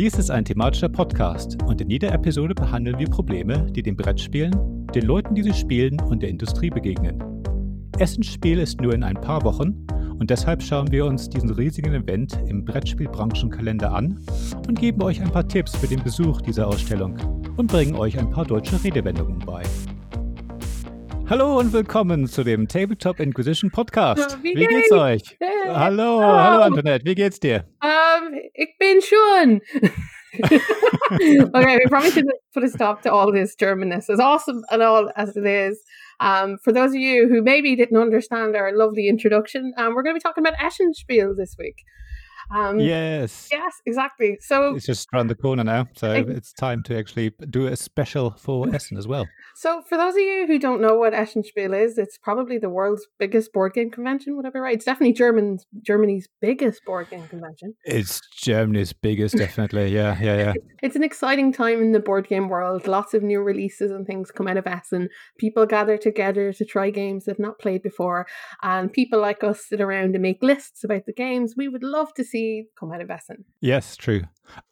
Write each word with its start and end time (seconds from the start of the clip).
Dies 0.00 0.14
ist 0.14 0.30
ein 0.30 0.46
thematischer 0.46 0.88
Podcast 0.88 1.62
und 1.64 1.78
in 1.82 1.90
jeder 1.90 2.10
Episode 2.10 2.54
behandeln 2.54 2.98
wir 2.98 3.06
Probleme, 3.06 3.70
die 3.70 3.82
den 3.82 3.98
Brettspielen, 3.98 4.86
den 4.94 5.04
Leuten, 5.04 5.34
die 5.34 5.42
sie 5.42 5.52
spielen 5.52 6.00
und 6.00 6.22
der 6.22 6.30
Industrie 6.30 6.70
begegnen. 6.70 7.22
Essensspiel 7.98 8.60
ist 8.60 8.80
nur 8.80 8.94
in 8.94 9.02
ein 9.02 9.20
paar 9.20 9.44
Wochen 9.44 9.86
und 10.18 10.30
deshalb 10.30 10.62
schauen 10.62 10.90
wir 10.90 11.04
uns 11.04 11.28
diesen 11.28 11.50
riesigen 11.50 11.92
Event 11.92 12.32
im 12.46 12.64
Brettspielbranchenkalender 12.64 13.92
an 13.92 14.18
und 14.66 14.80
geben 14.80 15.02
euch 15.02 15.20
ein 15.20 15.30
paar 15.30 15.46
Tipps 15.46 15.76
für 15.76 15.86
den 15.86 16.02
Besuch 16.02 16.40
dieser 16.40 16.66
Ausstellung 16.66 17.18
und 17.58 17.66
bringen 17.66 17.94
euch 17.94 18.18
ein 18.18 18.30
paar 18.30 18.46
deutsche 18.46 18.82
Redewendungen 18.82 19.40
bei. 19.40 19.64
Hallo 21.30 21.58
und 21.60 21.72
willkommen 21.72 22.26
zu 22.26 22.42
dem 22.42 22.66
Tabletop 22.66 23.20
Inquisition 23.20 23.70
Podcast. 23.70 24.42
Wie 24.42 24.48
Wie 24.50 24.66
geht's 24.66 24.88
geht's? 24.88 24.92
euch? 24.92 25.36
Hey. 25.38 25.48
Hallo, 25.68 26.18
Oh. 26.18 26.22
hallo 26.22 26.62
Antoinette, 26.62 27.04
wie 27.04 27.14
geht's 27.14 27.38
dir? 27.38 27.64
Um, 27.80 28.34
ik 28.54 28.76
ben 28.80 29.00
schon. 29.00 29.60
okay, 31.54 31.78
we 31.78 31.88
probably 31.88 32.10
should 32.10 32.26
put 32.52 32.64
a 32.64 32.68
stop 32.68 33.02
to 33.02 33.12
all 33.12 33.32
this 33.32 33.54
Germanness, 33.56 34.10
as 34.10 34.18
awesome 34.18 34.64
and 34.70 34.82
all 34.82 35.08
as 35.16 35.36
it 35.36 35.46
is. 35.46 35.80
Um, 36.18 36.58
for 36.64 36.72
those 36.72 36.90
of 36.90 36.96
you 37.00 37.28
who 37.28 37.42
maybe 37.42 37.76
didn't 37.76 37.96
understand 38.00 38.56
our 38.56 38.72
lovely 38.76 39.08
introduction, 39.08 39.72
um, 39.78 39.94
we're 39.94 40.02
going 40.02 40.14
to 40.16 40.18
be 40.18 40.28
talking 40.28 40.44
about 40.44 40.60
Essen 40.60 40.92
Spiel 40.94 41.34
this 41.36 41.54
week. 41.58 41.76
Um, 42.52 42.80
Yes. 42.80 43.48
Yes, 43.52 43.74
exactly. 43.86 44.36
So, 44.40 44.74
It's 44.74 44.84
just 44.86 45.08
around 45.14 45.28
the 45.28 45.36
corner 45.36 45.62
now, 45.62 45.86
so 45.94 46.10
Ex- 46.10 46.28
it's 46.30 46.52
time 46.52 46.82
to 46.86 46.98
actually 46.98 47.30
do 47.48 47.68
a 47.68 47.76
special 47.76 48.32
for 48.32 48.68
Essen 48.74 48.98
as 48.98 49.06
well. 49.06 49.28
So 49.60 49.82
for 49.86 49.98
those 49.98 50.14
of 50.14 50.22
you 50.22 50.46
who 50.46 50.58
don't 50.58 50.80
know 50.80 50.96
what 50.96 51.12
Essen 51.12 51.44
Spiel 51.44 51.74
is, 51.74 51.98
it's 51.98 52.16
probably 52.16 52.56
the 52.56 52.70
world's 52.70 53.06
biggest 53.18 53.52
board 53.52 53.74
game 53.74 53.90
convention. 53.90 54.34
Would 54.34 54.46
I 54.46 54.48
be 54.48 54.58
right? 54.58 54.74
It's 54.74 54.86
definitely 54.86 55.12
German's 55.12 55.66
Germany's 55.82 56.26
biggest 56.40 56.82
board 56.86 57.10
game 57.10 57.28
convention. 57.28 57.74
It's 57.84 58.22
Germany's 58.40 58.94
biggest, 58.94 59.36
definitely. 59.36 59.94
Yeah, 59.94 60.16
yeah, 60.18 60.36
yeah. 60.36 60.54
It's 60.82 60.96
an 60.96 61.04
exciting 61.04 61.52
time 61.52 61.82
in 61.82 61.92
the 61.92 62.00
board 62.00 62.26
game 62.26 62.48
world. 62.48 62.86
Lots 62.86 63.12
of 63.12 63.22
new 63.22 63.42
releases 63.42 63.90
and 63.90 64.06
things 64.06 64.30
come 64.30 64.48
out 64.48 64.56
of 64.56 64.66
Essen. 64.66 65.10
People 65.36 65.66
gather 65.66 65.98
together 65.98 66.54
to 66.54 66.64
try 66.64 66.88
games 66.88 67.26
they've 67.26 67.38
not 67.38 67.58
played 67.58 67.82
before, 67.82 68.26
and 68.62 68.90
people 68.90 69.20
like 69.20 69.44
us 69.44 69.68
sit 69.68 69.82
around 69.82 70.14
and 70.14 70.22
make 70.22 70.42
lists 70.42 70.84
about 70.84 71.04
the 71.04 71.12
games 71.12 71.52
we 71.54 71.68
would 71.68 71.82
love 71.82 72.14
to 72.14 72.24
see 72.24 72.64
come 72.78 72.92
out 72.92 73.02
of 73.02 73.10
Essen. 73.10 73.44
Yes, 73.60 73.94
true. 73.94 74.22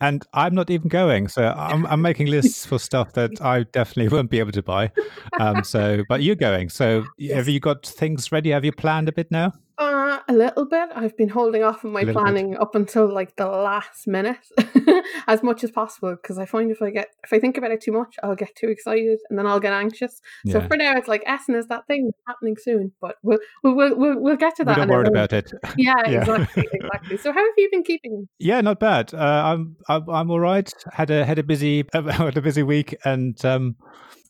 And 0.00 0.24
I'm 0.32 0.54
not 0.54 0.70
even 0.70 0.88
going, 0.88 1.28
so 1.28 1.48
I'm, 1.56 1.86
I'm 1.86 2.02
making 2.02 2.28
lists 2.28 2.66
for 2.66 2.78
stuff 2.78 3.12
that 3.14 3.40
I 3.40 3.64
definitely 3.64 4.08
won't 4.16 4.30
be 4.30 4.38
able 4.38 4.52
to 4.52 4.62
buy. 4.62 4.90
Um, 5.38 5.64
so, 5.64 6.02
but 6.08 6.22
you're 6.22 6.36
going. 6.36 6.68
So, 6.68 7.04
have 7.32 7.48
you 7.48 7.60
got 7.60 7.86
things 7.86 8.32
ready? 8.32 8.50
Have 8.50 8.64
you 8.64 8.72
planned 8.72 9.08
a 9.08 9.12
bit 9.12 9.30
now? 9.30 9.52
Uh, 9.78 10.18
a 10.28 10.32
little 10.32 10.66
bit. 10.66 10.88
I've 10.94 11.16
been 11.16 11.28
holding 11.28 11.62
off 11.62 11.84
on 11.84 11.92
my 11.92 12.00
little 12.00 12.14
bit. 12.14 12.20
planning 12.20 12.56
up 12.56 12.74
until 12.74 13.12
like 13.12 13.36
the 13.36 13.46
last 13.46 14.08
minute, 14.08 14.38
as 15.28 15.42
much 15.42 15.62
as 15.62 15.70
possible, 15.70 16.16
because 16.20 16.36
I 16.36 16.46
find 16.46 16.70
if 16.72 16.82
I 16.82 16.90
get 16.90 17.08
if 17.22 17.32
I 17.32 17.38
think 17.38 17.56
about 17.56 17.70
it 17.70 17.80
too 17.80 17.92
much, 17.92 18.16
I'll 18.22 18.34
get 18.34 18.56
too 18.56 18.68
excited 18.68 19.18
and 19.30 19.38
then 19.38 19.46
I'll 19.46 19.60
get 19.60 19.72
anxious. 19.72 20.20
So 20.48 20.58
Yeah. 20.58 20.66
for 20.66 20.76
now, 20.76 20.96
it's 20.96 21.06
like 21.06 21.22
Essen 21.26 21.54
is 21.54 21.68
that 21.68 21.86
thing 21.86 22.10
happening 22.26 22.56
soon, 22.60 22.92
but 23.00 23.16
we'll 23.22 23.38
we'll 23.62 23.76
we'll, 23.76 23.96
we'll, 23.96 24.20
we'll 24.20 24.36
get 24.36 24.56
to 24.56 24.62
We 24.62 24.66
that. 24.66 24.74
don't 24.76 24.84
in 24.84 24.90
worry 24.90 25.06
about 25.06 25.32
it. 25.32 25.50
Yeah, 25.76 25.94
Yeah. 26.08 26.20
exactly, 26.22 26.68
exactly. 26.72 27.16
So 27.18 27.32
how 27.32 27.38
have 27.44 27.54
you 27.56 27.68
been 27.70 27.84
keeping? 27.84 28.28
Yeah, 28.40 28.60
not 28.62 28.80
bad. 28.80 29.14
Uh, 29.14 29.18
I'm, 29.18 29.76
I'm 29.88 30.08
I'm 30.10 30.30
all 30.30 30.40
right. 30.40 30.72
Had 30.92 31.10
a 31.10 31.24
had 31.24 31.38
a 31.38 31.42
busy 31.44 31.84
had 31.92 32.36
a 32.36 32.42
busy 32.42 32.62
week, 32.64 32.96
and 33.04 33.42
um, 33.44 33.76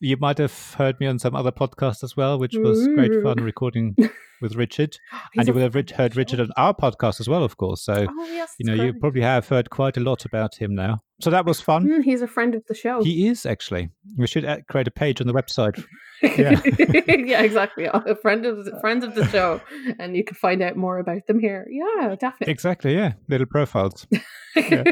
you 0.01 0.17
might 0.17 0.39
have 0.39 0.75
heard 0.75 0.99
me 1.01 1.07
on 1.07 1.19
some 1.19 1.35
other 1.35 1.53
podcast 1.53 2.03
as 2.05 2.17
well, 2.17 2.39
which 2.39 2.55
was 2.57 2.87
great 2.89 3.11
Mm. 3.11 3.23
fun 3.23 3.43
recording 3.45 3.97
with 4.41 4.55
Richard. 4.55 4.97
And 5.37 5.47
you 5.49 5.53
will 5.55 5.63
have 5.63 5.75
Rich- 5.75 5.93
heard. 5.93 6.17
Richard 6.17 6.41
on 6.41 6.51
our 6.57 6.75
podcast 6.75 7.21
as 7.21 7.29
well, 7.29 7.43
of 7.45 7.57
course. 7.57 7.83
So 7.83 8.07
Oh 8.09 8.25
yes, 8.27 8.55
you 8.59 8.67
know 8.67 8.77
that's 8.77 8.87
you 8.95 9.01
probably 9.01 9.23
have 9.23 9.49
heard 9.49 9.71
quite 9.71 9.97
a 9.97 10.01
lot 10.01 10.25
about 10.25 10.57
him 10.57 10.75
now. 10.75 11.03
So 11.21 11.31
that 11.31 11.45
was 11.45 11.61
fun. 11.61 11.87
Mm, 11.87 12.05
he's 12.05 12.23
a 12.23 12.29
friend 12.29 12.55
of 12.55 12.65
the 12.69 12.75
show. 12.75 13.03
He 13.03 13.27
is 13.27 13.45
actually. 13.45 13.91
We 14.17 14.27
should 14.27 14.45
create 14.69 14.87
a 14.87 14.93
page 14.93 15.21
on 15.21 15.27
the 15.27 15.33
website. 15.33 15.85
yeah. 16.23 16.61
yeah, 17.07 17.43
exactly. 17.43 17.85
A 17.93 18.15
friend 18.17 18.45
of 18.47 18.69
friends 18.81 19.05
of 19.05 19.15
the 19.15 19.27
show, 19.29 19.61
and 19.99 20.17
you 20.17 20.25
can 20.25 20.37
find 20.37 20.63
out 20.63 20.77
more 20.77 20.99
about 20.99 21.27
them 21.27 21.39
here. 21.39 21.67
Yeah, 21.71 22.17
definitely. 22.19 22.53
Exactly. 22.53 22.95
Yeah, 22.95 23.13
little 23.29 23.47
profiles. 23.47 24.07
Yeah. 24.57 24.83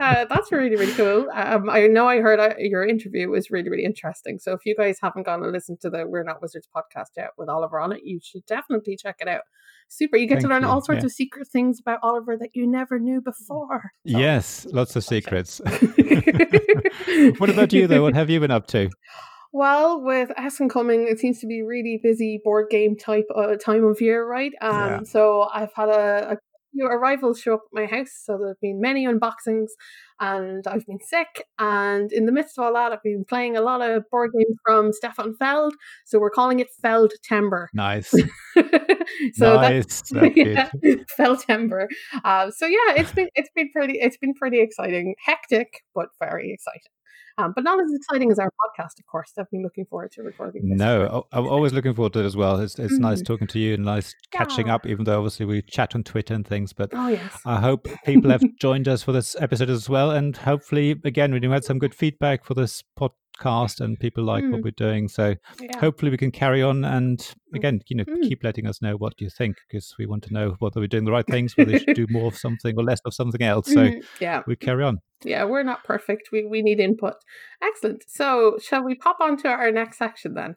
uh, 0.00 0.24
that's 0.28 0.50
really 0.50 0.74
really 0.74 0.92
cool. 0.94 1.28
Um, 1.32 1.70
I 1.70 1.86
know 1.86 2.08
I 2.08 2.18
heard 2.18 2.40
uh, 2.40 2.54
your 2.58 2.84
interview 2.84 3.28
was 3.28 3.48
really 3.48 3.68
really 3.68 3.84
interesting. 3.84 4.40
So 4.40 4.54
if 4.54 4.66
you 4.66 4.74
guys 4.74 4.98
haven't 5.00 5.26
gone 5.26 5.44
and 5.44 5.52
listened 5.52 5.80
to 5.82 5.90
the 5.90 6.04
We're 6.04 6.24
Not 6.24 6.42
Wizards 6.42 6.66
podcast 6.74 7.10
yet 7.16 7.30
with 7.38 7.48
Oliver 7.48 7.78
on 7.78 7.92
it, 7.92 8.00
you 8.02 8.18
should 8.20 8.44
definitely 8.46 8.96
check 8.96 9.16
it 9.20 9.28
out. 9.28 9.42
Super. 9.88 10.16
You 10.16 10.26
get 10.26 10.40
to 10.40 10.48
learn 10.48 10.62
you, 10.62 10.68
all 10.68 10.82
sorts 10.82 11.02
yeah. 11.02 11.06
of 11.06 11.12
secret 11.12 11.48
things 11.48 11.80
about 11.80 12.00
Oliver 12.02 12.36
that 12.36 12.50
you 12.54 12.66
never 12.66 12.98
knew 12.98 13.20
before. 13.20 13.92
So- 14.06 14.18
Yes, 14.18 14.66
lots 14.72 14.96
of 14.96 15.04
secrets. 15.04 15.60
what 17.38 17.50
about 17.50 17.72
you 17.72 17.86
though? 17.86 18.02
What 18.02 18.14
have 18.14 18.30
you 18.30 18.40
been 18.40 18.50
up 18.50 18.66
to? 18.68 18.90
Well, 19.52 20.02
with 20.02 20.30
Essen 20.36 20.68
coming, 20.68 21.06
it 21.08 21.18
seems 21.18 21.40
to 21.40 21.46
be 21.46 21.62
really 21.62 21.98
busy 22.02 22.40
board 22.44 22.68
game 22.68 22.94
type 22.96 23.26
uh, 23.34 23.54
time 23.56 23.84
of 23.84 24.00
year, 24.02 24.26
right? 24.26 24.52
Um, 24.60 24.72
Yeah. 24.74 25.02
so 25.04 25.48
I've 25.52 25.72
had 25.74 25.88
a, 25.88 26.32
a 26.32 26.36
few 26.76 26.86
arrivals 26.86 27.40
show 27.40 27.54
up 27.54 27.62
at 27.66 27.72
my 27.72 27.86
house, 27.86 28.12
so 28.24 28.38
there 28.38 28.48
have 28.48 28.60
been 28.60 28.80
many 28.80 29.06
unboxings, 29.06 29.68
and 30.20 30.66
I've 30.66 30.86
been 30.86 31.00
sick. 31.00 31.46
And 31.58 32.12
in 32.12 32.26
the 32.26 32.32
midst 32.32 32.58
of 32.58 32.64
all 32.64 32.74
that, 32.74 32.92
I've 32.92 33.02
been 33.02 33.24
playing 33.24 33.56
a 33.56 33.60
lot 33.60 33.82
of 33.82 34.08
board 34.10 34.32
games 34.32 34.56
from 34.64 34.92
Stefan 34.92 35.34
Feld. 35.36 35.74
So 36.04 36.18
we're 36.18 36.30
calling 36.30 36.60
it 36.60 36.68
Feld 36.82 37.12
Timber. 37.22 37.68
Nice, 37.74 38.10
so 39.34 39.58
that's 39.60 40.12
nice. 40.12 40.32
That's 40.32 40.32
yeah, 40.36 40.70
good. 40.82 41.06
Feltember. 41.18 41.86
Um, 42.24 42.50
so 42.52 42.66
yeah, 42.66 42.94
it's 42.96 43.12
been 43.12 43.28
it's 43.34 43.50
been 43.54 43.70
pretty 43.70 43.98
it's 43.98 44.16
been 44.16 44.34
pretty 44.34 44.60
exciting, 44.60 45.14
hectic, 45.24 45.82
but 45.94 46.08
very 46.20 46.52
exciting. 46.52 46.95
Um, 47.38 47.52
but 47.54 47.64
not 47.64 47.78
as 47.78 47.92
exciting 47.94 48.30
as 48.30 48.38
our 48.38 48.50
podcast, 48.50 48.98
of 48.98 49.06
course. 49.06 49.32
I've 49.38 49.50
been 49.50 49.62
looking 49.62 49.84
forward 49.84 50.10
to 50.12 50.22
recording 50.22 50.68
this. 50.68 50.78
No, 50.78 51.26
I- 51.32 51.38
I'm 51.38 51.46
always 51.46 51.72
looking 51.72 51.92
forward 51.94 52.14
to 52.14 52.20
it 52.20 52.24
as 52.24 52.36
well. 52.36 52.58
It's 52.60 52.78
it's 52.78 52.98
nice 52.98 53.20
Mm. 53.20 53.26
talking 53.26 53.46
to 53.48 53.58
you 53.58 53.74
and 53.74 53.84
nice 53.84 54.14
catching 54.30 54.70
up. 54.70 54.86
Even 54.86 55.04
though 55.04 55.18
obviously 55.18 55.44
we 55.46 55.60
chat 55.62 55.94
on 55.94 56.02
Twitter 56.02 56.32
and 56.34 56.46
things, 56.46 56.72
but 56.72 56.90
Oh 56.94 57.08
yes. 57.08 57.40
I 57.44 57.60
hope 57.60 57.88
people 58.04 58.30
have 58.30 58.42
joined 58.60 58.88
us 58.88 59.02
for 59.02 59.12
this 59.12 59.36
episode 59.38 59.68
as 59.70 59.88
well. 59.88 60.10
And 60.12 60.36
hopefully, 60.36 61.00
again, 61.04 61.32
we 61.32 61.40
had 61.48 61.64
some 61.64 61.78
good 61.78 61.94
feedback 61.94 62.44
for 62.44 62.54
this 62.54 62.82
podcast 62.98 63.80
and 63.82 64.00
people 64.00 64.24
like 64.24 64.42
what 64.44 64.60
Mm. 64.62 64.64
we're 64.64 64.70
doing. 64.70 65.08
So 65.08 65.34
yeah. 65.60 65.78
hopefully 65.78 66.10
we 66.10 66.16
can 66.16 66.30
carry 66.30 66.62
on 66.62 66.86
and 66.86 67.20
again, 67.54 67.80
you 67.88 67.96
know, 67.96 68.04
Mm. 68.04 68.22
keep 68.22 68.42
letting 68.44 68.66
us 68.66 68.80
know 68.80 68.96
what 68.96 69.20
you 69.20 69.28
think 69.28 69.56
because 69.68 69.94
we 69.98 70.06
want 70.06 70.22
to 70.24 70.32
know 70.32 70.56
whether 70.60 70.80
we're 70.80 70.86
doing 70.86 71.04
the 71.04 71.12
right 71.12 71.26
things, 71.26 71.54
whether 71.54 71.72
we 71.72 71.80
should 71.80 71.96
do 71.96 72.06
more 72.10 72.28
of 72.28 72.36
something 72.38 72.74
or 72.78 72.82
less 72.82 73.00
of 73.04 73.12
something 73.12 73.42
else. 73.42 73.66
So 73.66 73.88
Mhm. 73.88 74.02
yeah, 74.20 74.42
we 74.46 74.56
carry 74.56 74.84
on. 74.84 75.00
Yeah, 75.24 75.44
we're 75.44 75.62
not 75.62 75.84
perfect. 75.84 76.28
We 76.32 76.44
we 76.44 76.62
need 76.62 76.80
input. 76.80 77.14
Excellent. 77.62 78.04
So 78.08 78.58
shall 78.60 78.82
we 78.82 78.94
pop 78.94 79.18
on 79.20 79.36
to 79.38 79.48
our 79.48 79.70
next 79.70 79.98
section 79.98 80.34
then? 80.34 80.56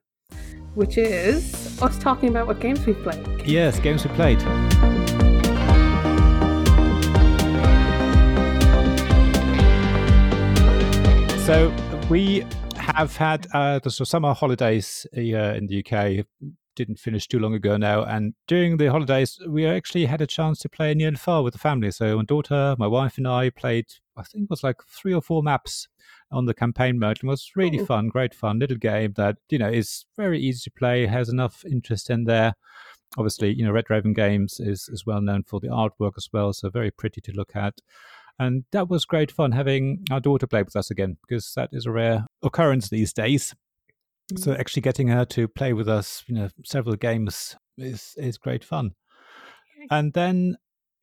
Which 0.75 0.97
is 0.97 1.81
us 1.81 1.97
talking 1.97 2.29
about 2.29 2.47
what 2.47 2.59
games 2.59 2.85
we've 2.85 3.01
played. 3.01 3.25
Yes, 3.45 3.79
games 3.79 4.05
we 4.05 4.13
played. 4.13 4.39
So 11.49 11.73
we 12.09 12.45
have 12.75 13.15
had 13.17 13.47
uh, 13.55 13.79
the 13.79 13.89
summer 13.89 14.33
holidays 14.35 15.07
here 15.13 15.51
in 15.57 15.65
the 15.65 15.83
UK. 15.83 16.25
Didn't 16.75 16.99
finish 16.99 17.27
too 17.27 17.39
long 17.39 17.55
ago 17.55 17.75
now, 17.75 18.03
and 18.03 18.35
during 18.47 18.77
the 18.77 18.91
holidays, 18.91 19.39
we 19.49 19.65
actually 19.65 20.05
had 20.05 20.21
a 20.21 20.27
chance 20.27 20.59
to 20.59 20.69
play 20.69 20.93
near 20.93 21.07
and 21.07 21.19
far 21.19 21.41
with 21.41 21.53
the 21.53 21.59
family. 21.59 21.89
So 21.91 22.17
my 22.17 22.23
daughter, 22.23 22.75
my 22.77 22.87
wife, 22.87 23.17
and 23.17 23.27
I 23.27 23.49
played. 23.49 23.87
I 24.19 24.23
think 24.23 24.43
it 24.43 24.49
was 24.49 24.63
like 24.63 24.77
three 24.87 25.13
or 25.13 25.21
four 25.21 25.41
maps 25.41 25.87
on 26.31 26.45
the 26.45 26.53
campaign 26.53 26.99
mode. 26.99 27.17
It 27.17 27.23
was 27.23 27.51
really 27.55 27.79
Oh. 27.79 27.85
fun, 27.85 28.09
great 28.09 28.33
fun, 28.33 28.59
little 28.59 28.77
game 28.77 29.13
that 29.15 29.37
you 29.49 29.57
know 29.57 29.69
is 29.69 30.05
very 30.17 30.39
easy 30.39 30.69
to 30.69 30.71
play, 30.71 31.05
has 31.07 31.29
enough 31.29 31.63
interest 31.65 32.09
in 32.09 32.25
there 32.25 32.53
obviously, 33.17 33.53
you 33.53 33.65
know, 33.65 33.71
Red 33.71 33.89
Raven 33.89 34.13
Games 34.13 34.59
is, 34.59 34.89
is 34.89 35.05
well 35.05 35.21
known 35.21 35.43
for 35.43 35.59
the 35.59 35.67
artwork 35.67 36.13
as 36.17 36.29
well, 36.31 36.53
so 36.53 36.69
very 36.69 36.91
pretty 36.91 37.21
to 37.21 37.31
look 37.31 37.55
at. 37.55 37.75
And 38.37 38.63
that 38.71 38.87
was 38.87 39.05
great 39.05 39.31
fun 39.31 39.51
having 39.51 40.03
our 40.11 40.19
daughter 40.19 40.47
play 40.47 40.63
with 40.63 40.75
us 40.75 40.89
again, 40.89 41.17
because 41.27 41.53
that 41.55 41.69
is 41.73 41.85
a 41.85 41.91
rare 41.91 42.25
occurrence 42.41 42.89
these 42.89 43.11
days. 43.11 43.53
So 44.37 44.51
mm. 44.51 44.59
actually 44.59 44.83
getting 44.83 45.07
her 45.09 45.25
to 45.25 45.47
play 45.47 45.73
with 45.73 45.89
us, 45.89 46.23
you 46.27 46.35
know, 46.35 46.49
several 46.63 46.95
games 46.95 47.57
is 47.77 48.13
is 48.17 48.37
great 48.37 48.63
fun. 48.63 48.91
And 49.89 50.13
then 50.13 50.55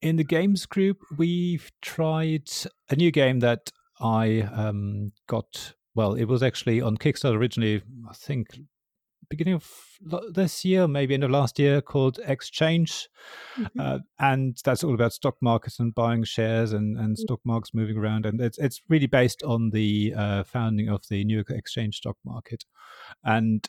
in 0.07 0.17
the 0.17 0.25
games 0.25 0.67
group, 0.67 1.03
we've 1.17 1.71
tried 1.83 2.49
a 2.91 2.97
new 2.97 3.11
game 3.11 3.41
that 3.41 3.73
I 4.01 4.43
um, 4.43 5.13
got. 5.27 5.75
Well, 5.95 6.15
it 6.15 6.27
was 6.27 6.43
actually 6.43 6.81
on 6.81 6.97
Kickstarter 6.97 7.37
originally. 7.37 7.83
I 8.09 8.13
think 8.15 8.47
beginning 9.29 9.55
of 9.55 9.69
this 10.33 10.65
year, 10.65 10.87
maybe 10.87 11.15
end 11.15 11.25
of 11.25 11.31
last 11.33 11.59
year, 11.59 11.81
called 11.81 12.21
Exchange, 12.25 13.09
Mhm. 13.59 13.71
uh, 13.81 13.99
and 14.21 14.57
that's 14.65 14.85
all 14.85 14.95
about 14.95 15.13
stock 15.13 15.37
markets 15.41 15.81
and 15.81 15.93
buying 15.93 16.23
shares 16.23 16.73
and, 16.73 16.97
and 16.97 17.19
stock 17.19 17.41
markets 17.45 17.75
moving 17.75 17.97
around, 17.97 18.27
and 18.27 18.41
it's 18.41 18.59
it's 18.59 18.81
really 18.89 19.09
based 19.09 19.43
on 19.43 19.71
the 19.71 20.15
uh, 20.17 20.45
founding 20.45 20.89
of 20.89 21.03
the 21.09 21.25
New 21.25 21.35
York 21.35 21.51
Exchange 21.51 21.97
stock 21.97 22.17
market, 22.25 22.65
and 23.25 23.69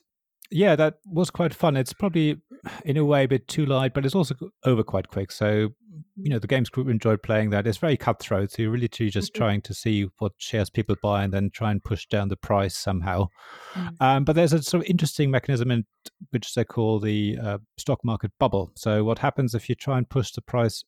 yeah, 0.51 0.75
that 0.75 0.99
was 1.05 1.29
quite 1.29 1.53
fun. 1.53 1.77
It's 1.77 1.93
probably 1.93 2.41
in 2.85 2.97
a 2.97 3.05
way 3.05 3.23
a 3.23 3.27
bit 3.27 3.47
too 3.47 3.65
light, 3.65 3.93
but 3.93 4.05
it's 4.05 4.15
also 4.15 4.35
over 4.65 4.83
quite 4.83 5.09
quick. 5.09 5.31
So 5.31 5.69
you 6.15 6.29
know 6.29 6.39
the 6.39 6.47
games 6.47 6.69
group 6.69 6.89
enjoyed 6.89 7.23
playing 7.23 7.49
that. 7.51 7.67
It's 7.67 7.77
very 7.77 7.97
cutthroat. 7.97 8.51
So 8.51 8.61
you're 8.61 8.71
really 8.71 8.87
just 8.87 9.33
mm-hmm. 9.33 9.37
trying 9.37 9.61
to 9.63 9.73
see 9.73 10.07
what 10.19 10.33
shares 10.37 10.69
people 10.69 10.95
buy 11.01 11.23
and 11.23 11.33
then 11.33 11.49
try 11.53 11.71
and 11.71 11.83
push 11.83 12.05
down 12.07 12.29
the 12.29 12.37
price 12.37 12.75
somehow. 12.75 13.27
Mm-hmm. 13.73 14.03
Um, 14.03 14.23
but 14.23 14.35
there's 14.35 14.53
a 14.53 14.61
sort 14.63 14.83
of 14.83 14.89
interesting 14.89 15.31
mechanism 15.31 15.71
in 15.71 15.85
which 16.31 16.53
they 16.53 16.63
call 16.63 16.99
the 16.99 17.37
uh, 17.41 17.57
stock 17.77 17.99
market 18.03 18.31
bubble. 18.39 18.71
So 18.75 19.03
what 19.03 19.19
happens 19.19 19.53
if 19.53 19.69
you 19.69 19.75
try 19.75 19.97
and 19.97 20.09
push 20.09 20.31
the 20.31 20.41
price 20.41 20.83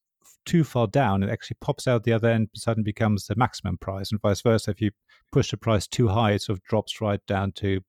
too 0.45 0.63
far 0.63 0.87
down, 0.87 1.23
it 1.23 1.29
actually 1.29 1.57
pops 1.61 1.87
out 1.87 2.03
the 2.03 2.13
other 2.13 2.29
end, 2.29 2.49
suddenly 2.55 2.85
becomes 2.85 3.25
the 3.25 3.35
maximum 3.35 3.77
price, 3.77 4.11
and 4.11 4.21
vice 4.21 4.41
versa. 4.41 4.71
If 4.71 4.81
you 4.81 4.91
push 5.31 5.51
the 5.51 5.57
price 5.57 5.85
too 5.87 6.07
high, 6.07 6.31
it 6.31 6.41
sort 6.41 6.57
of 6.57 6.63
drops 6.63 7.01
right 7.01 7.23
down 7.27 7.51
to 7.53 7.81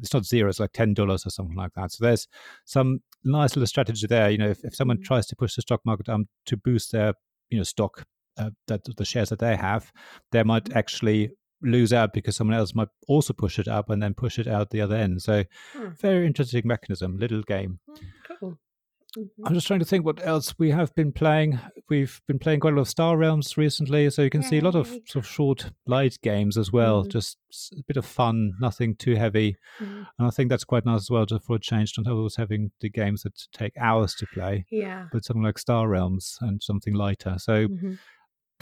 it's 0.00 0.14
not 0.14 0.24
zero, 0.24 0.48
it's 0.48 0.60
like 0.60 0.72
ten 0.72 0.94
dollars 0.94 1.26
or 1.26 1.30
something 1.30 1.56
like 1.56 1.72
that. 1.74 1.92
So 1.92 2.04
there's 2.04 2.28
some 2.64 3.00
nice 3.24 3.56
little 3.56 3.66
strategy 3.66 4.06
there. 4.06 4.30
You 4.30 4.38
know, 4.38 4.48
if, 4.48 4.64
if 4.64 4.74
someone 4.74 4.98
mm-hmm. 4.98 5.04
tries 5.04 5.26
to 5.26 5.36
push 5.36 5.56
the 5.56 5.62
stock 5.62 5.80
market 5.84 6.08
um 6.08 6.26
to 6.46 6.56
boost 6.56 6.92
their 6.92 7.14
you 7.50 7.58
know 7.58 7.64
stock 7.64 8.04
uh, 8.38 8.50
that 8.68 8.80
the 8.96 9.04
shares 9.04 9.28
that 9.30 9.38
they 9.38 9.56
have, 9.56 9.92
they 10.30 10.42
might 10.42 10.64
mm-hmm. 10.64 10.78
actually 10.78 11.30
lose 11.62 11.92
out 11.92 12.12
because 12.12 12.36
someone 12.36 12.56
else 12.56 12.74
might 12.74 12.88
also 13.08 13.32
push 13.32 13.58
it 13.58 13.68
up 13.68 13.88
and 13.88 14.02
then 14.02 14.14
push 14.14 14.38
it 14.38 14.48
out 14.48 14.70
the 14.70 14.80
other 14.80 14.96
end. 14.96 15.22
So 15.22 15.44
hmm. 15.72 15.90
very 15.90 16.26
interesting 16.26 16.62
mechanism, 16.64 17.16
little 17.16 17.42
game. 17.42 17.78
Hmm. 17.88 18.06
Mm-hmm. 19.16 19.46
I'm 19.46 19.54
just 19.54 19.66
trying 19.66 19.80
to 19.80 19.84
think 19.84 20.04
what 20.04 20.24
else 20.26 20.54
we 20.58 20.70
have 20.70 20.94
been 20.94 21.12
playing. 21.12 21.58
We've 21.88 22.20
been 22.26 22.38
playing 22.38 22.60
quite 22.60 22.72
a 22.72 22.76
lot 22.76 22.82
of 22.82 22.88
Star 22.88 23.16
Realms 23.16 23.56
recently, 23.56 24.08
so 24.10 24.22
you 24.22 24.30
can 24.30 24.42
see 24.42 24.58
a 24.58 24.64
lot 24.64 24.74
of 24.74 24.88
sort 24.88 25.16
of 25.16 25.26
short, 25.26 25.70
light 25.86 26.18
games 26.22 26.56
as 26.56 26.72
well. 26.72 27.02
Mm-hmm. 27.02 27.10
Just 27.10 27.36
a 27.78 27.82
bit 27.86 27.96
of 27.96 28.06
fun, 28.06 28.52
nothing 28.60 28.96
too 28.96 29.16
heavy, 29.16 29.56
mm-hmm. 29.80 30.02
and 30.18 30.26
I 30.26 30.30
think 30.30 30.48
that's 30.48 30.64
quite 30.64 30.86
nice 30.86 31.02
as 31.02 31.10
well. 31.10 31.26
Just 31.26 31.44
for 31.44 31.56
a 31.56 31.60
change, 31.60 31.94
not 31.98 32.10
always 32.10 32.36
having 32.36 32.70
the 32.80 32.88
games 32.88 33.22
that 33.22 33.38
take 33.52 33.76
hours 33.78 34.14
to 34.16 34.26
play. 34.32 34.64
Yeah, 34.70 35.06
but 35.12 35.24
something 35.24 35.42
like 35.42 35.58
Star 35.58 35.88
Realms 35.88 36.38
and 36.40 36.62
something 36.62 36.94
lighter. 36.94 37.36
So 37.38 37.68
mm-hmm 37.68 37.94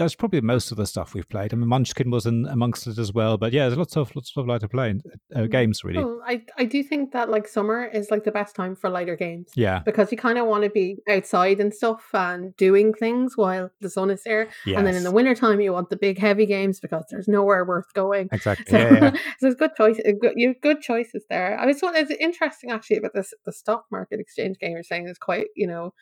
that's 0.01 0.15
probably 0.15 0.41
most 0.41 0.71
of 0.71 0.79
the 0.79 0.87
stuff 0.87 1.13
we've 1.15 1.29
played. 1.29 1.53
I 1.53 1.57
mean, 1.57 1.69
Munchkin 1.69 2.11
was 2.11 2.25
in, 2.25 2.47
amongst 2.47 2.87
it 2.87 2.99
as 2.99 3.13
well, 3.13 3.37
but 3.37 3.53
yeah, 3.53 3.67
there's 3.67 3.79
lots 3.79 3.97
of 3.97 4.15
lots 4.17 4.33
of 4.35 4.47
lighter 4.47 4.67
playing 4.67 5.03
uh, 5.35 5.41
mm. 5.41 5.51
games 5.51 5.85
really. 5.85 6.03
Well, 6.03 6.21
I 6.27 6.43
I 6.57 6.65
do 6.65 6.83
think 6.83 7.13
that 7.13 7.29
like 7.29 7.47
summer 7.47 7.85
is 7.85 8.11
like 8.11 8.25
the 8.25 8.33
best 8.33 8.57
time 8.57 8.75
for 8.75 8.89
lighter 8.89 9.15
games. 9.15 9.51
Yeah, 9.55 9.81
because 9.85 10.11
you 10.11 10.17
kind 10.17 10.39
of 10.39 10.47
want 10.47 10.65
to 10.65 10.71
be 10.71 10.97
outside 11.09 11.61
and 11.61 11.73
stuff 11.73 12.09
and 12.15 12.57
doing 12.57 12.95
things 12.95 13.37
while 13.37 13.71
the 13.81 13.91
sun 13.91 14.11
is 14.11 14.23
there, 14.25 14.49
yes. 14.65 14.79
and 14.79 14.87
then 14.87 14.95
in 14.95 15.05
the 15.05 15.11
wintertime 15.11 15.61
you 15.61 15.73
want 15.73 15.91
the 15.91 15.97
big 15.97 16.19
heavy 16.19 16.47
games 16.47 16.81
because 16.81 17.05
there's 17.11 17.29
nowhere 17.29 17.65
worth 17.65 17.93
going. 17.95 18.29
Exactly. 18.41 18.65
So, 18.71 18.79
yeah, 18.79 18.93
yeah. 18.93 19.11
so 19.13 19.19
there's 19.43 19.55
good 19.55 19.75
choice. 19.77 20.01
Good, 20.21 20.33
you 20.37 20.55
good 20.63 20.81
choices 20.81 21.25
there. 21.29 21.59
I 21.61 21.67
mean, 21.67 21.77
so 21.77 21.95
it's 21.95 22.11
interesting 22.11 22.71
actually 22.71 22.97
about 22.97 23.13
this 23.13 23.35
the 23.45 23.53
stock 23.53 23.85
market 23.91 24.19
exchange 24.19 24.59
game. 24.59 24.73
You're 24.73 24.83
saying 24.83 25.09
is 25.09 25.19
quite 25.19 25.49
you 25.55 25.67
know 25.67 25.93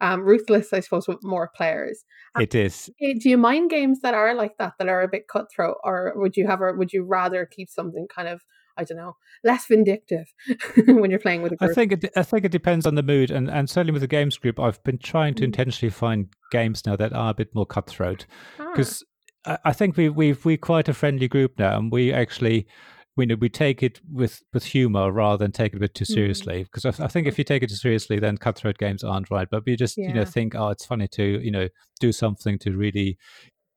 um, 0.00 0.22
ruthless, 0.22 0.72
I 0.72 0.80
suppose, 0.80 1.08
with 1.08 1.22
more 1.22 1.50
players. 1.54 2.04
It 2.38 2.54
is. 2.54 2.90
Do 3.00 3.28
you 3.28 3.38
mind 3.38 3.70
games 3.70 4.00
that 4.00 4.14
are 4.14 4.34
like 4.34 4.56
that, 4.58 4.74
that 4.78 4.88
are 4.88 5.02
a 5.02 5.08
bit 5.08 5.28
cutthroat, 5.28 5.76
or 5.84 6.12
would 6.16 6.36
you 6.36 6.46
have, 6.46 6.60
or 6.60 6.76
would 6.76 6.92
you 6.92 7.04
rather 7.04 7.46
keep 7.46 7.68
something 7.68 8.06
kind 8.14 8.28
of, 8.28 8.42
I 8.76 8.84
don't 8.84 8.98
know, 8.98 9.16
less 9.44 9.66
vindictive 9.66 10.26
when 10.86 11.10
you're 11.10 11.20
playing 11.20 11.42
with 11.42 11.52
a 11.52 11.56
group? 11.56 11.70
I 11.70 11.74
think 11.74 11.92
it, 11.92 12.12
I 12.16 12.22
think 12.22 12.44
it 12.44 12.52
depends 12.52 12.86
on 12.86 12.96
the 12.96 13.02
mood, 13.02 13.30
and 13.30 13.48
and 13.48 13.70
certainly 13.70 13.92
with 13.92 14.02
the 14.02 14.08
games 14.08 14.36
group, 14.36 14.58
I've 14.58 14.82
been 14.82 14.98
trying 14.98 15.34
to 15.34 15.42
mm. 15.42 15.46
intentionally 15.46 15.90
find 15.90 16.28
games 16.50 16.84
now 16.84 16.96
that 16.96 17.12
are 17.12 17.30
a 17.30 17.34
bit 17.34 17.54
more 17.54 17.66
cutthroat 17.66 18.26
because. 18.58 19.02
Ah. 19.02 19.10
I 19.46 19.74
think 19.74 19.98
we 19.98 20.08
we've 20.08 20.42
we 20.46 20.56
quite 20.56 20.88
a 20.88 20.94
friendly 20.94 21.28
group 21.28 21.58
now, 21.58 21.76
and 21.76 21.92
we 21.92 22.10
actually 22.10 22.66
we 23.16 23.26
we 23.34 23.48
take 23.48 23.82
it 23.82 24.00
with 24.10 24.42
with 24.52 24.64
humor 24.64 25.10
rather 25.12 25.36
than 25.36 25.52
take 25.52 25.72
it 25.72 25.76
a 25.76 25.80
bit 25.80 25.94
too 25.94 26.04
mm. 26.04 26.14
seriously. 26.14 26.64
Because 26.64 26.84
mm. 26.84 27.00
I, 27.00 27.04
I, 27.04 27.08
think 27.08 27.26
if 27.26 27.38
you 27.38 27.44
take 27.44 27.62
it 27.62 27.70
too 27.70 27.76
seriously, 27.76 28.18
then 28.18 28.36
cutthroat 28.36 28.78
games 28.78 29.04
aren't 29.04 29.30
right. 29.30 29.48
But 29.50 29.64
we 29.66 29.76
just 29.76 29.96
yeah. 29.96 30.08
you 30.08 30.14
know 30.14 30.24
think, 30.24 30.54
oh, 30.54 30.68
it's 30.68 30.84
funny 30.84 31.08
to 31.08 31.24
you 31.24 31.50
know 31.50 31.68
do 32.00 32.12
something 32.12 32.58
to 32.60 32.76
really 32.76 33.18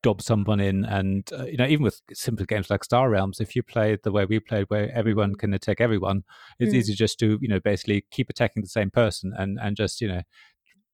dob 0.03 0.21
someone 0.21 0.59
in, 0.59 0.85
and 0.85 1.29
uh, 1.33 1.45
you 1.45 1.57
know 1.57 1.67
even 1.67 1.83
with 1.83 2.01
simple 2.13 2.45
games 2.45 2.69
like 2.69 2.83
Star 2.83 3.09
Realms, 3.09 3.39
if 3.39 3.55
you 3.55 3.63
play 3.63 3.93
it 3.93 4.03
the 4.03 4.11
way 4.11 4.25
we 4.25 4.39
played, 4.39 4.65
where 4.69 4.91
everyone 4.95 5.35
can 5.35 5.53
attack 5.53 5.81
everyone, 5.81 6.23
it's 6.59 6.73
mm. 6.73 6.77
easy 6.77 6.93
just 6.93 7.19
to 7.19 7.37
you 7.41 7.47
know 7.47 7.59
basically 7.59 8.05
keep 8.11 8.29
attacking 8.29 8.63
the 8.63 8.69
same 8.69 8.89
person 8.89 9.33
and 9.37 9.59
and 9.61 9.77
just 9.77 10.01
you 10.01 10.07
know 10.07 10.21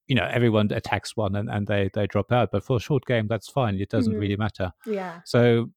you 0.08 0.16
know 0.16 0.28
everyone 0.30 0.70
attacks 0.72 1.16
one 1.16 1.36
and, 1.36 1.50
and 1.50 1.68
they 1.68 1.90
they 1.94 2.06
drop 2.08 2.32
out 2.32 2.50
but 2.52 2.64
for 2.64 2.76
a 2.76 2.80
short 2.80 3.06
game 3.06 3.26
that's 3.28 3.50
fine 3.50 3.80
it 3.80 3.90
doesn't 3.90 4.14
mm-hmm. 4.14 4.22
really 4.22 4.36
matter 4.36 4.72
yeah 4.86 5.20
so 5.24 5.70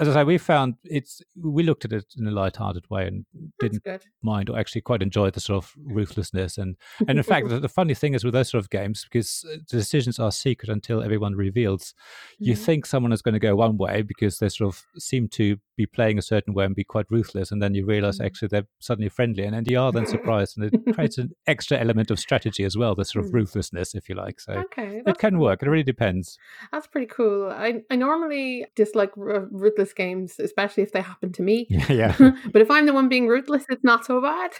as 0.00 0.08
I 0.08 0.14
say, 0.14 0.24
we 0.24 0.38
found 0.38 0.74
it's 0.84 1.22
we 1.40 1.62
looked 1.62 1.84
at 1.84 1.92
it 1.92 2.06
in 2.18 2.26
a 2.26 2.30
light-hearted 2.30 2.88
way 2.90 3.06
and 3.06 3.26
didn't 3.58 3.82
mind 4.22 4.50
or 4.50 4.58
actually 4.58 4.80
quite 4.82 5.02
enjoyed 5.02 5.34
the 5.34 5.40
sort 5.40 5.62
of 5.62 5.72
ruthlessness 5.76 6.58
and 6.58 6.76
and 7.06 7.18
in 7.18 7.24
fact 7.24 7.48
the, 7.50 7.60
the, 7.60 7.68
funny 7.68 7.94
thing 7.94 8.14
is 8.14 8.24
with 8.24 8.34
those 8.34 8.50
sort 8.50 8.62
of 8.62 8.70
games 8.70 9.04
because 9.04 9.44
uh, 9.48 9.56
the 9.70 9.76
decisions 9.76 10.18
are 10.18 10.32
secret 10.32 10.68
until 10.68 11.02
everyone 11.02 11.34
reveals. 11.34 11.94
You 12.38 12.54
mm-hmm. 12.54 12.62
think 12.62 12.86
someone 12.86 13.12
is 13.12 13.22
going 13.22 13.34
to 13.34 13.38
go 13.38 13.56
one 13.56 13.76
way 13.76 14.02
because 14.02 14.38
they 14.38 14.48
sort 14.48 14.74
of 14.74 14.84
seem 14.98 15.28
to 15.28 15.58
be 15.78 15.86
playing 15.86 16.18
a 16.18 16.22
certain 16.22 16.52
way 16.52 16.64
and 16.64 16.74
be 16.74 16.84
quite 16.84 17.06
ruthless, 17.08 17.50
and 17.50 17.62
then 17.62 17.74
you 17.74 17.86
realize 17.86 18.18
mm-hmm. 18.18 18.26
actually 18.26 18.48
they're 18.48 18.66
suddenly 18.80 19.08
friendly, 19.08 19.44
and 19.44 19.54
then 19.54 19.64
you 19.66 19.80
are 19.80 19.92
then 19.92 20.06
surprised, 20.06 20.58
and 20.58 20.66
it 20.66 20.74
creates 20.94 21.16
an 21.16 21.30
extra 21.46 21.78
element 21.78 22.10
of 22.10 22.18
strategy 22.18 22.64
as 22.64 22.76
well, 22.76 22.94
the 22.94 23.04
sort 23.04 23.24
of 23.24 23.30
mm. 23.30 23.34
ruthlessness, 23.34 23.94
if 23.94 24.08
you 24.08 24.14
like. 24.14 24.40
So 24.40 24.52
okay, 24.52 25.00
it 25.06 25.18
can 25.18 25.38
work. 25.38 25.62
It 25.62 25.68
really 25.68 25.84
depends. 25.84 26.36
That's 26.72 26.86
pretty 26.88 27.06
cool. 27.06 27.50
I 27.50 27.82
I 27.90 27.96
normally 27.96 28.66
dislike 28.74 29.12
ruthless 29.16 29.92
games, 29.92 30.38
especially 30.38 30.82
if 30.82 30.92
they 30.92 31.00
happen 31.00 31.32
to 31.32 31.42
me. 31.42 31.66
Yeah. 31.78 31.92
yeah. 32.18 32.32
but 32.52 32.60
if 32.60 32.70
I'm 32.70 32.86
the 32.86 32.92
one 32.92 33.08
being 33.08 33.28
ruthless, 33.28 33.64
it's 33.68 33.84
not 33.84 34.04
so 34.04 34.20
bad. 34.20 34.50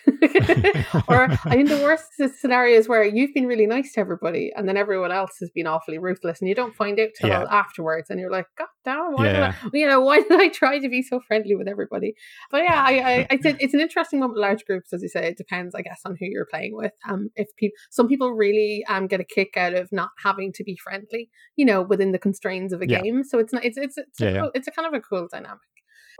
or 1.08 1.28
I 1.44 1.54
think 1.56 1.68
the 1.68 1.80
worst 1.82 2.06
scenario 2.40 2.78
is 2.78 2.88
where 2.88 3.04
you've 3.04 3.34
been 3.34 3.46
really 3.46 3.66
nice 3.66 3.92
to 3.94 4.00
everybody 4.00 4.52
and 4.54 4.68
then 4.68 4.76
everyone 4.76 5.10
else 5.10 5.32
has 5.40 5.50
been 5.50 5.66
awfully 5.66 5.98
ruthless 5.98 6.40
and 6.40 6.48
you 6.48 6.54
don't 6.54 6.76
find 6.76 7.00
out 7.00 7.08
till 7.18 7.30
yeah. 7.30 7.44
afterwards 7.50 8.08
and 8.08 8.20
you're 8.20 8.30
like, 8.30 8.46
God 8.56 8.68
damn, 8.84 9.12
why 9.14 9.26
yeah. 9.26 9.32
did 9.32 9.42
I 9.42 9.54
you 9.72 9.86
know, 9.86 10.00
why 10.00 10.20
did 10.20 10.32
I 10.32 10.48
try 10.48 10.78
to 10.78 10.88
be 10.88 11.02
so 11.08 11.20
friendly 11.20 11.54
with 11.54 11.68
everybody? 11.68 12.14
But 12.50 12.62
yeah, 12.62 12.82
I 12.86 12.98
I, 12.98 13.26
I 13.30 13.38
said 13.38 13.56
it's 13.60 13.74
an 13.74 13.80
interesting 13.80 14.20
one 14.20 14.30
with 14.30 14.38
large 14.38 14.64
groups, 14.64 14.92
as 14.92 15.02
you 15.02 15.08
say. 15.08 15.28
It 15.28 15.36
depends, 15.36 15.74
I 15.74 15.82
guess, 15.82 16.00
on 16.04 16.16
who 16.18 16.26
you're 16.26 16.46
playing 16.50 16.74
with. 16.74 16.92
Um 17.08 17.30
if 17.36 17.48
people 17.56 17.76
some 17.90 18.08
people 18.08 18.32
really 18.32 18.84
um 18.88 19.06
get 19.06 19.20
a 19.20 19.24
kick 19.24 19.56
out 19.56 19.74
of 19.74 19.90
not 19.92 20.10
having 20.22 20.52
to 20.54 20.64
be 20.64 20.76
friendly, 20.76 21.30
you 21.56 21.64
know, 21.64 21.82
within 21.82 22.12
the 22.12 22.18
constraints 22.18 22.72
of 22.72 22.80
a 22.80 22.86
game. 22.86 23.24
So 23.24 23.38
it's 23.38 23.52
not 23.52 23.64
it's 23.64 23.78
it's 23.78 23.98
it's, 23.98 24.20
a, 24.20 24.40
cool, 24.40 24.50
it's 24.54 24.68
a 24.68 24.70
kind 24.70 24.86
of 24.86 24.94
a 24.94 25.00
cool 25.00 25.28
dynamic. 25.30 25.60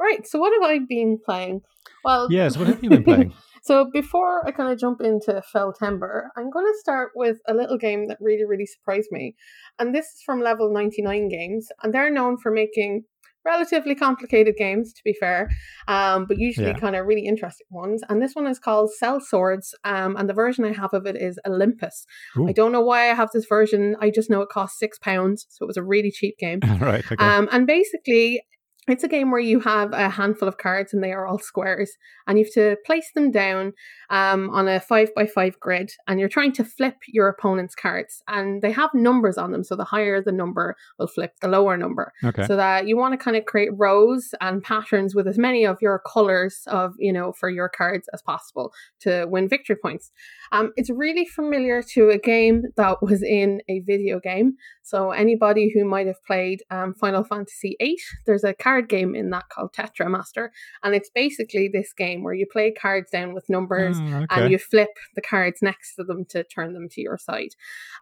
Right. 0.01 0.27
So 0.27 0.39
what 0.39 0.53
have 0.53 0.71
I 0.71 0.79
been 0.79 1.19
playing? 1.25 1.63
Well, 2.05 2.29
yes. 2.31 2.57
What 2.57 2.69
have 2.69 2.83
you 2.83 2.91
been 2.91 3.05
playing? 3.05 3.33
so 3.63 3.91
before 3.93 4.47
I 4.47 4.53
kind 4.53 4.73
of 4.73 4.79
jump 4.79 5.01
into 5.01 5.43
Feltember, 5.55 6.29
I'm 6.37 6.51
going 6.51 6.67
to 6.67 6.79
start 6.79 7.13
with 7.17 7.39
a 7.49 7.55
little 7.55 7.77
game 7.77 8.07
that 8.07 8.19
really, 8.21 8.45
really 8.45 8.67
surprised 8.67 9.09
me, 9.11 9.35
and 9.79 9.95
this 9.95 10.07
is 10.07 10.23
from 10.25 10.41
Level 10.41 10.73
99 10.73 11.29
Games, 11.29 11.69
and 11.83 11.93
they're 11.93 12.11
known 12.11 12.39
for 12.39 12.53
making 12.53 13.05
relatively 13.49 13.95
complicated 13.95 14.55
games, 14.57 14.93
to 14.93 15.01
be 15.05 15.15
fair, 15.19 15.49
um, 15.89 16.27
but 16.27 16.39
usually 16.39 16.69
yeah. 16.69 16.79
kind 16.79 16.95
of 16.95 17.07
really 17.07 17.27
interesting 17.27 17.67
ones. 17.71 18.03
And 18.09 18.21
this 18.23 18.35
one 18.35 18.47
is 18.47 18.59
called 18.59 18.91
Sellswords, 19.03 19.69
um, 19.85 20.17
and 20.17 20.29
the 20.29 20.35
version 20.35 20.65
I 20.65 20.73
have 20.73 20.93
of 20.93 21.07
it 21.07 21.17
is 21.17 21.39
Olympus. 21.47 22.07
Ooh. 22.37 22.49
I 22.49 22.53
don't 22.53 22.73
know 22.73 22.83
why 22.83 23.11
I 23.11 23.15
have 23.15 23.31
this 23.33 23.47
version. 23.47 23.97
I 24.01 24.11
just 24.11 24.31
know 24.31 24.43
it 24.43 24.49
cost 24.51 24.79
six 24.79 24.99
pounds, 24.99 25.47
so 25.49 25.65
it 25.65 25.67
was 25.67 25.77
a 25.77 25.83
really 25.83 26.11
cheap 26.11 26.37
game. 26.39 26.61
right. 26.81 27.05
Okay. 27.11 27.25
Um, 27.25 27.49
and 27.51 27.67
basically, 27.67 28.43
it's 28.91 29.05
a 29.05 29.09
game 29.09 29.31
where 29.31 29.41
you 29.41 29.61
have 29.61 29.93
a 29.93 30.09
handful 30.09 30.49
of 30.49 30.59
cards 30.59 30.93
and 30.93 31.03
they 31.03 31.13
are 31.13 31.27
all 31.27 31.39
squares, 31.39 31.97
and 32.27 32.39
you 32.39 32.45
have 32.45 32.55
to 32.55 32.77
place 32.85 33.11
them 33.15 33.31
down 33.31 33.73
um, 34.11 34.51
on 34.51 34.69
a 34.69 34.81
five 34.81 35.15
by 35.15 35.27
five 35.27 35.59
grid, 35.61 35.91
and 36.07 36.21
you're 36.21 36.29
trying 36.29 36.53
to 36.53 36.65
flip 36.65 36.97
your 37.07 37.29
opponent's 37.29 37.75
cards, 37.75 38.23
and 38.29 38.63
they 38.63 38.73
have 38.73 38.91
numbers 38.95 39.39
on 39.39 39.53
them. 39.53 39.65
So 39.65 39.77
the 39.77 39.85
higher 39.85 40.23
the 40.23 40.33
number 40.33 40.77
will 40.99 41.07
flip 41.07 41.35
the 41.41 41.49
lower 41.49 41.77
number. 41.77 42.13
Okay. 42.25 42.47
So 42.47 42.57
that 42.57 42.87
you 42.87 42.97
want 42.97 43.13
to 43.13 43.23
kind 43.23 43.37
of 43.37 43.45
create 43.45 43.71
rows 43.73 44.35
and 44.41 44.63
patterns 44.63 45.15
with 45.15 45.27
as 45.27 45.39
many 45.39 45.65
of 45.65 45.79
your 45.81 46.01
colors 46.07 46.63
of 46.67 46.95
you 46.99 47.13
know 47.13 47.33
for 47.33 47.51
your 47.51 47.69
cards 47.69 48.09
as 48.13 48.23
possible 48.23 48.73
to 49.01 49.27
win 49.29 49.49
victory 49.49 49.77
points. 49.77 50.11
Um, 50.53 50.73
it's 50.77 50.91
really 50.91 51.27
familiar 51.27 51.83
to 51.95 52.11
a 52.11 52.19
game 52.19 52.63
that 52.77 53.03
was 53.03 53.23
in 53.23 53.61
a 53.69 53.81
video 53.81 54.21
game. 54.21 54.55
So 54.83 55.11
anybody 55.11 55.71
who 55.75 55.85
might 55.85 56.07
have 56.07 56.25
played 56.27 56.63
um, 56.71 56.95
Final 56.95 57.23
Fantasy 57.23 57.77
VIII, 57.79 57.99
there's 58.25 58.45
a 58.45 58.55
card 58.55 58.89
game 58.89 59.15
in 59.15 59.29
that 59.31 59.51
called 59.51 59.75
Tetramaster, 59.75 60.49
and 60.83 60.95
it's 60.95 61.11
basically 61.15 61.69
this 61.71 61.93
game 61.93 62.23
where 62.23 62.33
you 62.33 62.47
play 62.51 62.73
cards 62.73 63.11
down 63.11 63.35
with 63.35 63.51
numbers 63.51 63.99
mm, 63.99 64.23
okay. 64.23 64.27
and 64.31 64.51
you 64.51 64.59
flip 64.59 64.89
the 65.15 65.21
cards 65.21 65.61
next 65.61 65.97
to 65.97 66.05
them 66.05 66.25
to 66.31 66.43
turn 66.45 66.73
them 66.73 66.89
to 66.93 67.03
your 67.03 67.19
side. 67.19 67.51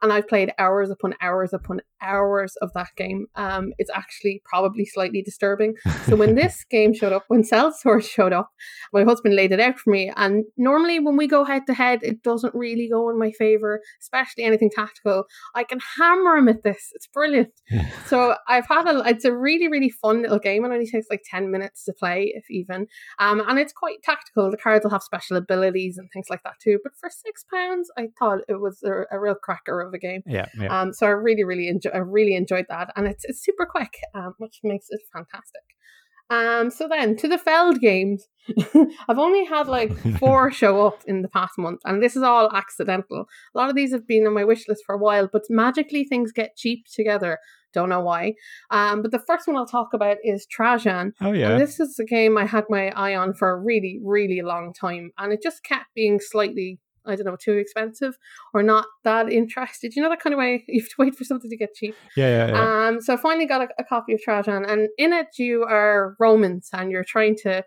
And 0.00 0.12
I've 0.12 0.28
played 0.28 0.52
hours 0.58 0.90
upon 0.90 1.14
hours 1.20 1.52
upon 1.52 1.80
hours 2.00 2.54
of 2.62 2.72
that 2.74 2.90
game. 2.96 3.26
Um, 3.34 3.72
it's 3.78 3.90
actually 3.92 4.42
probably 4.44 4.84
slightly 4.84 5.22
disturbing. 5.22 5.74
So 6.04 6.14
when 6.14 6.34
this 6.36 6.64
game 6.70 6.94
showed 6.94 7.12
up, 7.12 7.24
when 7.28 7.42
Sellswords 7.42 8.08
showed 8.08 8.32
up, 8.32 8.50
my 8.92 9.02
husband 9.02 9.34
laid 9.34 9.50
it 9.50 9.60
out 9.60 9.78
for 9.78 9.90
me, 9.90 10.12
and 10.14 10.44
normally 10.56 11.00
when 11.00 11.16
we 11.16 11.26
go 11.26 11.44
head 11.44 11.66
to 11.66 11.74
head, 11.74 12.00
it 12.02 12.22
does 12.22 12.35
doesn't 12.36 12.54
really 12.54 12.88
go 12.88 13.08
in 13.10 13.18
my 13.18 13.32
favor, 13.32 13.80
especially 14.00 14.44
anything 14.44 14.70
tactical. 14.74 15.24
I 15.54 15.64
can 15.64 15.80
hammer 15.98 16.36
him 16.36 16.48
at 16.48 16.62
this. 16.62 16.90
It's 16.94 17.06
brilliant. 17.06 17.52
so 18.06 18.36
I've 18.48 18.66
had 18.66 18.86
a, 18.86 19.02
it's 19.06 19.24
a 19.24 19.34
really, 19.34 19.68
really 19.68 19.90
fun 19.90 20.22
little 20.22 20.38
game. 20.38 20.64
It 20.64 20.68
only 20.68 20.86
takes 20.86 21.06
like 21.10 21.22
10 21.30 21.50
minutes 21.50 21.84
to 21.84 21.92
play, 21.92 22.32
if 22.34 22.44
even. 22.50 22.86
Um, 23.18 23.42
and 23.46 23.58
it's 23.58 23.72
quite 23.72 24.02
tactical. 24.02 24.50
The 24.50 24.56
cards 24.56 24.84
will 24.84 24.90
have 24.90 25.02
special 25.02 25.36
abilities 25.36 25.98
and 25.98 26.08
things 26.12 26.26
like 26.30 26.42
that 26.44 26.54
too. 26.62 26.78
But 26.82 26.92
for 27.00 27.10
six 27.10 27.44
pounds, 27.52 27.90
I 27.96 28.08
thought 28.18 28.40
it 28.48 28.60
was 28.60 28.82
a, 28.84 29.14
a, 29.14 29.18
real 29.18 29.34
cracker 29.34 29.80
of 29.80 29.94
a 29.94 29.98
game. 29.98 30.22
Yeah, 30.26 30.46
yeah. 30.58 30.80
Um, 30.80 30.92
so 30.92 31.06
I 31.06 31.10
really, 31.10 31.44
really 31.44 31.68
enjoy. 31.68 31.90
I 31.90 31.98
really 31.98 32.34
enjoyed 32.34 32.66
that, 32.68 32.92
and 32.96 33.06
it's 33.06 33.24
it's 33.24 33.42
super 33.42 33.66
quick, 33.66 33.98
um, 34.14 34.34
which 34.38 34.60
makes 34.62 34.86
it 34.90 35.00
fantastic. 35.12 35.62
Um, 36.28 36.70
so 36.70 36.88
then 36.88 37.16
to 37.16 37.28
the 37.28 37.38
Feld 37.38 37.80
games, 37.80 38.26
I've 39.08 39.18
only 39.18 39.44
had 39.44 39.68
like 39.68 39.96
four 40.18 40.50
show 40.52 40.86
up 40.86 41.02
in 41.06 41.22
the 41.22 41.28
past 41.28 41.58
month, 41.58 41.80
and 41.84 42.02
this 42.02 42.16
is 42.16 42.22
all 42.22 42.50
accidental. 42.52 43.26
A 43.54 43.58
lot 43.58 43.70
of 43.70 43.76
these 43.76 43.92
have 43.92 44.06
been 44.06 44.26
on 44.26 44.34
my 44.34 44.44
wish 44.44 44.68
list 44.68 44.82
for 44.84 44.94
a 44.94 44.98
while, 44.98 45.28
but 45.32 45.42
magically 45.48 46.04
things 46.04 46.32
get 46.32 46.56
cheap 46.56 46.86
together. 46.92 47.38
Don't 47.72 47.88
know 47.90 48.00
why. 48.00 48.34
Um, 48.70 49.02
but 49.02 49.10
the 49.10 49.18
first 49.18 49.46
one 49.46 49.56
I'll 49.56 49.66
talk 49.66 49.88
about 49.92 50.16
is 50.24 50.46
Trajan. 50.46 51.12
Oh 51.20 51.32
yeah, 51.32 51.50
and 51.50 51.60
this 51.60 51.78
is 51.78 51.98
a 51.98 52.04
game 52.04 52.38
I 52.38 52.46
had 52.46 52.64
my 52.68 52.88
eye 52.90 53.14
on 53.14 53.34
for 53.34 53.50
a 53.50 53.60
really, 53.60 54.00
really 54.02 54.42
long 54.42 54.72
time, 54.72 55.12
and 55.18 55.32
it 55.32 55.42
just 55.42 55.62
kept 55.62 55.86
being 55.94 56.18
slightly 56.18 56.80
I 57.06 57.16
don't 57.16 57.26
know, 57.26 57.36
too 57.36 57.54
expensive 57.54 58.18
or 58.54 58.62
not 58.62 58.86
that 59.04 59.30
interested. 59.30 59.94
You 59.94 60.02
know 60.02 60.08
that 60.08 60.20
kind 60.20 60.34
of 60.34 60.38
way 60.38 60.64
you 60.68 60.80
have 60.80 60.88
to 60.88 60.94
wait 60.98 61.14
for 61.14 61.24
something 61.24 61.50
to 61.50 61.56
get 61.56 61.74
cheap. 61.74 61.94
Yeah, 62.16 62.28
yeah, 62.28 62.48
yeah. 62.48 62.86
Um, 62.88 63.00
so 63.00 63.14
I 63.14 63.16
finally 63.16 63.46
got 63.46 63.62
a, 63.62 63.68
a 63.78 63.84
copy 63.84 64.14
of 64.14 64.20
Trajan, 64.20 64.64
and 64.64 64.88
in 64.98 65.12
it 65.12 65.38
you 65.38 65.64
are 65.64 66.16
Romans, 66.18 66.70
and 66.72 66.90
you're 66.90 67.04
trying 67.04 67.36
to 67.42 67.64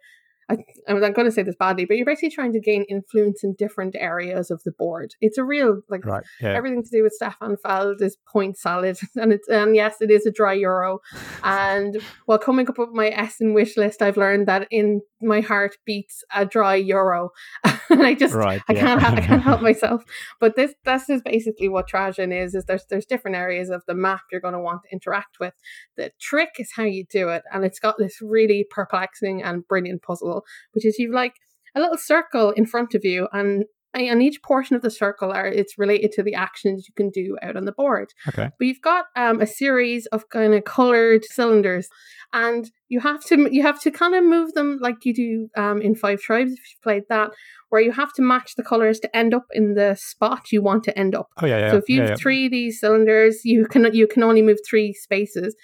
I, 0.50 0.58
I'm 0.88 1.00
going 1.00 1.26
to 1.26 1.32
say 1.32 1.44
this 1.44 1.56
badly, 1.56 1.86
but 1.86 1.96
you're 1.98 2.06
basically 2.06 2.32
trying 2.32 2.54
to 2.54 2.60
gain 2.60 2.84
influence 2.90 3.44
in 3.44 3.54
different 3.54 3.96
areas 3.98 4.50
of 4.50 4.64
the 4.64 4.72
board. 4.72 5.14
It's 5.22 5.38
a 5.38 5.44
real 5.44 5.82
like 5.90 6.06
right, 6.06 6.24
yeah. 6.42 6.54
everything 6.54 6.84
to 6.84 6.90
do 6.90 7.04
with 7.04 7.14
Stefan 7.14 7.58
Feld 7.58 8.02
is 8.02 8.18
point 8.28 8.58
salad, 8.58 8.98
and 9.16 9.32
it's 9.32 9.48
and 9.48 9.76
yes, 9.76 9.98
it 10.02 10.10
is 10.10 10.26
a 10.26 10.32
dry 10.32 10.54
euro. 10.54 11.00
And 11.44 12.02
while 12.26 12.40
coming 12.40 12.68
up 12.68 12.80
with 12.80 12.90
my 12.90 13.10
Essen 13.10 13.54
wish 13.54 13.78
list, 13.78 14.02
I've 14.02 14.18
learned 14.18 14.48
that 14.48 14.68
in 14.72 15.02
my 15.22 15.42
heart 15.42 15.78
beats 15.86 16.24
a 16.34 16.46
dry 16.46 16.76
euro, 16.76 17.30
and 18.00 18.04
I 18.04 18.14
just 18.14 18.34
right, 18.34 18.62
I 18.68 18.74
yeah. 18.74 18.80
can't 18.80 19.04
I 19.04 19.22
can't 19.22 19.42
help 19.42 19.62
myself. 19.70 20.04
But 20.40 20.56
this 20.56 20.74
this 20.86 21.10
is 21.10 21.22
basically 21.22 21.70
what 21.70 21.88
Trajan 21.88 22.32
is. 22.32 22.56
Is 22.56 22.66
there's 22.66 22.86
there's 22.90 23.06
different 23.06 23.38
areas 23.38 23.70
of 23.70 23.84
the 23.88 23.96
map 23.96 24.22
you're 24.32 24.42
going 24.42 24.54
to 24.54 24.60
want 24.60 24.84
to 24.84 24.90
interact 24.92 25.40
with. 25.40 25.54
The 25.98 26.12
trick 26.20 26.56
is 26.60 26.72
how 26.76 26.84
you 26.84 27.06
do 27.10 27.30
it, 27.30 27.44
and 27.52 27.66
it's 27.66 27.80
got 27.80 27.98
this 27.98 28.20
really 28.22 28.66
perplexing 28.70 29.42
and 29.44 29.68
brilliant 29.68 30.02
puzzle 30.02 30.44
which 30.74 30.86
is 30.86 30.98
you've 31.00 31.14
like 31.14 31.36
a 31.76 31.80
little 31.80 31.98
circle 31.98 32.52
in 32.52 32.66
front 32.66 32.94
of 32.96 33.06
you 33.06 33.28
and 33.32 33.66
and 33.94 34.22
each 34.22 34.42
portion 34.44 34.76
of 34.76 34.82
the 34.82 34.92
circle 34.92 35.32
are 35.32 35.48
it's 35.48 35.78
related 35.78 36.12
to 36.14 36.24
the 36.24 36.36
actions 36.36 36.86
you 36.88 36.94
can 36.96 37.10
do 37.10 37.38
out 37.42 37.56
on 37.56 37.66
the 37.66 37.72
board. 37.72 38.14
Okay. 38.28 38.50
But 38.58 38.68
you've 38.68 38.82
got 38.82 39.06
um, 39.16 39.42
a 39.42 39.48
series 39.48 40.06
of 40.08 40.30
kind 40.30 40.54
of 40.54 40.64
colored 40.64 41.26
cylinders, 41.26 41.90
and 42.32 42.70
you 42.88 43.00
have 43.00 43.24
to 43.26 43.50
you 43.52 43.64
have 43.64 43.82
to 43.82 43.92
kind 43.92 44.14
of 44.14 44.24
move 44.24 44.54
them 44.54 44.78
like 44.82 45.06
you 45.06 45.14
do 45.14 45.50
um, 45.58 45.82
in 45.82 45.96
Five 45.96 46.22
Tribes 46.22 46.52
if 46.52 46.60
you've 46.60 46.84
played 46.84 47.04
that, 47.10 47.32
where 47.70 47.82
you 47.82 47.92
have 47.92 48.14
to 48.14 48.22
match 48.22 48.56
the 48.56 48.64
colors 48.64 49.00
to 49.00 49.16
end 49.16 49.34
up 49.34 49.46
in 49.52 49.74
the 49.74 49.96
spot 50.00 50.52
you 50.52 50.62
want 50.62 50.84
to 50.84 50.98
end 50.98 51.16
up. 51.16 51.28
Oh 51.38 51.46
yeah, 51.46 51.60
yeah. 51.60 51.72
So 51.72 51.78
if 51.78 51.90
you 51.90 52.02
have 52.02 52.10
yeah, 52.12 52.16
three 52.16 52.46
of 52.46 52.52
these 52.52 52.80
cylinders, 52.80 53.42
you 53.44 53.66
can 53.66 53.92
you 53.94 54.08
can 54.08 54.24
only 54.24 54.42
move 54.42 54.60
three 54.68 54.94
spaces. 54.94 55.56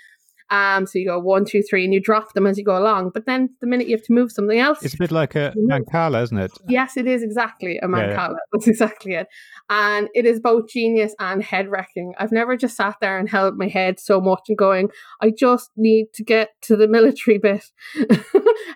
Um, 0.49 0.85
so 0.85 0.99
you 0.99 1.05
go 1.05 1.19
one, 1.19 1.45
two, 1.45 1.63
three, 1.63 1.83
and 1.83 1.93
you 1.93 1.99
drop 1.99 2.33
them 2.33 2.45
as 2.45 2.57
you 2.57 2.63
go 2.63 2.77
along. 2.77 3.11
But 3.13 3.25
then 3.25 3.49
the 3.61 3.67
minute 3.67 3.87
you 3.87 3.95
have 3.95 4.05
to 4.05 4.13
move 4.13 4.31
something 4.31 4.59
else, 4.59 4.83
it's 4.83 4.93
a 4.93 4.97
bit 4.97 5.11
like 5.11 5.35
a 5.35 5.53
Mancala, 5.57 6.21
isn't 6.23 6.37
it? 6.37 6.51
Yes, 6.67 6.97
it 6.97 7.07
is 7.07 7.23
exactly 7.23 7.77
a 7.77 7.87
Mancala. 7.87 8.07
Yeah, 8.07 8.29
yeah. 8.29 8.33
That's 8.53 8.67
exactly 8.67 9.13
it. 9.13 9.27
And 9.69 10.09
it 10.13 10.25
is 10.25 10.39
both 10.39 10.69
genius 10.69 11.15
and 11.19 11.43
head 11.43 11.69
wrecking. 11.69 12.13
I've 12.19 12.31
never 12.31 12.55
just 12.55 12.77
sat 12.77 12.95
there 13.01 13.17
and 13.17 13.27
held 13.27 13.57
my 13.57 13.67
head 13.67 13.99
so 13.99 14.21
much 14.21 14.41
and 14.47 14.57
going, 14.57 14.89
I 15.21 15.31
just 15.31 15.71
need 15.75 16.13
to 16.13 16.23
get 16.23 16.49
to 16.63 16.75
the 16.75 16.87
military 16.87 17.39
bit. 17.39 17.65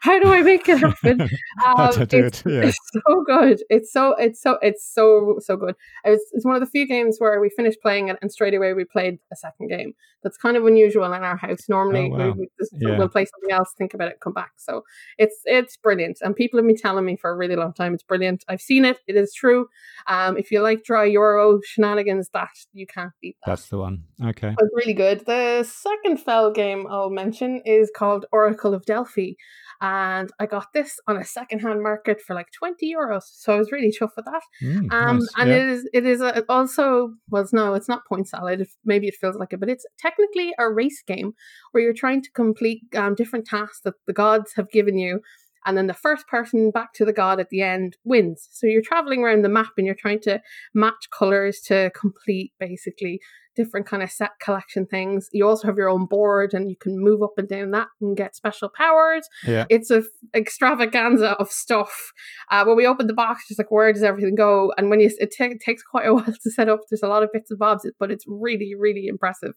How 0.01 0.19
do 0.19 0.31
I 0.31 0.41
make 0.41 0.67
it 0.67 0.79
happen? 0.79 1.29
Um, 1.65 1.91
do 2.05 2.25
it's, 2.25 2.41
it. 2.45 2.51
Yeah. 2.51 2.61
it's 2.65 2.79
so 2.93 3.23
good. 3.25 3.61
It's 3.69 3.91
so 3.91 4.13
it's 4.13 4.41
so 4.41 4.57
it's 4.61 4.87
so 4.93 5.37
so 5.39 5.57
good. 5.57 5.75
It's, 6.05 6.23
it's 6.31 6.45
one 6.45 6.55
of 6.55 6.61
the 6.61 6.67
few 6.67 6.87
games 6.87 7.17
where 7.19 7.39
we 7.41 7.49
finished 7.49 7.81
playing 7.81 8.07
it 8.07 8.17
and 8.21 8.31
straight 8.31 8.53
away 8.53 8.73
we 8.73 8.85
played 8.85 9.19
a 9.31 9.35
second 9.35 9.67
game. 9.67 9.93
That's 10.23 10.37
kind 10.37 10.55
of 10.55 10.65
unusual 10.65 11.11
in 11.11 11.23
our 11.23 11.37
house 11.37 11.58
Normally, 11.67 12.11
oh, 12.13 12.17
wow. 12.17 12.31
we, 12.31 12.41
we 12.41 12.47
just, 12.59 12.73
yeah. 12.77 12.97
we'll 12.97 13.09
play 13.09 13.25
something 13.25 13.51
else, 13.51 13.73
think 13.77 13.93
about 13.93 14.09
it, 14.09 14.19
come 14.21 14.33
back. 14.33 14.51
So 14.57 14.83
it's 15.17 15.41
it's 15.45 15.75
brilliant, 15.77 16.19
and 16.21 16.35
people 16.35 16.59
have 16.59 16.67
been 16.67 16.77
telling 16.77 17.05
me 17.05 17.17
for 17.17 17.29
a 17.31 17.35
really 17.35 17.55
long 17.55 17.73
time 17.73 17.93
it's 17.93 18.03
brilliant. 18.03 18.45
I've 18.47 18.61
seen 18.61 18.85
it; 18.85 18.99
it 19.07 19.15
is 19.15 19.33
true. 19.33 19.67
Um, 20.07 20.37
if 20.37 20.51
you 20.51 20.61
like 20.61 20.83
dry 20.83 21.05
Euro 21.05 21.59
shenanigans, 21.65 22.29
that 22.33 22.49
you 22.73 22.87
can't 22.87 23.13
beat 23.21 23.37
that. 23.43 23.51
That's 23.51 23.67
the 23.67 23.77
one. 23.77 24.03
Okay, 24.23 24.55
it's 24.57 24.75
really 24.75 24.93
good. 24.93 25.25
The 25.25 25.63
second 25.63 26.17
Feld 26.17 26.55
game 26.55 26.87
I'll 26.89 27.09
mention 27.09 27.61
is 27.65 27.91
called 27.95 28.25
Oracle 28.31 28.73
of 28.73 28.85
Delphi 28.85 29.33
and 29.81 30.29
I 30.39 30.45
got 30.45 30.67
this 30.73 30.99
on 31.07 31.15
a 31.15 31.23
secondhand 31.23 31.81
market 31.81 32.19
for 32.21 32.35
like 32.35 32.47
20 32.51 32.93
euros. 32.93 33.23
So 33.23 33.53
I 33.53 33.57
was 33.57 33.71
really 33.71 33.91
chuffed 33.91 34.15
with 34.17 34.25
that. 34.25 34.41
Mm, 34.61 34.91
um, 34.91 35.17
nice. 35.19 35.27
and 35.37 35.49
yeah. 35.49 35.55
it 35.55 35.69
is 35.69 35.89
it 35.93 36.05
is 36.05 36.21
a, 36.21 36.43
also 36.49 37.13
well, 37.29 37.47
no, 37.53 37.73
it's 37.73 37.87
not 37.87 38.05
point 38.07 38.27
salad. 38.27 38.67
Maybe 38.83 39.07
it 39.07 39.15
feels 39.19 39.37
like 39.37 39.53
it, 39.53 39.59
but 39.59 39.69
it's 39.69 39.85
technically 39.97 40.53
a 40.59 40.69
race 40.69 41.01
game 41.07 41.33
where 41.71 41.83
you're 41.83 41.93
trying 41.93 42.21
to 42.23 42.31
complete 42.31 42.81
um, 42.95 43.15
different 43.15 43.45
tasks 43.45 43.79
that 43.85 43.93
the 44.05 44.13
gods 44.13 44.53
have 44.55 44.69
given 44.69 44.97
you. 44.97 45.21
And 45.65 45.77
then 45.77 45.87
the 45.87 45.93
first 45.93 46.27
person 46.27 46.71
back 46.71 46.93
to 46.93 47.05
the 47.05 47.13
god 47.13 47.39
at 47.39 47.49
the 47.49 47.61
end 47.61 47.97
wins. 48.03 48.47
So 48.51 48.67
you're 48.67 48.81
traveling 48.81 49.23
around 49.23 49.43
the 49.43 49.49
map 49.49 49.71
and 49.77 49.85
you're 49.85 49.95
trying 49.95 50.21
to 50.21 50.41
match 50.73 51.09
colors 51.11 51.59
to 51.67 51.91
complete 51.95 52.53
basically 52.59 53.19
different 53.59 53.85
kind 53.85 54.01
of 54.01 54.09
set 54.09 54.31
collection 54.41 54.85
things. 54.85 55.27
You 55.33 55.45
also 55.45 55.67
have 55.67 55.77
your 55.77 55.89
own 55.89 56.05
board 56.05 56.53
and 56.53 56.69
you 56.69 56.77
can 56.77 56.97
move 56.97 57.21
up 57.21 57.33
and 57.37 57.47
down 57.47 57.71
that 57.71 57.87
and 57.99 58.15
get 58.15 58.35
special 58.35 58.69
powers. 58.69 59.27
Yeah. 59.45 59.65
It's 59.69 59.91
a 59.91 59.97
f- 59.97 60.05
extravaganza 60.33 61.31
of 61.31 61.51
stuff. 61.51 62.13
Uh, 62.49 62.63
when 62.63 62.77
we 62.77 62.87
open 62.87 63.07
the 63.07 63.13
box, 63.13 63.47
just 63.49 63.59
like 63.59 63.69
where 63.69 63.91
does 63.91 64.03
everything 64.03 64.35
go? 64.35 64.71
And 64.77 64.89
when 64.89 65.01
you 65.01 65.11
it, 65.19 65.31
t- 65.31 65.43
it 65.43 65.59
takes 65.59 65.83
quite 65.83 66.07
a 66.07 66.13
while 66.15 66.25
to 66.25 66.51
set 66.51 66.69
up. 66.69 66.79
There's 66.89 67.03
a 67.03 67.07
lot 67.07 67.23
of 67.23 67.29
bits 67.33 67.51
and 67.51 67.59
bobs, 67.59 67.85
but 67.99 68.11
it's 68.11 68.23
really 68.27 68.73
really 68.77 69.07
impressive, 69.07 69.53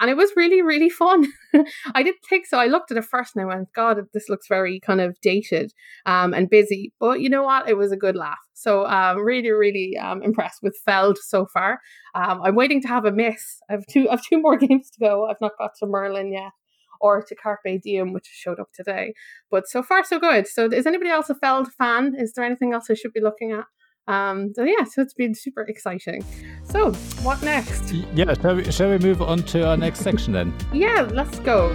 and 0.00 0.10
it 0.10 0.16
was 0.16 0.32
really 0.34 0.62
really 0.62 0.90
fun. 0.90 1.26
I 1.94 2.02
didn't 2.02 2.24
think 2.28 2.46
so. 2.46 2.58
I 2.58 2.66
looked 2.66 2.90
at 2.90 2.96
it 2.96 3.04
first 3.04 3.36
and 3.36 3.44
I 3.44 3.54
went, 3.54 3.72
God, 3.74 3.98
this 4.12 4.28
looks 4.28 4.48
very 4.48 4.80
kind 4.80 5.00
of 5.00 5.16
dated 5.20 5.72
um, 6.04 6.34
and 6.34 6.50
busy. 6.50 6.92
But 6.98 7.20
you 7.20 7.28
know 7.28 7.44
what? 7.44 7.68
It 7.68 7.76
was 7.76 7.92
a 7.92 7.96
good 7.96 8.16
laugh. 8.16 8.45
So 8.56 8.86
um, 8.86 9.18
really, 9.18 9.50
really 9.50 9.98
um, 9.98 10.22
impressed 10.22 10.60
with 10.62 10.78
Feld 10.86 11.18
so 11.18 11.46
far. 11.52 11.78
Um, 12.14 12.40
I'm 12.42 12.54
waiting 12.54 12.80
to 12.82 12.88
have 12.88 13.04
a 13.04 13.12
miss. 13.12 13.60
I 13.68 13.74
have 13.74 13.86
two. 13.86 14.08
I 14.08 14.12
have 14.12 14.24
two 14.24 14.40
more 14.40 14.56
games 14.56 14.88
to 14.92 14.98
go. 14.98 15.26
I've 15.28 15.40
not 15.42 15.52
got 15.58 15.72
to 15.80 15.86
Merlin 15.86 16.32
yet, 16.32 16.52
or 16.98 17.22
to 17.22 17.34
Carpe 17.34 17.82
Diem, 17.82 18.14
which 18.14 18.24
showed 18.32 18.58
up 18.58 18.68
today. 18.74 19.12
But 19.50 19.68
so 19.68 19.82
far, 19.82 20.04
so 20.04 20.18
good. 20.18 20.48
So 20.48 20.70
is 20.72 20.86
anybody 20.86 21.10
else 21.10 21.28
a 21.28 21.34
Feld 21.34 21.70
fan? 21.74 22.14
Is 22.18 22.32
there 22.32 22.46
anything 22.46 22.72
else 22.72 22.86
I 22.90 22.94
should 22.94 23.12
be 23.12 23.20
looking 23.20 23.52
at? 23.52 23.66
Um, 24.08 24.52
so 24.54 24.64
yeah, 24.64 24.84
so 24.84 25.02
it's 25.02 25.14
been 25.14 25.34
super 25.34 25.62
exciting. 25.62 26.24
So 26.64 26.92
what 27.22 27.42
next? 27.42 27.92
Yeah, 27.92 28.32
shall 28.40 28.54
we, 28.54 28.70
shall 28.72 28.88
we 28.88 28.98
move 28.98 29.20
on 29.20 29.42
to 29.44 29.66
our 29.66 29.76
next 29.76 30.00
section 30.00 30.32
then? 30.32 30.54
Yeah, 30.72 31.06
let's 31.12 31.40
go. 31.40 31.70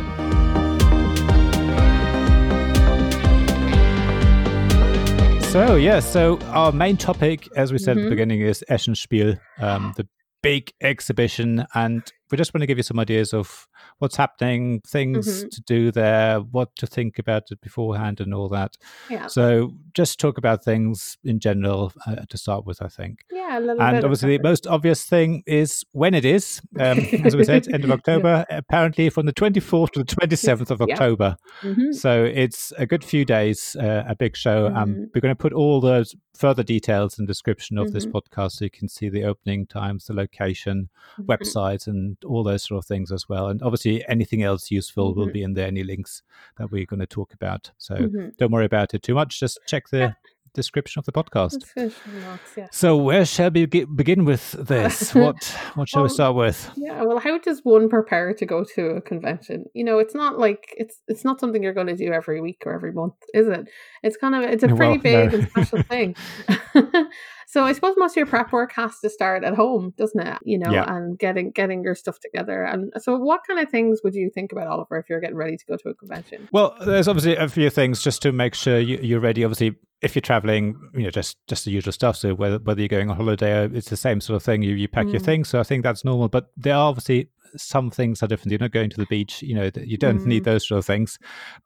So 5.52 5.76
yeah, 5.76 6.00
so 6.00 6.40
our 6.44 6.72
main 6.72 6.96
topic, 6.96 7.50
as 7.58 7.74
we 7.74 7.78
said 7.78 7.98
Mm-hmm. 7.98 8.00
at 8.00 8.04
the 8.06 8.10
beginning, 8.10 8.40
is 8.40 8.64
Essen 8.70 8.96
Spiel, 8.96 9.36
um, 9.60 9.94
the 9.98 10.08
big 10.42 10.72
exhibition, 10.80 11.66
and 11.76 12.10
we 12.32 12.38
just 12.38 12.54
want 12.54 12.62
to 12.62 12.68
give 12.68 12.78
you 12.78 12.84
some 12.84 13.00
ideas 13.00 13.34
of 13.34 13.68
what's 14.00 14.16
happening, 14.16 14.82
things 14.88 15.44
Mhm. 15.46 15.50
to 15.52 15.62
do 15.62 15.92
there, 15.92 16.40
what 16.40 16.76
to 16.78 16.88
think 16.88 17.20
about 17.20 17.52
it 17.52 17.62
beforehand, 17.62 18.20
and 18.22 18.34
all 18.34 18.50
that. 18.50 18.78
Yeah, 19.10 19.28
So 19.28 19.74
just 19.94 20.20
talk 20.20 20.38
about 20.38 20.64
things 20.64 21.18
in 21.24 21.40
general 21.40 21.92
uh, 22.08 22.16
to 22.30 22.38
start 22.38 22.66
with, 22.66 22.82
I 22.82 22.88
think. 22.88 23.26
yeah. 23.32 23.58
And 23.58 23.82
obviously, 24.04 24.38
the 24.38 24.44
most 24.44 24.66
obvious 24.68 25.04
thing 25.04 25.44
is 25.46 25.84
when 25.92 26.14
it 26.14 26.24
is. 26.26 26.62
Um, 26.80 27.00
as 27.26 27.36
we 27.36 27.44
said, 27.44 27.68
end 27.68 27.84
of 27.84 27.92
October. 27.92 28.46
Apparently, 28.50 29.10
from 29.10 29.26
the 29.26 29.34
24th 29.34 29.92
to 29.92 30.00
the 30.00 30.06
27th 30.06 30.72
of. 30.72 30.82
October. 30.82 31.38
Mhm. 31.62 31.94
So 31.94 32.24
it's 32.24 32.72
a 32.78 32.86
good 32.86 33.04
few 33.04 33.24
days, 33.26 33.76
uh, 33.76 34.04
a 34.08 34.16
big 34.16 34.36
show. 34.36 34.70
Mhm. 34.70 34.76
Um, 34.78 34.90
we're 35.14 35.22
going 35.22 35.36
to 35.36 35.42
put 35.42 35.54
all 35.54 35.80
those 35.80 36.16
further 36.34 36.64
details 36.64 37.20
in 37.20 37.26
description 37.26 37.78
of 37.78 37.92
this 37.92 38.06
Mhm. 38.06 38.14
podcast, 38.14 38.54
so 38.54 38.66
you 38.66 38.72
can 38.72 38.88
see 38.88 39.10
the 39.10 39.24
opening 39.26 39.68
times, 39.68 40.06
the 40.06 40.14
location, 40.14 40.90
Mhm. 41.20 41.26
websites, 41.28 41.88
and 41.88 42.18
all 42.26 42.44
those 42.44 42.64
sort 42.64 42.80
of 42.80 42.86
things 42.86 43.12
as 43.12 43.28
well. 43.30 43.48
And 43.48 43.62
obviously, 43.62 44.04
anything 44.08 44.44
else 44.44 44.72
useful 44.72 45.14
will 45.14 45.28
Mhm. 45.28 45.34
be 45.34 45.44
in 45.44 45.54
there. 45.54 45.68
Any 45.68 45.84
links 45.84 46.24
that 46.58 46.72
we're 46.72 46.86
going 46.86 47.00
to 47.00 47.06
talk 47.08 47.34
about. 47.34 47.72
So 47.78 47.96
Mhm. 47.96 48.38
don't 48.38 48.52
worry 48.52 48.66
about 48.66 48.94
it 48.94 49.04
too 49.04 49.14
much. 49.16 49.40
Just 49.40 49.60
check 49.68 49.90
the 49.90 50.16
description 50.54 51.00
of 51.00 51.06
the 51.06 51.14
podcast. 51.14 51.54
Let's 51.54 51.72
finish 51.72 51.94
the 52.06 52.12
remarks, 52.12 52.54
yeah. 52.58 52.68
So 52.72 52.98
where 52.98 53.24
shall 53.24 53.50
we 53.52 53.68
ge- 53.68 53.88
begin 53.96 54.26
with 54.26 54.52
this? 54.52 55.16
What 55.16 55.38
what 55.76 55.88
shall 55.88 56.04
we 56.04 56.10
start 56.10 56.36
with? 56.36 56.70
Yeah, 56.76 57.04
well, 57.04 57.20
how 57.20 57.38
does 57.38 57.62
one 57.64 57.88
prepare 57.88 58.34
to 58.34 58.46
go 58.46 58.66
to 58.76 58.88
a 58.98 59.02
convention? 59.02 59.64
You 59.74 59.86
know, 59.86 59.98
it's 60.00 60.14
not 60.14 60.38
like 60.40 60.74
it's 60.78 61.00
it's 61.08 61.24
not 61.24 61.40
something 61.40 61.64
you're 61.64 61.74
going 61.74 61.88
to 61.88 61.96
do 61.96 62.12
every 62.12 62.42
week 62.42 62.64
or 62.66 62.74
every 62.74 62.92
month, 62.92 63.14
is 63.34 63.48
it? 63.48 63.70
It's 64.04 64.18
kind 64.18 64.36
of 64.36 64.42
it's 64.44 64.64
a 64.64 64.68
pretty 64.68 64.80
Well, 64.80 64.96
no. 64.98 65.00
big 65.30 65.34
and 65.36 65.50
special 65.50 65.82
thing. 65.84 66.16
So 67.52 67.66
I 67.66 67.74
suppose 67.74 67.96
most 67.98 68.14
of 68.14 68.16
your 68.16 68.28
prep 68.28 68.54
work 68.54 68.72
has 68.74 68.98
to 69.00 69.10
start 69.10 69.44
at 69.44 69.56
home, 69.56 69.94
doesn't 69.98 70.26
it? 70.26 70.38
You 70.44 70.58
know, 70.58 70.72
Yeah. 70.72 70.86
and 70.96 71.20
getting 71.20 71.52
getting 71.52 71.84
your 71.84 71.96
stuff 71.96 72.18
together. 72.22 72.64
And 72.64 72.94
so, 72.98 73.18
what 73.18 73.42
kind 73.46 73.60
of 73.60 73.70
things 73.70 74.00
would 74.06 74.16
you 74.16 74.30
think 74.34 74.54
about, 74.54 74.68
Oliver, 74.68 74.98
if 74.98 75.10
you're 75.10 75.20
getting 75.20 75.36
ready 75.36 75.58
to 75.58 75.66
go 75.66 75.76
to 75.76 75.90
a 75.90 75.94
convention? 75.94 76.48
Well, 76.54 76.74
there's 76.86 77.10
obviously 77.10 77.36
a 77.36 77.50
few 77.50 77.70
things 77.70 78.02
just 78.02 78.22
to 78.22 78.32
make 78.32 78.56
sure 78.56 78.80
you, 78.80 79.00
you're 79.02 79.20
ready. 79.20 79.44
Obviously, 79.44 79.76
if 80.02 80.16
you're 80.16 80.22
traveling, 80.22 80.76
you 80.94 81.04
know, 81.04 81.10
just 81.10 81.36
just 81.48 81.66
the 81.66 81.72
usual 81.72 81.92
stuff. 81.92 82.16
So 82.16 82.34
whether 82.34 82.58
whether 82.60 82.80
you're 82.80 82.88
going 82.88 83.10
on 83.10 83.18
holiday, 83.18 83.66
it's 83.74 83.90
the 83.90 83.98
same 83.98 84.22
sort 84.22 84.38
of 84.38 84.44
thing. 84.44 84.62
You 84.62 84.74
you 84.76 84.88
pack 84.88 85.08
your 85.08 85.20
Mm. 85.20 85.26
things. 85.26 85.50
So 85.50 85.60
I 85.60 85.64
think 85.64 85.84
that's 85.84 86.06
normal. 86.06 86.30
But 86.30 86.52
there 86.56 86.76
are 86.76 86.88
obviously 86.88 87.30
some 87.58 87.92
things 87.92 88.24
are 88.24 88.28
different. 88.28 88.52
You're 88.52 88.60
not 88.62 88.72
going 88.72 88.90
to 88.92 88.98
the 88.98 89.06
beach. 89.08 89.42
You 89.42 89.56
know, 89.56 89.70
you 89.84 89.98
don't 89.98 90.26
need 90.26 90.44
Mm. 90.44 90.46
those 90.46 90.66
sort 90.66 90.80
of 90.80 90.86
things. 90.86 91.20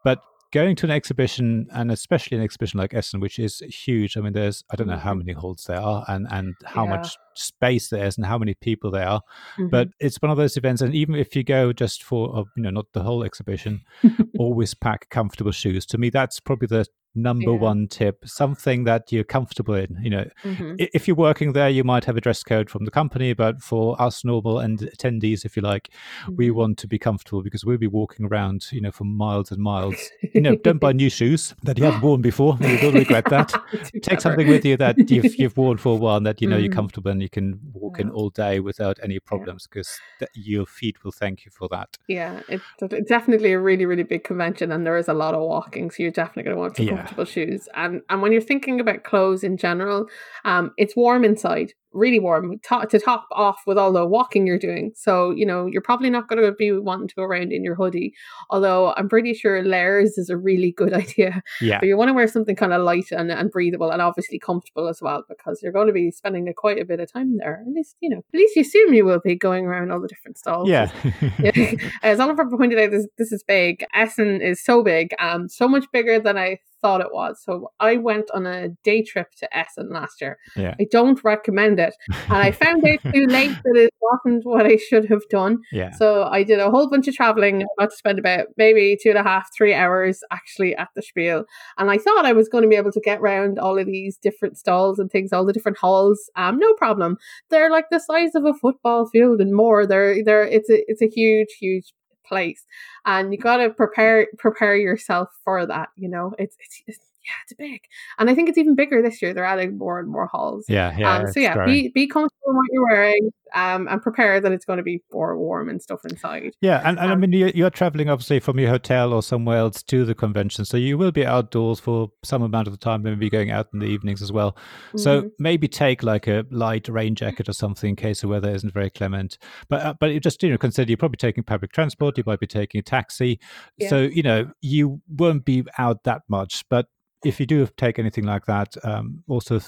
But 0.04 0.20
going 0.56 0.76
to 0.78 0.86
an 0.86 0.92
exhibition, 0.92 1.68
and 1.72 1.92
especially 1.92 2.38
an 2.38 2.44
exhibition 2.44 2.80
like 2.80 2.94
Essen, 2.94 3.20
which 3.20 3.38
is 3.40 3.60
huge. 3.86 4.16
I 4.18 4.22
mean, 4.22 4.34
there's 4.34 4.64
I 4.72 4.76
don't 4.78 4.88
know 4.88 4.98
how 5.08 5.14
Mhm. 5.14 5.18
many 5.20 5.34
halls 5.34 5.66
there 5.68 5.82
are, 5.92 6.06
and 6.08 6.26
and 6.32 6.56
how 6.76 6.86
Yeah. 6.86 6.92
much 6.96 7.08
space 7.34 7.90
there 7.90 8.06
is, 8.08 8.18
and 8.18 8.26
how 8.26 8.38
many 8.38 8.54
people 8.68 8.90
there 8.92 9.08
are. 9.08 9.22
Mhm. 9.60 9.70
But 9.70 9.88
it's 10.00 10.22
one 10.22 10.32
of 10.32 10.38
those 10.38 10.56
events, 10.58 10.82
and 10.82 10.96
even 10.96 11.16
if 11.16 11.36
you 11.36 11.44
go 11.44 11.74
just 11.74 12.04
for 12.04 12.22
uh, 12.38 12.44
you 12.56 12.64
know 12.64 12.70
not 12.80 12.88
the 12.94 13.04
whole 13.04 13.24
exhibition, 13.26 13.82
always 14.40 14.74
pack 14.74 15.10
comfortable 15.10 15.52
shoes. 15.52 15.86
To 15.88 15.98
me, 15.98 16.10
that's 16.10 16.40
probably 16.40 16.68
the 16.68 16.86
number 17.16 17.52
Yeah. 17.52 17.58
one 17.58 17.88
tip. 17.88 18.28
Something 18.28 18.84
that 18.84 19.12
you're 19.12 19.24
comfortable 19.24 19.74
in. 19.76 19.98
You 20.02 20.10
know, 20.10 20.26
Mhm. 20.44 20.76
If 20.94 21.08
you're 21.08 21.16
working 21.16 21.54
there, 21.54 21.70
you 21.70 21.84
might 21.84 22.06
have 22.06 22.18
a 22.18 22.22
dress 22.22 22.44
code 22.44 22.70
from 22.70 22.86
the 22.86 22.92
company, 22.92 23.34
but 23.34 23.62
for 23.62 24.00
us 24.02 24.24
normal 24.26 24.60
and 24.60 24.80
attendees, 24.80 25.46
if 25.46 25.56
you 25.56 25.62
like, 25.62 25.90
we 26.30 26.50
Mhm. 26.50 26.56
want 26.56 26.78
to 26.80 26.88
be 26.88 27.00
comfortable 27.00 27.42
because 27.42 27.64
we'll 27.66 27.78
be 27.78 27.88
walking 27.88 28.26
around, 28.26 28.66
you 28.72 28.82
know, 28.82 28.92
for 28.92 29.06
miles 29.06 29.52
and 29.52 29.62
miles. 29.62 29.96
You 30.34 30.42
know, 30.42 30.56
don't 30.56 30.80
buy 30.80 30.92
new 31.04 31.10
shoes 31.10 31.56
that 31.64 31.78
you 31.78 31.86
haven't 31.86 32.02
worn 32.02 32.22
before. 32.22 32.58
You 32.62 32.78
will 32.82 32.92
regret 32.92 33.26
that. 33.26 33.54
Take 34.02 34.22
something 34.22 34.48
with 34.48 34.66
you 34.66 34.78
that 34.78 35.10
you've, 35.10 35.36
you've 35.40 35.58
worn 35.58 35.78
for 35.78 35.94
a 35.94 35.96
while 35.96 36.18
and 36.18 36.26
that 36.26 36.42
you 36.42 36.48
know 36.48 36.58
you're 36.58 36.70
Mhm. 36.70 36.74
comfortable 36.76 37.12
and 37.12 37.22
you 37.22 37.30
can 37.30 37.60
walk 37.74 38.00
in 38.00 38.10
all 38.10 38.30
day 38.30 38.60
without 38.60 39.00
any 39.02 39.20
problems 39.20 39.68
because 39.68 39.90
th- 40.20 40.30
your 40.34 40.66
feet 40.66 41.04
will 41.04 41.12
thank 41.12 41.46
you 41.46 41.52
for 41.52 41.68
that. 41.70 41.98
Yeah, 42.08 42.42
it's 42.50 42.64
it's 42.82 43.10
definitely 43.10 43.54
a 43.54 43.60
really, 43.60 43.86
really 43.86 44.04
big 44.04 44.24
convention, 44.24 44.72
and 44.72 44.86
there 44.86 44.98
is 44.98 45.08
a 45.08 45.14
lot 45.14 45.34
of 45.34 45.42
walking, 45.42 45.92
so 45.92 46.04
you're 46.04 46.12
definitely 46.12 46.44
going 46.44 46.56
to 46.56 46.60
want 46.60 46.76
to 46.76 46.84
Yeah. 46.84 47.05
Comfortable 47.06 47.26
shoes. 47.26 47.68
And 47.76 48.02
and 48.10 48.22
when 48.22 48.32
you're 48.32 48.42
thinking 48.42 48.80
about 48.80 49.04
clothes 49.04 49.44
in 49.44 49.58
general, 49.58 50.08
um, 50.44 50.72
it's 50.78 50.96
warm 50.96 51.24
inside, 51.24 51.74
really 51.94 52.20
warm 52.20 52.60
to, 52.60 52.88
to 52.90 53.00
top 53.00 53.28
off 53.32 53.62
with 53.66 53.78
all 53.78 53.92
the 53.92 54.06
walking 54.06 54.48
you're 54.48 54.60
doing. 54.60 54.92
So 54.96 55.32
you 55.32 55.46
know 55.46 55.66
you're 55.66 55.82
probably 55.82 56.10
not 56.10 56.28
going 56.28 56.42
to 56.42 56.52
be 56.52 56.72
wanting 56.72 57.08
to 57.08 57.16
go 57.16 57.24
around 57.24 57.52
in 57.52 57.64
your 57.64 57.76
hoodie. 57.76 58.14
Although 58.50 58.94
I'm 58.94 59.10
pretty 59.10 59.34
sure 59.34 59.64
layers 59.64 60.18
is 60.18 60.30
a 60.30 60.38
really 60.38 60.72
good 60.72 60.94
idea. 61.04 61.42
Yeah. 61.62 61.80
But 61.80 61.88
you 61.88 61.98
want 61.98 62.10
to 62.10 62.14
wear 62.14 62.28
something 62.28 62.56
kind 62.56 62.74
of 62.74 62.82
light 62.84 63.12
and, 63.12 63.32
and 63.32 63.52
breathable, 63.52 63.92
and 63.92 64.02
obviously 64.02 64.40
comfortable 64.40 64.88
as 64.88 65.02
well, 65.02 65.24
because 65.30 65.60
you're 65.62 65.72
going 65.72 65.88
to 65.88 65.94
be 65.94 66.12
spending 66.12 66.48
a, 66.48 66.54
quite 66.54 66.80
a 66.80 66.86
bit 66.86 67.00
of 67.00 67.12
time 67.12 67.38
there. 67.38 67.64
At 67.66 67.74
least 67.74 67.96
you 68.02 68.10
know, 68.10 68.20
at 68.34 68.38
least 68.38 68.56
you 68.56 68.62
assume 68.62 68.94
you 68.94 69.06
will 69.06 69.22
be 69.24 69.36
going 69.36 69.66
around 69.66 69.92
all 69.92 70.02
the 70.02 70.08
different 70.08 70.38
stalls. 70.38 70.70
Yeah. 70.70 70.92
Yeah. 71.40 71.74
As 72.04 72.20
Oliver 72.20 72.50
pointed 72.50 72.80
out, 72.80 72.92
this, 72.92 73.08
this 73.18 73.32
is 73.32 73.44
big. 73.44 73.84
Essen 73.94 74.42
is 74.42 74.64
so 74.64 74.84
big, 74.84 75.14
um, 75.20 75.48
so 75.48 75.68
much 75.68 75.86
bigger 75.92 76.20
than 76.20 76.38
I 76.38 76.60
thought 76.86 77.02
it 77.02 77.12
was. 77.12 77.42
So 77.44 77.72
I 77.80 77.98
went 77.98 78.30
on 78.30 78.46
a 78.46 78.70
day 78.84 79.02
trip 79.02 79.30
to 79.40 79.58
Essen 79.58 79.90
last 79.90 80.22
year. 80.22 80.38
Yeah. 80.56 80.76
I 80.80 80.86
don't 80.92 81.20
recommend 81.24 81.80
it, 81.80 81.96
and 82.30 82.38
I 82.38 82.52
found 82.52 82.86
out 82.86 83.00
too 83.12 83.26
late 83.26 83.58
that 83.64 83.76
it 83.76 83.92
wasn't 84.00 84.46
what 84.46 84.68
I 84.68 84.76
should 84.76 85.06
have 85.06 85.28
done. 85.32 85.58
yeah. 85.72 85.90
So 85.90 86.26
I 86.26 86.44
did 86.44 86.60
a 86.60 86.70
whole 86.70 86.88
bunch 86.88 87.08
of 87.08 87.16
traveling. 87.16 87.64
I 87.64 87.66
got 87.80 87.90
to 87.90 87.98
spend 87.98 88.20
about 88.20 88.50
maybe 88.56 89.00
two 89.02 89.10
and 89.10 89.18
a 89.18 89.24
half, 89.24 89.50
three 89.58 89.74
hours 89.74 90.20
actually 90.32 90.76
at 90.76 90.90
the 90.96 91.02
Spiel, 91.02 91.46
and 91.80 91.90
I 91.90 91.98
thought 91.98 92.28
I 92.28 92.34
was 92.34 92.50
going 92.50 92.62
to 92.62 92.70
be 92.70 92.76
able 92.76 92.92
to 92.92 93.02
get 93.02 93.20
around 93.20 93.58
all 93.58 93.80
of 93.80 93.88
these 93.88 94.18
different 94.18 94.60
stalls 94.60 95.00
and 95.00 95.10
things, 95.10 95.34
all 95.34 95.44
the 95.44 95.54
different 95.54 95.80
halls. 95.80 96.30
Um, 96.36 96.60
no 96.60 96.72
problem. 96.76 97.18
They're 97.50 97.72
like 97.72 97.90
the 97.90 98.00
size 98.00 98.36
of 98.36 98.46
a 98.46 98.54
football 98.54 99.08
field 99.08 99.42
and 99.42 99.56
more. 99.56 99.88
They're 99.88 100.24
they're 100.24 100.44
it's 100.44 100.70
a 100.70 100.84
it's 100.88 101.02
a 101.02 101.08
huge 101.08 101.50
huge 101.60 101.94
place, 102.28 102.66
and 103.06 103.32
you 103.34 103.40
got 103.40 103.58
to 103.58 103.70
prepare 103.70 104.28
prepare 104.38 104.76
yourself 104.78 105.30
for 105.44 105.66
that. 105.66 105.90
You 105.96 106.10
know, 106.10 106.34
it's 106.40 106.58
it's. 106.60 106.84
it's 106.88 107.00
yeah, 107.26 107.34
it's 107.44 107.54
big, 107.58 107.82
and 108.20 108.30
I 108.30 108.36
think 108.36 108.50
it's 108.50 108.58
even 108.58 108.76
bigger 108.76 109.02
this 109.02 109.22
year. 109.22 109.34
They're 109.34 109.46
adding 109.46 109.78
more 109.78 110.00
and 110.00 110.10
more 110.10 110.28
halls. 110.28 110.66
Yeah. 110.70 110.96
Yeah. 110.98 111.18
um, 111.18 111.28
so 111.32 111.40
yeah, 111.40 111.54
growing. 111.54 111.70
be 111.74 111.90
be 111.90 112.08
comfortable 112.08 112.50
in 112.50 112.56
what 112.56 112.66
you're 112.72 112.86
wearing, 112.88 113.30
um, 113.54 113.88
and 113.88 114.02
prepare 114.02 114.40
that 114.40 114.52
it's 114.52 114.66
going 114.66 114.78
to 114.78 114.84
be 114.84 115.02
more 115.12 115.38
warm 115.38 115.70
and 115.70 115.82
stuff 115.82 116.02
inside. 116.10 116.52
Yeah, 116.62 116.82
and, 116.88 117.00
and 117.00 117.10
I 117.10 117.14
Um, 117.14 117.20
mean, 117.22 117.32
you're, 117.32 117.50
you're 117.50 117.70
traveling 117.70 118.10
obviously 118.10 118.40
from 118.40 118.60
your 118.60 118.70
hotel 118.70 119.14
or 119.14 119.24
somewhere 119.24 119.58
else 119.58 119.82
to 119.84 120.06
the 120.06 120.14
convention, 120.16 120.66
so 120.66 120.78
you 120.78 120.98
will 120.98 121.12
be 121.12 121.26
outdoors 121.26 121.80
for 121.80 122.10
some 122.24 122.42
amount 122.44 122.68
of 122.68 122.74
the 122.74 122.78
time, 122.78 123.02
maybe 123.04 123.30
going 123.30 123.50
out 123.52 123.68
in 123.74 123.80
the 123.80 123.88
evenings 123.88 124.22
as 124.22 124.32
well. 124.32 124.56
So 124.96 125.24
Mhm. 125.24 125.30
maybe 125.40 125.68
take 125.68 126.04
like 126.04 126.28
a 126.28 126.46
light 126.52 126.88
rain 126.88 127.16
jacket 127.16 127.50
or 127.50 127.54
something 127.54 127.90
in 127.92 127.96
case 127.96 128.22
the 128.22 128.28
weather 128.28 128.50
isn't 128.52 128.74
very 128.74 128.90
clement. 128.90 129.38
But 129.70 129.82
uh, 129.82 129.94
but 130.00 130.22
just 130.22 130.44
you 130.44 130.50
know 130.52 130.58
consider 130.58 130.90
you're 130.92 130.98
probably 130.98 131.18
taking 131.18 131.44
public 131.44 131.72
transport, 131.72 132.18
you 132.18 132.24
might 132.26 132.40
be 132.40 132.48
taking 132.48 132.80
a 132.80 132.84
taxi, 132.84 133.40
Yeah. 133.78 133.90
so 133.90 134.02
you 134.02 134.22
know 134.24 134.52
you 134.62 135.02
won't 135.08 135.46
be 135.46 135.64
out 135.80 136.04
that 136.04 136.22
much. 136.30 136.64
But 136.70 136.86
if 137.24 137.40
you 137.40 137.46
do 137.46 137.68
take 137.78 138.00
anything 138.00 138.26
like 138.26 138.46
that, 138.46 138.76
um, 138.84 139.24
also 139.28 139.60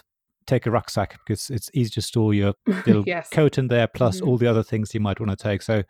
take 0.45 0.65
a 0.65 0.71
rucksack 0.71 1.19
because 1.25 1.49
it's 1.49 1.69
easy 1.73 1.89
to 1.91 2.01
store 2.01 2.33
your 2.33 2.53
little 2.85 3.03
yes, 3.05 3.29
coat 3.29 3.57
in 3.57 3.67
there 3.67 3.87
plus 3.87 4.21
Mhm. 4.21 4.27
all 4.27 4.37
the 4.37 4.47
other 4.47 4.63
things 4.63 4.93
you 4.93 4.99
might 4.99 5.19
want 5.19 5.29
to 5.29 5.35
take 5.35 5.61
so 5.61 5.83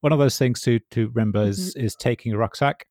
one 0.00 0.12
of 0.12 0.18
those 0.20 0.38
things 0.38 0.60
to 0.60 0.78
to 0.92 1.08
remember 1.08 1.42
is 1.42 1.58
Mm-hmm. 1.58 1.84
is 1.86 1.96
taking 1.96 2.32
a 2.32 2.38
rucksack 2.38 2.86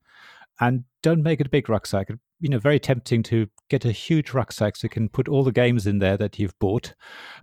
and 0.60 0.84
don't 1.04 1.24
make 1.24 1.40
it 1.40 1.48
a 1.48 1.50
big 1.50 1.70
rucksack 1.70 2.10
you 2.42 2.50
know 2.50 2.60
very 2.60 2.80
tempting 2.80 3.24
to 3.24 3.48
get 3.70 3.86
a 3.86 3.92
huge 3.92 4.32
rucksack 4.34 4.76
so 4.76 4.86
you 4.86 4.90
can 4.90 5.10
put 5.10 5.28
all 5.28 5.44
the 5.44 5.52
games 5.52 5.88
in 5.88 6.00
there 6.00 6.18
that 6.18 6.38
you've 6.38 6.58
bought 6.60 6.94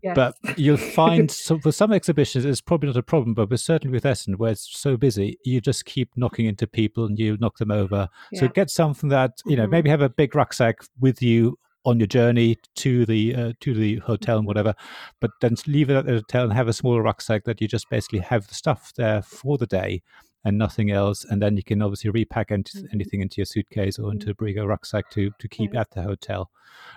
yes. 0.03 0.15
but 0.15 0.35
you'll 0.57 0.77
find 0.77 1.31
so 1.47 1.59
for 1.59 1.73
some 1.73 1.93
exhibitions 1.93 2.45
it's 2.45 2.61
probably 2.61 2.87
not 2.87 2.97
a 2.97 3.03
problem 3.03 3.35
but 3.35 3.59
certainly 3.59 3.93
with 3.93 4.07
Essen 4.07 4.39
where 4.39 4.53
it's 4.53 4.69
so 4.79 4.97
busy 4.97 5.37
you 5.45 5.61
just 5.61 5.85
keep 5.85 6.11
knocking 6.17 6.47
into 6.47 6.67
people 6.67 7.05
and 7.05 7.19
you 7.19 7.37
knock 7.41 7.59
them 7.59 7.71
over 7.71 8.09
so 8.35 8.47
get 8.49 8.71
something 8.71 9.09
that 9.09 9.33
you 9.47 9.57
know 9.57 9.67
Mhm. 9.67 9.71
maybe 9.71 9.91
have 9.91 10.03
a 10.03 10.09
big 10.09 10.35
rucksack 10.35 10.77
with 11.01 11.21
you 11.23 11.59
on 11.85 11.99
your 11.99 12.07
journey 12.07 12.57
to 12.77 13.05
the 13.07 13.35
uh, 13.35 13.53
to 13.61 13.75
the 13.75 13.97
hotel 13.97 14.37
Mm-hmm. 14.37 14.39
and 14.39 14.47
whatever 14.47 14.75
but 15.21 15.33
then 15.41 15.57
leave 15.67 15.91
it 15.91 15.97
at 15.97 16.07
the 16.07 16.13
hotel 16.13 16.45
and 16.45 16.53
have 16.53 16.69
a 16.69 16.73
smaller 16.73 17.03
rucksack 17.03 17.43
that 17.45 17.61
you 17.61 17.67
just 17.67 17.91
basically 17.91 18.21
have 18.21 18.47
the 18.47 18.55
stuff 18.55 18.93
there 18.97 19.21
for 19.23 19.59
the 19.59 19.67
day 19.67 20.03
and 20.45 20.59
nothing 20.59 20.91
else 20.91 21.25
and 21.25 21.41
then 21.41 21.57
you 21.57 21.63
can 21.63 21.81
obviously 21.83 22.11
repack 22.11 22.49
Mhm. 22.49 22.89
anything 22.93 23.21
into 23.21 23.37
your 23.39 23.47
suitcase 23.47 23.99
or 23.99 24.11
into 24.13 24.31
a 24.31 24.35
bigger 24.35 24.67
rucksack 24.67 25.09
to 25.11 25.31
to 25.39 25.49
keep 25.49 25.75
Yeah. 25.75 25.81
at 25.83 25.91
the 25.93 26.03
hotel 26.03 26.51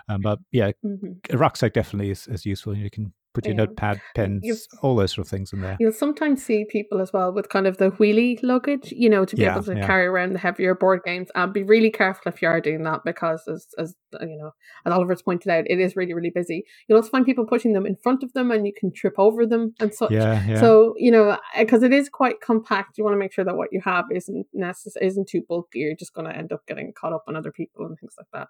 um, 0.08 0.20
but 0.22 0.38
yeah 0.52 0.72
Mhm. 0.84 1.18
a 1.30 1.38
rucksack 1.38 1.72
definitely 1.72 2.10
is, 2.10 2.26
is 2.28 2.44
useful 2.46 2.76
you 2.76 2.90
can 2.90 3.12
put 3.36 3.44
your 3.46 3.54
Yeah. 3.54 3.64
notepad 3.64 4.00
pens 4.16 4.40
You've- 4.42 4.60
all 4.82 4.96
those 4.96 5.12
sort 5.14 5.26
of 5.26 5.30
things 5.30 5.52
in 5.52 5.60
there 5.60 5.76
You'll 5.80 5.92
sometimes 6.04 6.44
see 6.44 6.64
people 6.76 7.00
as 7.00 7.12
well 7.12 7.32
with 7.32 7.48
kind 7.48 7.66
of 7.66 7.76
the 7.82 7.90
wheelie 7.98 8.38
luggage, 8.42 8.92
you 9.04 9.08
know, 9.10 9.24
to 9.24 9.36
be 9.36 9.42
Yeah, 9.42 9.52
able 9.54 9.64
to 9.64 9.76
yeah. 9.76 9.86
carry 9.86 10.06
around 10.06 10.32
the 10.32 10.38
heavier 10.46 10.74
board 10.74 11.00
games. 11.04 11.28
And 11.34 11.52
be 11.52 11.62
really 11.62 11.90
careful 11.90 12.32
if 12.32 12.40
you 12.42 12.48
are 12.48 12.60
doing 12.60 12.82
that 12.88 13.00
because, 13.04 13.42
as, 13.54 13.66
as 13.78 13.94
uh, 14.20 14.24
you 14.32 14.38
know, 14.40 14.50
as 14.86 14.92
Oliver's 14.92 15.22
pointed 15.22 15.50
out, 15.50 15.64
it 15.68 15.78
is 15.86 15.96
really, 15.96 16.14
really 16.14 16.30
busy. 16.40 16.64
You'll 16.88 16.96
also 16.98 17.10
find 17.10 17.24
people 17.26 17.46
pushing 17.46 17.72
them 17.74 17.86
in 17.86 17.96
front 18.04 18.22
of 18.22 18.32
them 18.32 18.50
and 18.50 18.66
you 18.66 18.72
can 18.80 18.92
trip 18.92 19.14
over 19.18 19.44
them 19.46 19.74
and 19.80 19.92
such. 19.94 20.10
yeah 20.12 20.58
So 20.60 20.94
you 21.04 21.10
know, 21.10 21.24
because 21.58 21.82
it 21.82 21.92
is 21.92 22.08
quite 22.08 22.40
compact, 22.40 22.96
you 22.98 23.04
want 23.04 23.14
to 23.14 23.18
make 23.24 23.32
sure 23.32 23.44
that 23.44 23.56
what 23.56 23.70
you 23.72 23.80
have 23.84 24.04
isn't 24.18 24.46
necess- 24.56 25.00
isn't 25.00 25.28
too 25.28 25.42
bulky. 25.48 25.80
You're 25.80 25.94
just 26.04 26.14
going 26.14 26.28
to 26.30 26.36
end 26.36 26.52
up 26.52 26.62
getting 26.66 26.92
caught 27.00 27.12
up 27.12 27.24
on 27.28 27.36
other 27.36 27.52
people 27.52 27.84
and 27.86 27.96
things 27.98 28.14
like 28.18 28.28
that. 28.32 28.48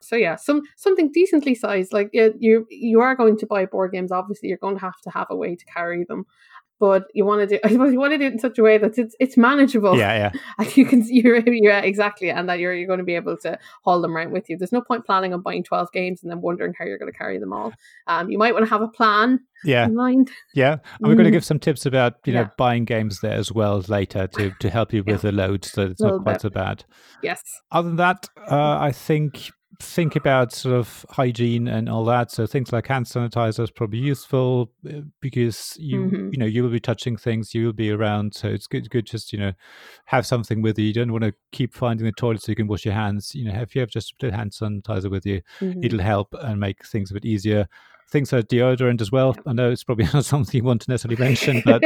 So 0.00 0.14
yeah, 0.16 0.36
some 0.36 0.62
something 0.76 1.10
decently 1.12 1.54
sized. 1.54 1.92
Like 1.92 2.10
yeah, 2.12 2.28
you 2.38 2.66
you 2.70 3.00
are 3.00 3.14
going 3.16 3.36
to 3.38 3.46
buy 3.46 3.66
board 3.66 3.92
games. 3.92 4.12
Obviously, 4.28 4.48
you're 4.50 4.58
going 4.58 4.76
to 4.76 4.80
have 4.82 5.00
to 5.04 5.10
have 5.10 5.26
a 5.30 5.36
way 5.36 5.56
to 5.56 5.64
carry 5.64 6.04
them. 6.04 6.24
But 6.80 7.06
you 7.12 7.24
want 7.24 7.40
to 7.40 7.46
do, 7.56 7.60
I 7.64 7.68
suppose 7.72 7.92
you 7.92 7.98
want 7.98 8.12
to 8.12 8.18
do 8.18 8.26
it 8.26 8.32
in 8.34 8.38
such 8.38 8.56
a 8.56 8.62
way 8.62 8.78
that 8.78 8.96
it's 8.98 9.16
it's 9.18 9.36
manageable. 9.36 9.98
yeah 9.98 10.14
yeah 10.14 10.40
And 10.58 10.76
you 10.76 10.86
can, 10.86 11.02
you're, 11.08 11.40
yeah, 11.48 11.80
exactly, 11.80 12.30
and 12.30 12.48
that 12.48 12.60
you're 12.60 12.72
you're 12.72 12.86
going 12.86 13.00
to 13.00 13.04
be 13.04 13.16
able 13.16 13.36
to 13.38 13.58
haul 13.84 14.00
them 14.00 14.16
around 14.16 14.30
with 14.30 14.48
you. 14.48 14.56
There's 14.56 14.70
no 14.70 14.80
point 14.80 15.04
planning 15.04 15.34
on 15.34 15.40
buying 15.42 15.64
twelve 15.64 15.90
games 15.90 16.22
and 16.22 16.30
then 16.30 16.40
wondering 16.40 16.74
how 16.78 16.84
you're 16.84 16.98
going 16.98 17.10
to 17.12 17.18
carry 17.18 17.38
them 17.38 17.52
all. 17.52 17.72
Um, 18.06 18.30
you 18.30 18.38
might 18.38 18.52
want 18.54 18.64
to 18.64 18.70
have 18.70 18.80
a 18.82 18.86
plan 18.88 19.40
yeah 19.64 19.86
in 19.86 19.96
mind. 19.96 20.30
Yeah, 20.54 20.74
and 21.00 21.08
we're 21.08 21.14
going 21.16 21.24
to 21.24 21.30
Mm. 21.30 21.38
give 21.40 21.44
some 21.44 21.58
tips 21.58 21.84
about 21.84 22.14
you 22.26 22.32
know 22.32 22.42
Yeah. 22.42 22.50
buying 22.56 22.84
games 22.84 23.18
there 23.22 23.32
as 23.36 23.50
well 23.50 23.82
later 23.88 24.28
to 24.28 24.52
to 24.60 24.70
help 24.70 24.92
you 24.92 25.02
with 25.02 25.22
the 25.22 25.32
load, 25.32 25.64
so 25.64 25.82
it's 25.82 26.00
not 26.00 26.22
quite 26.22 26.34
bit. 26.34 26.42
so 26.42 26.50
bad. 26.50 26.84
Yes. 27.24 27.42
Other 27.72 27.88
than 27.88 27.96
that, 27.96 28.28
uh, 28.48 28.78
I 28.78 28.92
think 28.92 29.50
think 29.80 30.16
about 30.16 30.52
sort 30.52 30.74
of 30.74 31.06
hygiene 31.10 31.68
and 31.68 31.88
all 31.88 32.04
that. 32.06 32.30
So 32.30 32.46
things 32.46 32.72
like 32.72 32.88
hand 32.88 33.06
sanitizer 33.06 33.62
is 33.62 33.70
probably 33.70 34.00
useful 34.00 34.72
uh, 34.88 35.02
because 35.20 35.76
you 35.78 36.00
Mhm. 36.00 36.32
you 36.32 36.38
know 36.38 36.46
you 36.46 36.62
will 36.62 36.70
be 36.70 36.80
touching 36.80 37.16
things, 37.16 37.54
you 37.54 37.66
will 37.66 37.72
be 37.72 37.90
around, 37.90 38.34
so 38.34 38.48
it's 38.48 38.66
good 38.66 38.90
good 38.90 39.06
just 39.06 39.32
you 39.32 39.38
know 39.38 39.52
have 40.06 40.26
something 40.26 40.62
with 40.62 40.78
you. 40.78 40.86
You 40.86 40.92
don't 40.94 41.12
want 41.12 41.24
to 41.24 41.34
keep 41.52 41.74
finding 41.74 42.06
the 42.06 42.12
toilet 42.12 42.42
so 42.42 42.50
you 42.52 42.56
can 42.56 42.66
wash 42.66 42.84
your 42.84 42.94
hands. 42.94 43.34
You 43.34 43.44
know, 43.44 43.60
if 43.60 43.74
you 43.74 43.80
have 43.80 43.90
just 43.90 44.14
a 44.22 44.32
hand 44.32 44.50
sanitizer 44.52 45.10
with 45.10 45.24
you, 45.24 45.42
Mhm. 45.60 45.84
it'll 45.84 46.00
help 46.00 46.34
and 46.40 46.58
make 46.58 46.84
things 46.84 47.10
a 47.10 47.14
bit 47.14 47.24
easier. 47.24 47.68
Things 48.10 48.32
like 48.32 48.48
deodorant 48.48 49.00
as 49.02 49.12
well. 49.12 49.36
I 49.46 49.52
know 49.52 49.70
it's 49.70 49.84
probably 49.84 50.06
not 50.14 50.24
something 50.24 50.56
you 50.58 50.64
want 50.64 50.80
to 50.82 50.90
necessarily 50.90 51.22
mention, 51.22 51.62
but 51.64 51.82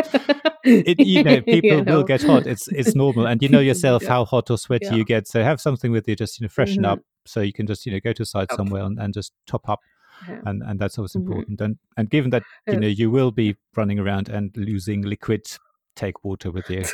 it 0.64 0.98
you 1.00 1.22
know 1.24 1.40
people 1.55 1.78
You 1.78 1.85
will 1.85 2.05
get 2.05 2.22
hot. 2.22 2.46
It's 2.46 2.68
it's 2.68 2.94
normal, 2.94 3.26
and 3.26 3.42
you 3.42 3.48
know 3.50 3.61
yourself 3.61 4.02
Yeah. 4.02 4.09
how 4.09 4.24
hot 4.24 4.50
or 4.50 4.57
sweaty 4.57 4.87
Yeah. 4.87 4.94
you 4.94 5.05
get. 5.05 5.26
So 5.28 5.42
have 5.42 5.61
something 5.61 5.92
with 5.92 6.09
you, 6.09 6.16
just 6.16 6.40
you 6.40 6.44
know 6.44 6.48
freshen 6.48 6.85
Mhm. 6.85 6.92
up, 6.92 7.00
so 7.27 7.41
you 7.41 7.53
can 7.53 7.67
just 7.67 7.87
you 7.87 7.93
know 7.93 8.01
go 8.01 8.13
to 8.13 8.23
a 8.23 8.27
site 8.27 8.51
Up. 8.51 8.57
somewhere 8.57 8.83
and, 8.83 8.99
and 8.99 9.15
just 9.15 9.33
top 9.47 9.69
up 9.69 9.81
yeah. 10.29 10.41
and 10.47 10.63
and 10.63 10.79
that's 10.79 10.99
always 10.99 11.13
mm-hmm. 11.13 11.27
important. 11.27 11.61
And 11.61 11.79
and 11.97 12.11
given 12.11 12.31
that 12.31 12.43
you 12.67 12.79
know 12.79 12.87
you 12.87 13.11
will 13.11 13.31
be 13.31 13.57
running 13.77 13.99
around 13.99 14.29
and 14.29 14.55
losing 14.57 15.03
liquid 15.03 15.47
take 15.94 16.24
water 16.24 16.50
with 16.50 16.68
you. 16.70 16.85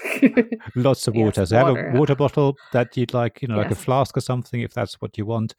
Lots 0.74 1.06
of 1.08 1.14
water. 1.14 1.42
Yes, 1.42 1.50
so 1.50 1.64
water, 1.64 1.82
have 1.82 1.94
a 1.94 1.98
water 1.98 2.14
bottle 2.14 2.56
that 2.72 2.96
you'd 2.96 3.14
like, 3.14 3.42
you 3.42 3.48
know, 3.48 3.56
yes. 3.56 3.64
like 3.64 3.72
a 3.72 3.76
flask 3.76 4.16
or 4.16 4.20
something 4.20 4.60
if 4.60 4.72
that's 4.72 5.00
what 5.00 5.16
you 5.16 5.26
want, 5.26 5.54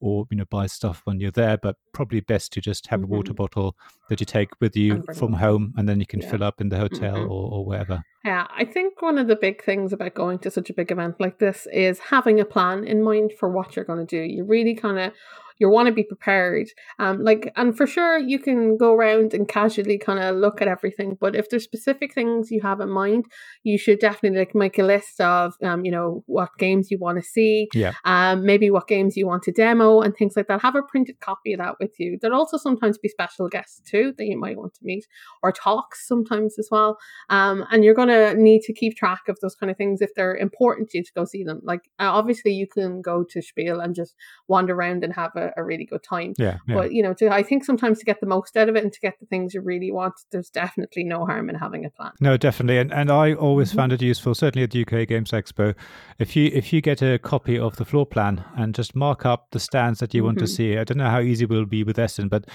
or 0.00 0.26
you 0.30 0.36
know, 0.36 0.44
buy 0.50 0.66
stuff 0.66 1.02
when 1.04 1.20
you're 1.20 1.30
there. 1.30 1.56
But 1.56 1.76
probably 1.92 2.20
best 2.20 2.52
to 2.54 2.60
just 2.60 2.86
have 2.88 3.00
mm-hmm. 3.00 3.12
a 3.12 3.16
water 3.16 3.32
mm-hmm. 3.32 3.42
bottle 3.42 3.76
that 4.08 4.20
you 4.20 4.26
take 4.26 4.50
with 4.60 4.76
you 4.76 5.04
from 5.14 5.34
home, 5.34 5.74
and 5.76 5.88
then 5.88 6.00
you 6.00 6.06
can 6.06 6.20
yeah. 6.20 6.30
fill 6.30 6.44
up 6.44 6.60
in 6.60 6.68
the 6.68 6.78
hotel 6.78 7.16
mm-hmm. 7.16 7.32
or, 7.32 7.52
or 7.52 7.64
wherever. 7.64 8.02
Yeah, 8.24 8.46
I 8.54 8.64
think 8.64 9.00
one 9.00 9.18
of 9.18 9.28
the 9.28 9.36
big 9.36 9.62
things 9.62 9.92
about 9.92 10.14
going 10.14 10.38
to 10.40 10.50
such 10.50 10.70
a 10.70 10.74
big 10.74 10.90
event 10.90 11.16
like 11.20 11.38
this 11.38 11.66
is 11.72 11.98
having 11.98 12.40
a 12.40 12.44
plan 12.44 12.84
in 12.84 13.02
mind 13.02 13.32
for 13.38 13.48
what 13.48 13.76
you're 13.76 13.84
going 13.84 14.04
to 14.04 14.16
do. 14.16 14.22
You 14.22 14.44
really 14.44 14.74
kind 14.74 14.98
of 14.98 15.12
you 15.58 15.68
want 15.68 15.86
to 15.86 15.92
be 15.92 16.04
prepared. 16.04 16.68
Um, 16.98 17.22
like, 17.22 17.52
and 17.56 17.76
for 17.76 17.86
sure, 17.86 18.18
you 18.18 18.38
can 18.38 18.76
go 18.76 18.92
around 18.92 19.34
and 19.34 19.48
casually 19.48 19.98
kind 19.98 20.18
of 20.18 20.36
look 20.36 20.62
at 20.62 20.68
everything. 20.68 21.16
But 21.20 21.34
if 21.34 21.50
there's 21.50 21.64
specific 21.64 22.14
things 22.14 22.50
you 22.50 22.60
have 22.62 22.80
in 22.80 22.90
mind, 22.90 23.26
you 23.62 23.78
should 23.78 23.98
definitely 23.98 24.38
like 24.38 24.54
make 24.54 24.78
a 24.78 24.82
list 24.82 25.20
of, 25.20 25.54
um, 25.62 25.84
you 25.84 25.90
know, 25.90 26.22
what 26.26 26.50
games 26.58 26.90
you 26.90 26.98
want 26.98 27.18
to 27.18 27.22
see. 27.22 27.68
Yeah. 27.74 27.92
Um, 28.04 28.44
maybe 28.44 28.70
what 28.70 28.88
games 28.88 29.16
you 29.16 29.26
want 29.26 29.42
to 29.44 29.52
demo 29.52 30.00
and 30.00 30.14
things 30.16 30.34
like 30.36 30.46
that. 30.48 30.62
Have 30.62 30.76
a 30.76 30.82
printed 30.82 31.20
copy 31.20 31.52
of 31.52 31.58
that 31.58 31.76
with 31.80 31.98
you. 31.98 32.18
There'll 32.20 32.38
also 32.38 32.56
sometimes 32.56 32.98
be 32.98 33.08
special 33.08 33.48
guests 33.48 33.80
too 33.88 34.14
that 34.16 34.24
you 34.24 34.38
might 34.38 34.56
want 34.56 34.74
to 34.74 34.80
meet 34.82 35.06
or 35.42 35.52
talks 35.52 36.06
sometimes 36.06 36.58
as 36.58 36.68
well. 36.70 36.98
Um, 37.30 37.64
and 37.70 37.84
you're 37.84 37.94
going 37.94 38.08
to 38.08 38.34
need 38.34 38.62
to 38.62 38.72
keep 38.72 38.96
track 38.96 39.22
of 39.28 39.38
those 39.40 39.54
kind 39.54 39.70
of 39.70 39.76
things 39.76 40.00
if 40.00 40.14
they're 40.14 40.36
important 40.36 40.90
to 40.90 40.98
you 40.98 41.04
to 41.04 41.12
go 41.14 41.24
see 41.24 41.44
them. 41.44 41.60
Like, 41.62 41.80
uh, 41.98 42.10
obviously, 42.10 42.52
you 42.52 42.66
can 42.66 43.02
go 43.02 43.24
to 43.30 43.42
Spiel 43.42 43.80
and 43.80 43.94
just 43.94 44.14
wander 44.46 44.74
around 44.74 45.04
and 45.04 45.14
have 45.14 45.32
a 45.36 45.47
a, 45.56 45.64
really 45.64 45.84
good 45.84 46.02
time. 46.02 46.34
Yeah, 46.38 46.58
yeah, 46.66 46.74
But 46.74 46.92
you 46.92 47.02
know, 47.02 47.14
to, 47.14 47.32
I 47.32 47.42
think 47.42 47.64
sometimes 47.64 47.98
to 47.98 48.04
get 48.04 48.20
the 48.20 48.26
most 48.26 48.56
out 48.56 48.68
of 48.68 48.76
it 48.76 48.84
and 48.84 48.92
to 48.92 49.00
get 49.00 49.18
the 49.20 49.26
things 49.26 49.54
you 49.54 49.60
really 49.60 49.90
want, 49.90 50.14
there's 50.32 50.50
definitely 50.50 51.04
no 51.04 51.24
harm 51.26 51.50
in 51.50 51.56
having 51.56 51.84
a 51.84 51.90
plan. 51.90 52.12
No, 52.20 52.36
definitely. 52.36 52.78
And 52.78 52.92
and 52.92 53.10
I 53.10 53.34
always 53.34 53.68
mm-hmm. 53.68 53.78
found 53.78 53.92
it 53.92 54.02
useful, 54.02 54.34
certainly 54.34 54.64
at 54.64 54.70
the 54.70 54.82
UK 54.82 55.08
Games 55.08 55.30
Expo, 55.30 55.74
if 56.18 56.36
you 56.36 56.50
if 56.52 56.72
you 56.72 56.80
get 56.80 57.02
a 57.02 57.18
copy 57.18 57.58
of 57.58 57.76
the 57.76 57.84
floor 57.84 58.06
plan 58.06 58.44
and 58.56 58.74
just 58.74 58.94
mark 58.94 59.26
up 59.26 59.48
the 59.52 59.60
stands 59.60 60.00
that 60.00 60.14
you 60.14 60.20
mm-hmm. 60.20 60.26
want 60.26 60.38
to 60.38 60.44
mm-hmm. 60.44 60.54
see. 60.54 60.78
I 60.78 60.84
don't 60.84 60.98
know 60.98 61.10
how 61.10 61.20
easy 61.20 61.44
it 61.44 61.50
will 61.50 61.66
be 61.66 61.84
with 61.84 61.98
Essen, 61.98 62.28
but 62.28 62.46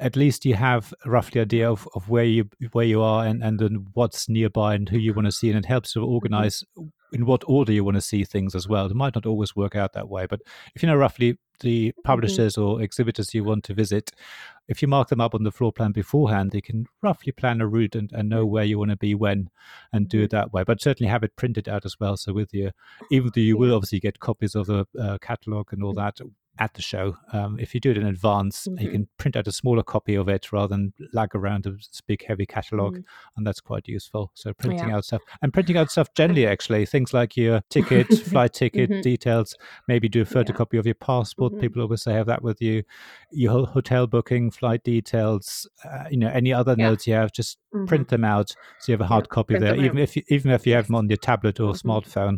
at 0.00 0.16
least 0.16 0.44
you 0.44 0.54
have 0.54 0.92
roughly 1.06 1.40
idea 1.40 1.70
of, 1.70 1.88
of 1.94 2.08
where 2.08 2.24
you 2.24 2.48
where 2.72 2.86
you 2.86 3.02
are 3.02 3.26
and 3.26 3.42
and 3.42 3.58
then 3.58 3.86
what's 3.94 4.28
nearby 4.28 4.74
and 4.74 4.88
who 4.88 4.98
you 4.98 5.14
want 5.14 5.26
to 5.26 5.32
see, 5.32 5.50
and 5.50 5.58
it 5.58 5.66
helps 5.66 5.92
to 5.92 6.00
mm-hmm. 6.00 6.12
organize. 6.12 6.64
Mm-hmm 6.78 6.88
in 7.12 7.26
what 7.26 7.42
order 7.46 7.72
you 7.72 7.84
want 7.84 7.96
to 7.96 8.00
see 8.00 8.24
things 8.24 8.54
as 8.54 8.66
well. 8.66 8.86
It 8.86 8.94
might 8.94 9.14
not 9.14 9.26
always 9.26 9.54
work 9.54 9.76
out 9.76 9.92
that 9.92 10.08
way, 10.08 10.26
but 10.26 10.40
if 10.74 10.82
you 10.82 10.88
know 10.88 10.96
roughly 10.96 11.38
the 11.60 11.90
mm-hmm. 11.90 12.02
publishers 12.02 12.54
mm-hmm. 12.54 12.62
or 12.62 12.82
exhibitors 12.82 13.34
you 13.34 13.44
want 13.44 13.64
to 13.64 13.74
visit, 13.74 14.10
if 14.68 14.82
you 14.82 14.88
mark 14.88 15.08
them 15.08 15.20
up 15.20 15.34
on 15.34 15.42
the 15.42 15.52
floor 15.52 15.72
plan 15.72 15.92
beforehand, 15.92 16.52
you 16.54 16.62
can 16.62 16.86
roughly 17.02 17.32
plan 17.32 17.60
a 17.60 17.66
route 17.66 17.94
and, 17.94 18.10
and 18.12 18.28
know 18.28 18.46
where 18.46 18.64
you 18.64 18.78
want 18.78 18.90
to 18.90 18.96
be 18.96 19.14
when 19.14 19.50
and 19.92 20.08
do 20.08 20.20
it 20.20 20.30
mm-hmm. 20.30 20.36
that 20.36 20.52
way. 20.52 20.64
But 20.64 20.80
certainly 20.80 21.10
have 21.10 21.22
it 21.22 21.36
printed 21.36 21.68
out 21.68 21.84
as 21.84 21.98
well. 22.00 22.16
So 22.16 22.32
with 22.32 22.52
you, 22.52 22.70
even 23.10 23.30
though 23.34 23.40
you 23.40 23.56
will 23.56 23.74
obviously 23.74 24.00
get 24.00 24.20
copies 24.20 24.54
of 24.54 24.66
the 24.66 24.86
uh, 24.98 25.18
catalog 25.18 25.72
and 25.72 25.82
all 25.82 25.94
that 25.94 26.20
at 26.58 26.74
the 26.74 26.82
show. 26.82 27.16
Um, 27.32 27.58
if 27.58 27.74
you 27.74 27.80
do 27.80 27.90
it 27.90 27.96
in 27.96 28.06
advance, 28.06 28.66
mm-hmm. 28.66 28.84
you 28.84 28.90
can 28.90 29.08
print 29.18 29.36
out 29.36 29.46
a 29.46 29.52
smaller 29.52 29.82
copy 29.82 30.14
of 30.14 30.28
it 30.28 30.52
rather 30.52 30.68
than 30.68 30.92
lag 31.12 31.34
around 31.34 31.66
a 31.66 31.72
big 32.06 32.24
heavy 32.26 32.46
catalog, 32.46 32.96
mm. 32.96 33.04
and 33.36 33.46
that's 33.46 33.60
quite 33.60 33.88
useful. 33.88 34.30
So 34.34 34.52
printing 34.52 34.88
yeah. 34.88 34.96
out 34.96 35.04
stuff 35.04 35.22
and 35.40 35.52
printing 35.52 35.76
out 35.76 35.90
stuff 35.90 36.12
generally, 36.14 36.46
actually, 36.46 36.86
things 36.86 37.14
like 37.14 37.36
your 37.36 37.62
ticket, 37.70 38.06
flight 38.26 38.52
ticket 38.52 38.90
mm-hmm. 38.90 39.00
details. 39.00 39.56
Maybe 39.88 40.08
do 40.08 40.22
a 40.22 40.26
photocopy 40.26 40.74
yeah. 40.74 40.80
of 40.80 40.86
your 40.86 40.94
passport. 40.94 41.52
Mm-hmm. 41.52 41.60
People 41.60 41.82
always 41.82 42.02
say 42.02 42.12
have 42.12 42.26
that 42.26 42.42
with 42.42 42.60
you. 42.60 42.82
Your 43.30 43.66
hotel 43.66 44.06
booking, 44.06 44.50
flight 44.50 44.82
details. 44.84 45.68
Uh, 45.84 46.04
you 46.10 46.18
know, 46.18 46.28
any 46.28 46.52
other 46.52 46.74
yeah. 46.76 46.90
notes 46.90 47.06
you 47.06 47.14
have, 47.14 47.32
just 47.32 47.58
print 47.86 48.06
mm-hmm. 48.06 48.16
them 48.16 48.24
out 48.24 48.50
so 48.78 48.92
you 48.92 48.92
have 48.92 49.00
a 49.00 49.06
hard 49.06 49.28
copy 49.30 49.58
there. 49.58 49.76
Even 49.76 49.98
if 49.98 50.16
you, 50.16 50.22
even 50.28 50.50
if 50.50 50.66
you 50.66 50.74
have 50.74 50.86
them 50.86 50.96
on 50.96 51.08
your 51.08 51.16
tablet 51.16 51.58
or 51.60 51.72
mm-hmm. 51.72 52.36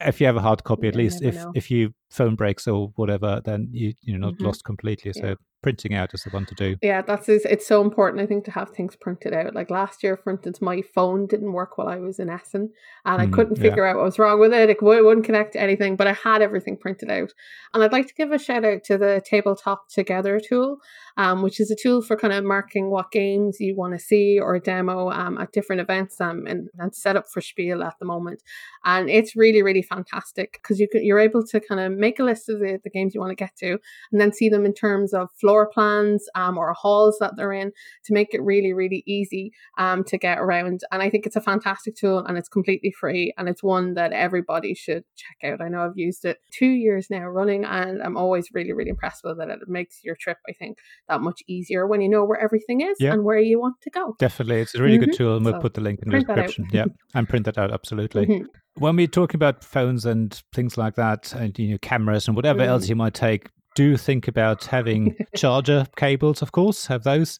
If 0.00 0.20
you 0.20 0.26
have 0.26 0.36
a 0.36 0.40
hard 0.40 0.64
copy, 0.64 0.88
at 0.88 0.94
least 0.94 1.22
if 1.22 1.34
know. 1.34 1.52
if 1.54 1.70
you 1.70 1.92
phone 2.10 2.34
breaks 2.34 2.66
or 2.66 2.92
whatever, 2.96 3.40
then 3.44 3.68
you 3.72 3.94
you're 4.02 4.18
not 4.18 4.34
mm-hmm. 4.34 4.46
lost 4.46 4.64
completely. 4.64 5.12
So 5.12 5.36
printing 5.62 5.94
out 5.94 6.14
is 6.14 6.22
the 6.22 6.30
one 6.30 6.46
to 6.46 6.54
do. 6.54 6.76
Yeah, 6.82 7.02
that's 7.02 7.28
it's 7.28 7.66
so 7.66 7.82
important. 7.82 8.22
I 8.22 8.26
think 8.26 8.44
to 8.44 8.50
have 8.50 8.70
things 8.70 8.96
printed 8.96 9.34
out. 9.34 9.54
Like 9.54 9.70
last 9.70 10.02
year, 10.02 10.16
for 10.16 10.32
instance, 10.32 10.60
my 10.60 10.82
phone 10.94 11.26
didn't 11.26 11.52
work 11.52 11.76
while 11.76 11.88
I 11.88 11.96
was 11.96 12.18
in 12.18 12.30
Essen, 12.30 12.70
and 13.04 13.22
I 13.22 13.26
mm, 13.26 13.32
couldn't 13.32 13.56
figure 13.56 13.84
yeah. 13.84 13.90
out 13.90 13.96
what 13.96 14.04
was 14.04 14.18
wrong 14.18 14.40
with 14.40 14.52
it. 14.52 14.70
It 14.70 14.82
wouldn't 14.82 15.26
connect 15.26 15.52
to 15.54 15.60
anything, 15.60 15.96
but 15.96 16.06
I 16.06 16.12
had 16.12 16.42
everything 16.42 16.76
printed 16.76 17.10
out. 17.10 17.32
And 17.74 17.82
I'd 17.82 17.92
like 17.92 18.06
to 18.08 18.14
give 18.14 18.32
a 18.32 18.38
shout 18.38 18.64
out 18.64 18.84
to 18.84 18.98
the 18.98 19.22
Tabletop 19.24 19.88
Together 19.88 20.40
tool, 20.40 20.78
um, 21.16 21.42
which 21.42 21.60
is 21.60 21.70
a 21.70 21.76
tool 21.76 22.02
for 22.02 22.16
kind 22.16 22.32
of 22.32 22.44
marking 22.44 22.90
what 22.90 23.10
games 23.10 23.58
you 23.60 23.76
want 23.76 23.92
to 23.92 23.98
see 23.98 24.38
or 24.40 24.58
demo 24.58 25.10
um, 25.10 25.38
at 25.38 25.52
different 25.52 25.82
events 25.82 26.20
um, 26.20 26.46
and, 26.46 26.68
and 26.78 26.94
set 26.94 27.16
up 27.16 27.26
for 27.28 27.40
Spiel 27.40 27.82
at 27.82 27.98
the 27.98 28.06
moment. 28.06 28.42
And 28.84 29.10
it's 29.10 29.36
really, 29.36 29.62
really 29.62 29.82
fantastic 29.82 30.52
because 30.54 30.80
you 30.80 30.88
can, 30.88 31.04
you're 31.04 31.18
able 31.18 31.44
to 31.46 31.60
kind 31.60 31.80
of 31.80 31.92
make 31.92 32.18
a 32.18 32.24
list 32.24 32.48
of 32.48 32.60
the, 32.60 32.80
the 32.82 32.90
games 32.90 33.14
you 33.14 33.20
want 33.20 33.30
to 33.30 33.44
get 33.44 33.56
to 33.58 33.78
and 34.10 34.20
then 34.20 34.32
see 34.32 34.48
them 34.48 34.64
in 34.64 34.72
terms 34.72 35.12
of 35.12 35.28
flow 35.40 35.49
floor 35.50 35.68
plans 35.72 36.26
um, 36.36 36.56
or 36.56 36.72
halls 36.72 37.16
that 37.20 37.34
they're 37.36 37.52
in 37.52 37.72
to 38.04 38.12
make 38.12 38.28
it 38.32 38.42
really, 38.42 38.72
really 38.72 39.02
easy 39.06 39.52
um, 39.78 40.04
to 40.04 40.16
get 40.16 40.38
around. 40.38 40.80
And 40.92 41.02
I 41.02 41.10
think 41.10 41.26
it's 41.26 41.36
a 41.36 41.40
fantastic 41.40 41.96
tool 41.96 42.24
and 42.24 42.38
it's 42.38 42.48
completely 42.48 42.92
free 42.92 43.34
and 43.36 43.48
it's 43.48 43.62
one 43.62 43.94
that 43.94 44.12
everybody 44.12 44.74
should 44.74 45.04
check 45.16 45.52
out. 45.52 45.60
I 45.60 45.68
know 45.68 45.84
I've 45.84 45.96
used 45.96 46.24
it 46.24 46.38
two 46.52 46.68
years 46.68 47.08
now 47.10 47.26
running 47.26 47.64
and 47.64 48.00
I'm 48.02 48.16
always 48.16 48.48
really, 48.54 48.72
really 48.72 48.90
impressed 48.90 49.22
with 49.24 49.40
it. 49.40 49.48
It 49.48 49.58
makes 49.66 50.04
your 50.04 50.14
trip, 50.14 50.38
I 50.48 50.52
think, 50.52 50.78
that 51.08 51.20
much 51.20 51.42
easier 51.48 51.86
when 51.86 52.00
you 52.00 52.08
know 52.08 52.24
where 52.24 52.40
everything 52.40 52.80
is 52.80 52.96
and 53.00 53.24
where 53.24 53.40
you 53.40 53.58
want 53.58 53.76
to 53.82 53.90
go. 53.90 54.14
Definitely. 54.18 54.60
It's 54.60 54.74
a 54.76 54.82
really 54.82 54.98
mm-hmm. 54.98 55.06
good 55.06 55.16
tool 55.16 55.36
and 55.36 55.44
we'll 55.44 55.54
so 55.54 55.60
put 55.60 55.74
the 55.74 55.80
link 55.80 56.00
in 56.02 56.10
the 56.10 56.18
description. 56.18 56.68
yeah. 56.72 56.84
And 57.12 57.28
print 57.28 57.44
that 57.46 57.58
out. 57.58 57.72
Absolutely. 57.72 58.26
Mm-hmm 58.26 58.44
when 58.78 58.94
we're 58.94 59.06
talking 59.08 59.36
about 59.36 59.64
phones 59.64 60.06
and 60.06 60.40
things 60.54 60.78
like 60.78 60.94
that, 60.94 61.34
and 61.34 61.58
you 61.58 61.72
know, 61.72 61.78
cameras 61.78 62.28
and 62.28 62.36
whatever 62.36 62.60
mm. 62.60 62.68
else 62.68 62.88
you 62.88 62.94
might 62.94 63.14
take, 63.14 63.50
do 63.74 63.96
think 63.96 64.28
about 64.28 64.64
having 64.64 65.16
charger 65.36 65.86
cables, 65.96 66.42
of 66.42 66.52
course, 66.52 66.86
have 66.86 67.04
those. 67.04 67.38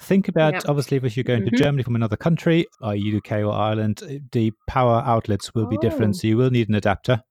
Think 0.00 0.28
about, 0.28 0.54
yep. 0.54 0.62
obviously, 0.68 0.96
if 0.98 1.16
you're 1.16 1.24
going 1.24 1.42
mm-hmm. 1.42 1.56
to 1.56 1.62
Germany 1.62 1.82
from 1.82 1.96
another 1.96 2.16
country, 2.16 2.66
i.e., 2.82 3.16
UK 3.16 3.32
or 3.38 3.52
Ireland, 3.52 4.22
the 4.32 4.52
power 4.66 5.02
outlets 5.04 5.54
will 5.54 5.66
be 5.66 5.76
oh. 5.78 5.80
different. 5.80 6.16
So 6.16 6.26
you 6.26 6.36
will 6.36 6.50
need 6.50 6.68
an 6.68 6.74
adapter 6.74 7.22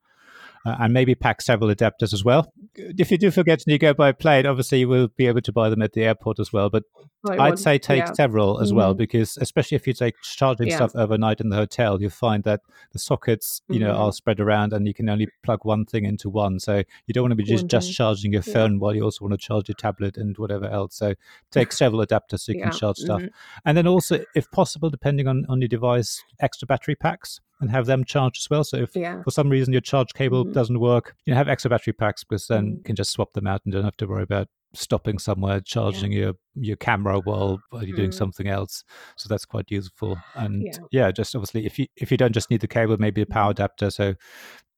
uh, 0.66 0.76
and 0.80 0.94
maybe 0.94 1.16
pack 1.16 1.42
several 1.42 1.74
adapters 1.74 2.14
as 2.14 2.24
well. 2.24 2.52
If 2.76 3.12
you 3.12 3.18
do 3.18 3.32
forget 3.32 3.64
and 3.66 3.72
you 3.72 3.80
go 3.80 3.94
by 3.94 4.12
plane, 4.12 4.46
obviously 4.46 4.80
you 4.80 4.88
will 4.88 5.08
be 5.10 5.28
able 5.28 5.42
to 5.42 5.52
buy 5.52 5.70
them 5.70 5.82
at 5.82 5.94
the 5.94 6.04
airport 6.04 6.40
as 6.40 6.54
well. 6.54 6.70
But 6.70 6.84
I 7.30 7.50
would 7.50 7.60
say 7.60 7.78
take 7.78 8.00
yeah. 8.00 8.14
several 8.14 8.60
as 8.60 8.70
mm-hmm. 8.70 8.78
well 8.78 8.94
because 8.94 9.38
especially 9.38 9.76
if 9.76 9.86
you 9.86 9.94
take 9.94 10.16
charging 10.24 10.68
yeah. 10.68 10.78
stuff 10.78 10.96
overnight 10.96 11.40
in 11.40 11.50
the 11.50 11.56
hotel, 11.56 12.02
you 12.02 12.10
find 12.10 12.44
that 12.46 12.62
the 12.94 13.00
sockets 13.00 13.62
you 13.70 13.76
mm-hmm. 13.76 13.88
know 13.88 13.94
are 13.94 14.12
spread 14.12 14.40
around 14.40 14.74
and 14.74 14.88
you 14.88 14.94
can 14.94 15.10
only 15.10 15.28
plug 15.44 15.60
one 15.64 15.86
thing 15.86 16.06
into 16.06 16.30
one. 16.30 16.60
So 16.60 16.84
you 17.06 17.14
don't 17.14 17.24
want 17.24 17.32
to 17.32 17.36
be 17.36 17.44
just, 17.44 17.68
just 17.68 17.94
charging 17.94 18.34
your 18.34 18.42
phone 18.42 18.74
yeah. 18.74 18.80
while 18.80 18.96
you 18.96 19.04
also 19.04 19.26
want 19.26 19.40
to 19.40 19.46
charge 19.46 19.68
your 19.70 19.76
tablet 19.76 20.18
and 20.18 20.38
whatever 20.38 20.66
else. 20.66 20.96
So 20.96 21.14
take 21.52 21.72
several 21.82 22.06
adapters 22.06 22.42
so 22.42 22.54
you 22.54 22.62
can 22.62 22.72
charge 22.72 22.98
stuff, 22.98 23.22
mm-hmm. 23.22 23.60
and 23.66 23.78
then 23.78 23.88
also, 23.88 24.24
if 24.36 24.50
possible, 24.52 24.90
depending 24.90 25.28
on 25.28 25.46
on 25.50 25.62
your 25.62 25.68
device, 25.68 26.24
extra 26.40 26.66
battery 26.66 26.96
packs 26.96 27.40
and 27.62 27.70
have 27.72 27.86
them 27.86 28.04
charged 28.04 28.42
as 28.42 28.50
well. 28.50 28.64
So 28.64 28.78
if 28.78 28.96
yeah. 28.96 29.22
for 29.24 29.32
some 29.32 29.50
reason 29.50 29.72
your 29.72 29.82
charge 29.82 30.14
cable 30.14 30.44
mm-hmm. 30.44 30.54
doesn't 30.54 30.80
work, 30.80 31.16
you 31.26 31.32
know, 31.32 31.38
have 31.38 31.48
extra 31.48 31.70
battery 31.70 31.94
packs 31.94 32.24
because 32.24 32.48
then 32.48 32.66
mm-hmm. 32.66 32.78
you 32.78 32.84
can 32.84 32.96
just 32.96 33.12
swap 33.12 33.34
them 33.34 33.48
out 33.48 33.62
and 33.64 33.74
don't 33.74 33.84
have 33.84 33.98
to 33.98 34.08
worry 34.08 34.24
about 34.24 34.48
stopping 34.74 35.18
somewhere 35.18 35.60
charging 35.60 36.12
yeah. 36.12 36.20
your 36.20 36.34
your 36.56 36.78
camera 36.78 37.20
while, 37.20 37.62
while 37.70 37.84
you're 37.84 37.96
doing 37.96 38.10
mm-hmm. 38.10 38.18
something 38.18 38.48
else 38.48 38.84
so 39.18 39.28
that's 39.28 39.46
quite 39.46 39.70
useful 39.70 40.18
and 40.36 40.64
yeah. 40.64 40.78
yeah. 40.92 41.12
just 41.12 41.36
obviously 41.36 41.66
if 41.66 41.78
you 41.78 41.88
if 41.98 42.10
you 42.10 42.18
don't 42.18 42.34
just 42.34 42.50
need 42.50 42.62
the 42.62 42.68
cable 42.68 42.96
maybe 42.98 43.22
a 43.22 43.26
power 43.26 43.52
mm-hmm. 43.52 43.64
adapter 43.64 43.90
so 43.90 44.16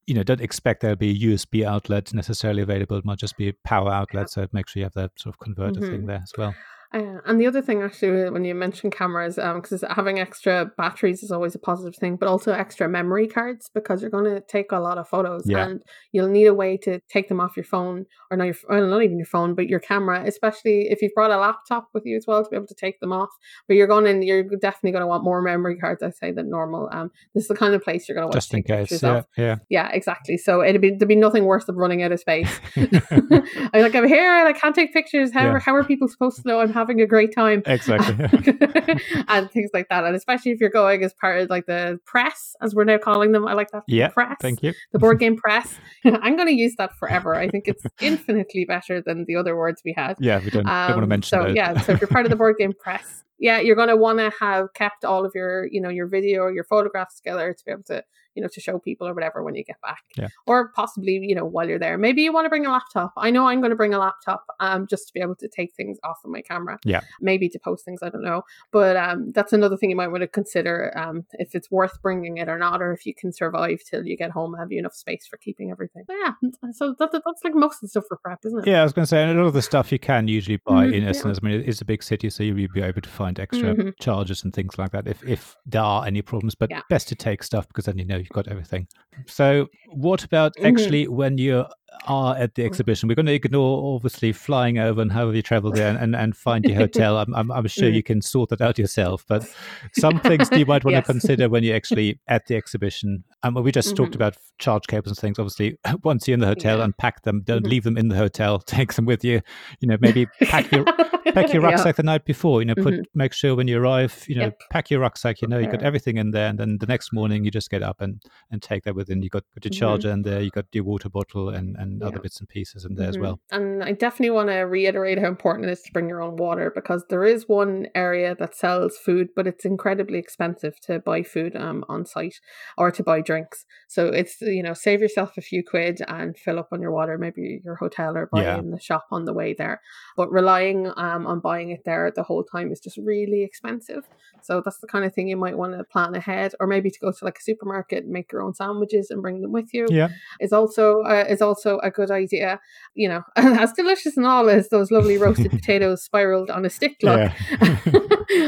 you 0.07 0.15
know 0.15 0.23
don't 0.23 0.41
expect 0.41 0.81
there'll 0.81 0.95
be 0.95 1.11
a 1.11 1.27
usb 1.29 1.63
outlet 1.63 2.11
necessarily 2.13 2.61
available 2.61 2.97
it 2.97 3.05
might 3.05 3.19
just 3.19 3.37
be 3.37 3.49
a 3.49 3.53
power 3.63 3.91
outlet 3.91 4.29
so 4.29 4.47
make 4.51 4.67
sure 4.67 4.79
you 4.79 4.85
have 4.85 4.93
that 4.93 5.11
sort 5.17 5.35
of 5.35 5.39
converter 5.39 5.79
thing 5.79 5.91
mm-hmm. 5.91 6.07
there 6.07 6.21
as 6.23 6.31
well 6.37 6.55
uh, 6.93 7.17
and 7.25 7.41
the 7.41 7.47
other 7.47 7.61
thing, 7.61 7.81
actually, 7.81 8.29
when 8.29 8.45
you 8.45 8.53
mention 8.53 8.91
cameras, 8.91 9.35
because 9.35 9.83
um, 9.83 9.89
having 9.89 10.19
extra 10.19 10.71
batteries 10.77 11.23
is 11.23 11.31
always 11.31 11.55
a 11.55 11.59
positive 11.59 11.95
thing, 11.95 12.17
but 12.17 12.29
also 12.29 12.51
extra 12.51 12.87
memory 12.87 13.27
cards 13.27 13.71
because 13.73 14.01
you're 14.01 14.11
going 14.11 14.25
to 14.25 14.41
take 14.41 14.71
a 14.71 14.79
lot 14.79 14.99
of 14.99 15.09
photos 15.09 15.43
yeah. 15.47 15.65
and 15.65 15.81
you'll 16.11 16.29
need 16.29 16.45
a 16.45 16.53
way 16.53 16.77
to 16.77 16.99
take 17.09 17.29
them 17.29 17.39
off 17.39 17.57
your 17.57 17.63
phone 17.63 18.05
or 18.29 18.37
not, 18.37 18.43
your, 18.43 18.55
not 18.87 19.01
even 19.01 19.17
your 19.17 19.25
phone, 19.25 19.55
but 19.55 19.67
your 19.67 19.79
camera, 19.79 20.23
especially 20.27 20.87
if 20.91 21.01
you've 21.01 21.13
brought 21.15 21.31
a 21.31 21.37
laptop 21.37 21.87
with 21.95 22.05
you 22.05 22.15
as 22.15 22.25
well 22.27 22.43
to 22.43 22.49
be 22.49 22.55
able 22.55 22.67
to 22.67 22.75
take 22.75 22.99
them 22.99 23.11
off. 23.11 23.29
But 23.67 23.75
you're 23.75 23.87
going 23.87 24.05
to, 24.05 24.23
you're 24.23 24.43
definitely 24.43 24.91
going 24.91 25.01
to 25.01 25.07
want 25.07 25.23
more 25.23 25.41
memory 25.41 25.77
cards, 25.77 26.03
I'd 26.03 26.15
say, 26.15 26.31
than 26.31 26.51
normal. 26.51 26.89
Um, 26.91 27.09
this 27.33 27.45
is 27.45 27.47
the 27.47 27.55
kind 27.55 27.73
of 27.73 27.83
place 27.83 28.07
you're 28.07 28.15
going 28.15 28.25
to 28.25 28.27
want 28.27 28.35
just 28.35 28.53
in 28.53 28.61
case. 28.61 29.01
Yeah, 29.01 29.09
off. 29.09 29.25
yeah, 29.35 29.55
yeah, 29.67 29.89
exactly. 29.91 30.37
So 30.37 30.61
it'd 30.61 30.79
be 30.79 30.91
there'd 30.91 31.07
be 31.07 31.15
nothing 31.15 31.45
worse 31.45 31.65
than 31.65 31.75
running 31.75 32.03
out 32.03 32.11
of 32.11 32.19
space. 32.23 32.59
I'm 32.75 33.81
like, 33.81 33.95
I'm 33.95 34.07
here 34.07 34.31
and 34.31 34.47
I 34.47 34.53
can't 34.53 34.75
take 34.75 34.93
pictures. 34.93 35.33
How, 35.33 35.53
yeah. 35.53 35.59
how 35.59 35.73
are 35.73 35.83
people 35.83 36.07
supposed 36.07 36.41
to 36.43 36.47
know 36.47 36.59
I'm 36.59 36.71
having 36.71 36.82
having 36.83 37.01
a 37.01 37.07
great 37.07 37.33
time. 37.33 37.63
Exactly. 37.65 38.15
and 39.27 39.49
things 39.51 39.71
like 39.73 39.87
that. 39.89 40.03
And 40.03 40.15
especially 40.15 40.51
if 40.51 40.59
you're 40.59 40.69
going 40.69 41.03
as 41.03 41.13
part 41.13 41.39
of 41.39 41.49
like 41.49 41.65
the 41.65 41.99
press, 42.05 42.55
as 42.61 42.75
we're 42.75 42.83
now 42.83 42.97
calling 42.97 43.31
them. 43.31 43.47
I 43.47 43.53
like 43.53 43.71
that. 43.71 43.83
Yeah. 43.87 44.09
Press. 44.09 44.37
Thank 44.41 44.61
you. 44.63 44.73
The 44.91 44.99
board 44.99 45.19
game 45.23 45.35
press. 45.37 45.75
I'm 46.05 46.35
going 46.35 46.47
to 46.47 46.53
use 46.53 46.75
that 46.77 46.95
forever. 46.97 47.35
I 47.35 47.49
think 47.49 47.67
it's 47.67 47.83
infinitely 48.01 48.65
better 48.65 49.01
than 49.01 49.25
the 49.27 49.35
other 49.35 49.55
words 49.55 49.81
we 49.85 49.93
had. 49.95 50.17
Yeah, 50.19 50.39
we 50.43 50.49
don't, 50.49 50.67
um, 50.67 50.87
don't 50.87 50.97
want 50.97 51.03
to 51.03 51.07
mention 51.07 51.29
So 51.39 51.43
those. 51.47 51.55
yeah, 51.55 51.79
so 51.81 51.93
if 51.93 52.01
you're 52.01 52.07
part 52.07 52.25
of 52.25 52.29
the 52.29 52.35
board 52.35 52.57
game 52.57 52.73
press, 52.79 53.23
yeah, 53.39 53.59
you're 53.59 53.75
going 53.75 53.89
to 53.89 53.97
want 53.97 54.19
to 54.19 54.31
have 54.39 54.73
kept 54.73 55.03
all 55.03 55.25
of 55.25 55.31
your, 55.35 55.67
you 55.71 55.81
know, 55.81 55.89
your 55.89 56.07
video 56.07 56.41
or 56.41 56.53
your 56.53 56.63
photographs 56.63 57.15
together 57.17 57.53
to 57.53 57.65
be 57.65 57.71
able 57.71 57.83
to 57.83 58.03
you 58.35 58.41
know, 58.41 58.47
to 58.49 58.59
show 58.61 58.79
people 58.79 59.07
or 59.07 59.13
whatever 59.13 59.43
when 59.43 59.55
you 59.55 59.63
get 59.63 59.79
back. 59.81 60.03
Yeah. 60.17 60.27
Or 60.47 60.69
possibly, 60.69 61.19
you 61.21 61.35
know, 61.35 61.45
while 61.45 61.67
you're 61.67 61.79
there. 61.79 61.97
Maybe 61.97 62.21
you 62.23 62.33
want 62.33 62.45
to 62.45 62.49
bring 62.49 62.65
a 62.65 62.71
laptop. 62.71 63.13
I 63.17 63.29
know 63.31 63.47
I'm 63.47 63.59
going 63.61 63.69
to 63.71 63.75
bring 63.75 63.93
a 63.93 63.99
laptop 63.99 64.45
um 64.59 64.87
just 64.87 65.07
to 65.07 65.13
be 65.13 65.19
able 65.21 65.35
to 65.35 65.47
take 65.47 65.73
things 65.75 65.97
off 66.03 66.17
of 66.23 66.31
my 66.31 66.41
camera. 66.41 66.79
Yeah. 66.85 67.01
Maybe 67.21 67.49
to 67.49 67.59
post 67.59 67.85
things, 67.85 68.01
I 68.03 68.09
don't 68.09 68.23
know. 68.23 68.43
But 68.71 68.95
um 68.97 69.31
that's 69.33 69.53
another 69.53 69.77
thing 69.77 69.89
you 69.89 69.95
might 69.95 70.09
want 70.09 70.21
to 70.21 70.27
consider 70.27 70.91
um 70.97 71.25
if 71.33 71.55
it's 71.55 71.69
worth 71.71 72.01
bringing 72.01 72.37
it 72.37 72.49
or 72.49 72.57
not 72.57 72.81
or 72.81 72.91
if 72.93 73.05
you 73.05 73.13
can 73.13 73.31
survive 73.31 73.79
till 73.89 74.05
you 74.05 74.17
get 74.17 74.31
home 74.31 74.55
have 74.57 74.71
you 74.71 74.79
enough 74.79 74.93
space 74.95 75.25
for 75.27 75.37
keeping 75.37 75.71
everything. 75.71 76.03
Yeah. 76.09 76.33
So 76.71 76.95
that, 76.99 77.11
that's 77.11 77.43
like 77.43 77.55
most 77.55 77.75
of 77.75 77.81
the 77.81 77.87
stuff 77.89 78.05
for 78.07 78.17
prep, 78.17 78.39
isn't 78.45 78.59
it? 78.59 78.67
Yeah, 78.67 78.81
I 78.81 78.83
was 78.83 78.93
going 78.93 79.03
to 79.03 79.07
say, 79.07 79.21
and 79.23 79.37
a 79.37 79.41
lot 79.41 79.47
of 79.47 79.53
the 79.53 79.61
stuff 79.61 79.91
you 79.91 79.99
can 79.99 80.27
usually 80.27 80.57
buy 80.65 80.87
Mhm, 80.87 80.93
in 80.93 81.03
yeah. 81.03 81.09
Essen. 81.09 81.31
I 81.31 81.45
mean, 81.45 81.63
it's 81.65 81.81
a 81.81 81.85
big 81.85 82.01
city, 82.03 82.29
so 82.29 82.43
you'll 82.43 82.67
be 82.73 82.81
able 82.81 83.01
to 83.01 83.09
find 83.09 83.39
extra 83.39 83.75
Mhm. 83.75 83.93
charges 83.99 84.43
and 84.43 84.53
things 84.53 84.77
like 84.77 84.91
that 84.91 85.07
if, 85.07 85.23
if 85.23 85.55
there 85.65 85.81
are 85.81 86.05
any 86.05 86.21
problems. 86.21 86.55
But 86.55 86.69
Yeah. 86.71 86.81
best 86.89 87.07
to 87.09 87.15
take 87.15 87.43
stuff 87.43 87.67
because 87.67 87.85
then 87.85 87.97
you 87.97 88.05
know 88.05 88.21
you've 88.23 88.31
got 88.39 88.47
everything. 88.47 88.87
So, 89.27 89.67
what 89.85 90.23
about 90.23 90.53
Mhm. 90.57 90.63
actually 90.63 91.07
when 91.07 91.37
you 91.37 91.65
are 92.07 92.35
at 92.35 92.55
the 92.55 92.65
exhibition? 92.65 93.07
We're 93.07 93.15
going 93.15 93.25
to 93.27 93.33
ignore 93.33 93.95
obviously 93.95 94.31
flying 94.33 94.77
over 94.77 95.01
and 95.01 95.11
how 95.11 95.29
you 95.29 95.41
travel 95.41 95.71
there 95.71 95.87
and, 95.89 95.97
and, 95.97 96.15
and 96.15 96.35
find 96.35 96.65
your 96.65 96.75
hotel. 96.77 97.17
I'm, 97.17 97.33
I'm, 97.35 97.51
I'm 97.51 97.67
sure 97.67 97.89
Mm. 97.89 97.95
you 97.95 98.03
can 98.03 98.21
sort 98.21 98.49
that 98.49 98.61
out 98.61 98.77
yourself. 98.77 99.25
But 99.27 99.45
some 99.93 100.19
things 100.19 100.49
you 100.51 100.65
might 100.65 100.83
want 100.83 100.93
Yes. 100.95 101.05
to 101.07 101.11
consider 101.13 101.49
when 101.49 101.63
you're 101.63 101.75
actually 101.75 102.19
at 102.27 102.45
the 102.47 102.55
exhibition. 102.55 103.23
And 103.43 103.55
we 103.55 103.71
just 103.71 103.95
talked 103.95 104.11
Mhm. 104.13 104.15
about 104.15 104.37
charge 104.59 104.87
cables 104.87 105.07
and 105.09 105.17
things. 105.17 105.39
Obviously, 105.39 105.77
once 106.03 106.27
you're 106.27 106.33
in 106.33 106.39
the 106.39 106.47
hotel, 106.47 106.77
Yeah. 106.79 106.83
unpack 106.85 107.23
them. 107.23 107.41
Don't 107.45 107.63
Mhm. 107.65 107.69
leave 107.69 107.83
them 107.83 107.97
in 107.97 108.07
the 108.09 108.15
hotel. 108.15 108.59
Take 108.65 108.93
them 108.93 109.05
with 109.05 109.23
you. 109.23 109.41
You 109.79 109.87
know, 109.87 109.97
maybe 109.99 110.27
pack 110.41 110.71
your 110.71 110.85
pack 111.33 111.51
your 111.53 111.63
Yeah. 111.63 111.69
rucksack 111.69 111.95
the 111.95 112.03
night 112.03 112.25
before. 112.25 112.61
You 112.61 112.65
know, 112.65 112.75
put 112.75 112.93
Mhm. 112.93 113.03
make 113.15 113.33
sure 113.33 113.55
when 113.55 113.67
you 113.67 113.79
arrive, 113.81 114.23
you 114.27 114.35
know, 114.35 114.43
Yep. 114.43 114.59
pack 114.71 114.89
your 114.91 114.99
rucksack. 114.99 115.41
You 115.41 115.47
know, 115.47 115.57
you've 115.57 115.71
got 115.71 115.81
everything 115.83 116.17
in 116.17 116.31
there, 116.31 116.47
and 116.49 116.59
then 116.59 116.77
the 116.79 116.85
next 116.85 117.11
morning 117.13 117.43
you 117.43 117.51
just 117.51 117.69
get 117.69 117.81
up 117.81 118.01
and 118.01 118.21
and 118.51 118.61
take 118.61 118.83
that 118.83 118.95
with. 118.95 119.09
And 119.09 119.23
you 119.23 119.29
got, 119.29 119.43
got 119.55 119.65
your 119.65 119.71
Mhm. 119.71 119.77
charger 119.79 120.11
in 120.11 120.21
there. 120.21 120.41
You've 120.41 120.53
got 120.53 120.65
your 120.73 120.83
water 120.83 121.09
bottle 121.09 121.49
and 121.49 121.75
and 121.83 122.01
other 122.03 122.19
bits 122.19 122.39
and 122.39 122.49
pieces 122.49 122.85
in 122.85 122.95
there 122.95 123.09
as 123.09 123.15
Mhm. 123.15 123.21
well. 123.21 123.39
And 123.51 123.83
I 123.83 123.91
definitely 123.91 124.31
want 124.31 124.49
to 124.49 124.59
reiterate 124.61 125.19
how 125.19 125.27
important 125.27 125.67
it 125.67 125.71
is 125.71 125.81
to 125.83 125.91
bring 125.91 126.09
your 126.09 126.21
own 126.21 126.37
water 126.37 126.71
because 126.73 127.05
there 127.09 127.23
is 127.23 127.47
one 127.47 127.87
area 127.93 128.35
that 128.39 128.55
sells 128.55 128.97
food, 128.97 129.27
but 129.35 129.45
it's 129.47 129.65
incredibly 129.65 130.17
expensive 130.19 130.79
to 130.81 130.99
buy 130.99 131.23
food 131.23 131.55
um, 131.55 131.83
on 131.89 132.05
site 132.05 132.39
or 132.77 132.91
to 132.91 133.03
buy 133.03 133.21
drinks. 133.21 133.65
So 133.87 134.07
it's, 134.07 134.41
you 134.41 134.63
know, 134.63 134.73
save 134.73 135.01
yourself 135.01 135.37
a 135.37 135.41
few 135.41 135.63
quid 135.63 136.01
and 136.07 136.37
fill 136.37 136.59
up 136.59 136.69
on 136.71 136.81
your 136.81 136.91
water, 136.91 137.17
maybe 137.17 137.61
your 137.63 137.75
hotel 137.75 138.17
or 138.17 138.25
buy 138.27 138.43
Yeah. 138.43 138.57
in 138.59 138.71
the 138.71 138.79
shop 138.79 139.05
on 139.11 139.25
the 139.25 139.33
way 139.33 139.53
there. 139.53 139.81
But 140.17 140.31
relying 140.31 140.87
um, 140.97 141.27
on 141.27 141.39
buying 141.39 141.69
it 141.69 141.81
there 141.85 142.11
the 142.15 142.23
whole 142.23 142.43
time 142.43 142.71
is 142.71 142.79
just 142.79 142.97
really 142.97 143.43
expensive. 143.43 144.03
So 144.41 144.61
that's 144.63 144.79
the 144.79 144.87
kind 144.87 145.05
of 145.05 145.13
thing 145.13 145.27
you 145.29 145.37
might 145.37 145.57
want 145.57 145.77
to 145.77 145.83
plan 145.85 146.15
ahead, 146.15 146.53
or 146.59 146.67
maybe 146.67 146.89
to 146.91 146.99
go 146.99 147.11
to 147.11 147.25
like 147.25 147.37
a 147.39 147.41
supermarket, 147.41 148.05
make 148.07 148.31
your 148.31 148.41
own 148.41 148.53
sandwiches 148.53 149.09
and 149.09 149.21
bring 149.21 149.41
them 149.41 149.51
with 149.53 149.73
you 149.73 149.87
Yeah, 149.89 150.09
is 150.39 150.51
also 150.51 151.01
uh, 151.03 151.25
is 151.29 151.41
also 151.41 151.72
a 151.79 151.89
good 151.91 152.11
idea. 152.11 152.59
You 152.95 153.09
know, 153.09 153.23
as 153.35 153.73
delicious 153.73 154.17
and 154.17 154.25
all 154.25 154.49
as 154.49 154.69
those 154.69 154.91
lovely 154.91 155.17
roasted 155.17 155.51
potatoes 155.59 156.03
spiraled 156.03 156.49
on 156.49 156.65
a 156.65 156.69
stick 156.69 156.97
look. 157.03 157.19
yeah. 157.19 157.33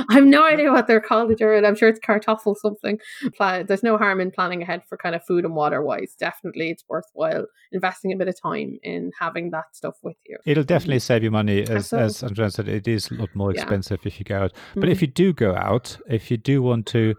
I 0.09 0.13
have 0.13 0.25
no 0.25 0.45
idea 0.45 0.71
what 0.71 0.87
they're 0.87 1.01
called 1.01 1.31
in 1.31 1.37
German. 1.37 1.65
I'm 1.65 1.75
sure 1.75 1.89
it's 1.89 1.99
kartoffel 1.99 2.55
something. 2.55 2.97
There's 3.39 3.83
no 3.83 3.97
harm 3.97 4.19
in 4.21 4.31
planning 4.31 4.61
ahead 4.61 4.81
for 4.87 4.97
kind 4.97 5.15
of 5.15 5.23
food 5.25 5.45
and 5.45 5.55
water 5.55 5.81
wise. 5.83 6.15
Definitely, 6.19 6.69
it's 6.71 6.83
worthwhile 6.89 7.45
investing 7.71 8.11
a 8.13 8.15
bit 8.15 8.27
of 8.27 8.35
time 8.41 8.77
in 8.83 9.11
having 9.19 9.51
that 9.51 9.65
stuff 9.73 9.95
with 10.01 10.15
you. 10.27 10.37
It'll 10.45 10.63
definitely 10.63 10.99
save 10.99 11.23
you 11.23 11.31
money, 11.31 11.63
as 11.63 11.91
as 11.93 12.23
Andrea 12.23 12.49
said. 12.51 12.67
It 12.67 12.87
is 12.87 13.11
a 13.11 13.15
lot 13.15 13.35
more 13.35 13.53
Yeah. 13.53 13.61
expensive 13.61 13.99
if 14.05 14.19
you 14.19 14.23
go 14.25 14.43
out. 14.43 14.53
But 14.75 14.85
Mhm. 14.85 14.91
if 14.91 15.01
you 15.01 15.07
do 15.07 15.33
go 15.33 15.55
out, 15.55 15.97
if 16.09 16.31
you 16.31 16.37
do 16.37 16.61
want 16.61 16.85
to, 16.87 17.15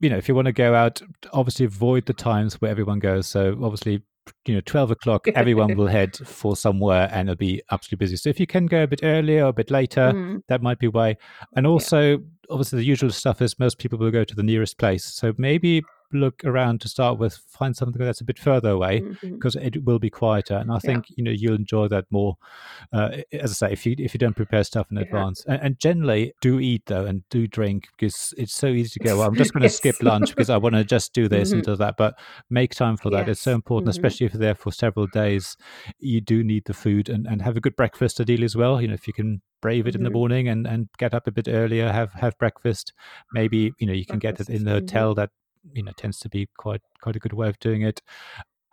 you 0.00 0.08
know, 0.10 0.16
if 0.16 0.28
you 0.28 0.34
want 0.34 0.46
to 0.46 0.52
go 0.52 0.74
out, 0.74 1.02
obviously 1.32 1.66
avoid 1.66 2.06
the 2.06 2.12
times 2.14 2.60
where 2.60 2.70
everyone 2.70 3.00
goes. 3.00 3.26
So 3.26 3.58
obviously, 3.62 4.02
you 4.46 4.54
know, 4.54 4.60
twelve 4.62 4.90
o'clock, 4.90 5.26
everyone 5.34 5.76
will 5.76 5.86
head 5.86 6.16
for 6.16 6.56
somewhere, 6.56 7.08
and 7.12 7.28
it'll 7.28 7.36
be 7.38 7.62
absolutely 7.70 8.04
busy. 8.04 8.16
So 8.16 8.30
if 8.30 8.38
you 8.40 8.46
can 8.46 8.66
go 8.66 8.82
a 8.82 8.86
bit 8.86 9.00
earlier 9.02 9.44
or 9.44 9.48
a 9.48 9.52
bit 9.52 9.70
later, 9.70 10.12
Mhm. 10.14 10.42
that 10.48 10.62
might 10.62 10.78
be 10.78 10.86
a 10.86 10.90
way. 10.90 11.16
And 11.54 11.66
also, 11.66 12.18
obviously, 12.50 12.78
the 12.78 12.84
usual 12.84 13.10
stuff 13.10 13.42
is 13.42 13.58
most 13.58 13.78
people 13.78 13.98
will 13.98 14.10
go 14.10 14.24
to 14.24 14.34
the 14.34 14.42
nearest 14.42 14.78
place. 14.78 15.04
So 15.04 15.32
maybe 15.38 15.82
look 16.12 16.42
around 16.44 16.80
to 16.80 16.88
start 16.88 17.18
with, 17.18 17.36
find 17.48 17.76
something 17.76 18.02
that's 18.02 18.20
a 18.20 18.24
bit 18.24 18.38
further 18.38 18.70
away 18.70 19.02
because 19.22 19.56
it 19.56 19.84
will 19.84 19.98
be 19.98 20.10
quieter. 20.10 20.56
And 20.56 20.70
I 20.70 20.74
Yeah. 20.76 20.78
think 20.80 21.06
you 21.16 21.22
know 21.24 21.30
you'll 21.30 21.54
enjoy 21.54 21.88
that 21.88 22.06
more. 22.10 22.36
Uh, 22.92 23.18
as 23.32 23.50
I 23.50 23.68
say, 23.68 23.72
if 23.72 23.84
you 23.86 23.94
if 23.98 24.14
you 24.14 24.18
don't 24.18 24.36
prepare 24.36 24.64
stuff 24.64 24.86
in 24.90 24.96
Yeah. 24.96 25.04
advance, 25.04 25.44
and, 25.46 25.60
and 25.62 25.78
generally 25.78 26.32
do 26.40 26.58
eat 26.60 26.84
though 26.86 27.04
and 27.06 27.22
do 27.28 27.46
drink 27.46 27.88
because 27.96 28.32
it's 28.38 28.54
so 28.54 28.68
easy 28.68 28.98
to 28.98 29.04
go. 29.04 29.18
Well, 29.18 29.28
I'm 29.28 29.34
just 29.36 29.52
going 29.54 29.62
to 29.62 29.66
Yes. 29.66 29.76
skip 29.76 30.02
lunch 30.02 30.30
because 30.30 30.50
I 30.50 30.56
want 30.56 30.74
to 30.76 30.84
just 30.84 31.12
do 31.12 31.28
this 31.28 31.50
Mhm. 31.50 31.54
and 31.54 31.62
do 31.64 31.76
that. 31.76 31.96
But 31.96 32.18
make 32.48 32.74
time 32.74 32.96
for 32.96 33.10
that. 33.10 33.28
It's 33.28 33.40
so 33.40 33.50
Yes. 33.50 33.56
important, 33.56 33.88
Mhm. 33.88 33.90
especially 33.98 34.26
if 34.26 34.32
you're 34.34 34.40
there 34.40 34.54
for 34.54 34.72
several 34.72 35.06
days. 35.06 35.56
You 35.98 36.20
do 36.20 36.42
need 36.42 36.64
the 36.66 36.74
food 36.74 37.08
and, 37.08 37.26
and 37.26 37.42
have 37.42 37.56
a 37.56 37.60
good 37.60 37.76
breakfast 37.76 38.20
ideally 38.20 38.44
as 38.44 38.56
well. 38.56 38.80
You 38.80 38.88
know, 38.88 38.94
if 38.94 39.06
you 39.06 39.12
can 39.12 39.42
brave 39.60 39.86
it 39.88 39.94
in 39.96 40.04
the 40.04 40.10
Mhm. 40.10 40.12
morning 40.14 40.48
and, 40.48 40.66
and 40.66 40.88
get 40.98 41.12
up 41.14 41.26
a 41.26 41.32
bit 41.32 41.48
earlier, 41.48 41.90
have 41.92 42.12
have 42.14 42.38
breakfast. 42.38 42.92
Maybe 43.32 43.72
you 43.78 43.86
know 43.86 43.92
you 43.92 44.06
can 44.06 44.18
get 44.20 44.40
it 44.40 44.48
in 44.48 44.64
the 44.64 44.70
hotel. 44.70 45.14
That 45.14 45.30
you 45.74 45.82
know 45.82 45.92
tends 45.96 46.18
to 46.20 46.28
be 46.28 46.48
quite 46.56 46.82
quite 47.02 47.16
a 47.16 47.18
good 47.20 47.32
way 47.34 47.48
of 47.48 47.58
doing 47.60 47.82
it. 47.82 48.00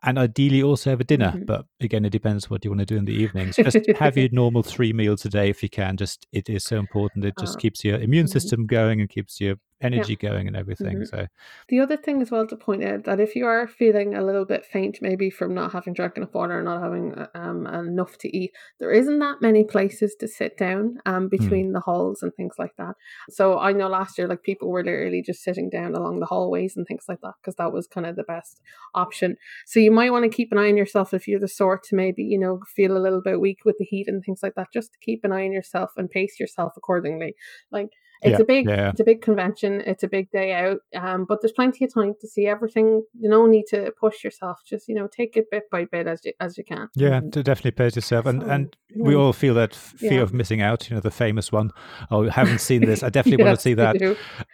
And 0.03 0.19
ideally, 0.19 0.61
also 0.61 0.91
have 0.91 1.01
a 1.01 1.03
dinner. 1.05 1.33
Mhm. 1.33 1.45
But 1.47 1.65
again, 1.81 2.05
it 2.05 2.11
depends 2.11 2.47
what 2.49 2.63
you 2.63 2.69
want 2.71 2.79
to 2.81 2.85
do 2.85 2.97
in 2.97 3.05
the 3.05 3.13
evenings. 3.13 3.57
Just 3.57 3.89
have 3.97 4.15
your 4.17 4.29
normal 4.31 4.61
three 4.63 4.93
meals 4.93 5.25
a 5.25 5.29
day 5.29 5.49
if 5.49 5.63
you 5.63 5.69
can. 5.69 5.97
Just 5.97 6.27
it 6.31 6.47
is 6.49 6.63
so 6.63 6.77
important. 6.77 7.25
It 7.25 7.35
just 7.39 7.57
Uh, 7.57 7.59
keeps 7.59 7.83
your 7.83 7.99
immune 7.99 8.27
mhm. 8.27 8.29
system 8.29 8.67
going 8.67 9.01
and 9.01 9.09
keeps 9.09 9.41
your 9.41 9.55
energy 9.81 10.15
going 10.15 10.47
and 10.47 10.55
everything. 10.55 10.99
Mhm. 10.99 11.07
So 11.07 11.27
The 11.67 11.79
other 11.79 11.97
thing 11.97 12.21
as 12.21 12.31
well 12.31 12.47
to 12.47 12.55
point 12.55 12.83
out 12.83 13.03
that 13.03 13.19
if 13.19 13.35
you 13.35 13.45
are 13.45 13.67
feeling 13.67 14.15
a 14.15 14.23
little 14.23 14.45
bit 14.45 14.65
faint, 14.65 14.99
maybe 15.01 15.29
from 15.29 15.53
not 15.53 15.71
having 15.73 15.93
drunk 15.93 16.17
enough 16.17 16.33
water 16.33 16.59
or 16.59 16.63
not 16.63 16.81
having 16.81 17.13
uh, 17.13 17.27
um, 17.35 17.67
enough 17.67 18.17
to 18.19 18.37
eat, 18.37 18.51
there 18.79 18.91
isn't 18.91 19.19
that 19.19 19.41
many 19.41 19.63
places 19.63 20.15
to 20.19 20.27
sit 20.27 20.57
down 20.57 20.97
um, 21.05 21.27
between 21.29 21.71
the 21.73 21.79
halls 21.81 22.23
and 22.23 22.33
things 22.35 22.55
like 22.57 22.75
that. 22.77 22.95
So 23.29 23.59
I 23.59 23.71
know 23.73 23.87
last 23.87 24.17
year, 24.17 24.27
like 24.27 24.43
people 24.43 24.69
were 24.69 24.83
literally 24.83 25.21
just 25.21 25.43
sitting 25.43 25.69
down 25.69 25.93
along 25.95 26.19
the 26.19 26.25
hallways 26.25 26.75
and 26.77 26.87
things 26.87 27.05
like 27.07 27.19
that 27.21 27.33
because 27.41 27.55
that 27.55 27.73
was 27.73 27.87
kind 27.87 28.05
of 28.07 28.15
the 28.15 28.23
best 28.23 28.61
option. 28.93 29.35
So 29.65 29.79
you 29.79 29.91
might 29.91 30.11
want 30.11 30.23
to 30.23 30.35
keep 30.35 30.51
an 30.51 30.57
eye 30.57 30.69
on 30.69 30.77
yourself 30.77 31.13
if 31.13 31.27
you're 31.27 31.39
the 31.39 31.47
sort 31.47 31.83
to 31.85 31.95
maybe 31.95 32.23
you 32.23 32.39
know 32.39 32.61
feel 32.75 32.95
a 32.97 32.99
little 32.99 33.21
bit 33.21 33.39
weak 33.41 33.59
with 33.65 33.75
the 33.77 33.85
heat 33.85 34.07
and 34.07 34.23
things 34.23 34.39
like 34.41 34.55
that. 34.55 34.67
Just 34.73 34.93
to 34.93 34.99
keep 34.99 35.23
an 35.23 35.31
eye 35.31 35.45
on 35.45 35.51
yourself 35.51 35.91
and 35.97 36.09
pace 36.09 36.39
yourself 36.39 36.73
accordingly. 36.77 37.35
Like 37.71 37.89
it's 38.25 38.39
Yeah, 38.39 38.43
a 38.43 38.45
big 38.45 38.69
yeah. 38.69 38.89
it's 38.89 38.99
a 38.99 39.03
big 39.03 39.21
convention 39.21 39.81
it's 39.85 40.03
a 40.03 40.07
big 40.07 40.29
day 40.31 40.53
out 40.53 40.79
um 40.95 41.25
but 41.25 41.41
there's 41.41 41.51
plenty 41.51 41.85
of 41.85 41.93
time 41.93 42.13
to 42.21 42.27
see 42.27 42.47
everything 42.47 43.03
you 43.19 43.29
don't 43.29 43.51
need 43.51 43.65
to 43.67 43.91
push 43.99 44.23
yourself 44.23 44.61
just 44.65 44.87
you 44.87 44.95
know 44.95 45.07
take 45.07 45.37
it 45.37 45.49
bit 45.51 45.69
by 45.69 45.85
bit 45.85 46.07
as 46.07 46.19
you 46.25 46.33
as 46.39 46.57
you 46.57 46.63
can 46.63 46.89
yeah, 46.95 47.19
to 47.19 47.43
definitely 47.43 47.71
pace 47.71 47.95
yourself. 47.95 48.25
And 48.25 48.41
So, 48.41 48.49
and 48.49 48.75
we 48.95 49.13
yeah. 49.13 49.19
all 49.19 49.33
feel 49.33 49.53
that 49.55 49.75
fear 49.75 50.21
of 50.21 50.33
missing 50.33 50.61
out. 50.61 50.89
You 50.89 50.95
know, 50.95 51.01
the 51.01 51.11
famous 51.11 51.51
one. 51.51 51.71
Oh, 52.11 52.29
haven't 52.29 52.61
seen 52.61 52.81
this. 52.81 53.03
I 53.03 53.09
definitely 53.17 53.43
want 53.43 53.57
to 53.57 53.61
see 53.61 53.73
that. 53.75 53.95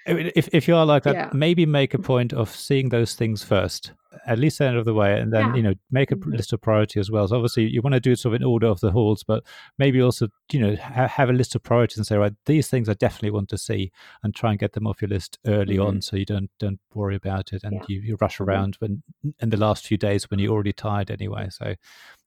I 0.08 0.14
mean, 0.14 0.32
if 0.36 0.50
if 0.54 0.68
you 0.68 0.76
are 0.76 0.86
like 0.86 1.04
that, 1.04 1.34
maybe 1.34 1.66
make 1.66 1.94
a 1.94 2.00
point 2.00 2.34
of 2.34 2.50
seeing 2.50 2.90
those 2.90 3.16
things 3.16 3.44
first, 3.44 3.94
at 4.26 4.38
least 4.39 4.60
end 4.60 4.76
of 4.78 4.86
the 4.86 4.93
way, 4.93 5.19
and 5.19 5.32
then 5.32 5.50
Yeah. 5.50 5.56
you 5.56 5.63
know 5.63 5.74
make 5.89 6.12
a 6.12 6.15
Mhm. 6.15 6.36
list 6.36 6.52
of 6.54 6.62
priority 6.62 7.00
as 7.00 7.10
well. 7.10 7.28
So 7.28 7.36
obviously 7.38 7.67
you 7.69 7.82
want 7.82 7.93
to 7.93 8.00
do 8.00 8.12
it 8.12 8.19
sort 8.19 8.36
of 8.36 8.41
in 8.41 8.45
order 8.45 8.67
of 8.67 8.80
the 8.82 8.91
halls, 8.91 9.24
but 9.24 9.43
maybe 9.78 10.02
also 10.02 10.28
you 10.52 10.60
know 10.60 10.76
ha- 10.76 11.08
have 11.08 11.30
a 11.30 11.34
list 11.34 11.56
of 11.56 11.63
priorities 11.63 11.97
and 11.97 12.06
say 12.06 12.17
right 12.17 12.34
these 12.45 12.67
things 12.67 12.89
I 12.89 12.93
definitely 12.93 13.32
want 13.32 13.50
to 13.50 13.58
see, 13.58 13.91
and 14.24 14.36
try 14.36 14.52
and 14.52 14.60
get 14.60 14.74
them 14.74 14.86
off 14.88 15.02
your 15.02 15.10
list 15.10 15.39
early 15.45 15.78
on, 15.78 16.02
so 16.02 16.17
you 16.17 16.26
don't 16.26 16.50
don't 16.60 16.80
worry 16.93 17.15
about 17.15 17.54
it 17.54 17.63
and 17.63 17.76
Mm-hmm. 17.82 17.91
Yeah. 17.91 17.95
you, 18.00 18.02
you 18.02 18.17
rush 18.19 18.38
Mhm. 18.38 18.45
around 18.47 18.76
when 18.80 19.04
in 19.39 19.50
the 19.50 19.58
last 19.58 19.86
few 19.88 19.97
days 19.97 20.30
when 20.30 20.39
you're 20.39 20.52
already 20.52 20.74
tired 20.74 21.10
anyway. 21.10 21.47
So. 21.50 21.76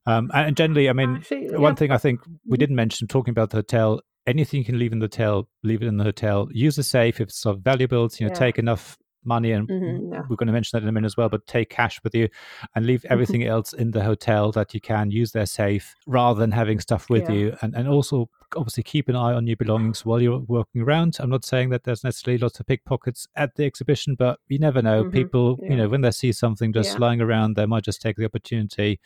Um, 0.06 0.30
and 0.34 0.54
generally, 0.56 0.88
I 0.90 0.92
mean, 0.92 1.16
Actually, 1.16 1.56
one 1.56 1.76
thing 1.76 1.90
I 1.90 1.96
think 1.98 2.20
we 2.46 2.56
Mhm. 2.56 2.60
didn't 2.60 2.76
mention 2.76 3.08
talking 3.08 3.32
about 3.32 3.50
the 3.50 3.56
hotel. 3.58 4.00
Anything 4.26 4.58
you 4.58 4.64
can 4.64 4.78
leave 4.78 4.92
in 4.92 4.98
the 4.98 5.04
hotel, 5.04 5.48
leave 5.62 5.82
it 5.82 5.86
in 5.86 5.96
the 5.96 6.04
hotel. 6.04 6.48
Use 6.52 6.76
the 6.76 6.82
safe 6.82 7.20
if 7.20 7.28
it's 7.28 7.46
of 7.46 7.60
valuables. 7.60 8.20
You 8.20 8.26
know, 8.26 8.32
Yeah. 8.32 8.38
take 8.38 8.58
enough 8.58 8.98
money, 9.26 9.52
and 9.52 9.68
Mhm, 9.68 10.12
yeah. 10.12 10.22
we're 10.28 10.36
going 10.36 10.46
to 10.48 10.52
mention 10.52 10.76
that 10.78 10.82
in 10.82 10.88
a 10.88 10.92
minute 10.92 11.06
as 11.06 11.16
well. 11.16 11.28
But 11.28 11.46
take 11.46 11.70
cash 11.70 12.00
with 12.04 12.14
you, 12.14 12.28
and 12.74 12.86
leave 12.86 13.04
everything 13.06 13.44
else 13.44 13.72
in 13.72 13.90
the 13.92 14.02
hotel 14.04 14.52
that 14.52 14.74
you 14.74 14.80
can 14.80 15.10
use 15.10 15.32
their 15.32 15.46
safe, 15.46 15.94
rather 16.06 16.38
than 16.40 16.52
having 16.52 16.80
stuff 16.80 17.08
with 17.10 17.28
Yeah. 17.28 17.34
you, 17.36 17.56
and 17.62 17.74
and 17.74 17.88
also 17.88 18.28
obviously 18.56 18.84
keep 18.84 19.08
an 19.08 19.16
eye 19.16 19.32
on 19.32 19.46
your 19.48 19.56
belongings 19.56 20.04
while 20.06 20.20
you're 20.22 20.38
walking 20.38 20.80
around. 20.82 21.16
I'm 21.18 21.30
not 21.30 21.44
saying 21.44 21.70
that 21.70 21.82
there's 21.84 22.04
necessarily 22.04 22.38
lots 22.38 22.60
of 22.60 22.66
pickpockets 22.66 23.26
at 23.34 23.56
the 23.56 23.64
exhibition, 23.64 24.14
but 24.14 24.38
you 24.48 24.58
never 24.60 24.80
know. 24.80 25.04
Mhm, 25.04 25.12
People, 25.12 25.58
you 25.62 25.76
know, 25.76 25.88
when 25.88 26.02
they 26.02 26.12
see 26.12 26.30
something 26.32 26.72
just 26.72 26.92
Yeah. 26.94 26.98
lying 27.06 27.20
around, 27.20 27.56
they 27.56 27.66
might 27.66 27.82
just 27.84 28.00
take 28.00 28.16
the 28.16 28.24
opportunity, 28.24 29.00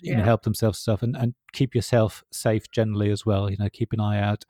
you 0.00 0.12
know, 0.12 0.18
Yeah. 0.20 0.24
help 0.24 0.42
themselves 0.44 0.78
stuff, 0.78 1.02
and 1.02 1.16
and 1.16 1.34
keep 1.52 1.74
yourself 1.74 2.24
safe 2.32 2.68
generally 2.72 3.10
as 3.10 3.24
well. 3.24 3.48
You 3.50 3.56
know, 3.58 3.68
keep 3.72 3.92
an 3.92 4.00
eye 4.00 4.18
out. 4.20 4.44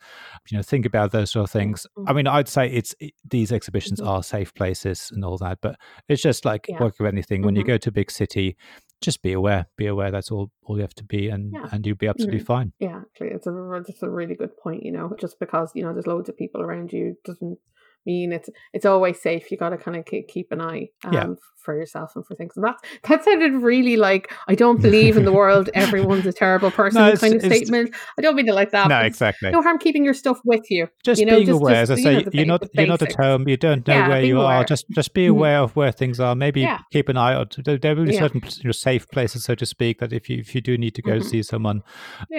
You 0.50 0.56
know, 0.56 0.62
think 0.62 0.86
about 0.86 1.12
those 1.12 1.30
sort 1.32 1.44
of 1.44 1.50
things. 1.50 1.86
I 2.06 2.12
Mhm. 2.12 2.16
mean, 2.16 2.26
I'd 2.28 2.48
say 2.48 2.70
it's 2.70 2.94
it, 3.00 3.12
these 3.28 3.50
exhibitions 3.52 4.00
Mhm. 4.00 4.06
are 4.08 4.22
safe 4.22 4.54
places 4.54 5.10
and 5.14 5.24
all 5.24 5.38
that, 5.38 5.58
but 5.62 5.76
it's 6.08 6.22
just 6.22 6.44
like 6.44 6.66
Yeah. 6.68 6.80
working 6.80 7.04
with 7.04 7.14
anything. 7.14 7.42
When 7.42 7.56
you 7.56 7.62
Mhm. 7.64 7.66
go 7.68 7.78
to 7.78 7.88
a 7.88 7.92
big 7.92 8.10
city, 8.10 8.56
just 9.00 9.22
be 9.22 9.32
aware. 9.32 9.66
Be 9.76 9.86
aware. 9.86 10.10
That's 10.10 10.30
all. 10.30 10.50
All 10.64 10.76
you 10.76 10.82
have 10.82 10.94
to 10.94 11.04
be, 11.04 11.28
and 11.28 11.52
Yeah. 11.52 11.68
and 11.72 11.86
you'll 11.86 11.96
be 11.96 12.06
absolutely 12.08 12.40
Mhm. 12.40 12.46
fine. 12.46 12.72
Yeah, 12.78 13.00
actually, 13.02 13.30
it's 13.30 13.46
a 13.46 13.72
it's 13.88 14.02
a 14.02 14.10
really 14.10 14.34
good 14.34 14.56
point. 14.56 14.82
You 14.82 14.92
know, 14.92 15.14
just 15.18 15.38
because 15.38 15.72
you 15.74 15.82
know 15.82 15.92
there's 15.92 16.06
loads 16.06 16.28
of 16.28 16.36
people 16.36 16.62
around 16.62 16.92
you 16.92 17.16
doesn't 17.24 17.58
mean 18.06 18.32
it's 18.32 18.48
it's 18.72 18.84
always 18.86 19.20
safe. 19.20 19.50
You 19.50 19.56
got 19.56 19.70
to 19.70 19.76
kind 19.76 19.96
of 19.96 20.04
keep, 20.04 20.28
keep 20.28 20.52
an 20.52 20.60
eye 20.60 20.88
um, 21.04 21.12
Yeah. 21.12 21.26
for 21.62 21.76
yourself 21.76 22.12
and 22.16 22.26
for 22.26 22.34
things. 22.34 22.52
And 22.56 22.64
that 22.64 22.76
that 23.08 23.24
sounded 23.24 23.52
really 23.54 23.96
like 23.96 24.32
I 24.48 24.54
don't 24.54 24.80
believe 24.82 25.16
in 25.16 25.24
the 25.24 25.32
world. 25.32 25.70
Everyone's 25.74 26.26
a 26.26 26.32
terrible 26.32 26.70
person 26.70 27.02
it's- 27.02 27.20
kind 27.20 27.34
of 27.34 27.42
statement. 27.42 27.94
I 28.18 28.22
don't 28.22 28.36
mean 28.36 28.48
it 28.48 28.54
like 28.54 28.70
that. 28.72 28.88
no, 28.88 29.00
exactly. 29.00 29.50
No 29.50 29.62
harm 29.62 29.78
keeping 29.78 30.04
your 30.04 30.14
stuff 30.14 30.38
with 30.44 30.70
you. 30.70 30.88
just 31.04 31.20
you 31.20 31.26
know, 31.26 31.36
being 31.36 31.46
just- 31.46 31.60
aware, 31.60 31.82
just, 31.86 31.92
as 31.92 32.06
I 32.06 32.10
you 32.10 32.18
say, 32.18 32.24
know, 32.24 32.30
you're 32.32 32.46
not 32.46 32.68
you're 32.74 32.86
not 32.86 33.02
at 33.02 33.14
home. 33.14 33.48
You 33.48 33.56
don't 33.56 33.86
know 33.86 33.94
Yeah, 33.94 34.08
where 34.08 34.22
you 34.24 34.40
are. 34.40 34.64
Just 34.64 34.86
just 34.90 35.14
be 35.14 35.26
Mhm. 35.26 35.30
aware 35.30 35.58
of 35.60 35.74
where 35.76 35.92
things 35.92 36.20
are. 36.20 36.34
Maybe 36.34 36.60
Yeah. 36.62 36.80
keep 36.92 37.08
an 37.08 37.16
eye 37.16 37.34
out. 37.34 37.56
There, 37.64 37.94
will 37.96 38.04
be 38.04 38.16
certain 38.16 38.42
you 38.44 38.64
know, 38.68 38.72
safe 38.72 39.08
places, 39.10 39.44
so 39.44 39.54
to 39.54 39.66
speak, 39.66 39.98
that 40.00 40.12
if 40.12 40.28
you 40.28 40.38
if 40.38 40.54
you 40.54 40.60
do 40.60 40.76
need 40.76 40.94
to 40.96 41.02
go 41.02 41.18
Mhm. 41.18 41.24
see 41.24 41.42
someone, 41.42 41.82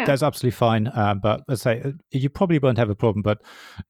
that's 0.06 0.24
absolutely 0.24 0.56
fine. 0.56 0.90
Um, 0.94 1.20
but 1.24 1.42
as 1.50 1.66
I 1.66 1.76
say, 1.76 1.82
uh, 1.86 1.92
you 2.12 2.30
probably 2.30 2.60
won't 2.60 2.78
have 2.78 2.90
a 2.90 2.96
problem. 2.96 3.22
But 3.24 3.40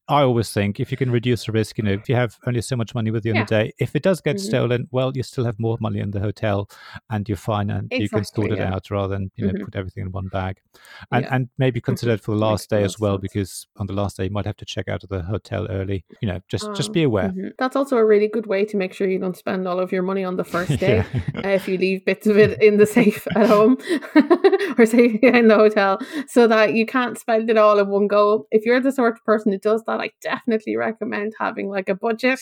I 0.07 0.21
always 0.21 0.51
think 0.53 0.79
if 0.79 0.91
you 0.91 0.97
can 0.97 1.11
reduce 1.11 1.45
the 1.45 1.51
risk, 1.51 1.64
you 1.77 1.83
know, 1.83 1.91
if 1.91 2.07
you 2.09 2.15
have 2.15 2.37
only 2.47 2.61
so 2.61 2.75
much 2.75 2.93
money 2.95 3.11
with 3.11 3.25
you 3.25 3.31
on 3.31 3.37
Yeah. 3.37 3.43
the 3.45 3.49
day, 3.63 3.73
if 3.79 3.95
it 3.95 4.03
does 4.03 4.21
get 4.21 4.37
Mhm. 4.37 4.39
stolen, 4.39 4.87
well, 4.91 5.11
you 5.15 5.23
still 5.23 5.45
have 5.45 5.59
more 5.59 5.77
money 5.79 5.99
in 5.99 6.11
the 6.11 6.19
hotel, 6.19 6.69
and 7.09 7.27
you're 7.29 7.37
fine, 7.37 7.69
and 7.69 7.91
you 7.91 8.09
can 8.09 8.23
sort 8.25 8.51
Exactly, 8.51 8.65
it 8.67 8.73
out 8.73 8.89
rather 8.91 9.07
than 9.15 9.31
you 9.35 9.45
know 9.47 9.53
Mhm. 9.53 9.65
put 9.65 9.75
everything 9.75 10.03
in 10.05 10.11
one 10.11 10.27
bag, 10.27 10.57
and 11.11 11.23
Yeah. 11.25 11.35
and 11.35 11.49
maybe 11.57 11.81
consider 11.81 12.13
it 12.13 12.21
for 12.21 12.31
the 12.31 12.37
last 12.37 12.69
day 12.69 12.83
as 12.83 12.99
well, 12.99 13.13
sense. 13.15 13.21
because 13.21 13.67
on 13.77 13.87
the 13.87 13.93
last 13.93 14.17
day 14.17 14.25
you 14.25 14.29
might 14.31 14.45
have 14.45 14.57
to 14.57 14.65
check 14.65 14.87
out 14.87 15.03
of 15.03 15.09
the 15.09 15.21
hotel 15.23 15.67
early. 15.69 16.05
You 16.21 16.27
know, 16.29 16.39
just 16.47 16.65
just 16.75 16.89
Um, 16.89 16.93
be 16.93 17.03
aware. 17.03 17.29
mhm. 17.29 17.51
That's 17.57 17.75
also 17.75 17.97
a 17.97 18.05
really 18.05 18.27
good 18.27 18.47
way 18.47 18.65
to 18.65 18.77
make 18.77 18.93
sure 18.93 19.07
you 19.07 19.19
don't 19.19 19.37
spend 19.37 19.67
all 19.67 19.79
of 19.79 19.91
your 19.91 20.03
money 20.03 20.23
on 20.23 20.35
the 20.37 20.43
first 20.55 20.79
day. 20.79 21.03
Yeah. 21.33 21.41
uh, 21.43 21.47
if 21.49 21.67
you 21.67 21.77
leave 21.77 22.05
bits 22.05 22.27
of 22.27 22.37
it 22.37 22.61
in 22.61 22.77
the 22.77 22.85
safe 22.85 23.27
at 23.35 23.47
home 23.47 23.77
or 24.77 24.85
safe 24.85 25.19
in 25.23 25.47
the 25.47 25.55
hotel 25.55 25.99
so 26.27 26.47
that 26.47 26.73
you 26.73 26.85
can't 26.85 27.17
spend 27.17 27.49
it 27.49 27.57
all 27.57 27.79
in 27.79 27.87
one 27.89 28.07
go. 28.07 28.47
If 28.51 28.65
you're 28.65 28.79
the 28.81 28.91
sort 28.91 29.13
of 29.13 29.23
person 29.25 29.51
who 29.51 29.57
does 29.59 29.83
that, 29.87 29.99
I 29.99 30.11
definitely 30.21 30.75
recommend 30.75 31.33
having 31.39 31.54
like 31.63 31.89
a 31.89 31.95
budget 31.95 32.39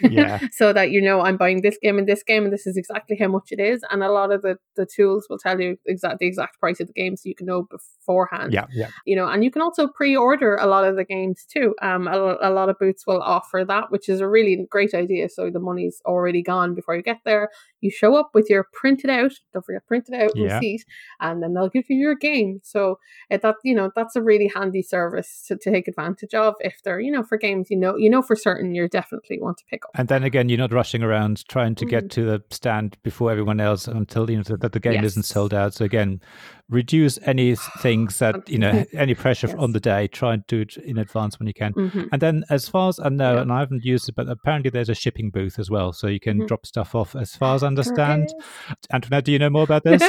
Yeah. 0.00 0.40
so 0.52 0.72
that 0.72 0.90
you 0.90 1.00
know 1.00 1.20
I'm 1.20 1.36
buying 1.36 1.62
this 1.62 1.78
game 1.82 1.98
and 1.98 2.06
this 2.08 2.22
game 2.22 2.44
and 2.44 2.52
this 2.52 2.66
is 2.66 2.76
exactly 2.76 3.16
how 3.16 3.28
much 3.28 3.48
it 3.50 3.60
is. 3.60 3.82
And 3.90 4.02
a 4.02 4.10
lot 4.10 4.32
of 4.32 4.42
the, 4.42 4.56
the 4.76 4.86
tools 4.86 5.26
will 5.28 5.38
tell 5.38 5.60
you 5.60 5.76
exact 5.86 6.18
the 6.18 6.26
exact 6.26 6.58
price 6.60 6.80
of 6.80 6.86
the 6.88 6.92
game 6.92 7.16
so 7.16 7.28
you 7.28 7.34
can 7.34 7.46
know 7.46 7.62
beforehand 7.70 8.52
yeah, 8.52 8.66
yeah. 8.72 8.88
you 9.04 9.16
know, 9.16 9.26
and 9.28 9.44
you 9.44 9.50
can 9.50 9.62
also 9.62 9.86
pre-order 9.88 10.56
a 10.56 10.66
lot 10.66 10.84
of 10.84 10.96
the 10.96 11.04
games 11.04 11.44
too. 11.50 11.74
Um, 11.82 12.06
a, 12.08 12.36
a 12.40 12.50
lot 12.50 12.68
of 12.68 12.78
boots 12.78 13.06
will 13.06 13.20
offer 13.22 13.64
that, 13.66 13.90
which 13.90 14.08
is 14.08 14.20
a 14.20 14.28
really 14.28 14.66
great 14.70 14.94
idea. 14.94 15.28
So 15.28 15.50
the 15.50 15.60
money's 15.60 16.00
already 16.04 16.42
gone 16.42 16.74
before 16.74 16.96
you 16.96 17.02
get 17.02 17.20
there. 17.24 17.48
You 17.80 17.90
show 17.90 18.16
up 18.16 18.30
with 18.34 18.48
your 18.48 18.66
printed 18.72 19.10
out, 19.10 19.32
don't 19.52 19.64
forget 19.64 19.86
printed 19.86 20.14
out 20.14 20.30
Yeah. 20.34 20.54
receipt, 20.54 20.84
and 21.20 21.42
then 21.42 21.54
they'll 21.54 21.68
give 21.68 21.84
you 21.88 21.96
your 21.96 22.14
game. 22.14 22.60
So 22.62 22.98
it, 23.30 23.42
that 23.42 23.56
you 23.64 23.74
know 23.74 23.90
that's 23.94 24.16
a 24.16 24.22
really 24.22 24.50
handy 24.54 24.82
service 24.82 25.44
to, 25.48 25.56
to 25.56 25.70
take 25.70 25.88
advantage 25.88 26.34
of 26.34 26.54
if 26.60 26.76
they're 26.84 27.00
you 27.00 27.10
know 27.12 27.22
for 27.22 27.36
games 27.36 27.68
you 27.70 27.76
know 27.76 27.96
you 27.96 28.08
know 28.08 28.22
for 28.22 28.34
certain 28.36 28.55
you 28.60 28.88
definitely 28.88 29.38
want 29.40 29.58
to 29.58 29.64
pick 29.70 29.84
up. 29.84 29.90
And 29.94 30.08
then 30.08 30.22
again, 30.22 30.48
you're 30.48 30.58
not 30.58 30.72
rushing 30.72 31.02
around 31.02 31.46
trying 31.48 31.74
to 31.76 31.84
get 31.84 32.04
Mhm. 32.04 32.10
to 32.10 32.24
the 32.24 32.42
stand 32.50 32.96
before 33.02 33.30
everyone 33.30 33.60
else 33.60 33.86
until 33.88 34.30
you 34.30 34.36
know 34.38 34.42
that 34.56 34.72
the 34.72 34.80
game 34.80 35.04
isn't 35.04 35.24
sold 35.24 35.52
out. 35.52 35.74
So 35.74 35.84
again, 35.84 36.20
reduce 36.68 37.16
any 37.24 37.54
things 37.80 38.18
that 38.18 38.48
you 38.48 38.58
know 38.58 38.84
any 38.92 39.14
pressure 39.14 39.56
on 39.56 39.72
the 39.72 39.80
day. 39.80 40.08
Try 40.08 40.34
and 40.34 40.46
do 40.48 40.62
it 40.62 40.76
in 40.78 40.98
advance 40.98 41.38
when 41.38 41.46
you 41.46 41.54
can. 41.54 41.72
Mhm. 41.74 42.08
And 42.12 42.20
then, 42.20 42.44
as 42.50 42.68
far 42.68 42.88
as 42.88 42.98
I 42.98 43.08
know, 43.08 43.34
Yeah. 43.34 43.42
and 43.42 43.52
I 43.52 43.60
haven't 43.60 43.84
used 43.84 44.08
it, 44.08 44.14
but 44.16 44.28
apparently 44.28 44.70
there's 44.70 44.88
a 44.88 44.94
shipping 44.94 45.30
booth 45.30 45.58
as 45.58 45.70
well, 45.70 45.92
so 45.92 46.08
you 46.08 46.18
can 46.20 46.40
Mhm. 46.40 46.48
drop 46.48 46.66
stuff 46.66 46.94
off. 46.94 47.14
As 47.14 47.36
far 47.36 47.54
as 47.54 47.62
I 47.62 47.68
understand, 47.68 48.28
Antoinette, 48.92 49.24
do 49.24 49.32
you 49.32 49.38
know 49.38 49.50
more 49.50 49.62
about 49.64 49.84
this? 49.84 50.02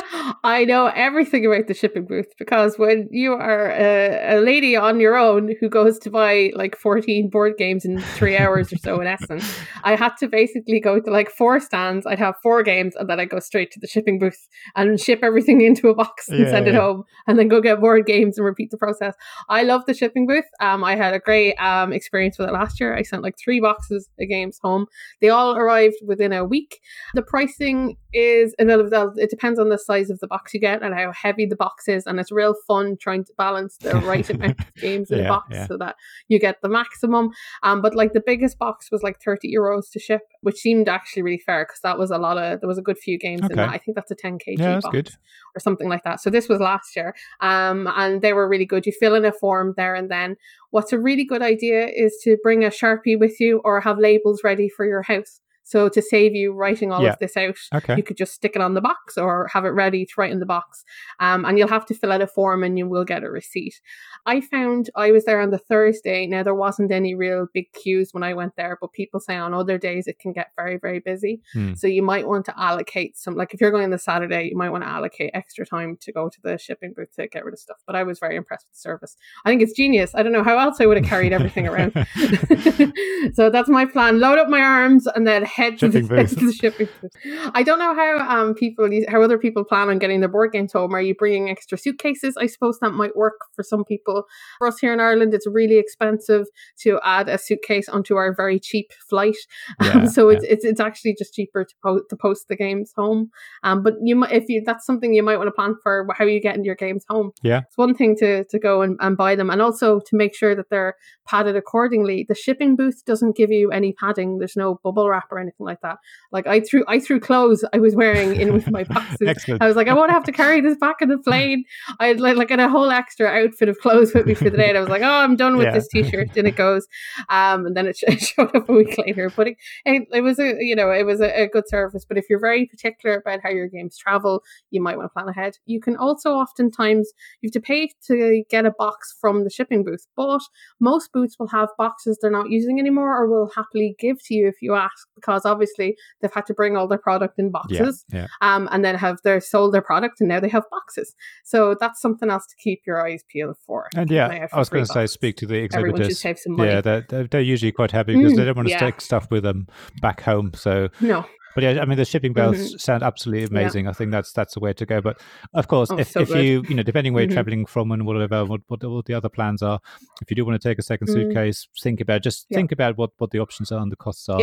I 0.44 0.66
know 0.66 0.88
everything 0.88 1.46
about 1.46 1.68
the 1.68 1.74
shipping 1.74 2.06
booth 2.06 2.28
because 2.40 2.78
when 2.80 3.08
you 3.12 3.34
are 3.34 3.70
a, 3.72 4.38
a 4.38 4.40
lady 4.42 4.76
on 4.76 5.00
your 5.00 5.16
own 5.16 5.54
who 5.60 5.70
goes 5.70 6.00
to 6.00 6.10
buy 6.10 6.52
like 6.56 6.76
14 6.78 7.30
board 7.30 7.54
games 7.58 7.86
in 7.86 8.00
three 8.00 8.38
hours 8.38 8.72
or 8.74 8.78
so 8.78 9.00
in 9.02 9.08
essence, 9.08 9.60
I 9.84 9.96
had 9.96 10.18
to 10.18 10.28
basically 10.28 10.80
go 10.80 11.00
to 11.00 11.12
like 11.12 11.30
four 11.30 11.60
stands. 11.60 12.06
I'd 12.06 12.20
have 12.20 12.36
four 12.42 12.64
games 12.64 12.96
and 12.96 13.10
then 13.10 13.20
I'd 13.20 13.30
go 13.30 13.40
straight 13.40 13.72
to 13.72 13.80
the 13.80 13.88
shipping 13.88 14.20
booth 14.20 14.48
and 14.76 15.00
ship 15.00 15.20
everything 15.24 15.62
into 15.70 15.90
a 15.90 15.96
box 15.96 16.28
and 16.48 16.56
send 16.56 16.68
it 16.68 16.76
home 16.76 17.04
and 17.28 17.38
then 17.38 17.48
go 17.48 17.62
get 17.62 17.80
board 17.80 18.06
games 18.06 18.38
and 18.38 18.46
repeat 18.46 18.72
the 18.72 18.78
process. 18.78 19.16
I 19.50 19.64
love 19.64 19.86
the 19.86 19.94
shipping 19.94 20.28
booth. 20.28 20.46
Um, 20.60 20.84
I 20.84 20.96
had 20.96 21.14
a 21.14 21.20
great 21.20 21.56
um, 21.56 21.94
experience 21.94 22.38
with 22.38 22.50
it 22.50 22.54
last 22.54 22.80
year. 22.80 22.96
I 22.96 23.02
sent 23.02 23.24
like 23.24 23.36
three 23.38 23.60
boxes 23.60 24.10
of 24.20 24.30
games 24.30 24.60
home. 24.62 24.88
They 25.22 25.30
all 25.30 25.56
arrived 25.56 25.98
within 26.06 26.34
a 26.34 26.46
week. 26.46 26.80
The 27.14 27.22
pricing 27.22 27.98
is, 28.14 28.56
and 28.58 28.70
it 28.72 28.80
it 29.18 29.30
depends 29.30 29.60
on 29.60 29.70
the 29.70 29.78
size 29.78 30.10
of 30.10 30.20
the 30.20 30.28
box 30.28 30.54
you 30.54 30.60
get 30.60 30.82
and 30.82 30.94
how 30.96 31.12
heavy 31.12 31.46
the 31.46 31.56
box 31.56 31.88
is. 31.88 32.06
And 32.06 32.20
it's 32.20 32.32
real 32.32 32.56
fun 32.68 32.98
trying 33.00 33.26
to 33.26 33.34
balance 33.38 33.78
the 33.78 33.96
right 34.12 34.28
amount 34.30 34.60
of 34.60 34.76
games 34.82 35.12
in 35.12 35.20
a 35.20 35.24
Yeah, 35.24 35.28
box 35.30 35.48
yeah. 35.52 35.68
so 35.68 35.78
that 35.78 35.96
you 36.28 36.40
get 36.40 36.62
the 36.62 36.70
maximum. 36.70 37.32
Um, 37.64 37.82
but 37.82 37.96
like 37.96 38.14
the 38.14 38.24
biggest 38.26 38.58
box 38.58 38.90
was 38.92 39.04
like 39.04 39.22
30 39.22 39.54
euros 39.54 39.92
to 39.92 40.00
ship, 40.00 40.22
which 40.42 40.58
seemed 40.58 40.88
actually 40.90 41.22
really 41.24 41.42
fair 41.46 41.66
because 41.66 41.82
that 41.82 41.98
was 41.98 42.12
a 42.12 42.18
lot 42.18 42.38
of, 42.38 42.60
there 42.62 42.68
was 42.68 42.78
a 42.78 42.82
good 42.84 42.98
few 42.98 43.18
games 43.18 43.42
in 43.42 43.46
Okay. 43.48 43.56
that. 43.56 43.70
I 43.70 43.78
think 43.78 43.96
that's 43.96 44.12
a 44.12 44.16
10 44.16 44.38
kg 44.40 44.58
Yeah, 44.60 44.80
box 44.82 44.90
good. 44.92 45.10
or 45.56 45.60
something 45.60 45.90
like 45.90 46.04
that. 46.04 46.20
So 46.22 46.30
this 46.30 46.48
was 46.50 46.60
last 46.60 46.96
year. 46.96 47.14
Um, 47.42 47.88
and 47.96 48.22
they 48.22 48.34
were 48.34 48.48
really 48.48 48.66
good. 48.66 48.86
You 48.86 48.94
fill 49.00 49.16
in 49.16 49.26
a 49.26 49.32
form 49.32 49.74
there 49.78 49.96
and 49.96 50.10
then. 50.10 50.36
What's 50.72 50.92
a 50.92 51.00
really 51.00 51.24
good 51.24 51.42
idea 51.42 51.88
is 51.88 52.20
to 52.24 52.38
bring 52.44 52.64
a 52.64 52.70
Sharpie 52.70 53.18
with 53.18 53.40
you 53.40 53.62
or 53.64 53.80
have 53.82 53.98
labels 54.00 54.42
ready 54.44 54.68
for 54.70 54.86
your 54.86 55.02
house. 55.02 55.40
So 55.68 55.90
to 55.90 56.02
save 56.02 56.34
you 56.34 56.54
writing 56.54 56.94
all 56.94 57.04
Yeah. 57.04 57.12
of 57.12 57.20
this 57.20 57.36
out, 57.36 57.58
Okay. 57.76 57.98
you 57.98 58.04
could 58.04 58.16
just 58.16 58.34
stick 58.34 58.56
it 58.56 58.62
on 58.62 58.74
the 58.74 58.80
box 58.80 59.18
or 59.18 59.48
have 59.52 59.66
it 59.66 59.70
ready 59.70 60.06
to 60.06 60.14
write 60.18 60.32
in 60.32 60.40
the 60.40 60.46
box. 60.46 60.86
Um, 61.20 61.44
and 61.44 61.60
you'll 61.60 61.68
have 61.68 61.86
to 61.88 61.94
fill 61.94 62.14
out 62.14 62.22
a 62.22 62.28
form 62.28 62.64
and 62.64 62.78
you 62.78 62.88
will 62.88 63.04
get 63.04 63.26
a 63.26 63.30
receipt. 63.30 63.82
I 64.26 64.40
found 64.40 64.90
I 64.96 65.12
was 65.12 65.26
there 65.26 65.42
on 65.42 65.52
the 65.52 65.58
Thursday. 65.58 66.26
Now 66.26 66.42
there 66.42 66.56
wasn't 66.56 66.94
any 66.94 67.16
real 67.16 67.48
big 67.54 67.66
queues 67.74 68.14
when 68.14 68.24
I 68.24 68.34
went 68.34 68.56
there, 68.56 68.78
but 68.80 68.94
people 68.94 69.20
say 69.20 69.36
on 69.36 69.54
other 69.54 69.78
days 69.78 70.08
it 70.08 70.20
can 70.20 70.32
get 70.32 70.52
very, 70.56 70.78
very 70.78 71.00
busy. 71.00 71.42
Hmm. 71.54 71.74
So 71.74 71.88
you 71.88 72.02
might 72.02 72.28
want 72.30 72.46
to 72.46 72.58
allocate 72.58 73.18
some 73.18 73.36
like 73.36 73.54
if 73.54 73.60
you're 73.60 73.72
going 73.72 73.84
on 73.84 73.90
the 73.92 73.98
Saturday, 74.00 74.48
you 74.50 74.56
might 74.58 74.70
want 74.70 74.86
to 74.86 74.90
allocate 74.90 75.32
extra 75.34 75.66
time 75.66 75.98
to 76.00 76.14
go 76.14 76.30
to 76.30 76.42
the 76.44 76.58
shipping 76.58 76.94
booth 76.96 77.14
to 77.18 77.28
get 77.28 77.44
rid 77.44 77.54
of 77.54 77.60
stuff. 77.60 77.78
But 77.86 77.98
I 77.98 78.04
was 78.04 78.20
very 78.20 78.38
impressed 78.38 78.68
with 78.68 78.76
the 78.76 78.80
service. 78.80 79.18
I 79.44 79.50
think 79.50 79.62
it's 79.62 79.74
genius. 79.74 80.16
I 80.16 80.24
don't 80.24 80.32
know 80.32 80.44
how 80.44 80.58
else 80.58 80.80
I 80.80 80.86
would 80.86 80.96
have 80.98 81.06
carried 81.06 81.34
everything 81.34 81.68
around. 81.68 81.92
so 83.34 83.50
that's 83.50 83.70
my 83.70 83.86
plan. 83.86 84.20
Load 84.20 84.40
up 84.40 84.48
my 84.50 84.62
arms 84.62 85.08
and 85.08 85.28
then 85.28 85.44
head 85.58 85.78
to 85.80 85.88
the, 85.90 86.00
Shipping 86.02 86.08
booth. 86.18 86.38
to 86.40 86.46
the 86.48 86.54
shipping 86.54 86.90
booth. 87.02 87.12
I 87.54 87.64
don't 87.64 87.80
know 87.80 87.94
how 87.96 88.12
um 88.36 88.54
people 88.54 88.90
how 89.10 89.22
other 89.22 89.38
people 89.38 89.64
plan 89.64 89.90
on 89.90 89.98
getting 90.00 90.20
their 90.22 90.30
board 90.30 90.52
games 90.54 90.74
home. 90.74 90.94
Are 90.96 91.02
you 91.02 91.16
bringing 91.16 91.50
extra 91.50 91.78
suitcases? 91.78 92.38
I 92.38 92.48
suppose 92.48 92.78
that 92.82 92.92
might 92.92 93.16
work 93.16 93.38
for 93.56 93.64
some 93.64 93.84
people. 93.84 94.24
For 94.60 94.68
us 94.68 94.78
here 94.80 94.94
in 94.94 95.00
Ireland, 95.00 95.34
it's 95.34 95.48
really 95.48 95.78
expensive 95.80 96.46
to 96.84 97.00
add 97.04 97.28
a 97.30 97.38
suitcase 97.38 97.90
onto 97.90 98.16
our 98.16 98.34
very 98.34 98.60
cheap 98.60 98.88
flight. 99.10 99.36
Yeah, 99.84 99.92
Um, 99.98 100.08
so 100.08 100.30
yeah. 100.30 100.36
it's, 100.38 100.46
it's 100.54 100.66
it's 100.66 100.80
actually 100.80 101.16
just 101.18 101.34
cheaper 101.34 101.64
to 101.66 101.76
post 101.84 102.04
to 102.12 102.16
post 102.16 102.48
the 102.50 102.56
games 102.56 102.92
home. 102.96 103.30
Um, 103.64 103.84
but 103.84 103.94
you 104.04 104.16
might 104.16 104.32
if 104.32 104.46
you 104.48 104.62
that's 104.66 104.86
something 104.86 105.14
you 105.14 105.24
might 105.24 105.38
want 105.38 105.48
to 105.48 105.52
plan 105.52 105.76
for 105.84 106.08
how 106.18 106.26
you 106.26 106.40
getting 106.42 106.64
your 106.66 106.76
games 106.76 107.04
home. 107.10 107.32
Yeah. 107.42 107.62
it's 107.68 107.78
one 107.78 107.96
thing 107.96 108.16
to 108.18 108.44
to 108.46 108.60
go 108.60 108.82
and, 108.84 108.98
and 109.00 109.18
buy 109.18 109.36
them, 109.36 109.50
and 109.50 109.62
also 109.62 110.00
to 110.08 110.16
make 110.16 110.36
sure 110.36 110.56
that 110.56 110.70
they're 110.70 110.96
padded 111.28 111.56
accordingly. 111.56 112.26
The 112.30 112.36
shipping 112.36 112.76
booth 112.76 113.04
doesn't 113.06 113.36
give 113.36 113.52
you 113.52 113.72
any 113.72 113.94
padding. 113.94 114.38
There's 114.40 114.56
no 114.56 114.80
bubble 114.84 115.10
wrap 115.10 115.28
or 115.32 115.40
anything 115.40 115.47
like 115.60 115.82
that. 115.82 115.98
Like 116.32 116.48
I 116.48 116.60
threw 116.62 116.84
I 116.88 117.00
threw 117.00 117.20
clothes 117.20 117.64
I 117.74 117.78
was 117.80 117.96
wearing 117.96 118.40
in 118.40 118.54
with 118.54 118.70
my 118.72 118.84
boxes. 118.96 119.46
I 119.60 119.68
was 119.68 119.76
like, 119.76 119.88
I 119.88 119.94
won't 119.94 120.12
have 120.12 120.24
to 120.26 120.32
carry 120.32 120.62
this 120.62 120.78
back 120.78 120.98
in 121.02 121.10
the 121.10 121.18
plane. 121.18 121.64
I 122.00 122.08
had 122.08 122.20
like, 122.20 122.38
like 122.38 122.50
had 122.50 122.60
a 122.60 122.70
whole 122.70 122.90
extra 122.92 123.28
outfit 123.28 123.70
of 123.70 123.78
clothes 123.80 124.14
with 124.14 124.26
me 124.26 124.34
for 124.34 124.50
the 124.50 124.58
day. 124.58 124.70
And 124.70 124.78
I 124.78 124.82
was 124.82 124.90
like, 124.90 125.02
oh, 125.02 125.06
I'm 125.10 125.36
done 125.36 125.58
with 125.58 125.68
Yeah. 125.68 125.74
this 125.74 125.88
t-shirt. 125.88 126.36
And 126.38 126.48
it 126.48 126.56
goes. 126.56 126.88
Um, 127.30 127.66
and 127.66 127.76
then 127.76 127.88
it, 127.88 127.98
sh- 127.98 128.04
it 128.08 128.22
showed 128.22 128.56
up 128.56 128.70
a 128.70 128.74
week 128.74 128.98
later. 128.98 129.30
But 129.36 129.48
it, 129.50 129.58
it, 129.86 130.08
it 130.14 130.22
was 130.22 130.40
a 130.40 130.56
you 130.60 130.76
know 130.76 130.92
it 130.92 131.06
was 131.06 131.22
a, 131.22 131.44
a 131.44 131.48
good 131.48 131.68
service. 131.68 132.06
But 132.08 132.18
if 132.18 132.26
you're 132.30 132.40
very 132.40 132.66
particular 132.66 133.18
about 133.18 133.40
how 133.44 133.50
your 133.50 133.68
games 133.68 133.98
travel, 133.98 134.44
you 134.72 134.82
might 134.82 134.98
want 134.98 135.06
to 135.06 135.14
plan 135.14 135.28
ahead. 135.28 135.54
You 135.66 135.80
can 135.82 135.96
also 135.98 136.32
oftentimes 136.32 137.12
you 137.42 137.48
have 137.48 137.54
to 137.54 137.62
pay 137.62 137.90
to 138.08 138.44
get 138.50 138.66
a 138.66 138.72
box 138.78 139.16
from 139.20 139.44
the 139.44 139.50
shipping 139.50 139.84
booth, 139.84 140.06
but 140.16 140.42
most 140.80 141.12
booths 141.14 141.36
will 141.40 141.48
have 141.48 141.70
boxes 141.78 142.18
they're 142.22 142.32
not 142.32 142.50
using 142.50 142.80
anymore 142.80 143.16
or 143.16 143.28
will 143.28 143.52
happily 143.56 143.96
give 144.00 144.18
to 144.26 144.34
you 144.34 144.48
if 144.48 144.56
you 144.62 144.74
ask 144.76 145.08
because 145.16 145.37
because 145.38 145.50
obviously 145.50 145.96
they've 146.22 146.34
had 146.34 146.46
to 146.48 146.54
bring 146.54 146.76
all 146.76 146.88
their 146.88 146.98
product 146.98 147.38
in 147.40 147.52
boxes 147.52 148.06
yeah, 148.10 148.22
yeah. 148.22 148.28
Um, 148.42 148.68
and 148.72 148.84
then 148.84 148.96
have 148.96 149.20
their 149.24 149.40
sold 149.40 149.74
their 149.74 149.82
product 149.82 150.20
and 150.20 150.30
now 150.30 150.40
they 150.40 150.50
have 150.50 150.64
boxes. 150.72 151.16
So 151.44 151.76
that's 151.80 152.02
something 152.02 152.30
else 152.30 152.46
to 152.48 152.56
keep 152.56 152.82
your 152.86 153.06
eyes 153.06 153.24
peeled 153.30 153.58
for. 153.66 153.88
And 153.96 154.10
yeah, 154.10 154.48
I 154.52 154.60
was 154.60 154.70
going 154.70 154.86
to 154.86 154.92
say, 154.92 155.08
speak 155.08 155.38
to 155.38 155.46
the 155.46 155.58
exhibitors. 155.58 156.24
Yeah, 156.24 156.82
they're, 156.82 157.28
they're, 157.28 157.42
usually 157.42 157.72
quite 157.72 157.92
happy 157.92 158.16
because 158.16 158.34
mm, 158.34 158.38
they 158.38 158.46
don't 158.46 158.56
want 158.58 158.68
to 158.68 158.74
yeah. 158.74 158.80
take 158.80 159.00
stuff 159.00 159.30
with 159.32 159.44
them 159.44 159.68
back 160.02 160.22
home. 160.22 160.52
So 160.54 160.90
no, 161.00 161.26
but 161.58 161.64
yeah, 161.64 161.82
I 161.82 161.86
mean, 161.86 161.98
the 161.98 162.06
shipping 162.06 162.34
bells 162.34 162.56
mm-hmm. 162.56 162.78
sound 162.78 163.02
absolutely 163.02 163.46
amazing. 163.46 163.86
Yeah. 163.86 163.90
I 163.90 163.94
think 163.94 164.12
that's 164.12 164.32
that's 164.32 164.54
the 164.54 164.60
way 164.60 164.74
to 164.74 164.86
go. 164.86 165.02
But 165.02 165.20
of 165.56 165.68
course, 165.68 165.90
oh, 165.90 165.98
if, 165.98 166.12
so 166.12 166.20
if 166.20 166.30
you 166.30 166.64
you 166.70 166.76
know 166.76 166.84
depending 166.84 167.16
where 167.16 167.24
mm-hmm. 167.24 167.32
you're 167.32 167.36
traveling 167.36 167.66
from 167.66 167.92
and 167.92 168.06
whatever 168.06 168.46
what, 168.46 168.62
what, 168.68 168.84
what 168.84 169.06
the 169.06 169.16
other 169.16 169.28
plans 169.28 169.64
are, 169.64 169.80
if 170.22 170.30
you 170.30 170.36
do 170.36 170.46
want 170.46 170.62
to 170.62 170.70
take 170.70 170.78
a 170.78 170.84
second 170.84 171.08
mm-hmm. 171.08 171.30
suitcase, 171.30 171.68
think 171.82 172.00
about 172.00 172.22
just 172.22 172.48
think 172.50 172.72
about 172.72 172.96
what 173.00 173.10
what 173.18 173.32
the 173.32 173.40
options 173.40 173.72
are 173.72 173.82
and 173.82 173.92
the 173.92 173.96
costs 173.96 174.30
are. 174.30 174.40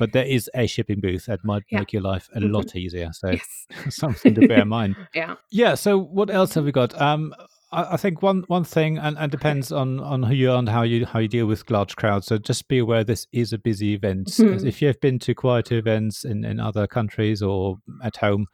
But 0.00 0.10
there 0.10 0.26
is 0.26 0.50
a 0.56 0.66
shipping 0.66 0.98
booth 0.98 1.26
that 1.26 1.44
might 1.44 1.62
make 1.70 1.92
your 1.92 2.02
life 2.02 2.28
a 2.34 2.40
mm-hmm. 2.40 2.52
lot 2.52 2.74
easier. 2.74 3.12
So 3.12 3.30
yes. 3.30 3.66
something 3.90 4.34
to 4.34 4.48
bear 4.48 4.62
in 4.62 4.68
mind. 4.68 4.96
yeah. 5.14 5.36
Yeah. 5.52 5.76
So 5.76 5.96
what 5.96 6.30
else 6.30 6.54
have 6.54 6.64
we 6.64 6.72
got? 6.72 7.00
Um, 7.00 7.32
I 7.72 7.96
think 7.96 8.22
one 8.22 8.44
one 8.46 8.64
thing, 8.64 8.96
and, 8.96 9.18
and 9.18 9.30
depends 9.30 9.72
on 9.72 9.98
on 10.00 10.22
who 10.22 10.34
you 10.34 10.52
are 10.52 10.58
and 10.58 10.68
how 10.68 10.82
you 10.82 11.04
how 11.04 11.18
you 11.18 11.28
deal 11.28 11.46
with 11.46 11.68
large 11.70 11.96
crowds. 11.96 12.26
So 12.26 12.38
just 12.38 12.68
be 12.68 12.78
aware 12.78 13.02
this 13.02 13.26
is 13.32 13.52
a 13.52 13.58
busy 13.58 13.94
event. 13.94 14.28
Mm-hmm. 14.28 14.66
If 14.66 14.80
you 14.80 14.88
have 14.88 15.00
been 15.00 15.18
to 15.20 15.34
quieter 15.34 15.76
events 15.76 16.24
in 16.24 16.44
in 16.44 16.60
other 16.60 16.86
countries 16.86 17.42
or 17.42 17.78
at 18.02 18.18
home, 18.18 18.46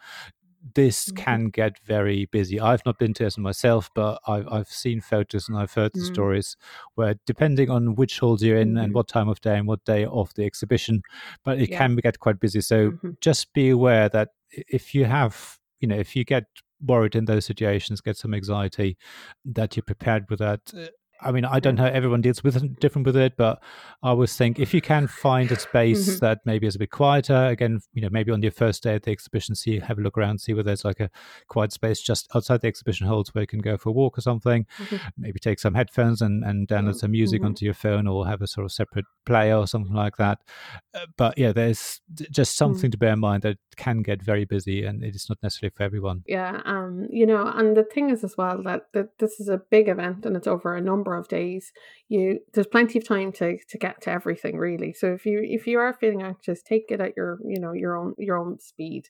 this 0.74 1.06
mm-hmm. 1.06 1.16
can 1.16 1.48
get 1.48 1.78
very 1.84 2.26
busy. 2.26 2.60
I've 2.60 2.84
not 2.86 2.98
been 2.98 3.14
to 3.14 3.26
it 3.26 3.38
myself, 3.38 3.90
but 3.94 4.20
I've, 4.26 4.48
I've 4.48 4.68
seen 4.68 5.00
photos 5.00 5.48
and 5.48 5.58
I've 5.58 5.74
heard 5.74 5.92
mm-hmm. 5.92 6.00
the 6.00 6.10
mm. 6.10 6.14
stories 6.14 6.56
where, 6.94 7.16
depending 7.26 7.70
on 7.70 7.94
which 7.94 8.18
halls 8.20 8.42
you're 8.42 8.58
in 8.58 8.70
mm-hmm. 8.70 8.84
and 8.84 8.94
what 8.94 9.08
time 9.08 9.28
of 9.28 9.40
day 9.40 9.58
and 9.58 9.66
what 9.66 9.84
day 9.84 10.04
of 10.04 10.32
the 10.34 10.44
exhibition, 10.44 11.02
but 11.44 11.60
it 11.60 11.70
yeah. 11.70 11.78
can 11.78 11.96
get 11.96 12.20
quite 12.20 12.40
busy. 12.40 12.60
So 12.60 12.92
mm-hmm. 12.92 13.10
just 13.20 13.52
be 13.52 13.70
aware 13.70 14.08
that 14.10 14.30
if 14.50 14.94
you 14.94 15.04
have, 15.04 15.58
you 15.80 15.88
know, 15.88 15.98
if 15.98 16.14
you 16.14 16.24
get 16.24 16.44
worried 16.84 17.14
in 17.14 17.24
those 17.24 17.44
situations, 17.44 18.00
get 18.00 18.16
some 18.16 18.34
anxiety, 18.34 18.96
that 19.44 19.76
you're 19.76 19.82
prepared 19.82 20.28
with 20.28 20.38
that. 20.40 20.60
Uh, 20.76 20.86
I 21.22 21.32
mean, 21.32 21.44
I 21.44 21.60
don't 21.60 21.76
know 21.76 21.86
everyone 21.86 22.20
deals 22.20 22.42
with 22.42 22.56
it, 22.56 22.80
different 22.80 23.06
with 23.06 23.16
it, 23.16 23.36
but 23.36 23.62
I 24.02 24.10
always 24.10 24.36
think 24.36 24.58
if 24.58 24.74
you 24.74 24.80
can 24.80 25.06
find 25.06 25.50
a 25.50 25.58
space 25.58 26.08
mm-hmm. 26.08 26.18
that 26.20 26.40
maybe 26.44 26.66
is 26.66 26.76
a 26.76 26.78
bit 26.78 26.90
quieter, 26.90 27.46
again, 27.46 27.80
you 27.92 28.02
know, 28.02 28.08
maybe 28.10 28.32
on 28.32 28.42
your 28.42 28.52
first 28.52 28.82
day 28.82 28.94
at 28.94 29.04
the 29.04 29.10
exhibition, 29.10 29.54
see, 29.54 29.78
have 29.78 29.98
a 29.98 30.00
look 30.00 30.18
around, 30.18 30.40
see 30.40 30.54
where 30.54 30.62
there's 30.62 30.84
like 30.84 31.00
a 31.00 31.10
quiet 31.48 31.72
space 31.72 32.00
just 32.00 32.28
outside 32.34 32.60
the 32.60 32.68
exhibition 32.68 33.06
halls 33.06 33.34
where 33.34 33.42
you 33.42 33.46
can 33.46 33.60
go 33.60 33.76
for 33.76 33.90
a 33.90 33.92
walk 33.92 34.18
or 34.18 34.20
something. 34.20 34.66
Mm-hmm. 34.78 34.96
Maybe 35.16 35.38
take 35.38 35.60
some 35.60 35.74
headphones 35.74 36.20
and, 36.20 36.44
and 36.44 36.68
download 36.68 36.90
mm-hmm. 36.90 36.98
some 36.98 37.10
music 37.12 37.40
mm-hmm. 37.40 37.46
onto 37.46 37.64
your 37.64 37.74
phone 37.74 38.06
or 38.06 38.26
have 38.26 38.42
a 38.42 38.46
sort 38.46 38.64
of 38.64 38.72
separate 38.72 39.04
player 39.24 39.56
or 39.56 39.66
something 39.66 39.94
like 39.94 40.16
that. 40.16 40.38
Uh, 40.94 41.06
but 41.16 41.38
yeah, 41.38 41.52
there's 41.52 42.00
just 42.30 42.54
mm. 42.54 42.56
something 42.56 42.90
to 42.90 42.98
bear 42.98 43.12
in 43.12 43.20
mind 43.20 43.42
that 43.42 43.58
can 43.76 44.02
get 44.02 44.22
very 44.22 44.44
busy 44.44 44.84
and 44.84 45.02
it 45.02 45.14
is 45.14 45.28
not 45.28 45.38
necessarily 45.42 45.72
for 45.74 45.82
everyone. 45.82 46.22
Yeah. 46.26 46.60
Um, 46.64 47.06
you 47.10 47.26
know, 47.26 47.46
and 47.46 47.76
the 47.76 47.84
thing 47.84 48.10
is 48.10 48.24
as 48.24 48.36
well 48.36 48.62
that, 48.64 48.88
that 48.92 49.18
this 49.18 49.40
is 49.40 49.48
a 49.48 49.58
big 49.70 49.88
event 49.88 50.26
and 50.26 50.36
it's 50.36 50.46
over 50.46 50.74
a 50.76 50.80
number 50.80 51.11
number 51.12 51.20
of 51.20 51.28
days 51.28 51.72
you 52.08 52.38
there's 52.52 52.66
plenty 52.66 52.98
of 52.98 53.06
time 53.06 53.32
to 53.32 53.56
to 53.68 53.78
get 53.78 54.00
to 54.02 54.10
everything 54.10 54.56
really. 54.56 54.92
So 54.92 55.12
if 55.14 55.26
you 55.26 55.40
if 55.42 55.66
you 55.66 55.78
are 55.78 55.92
feeling 55.94 56.22
anxious 56.22 56.62
take 56.62 56.86
it 56.90 57.00
at 57.00 57.12
your 57.16 57.38
you 57.44 57.60
know 57.60 57.72
your 57.72 57.96
own 57.96 58.14
your 58.18 58.38
own 58.38 58.58
speed. 58.58 59.08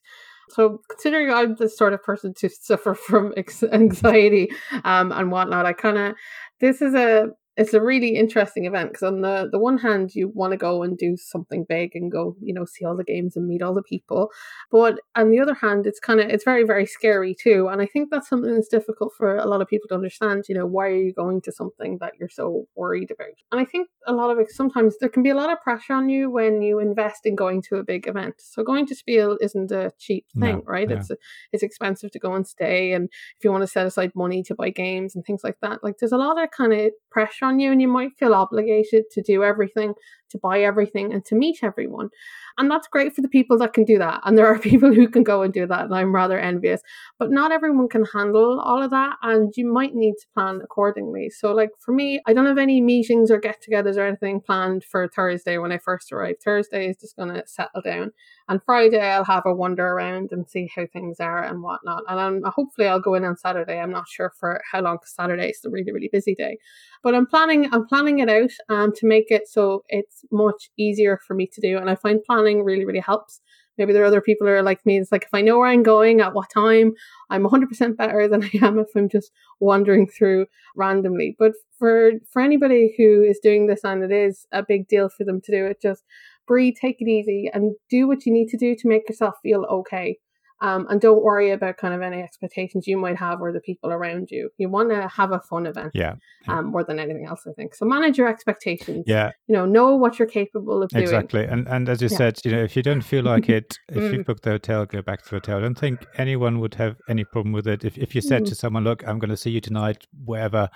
So 0.50 0.80
considering 0.90 1.32
i'm 1.32 1.54
the 1.54 1.68
sort 1.68 1.92
of 1.92 2.02
person 2.02 2.34
to 2.34 2.48
suffer 2.68 2.94
from 2.94 3.32
anxiety 3.72 4.50
um 4.84 5.12
and 5.12 5.30
whatnot 5.30 5.66
i 5.66 5.72
kind 5.72 5.98
of 5.98 6.14
this 6.60 6.82
is 6.82 6.94
a 6.94 7.28
it's 7.56 7.74
a 7.74 7.82
really 7.82 8.16
interesting 8.16 8.64
event 8.64 8.90
because 8.90 9.02
on 9.02 9.20
the 9.20 9.48
the 9.52 9.58
one 9.58 9.76
hand 9.78 10.14
you 10.14 10.28
want 10.34 10.52
to 10.52 10.56
go 10.56 10.82
and 10.82 10.96
do 10.96 11.16
something 11.18 11.66
big 11.68 11.94
and 11.94 12.10
go 12.10 12.34
you 12.40 12.54
know 12.54 12.64
see 12.64 12.84
all 12.84 12.96
the 12.96 13.04
games 13.04 13.36
and 13.36 13.46
meet 13.46 13.62
all 13.62 13.74
the 13.74 13.82
people. 13.82 14.30
But 14.70 15.00
on 15.14 15.30
the 15.30 15.40
other 15.40 15.54
hand 15.54 15.86
it's 15.86 16.00
kind 16.00 16.20
of 16.20 16.30
it's 16.30 16.44
very 16.44 16.64
very 16.64 16.86
scary 16.86 17.34
too 17.34 17.68
and 17.70 17.82
i 17.82 17.86
think 17.86 18.08
that's 18.10 18.28
something 18.28 18.54
that's 18.54 18.68
difficult 18.68 19.12
for 19.16 19.36
a 19.36 19.46
lot 19.46 19.60
of 19.60 19.68
people 19.68 19.88
to 19.88 19.94
understand 19.94 20.44
you 20.48 20.54
know 20.54 20.66
why 20.66 20.88
are 20.88 20.96
you 20.96 21.12
going 21.12 21.40
to 21.42 21.52
something 21.52 21.98
that 22.00 22.12
you're 22.18 22.28
so 22.28 22.66
worried 22.74 23.10
about? 23.10 23.36
And 23.50 23.60
i 23.60 23.64
think 23.64 23.88
a 24.06 24.12
lot 24.12 24.30
of 24.30 24.38
it 24.38 24.50
sometimes 24.50 24.96
there 24.98 25.10
can 25.10 25.22
be 25.22 25.30
a 25.30 25.34
lot 25.34 25.52
of 25.52 25.60
pressure 25.60 25.94
on 25.94 26.08
you 26.08 26.30
when 26.30 26.62
you 26.62 26.78
invest 26.78 27.26
in 27.26 27.34
going 27.36 27.62
to 27.62 27.76
a 27.76 27.84
big 27.84 28.08
event. 28.08 28.34
So 28.38 28.62
going 28.62 28.86
to 28.86 28.94
spiel 28.94 29.38
isn't 29.40 29.70
a 29.70 29.92
cheap 29.98 30.26
thing 30.38 30.56
no, 30.56 30.62
right 30.64 30.90
it's 30.90 31.10
it's 31.52 31.62
expensive 31.62 32.10
to 32.12 32.18
go 32.18 32.34
and 32.34 32.46
stay 32.46 32.92
and 32.92 33.08
if 33.36 33.44
you 33.44 33.50
want 33.50 33.62
to 33.62 33.66
set 33.66 33.86
aside 33.86 34.12
money 34.14 34.42
to 34.44 34.54
buy 34.54 34.70
games 34.70 35.14
and 35.14 35.24
things 35.24 35.42
like 35.44 35.56
that 35.60 35.84
like 35.84 35.98
there's 35.98 36.12
a 36.12 36.16
lot 36.16 36.42
of 36.42 36.50
kind 36.50 36.72
of 36.72 36.90
pressure 37.10 37.41
on 37.44 37.60
you 37.60 37.72
and 37.72 37.80
you 37.82 37.88
might 37.88 38.16
feel 38.18 38.34
obligated 38.34 39.04
to 39.12 39.22
do 39.22 39.42
everything, 39.44 39.94
to 40.32 40.38
buy 40.38 40.60
everything, 40.60 41.12
and 41.12 41.24
to 41.26 41.34
meet 41.34 41.60
everyone. 41.62 42.10
And 42.58 42.70
that's 42.70 42.86
great 42.86 43.14
for 43.14 43.22
the 43.22 43.28
people 43.28 43.58
that 43.58 43.72
can 43.72 43.84
do 43.84 43.98
that. 43.98 44.20
And 44.24 44.36
there 44.36 44.46
are 44.46 44.58
people 44.70 44.92
who 44.92 45.08
can 45.08 45.22
go 45.22 45.42
and 45.42 45.52
do 45.52 45.66
that. 45.66 45.84
And 45.84 45.94
I'm 45.94 46.14
rather 46.14 46.38
envious. 46.38 46.82
But 47.18 47.30
not 47.30 47.52
everyone 47.52 47.88
can 47.88 48.04
handle 48.04 48.60
all 48.60 48.82
of 48.82 48.90
that. 48.90 49.16
And 49.22 49.52
you 49.56 49.70
might 49.72 49.94
need 49.94 50.14
to 50.20 50.26
plan 50.34 50.60
accordingly. 50.62 51.30
So, 51.30 51.52
like 51.52 51.70
for 51.80 51.92
me, 51.92 52.20
I 52.26 52.32
don't 52.32 52.46
have 52.46 52.58
any 52.58 52.80
meetings 52.80 53.30
or 53.30 53.38
get 53.38 53.62
togethers 53.62 53.96
or 53.96 54.06
anything 54.06 54.40
planned 54.40 54.84
for 54.84 55.08
Thursday 55.08 55.58
when 55.58 55.72
I 55.72 55.78
first 55.78 56.12
arrive. 56.12 56.36
Thursday 56.44 56.88
is 56.88 56.98
just 56.98 57.16
going 57.16 57.34
to 57.34 57.42
settle 57.46 57.82
down. 57.82 58.12
And 58.48 58.60
Friday, 58.64 59.00
I'll 59.00 59.24
have 59.24 59.46
a 59.46 59.54
wander 59.54 59.86
around 59.86 60.32
and 60.32 60.48
see 60.48 60.70
how 60.74 60.86
things 60.92 61.20
are 61.20 61.42
and 61.42 61.62
whatnot. 61.62 62.02
And 62.08 62.20
I'm, 62.20 62.42
hopefully, 62.44 62.88
I'll 62.88 63.00
go 63.00 63.14
in 63.14 63.24
on 63.24 63.36
Saturday. 63.36 63.78
I'm 63.78 63.92
not 63.92 64.08
sure 64.08 64.32
for 64.38 64.60
how 64.70 64.82
long 64.82 64.96
because 64.96 65.14
Saturday 65.14 65.50
is 65.50 65.64
a 65.64 65.70
really, 65.70 65.92
really 65.92 66.10
busy 66.12 66.34
day. 66.34 66.58
But 67.02 67.14
I'm 67.14 67.26
planning, 67.26 67.68
I'm 67.72 67.86
planning 67.86 68.18
it 68.18 68.28
out 68.28 68.50
um, 68.68 68.92
to 68.96 69.06
make 69.06 69.30
it 69.30 69.48
so 69.48 69.84
it's 69.88 70.21
much 70.30 70.70
easier 70.78 71.18
for 71.26 71.34
me 71.34 71.46
to 71.52 71.60
do. 71.60 71.78
And 71.78 71.90
I 71.90 71.94
find 71.94 72.22
planning 72.22 72.64
really, 72.64 72.84
really 72.84 73.00
helps. 73.00 73.40
Maybe 73.78 73.92
there 73.92 74.02
are 74.02 74.06
other 74.06 74.20
people 74.20 74.46
who 74.46 74.52
are 74.52 74.62
like 74.62 74.84
me. 74.84 74.98
It's 74.98 75.10
like 75.10 75.24
if 75.24 75.32
I 75.32 75.40
know 75.40 75.58
where 75.58 75.68
I'm 75.68 75.82
going 75.82 76.20
at 76.20 76.34
what 76.34 76.50
time, 76.50 76.92
I'm 77.30 77.44
100% 77.44 77.96
better 77.96 78.28
than 78.28 78.44
I 78.54 78.66
am 78.66 78.78
if 78.78 78.88
I'm 78.94 79.08
just 79.08 79.32
wandering 79.60 80.06
through 80.06 80.46
randomly. 80.76 81.36
But 81.38 81.52
for 81.78 82.12
for 82.30 82.42
anybody 82.42 82.94
who 82.96 83.22
is 83.22 83.38
doing 83.42 83.66
this 83.66 83.80
and 83.84 84.04
it 84.04 84.12
is 84.12 84.46
a 84.52 84.62
big 84.62 84.88
deal 84.88 85.08
for 85.08 85.24
them 85.24 85.40
to 85.42 85.52
do 85.52 85.66
it, 85.66 85.80
just 85.80 86.04
breathe, 86.46 86.74
take 86.80 87.00
it 87.00 87.08
easy, 87.08 87.50
and 87.52 87.74
do 87.88 88.06
what 88.06 88.26
you 88.26 88.32
need 88.32 88.48
to 88.48 88.58
do 88.58 88.74
to 88.74 88.88
make 88.88 89.08
yourself 89.08 89.34
feel 89.42 89.64
okay. 89.70 90.18
Um, 90.62 90.86
and 90.88 91.00
don't 91.00 91.24
worry 91.24 91.50
about 91.50 91.76
kind 91.76 91.92
of 91.92 92.02
any 92.02 92.22
expectations 92.22 92.86
you 92.86 92.96
might 92.96 93.16
have 93.16 93.40
or 93.40 93.52
the 93.52 93.60
people 93.60 93.90
around 93.90 94.30
you. 94.30 94.48
You 94.58 94.68
want 94.68 94.90
to 94.90 95.08
have 95.08 95.32
a 95.32 95.40
fun 95.40 95.66
event, 95.66 95.90
yeah, 95.92 96.14
um, 96.46 96.66
more 96.66 96.84
than 96.84 97.00
anything 97.00 97.26
else, 97.26 97.42
I 97.48 97.52
think. 97.52 97.74
So 97.74 97.84
manage 97.84 98.16
your 98.16 98.28
expectations. 98.28 99.02
Yeah, 99.08 99.32
you 99.48 99.56
know, 99.56 99.66
know 99.66 99.96
what 99.96 100.20
you're 100.20 100.28
capable 100.28 100.84
of 100.84 100.90
doing. 100.90 101.02
Exactly, 101.02 101.44
and 101.44 101.66
and 101.66 101.88
as 101.88 102.00
you 102.00 102.06
yeah. 102.12 102.16
said, 102.16 102.38
you 102.44 102.52
know, 102.52 102.62
if 102.62 102.76
you 102.76 102.82
don't 102.84 103.00
feel 103.02 103.24
like 103.24 103.48
it, 103.58 103.76
if 103.88 103.96
mm. 103.96 104.12
you 104.12 104.24
book 104.24 104.42
the 104.42 104.50
hotel, 104.50 104.86
go 104.86 105.02
back 105.02 105.24
to 105.24 105.30
the 105.30 105.36
hotel. 105.36 105.58
I 105.58 105.62
don't 105.62 105.78
think 105.78 106.06
anyone 106.16 106.60
would 106.60 106.74
have 106.74 106.96
any 107.08 107.24
problem 107.24 107.52
with 107.52 107.66
it. 107.66 107.84
If 107.84 107.98
if 107.98 108.14
you 108.14 108.20
said 108.20 108.42
mm. 108.42 108.48
to 108.50 108.54
someone, 108.54 108.84
"Look, 108.84 109.06
I'm 109.06 109.18
going 109.18 109.30
to 109.30 109.36
see 109.36 109.50
you 109.50 109.60
tonight, 109.60 110.06
wherever," 110.24 110.68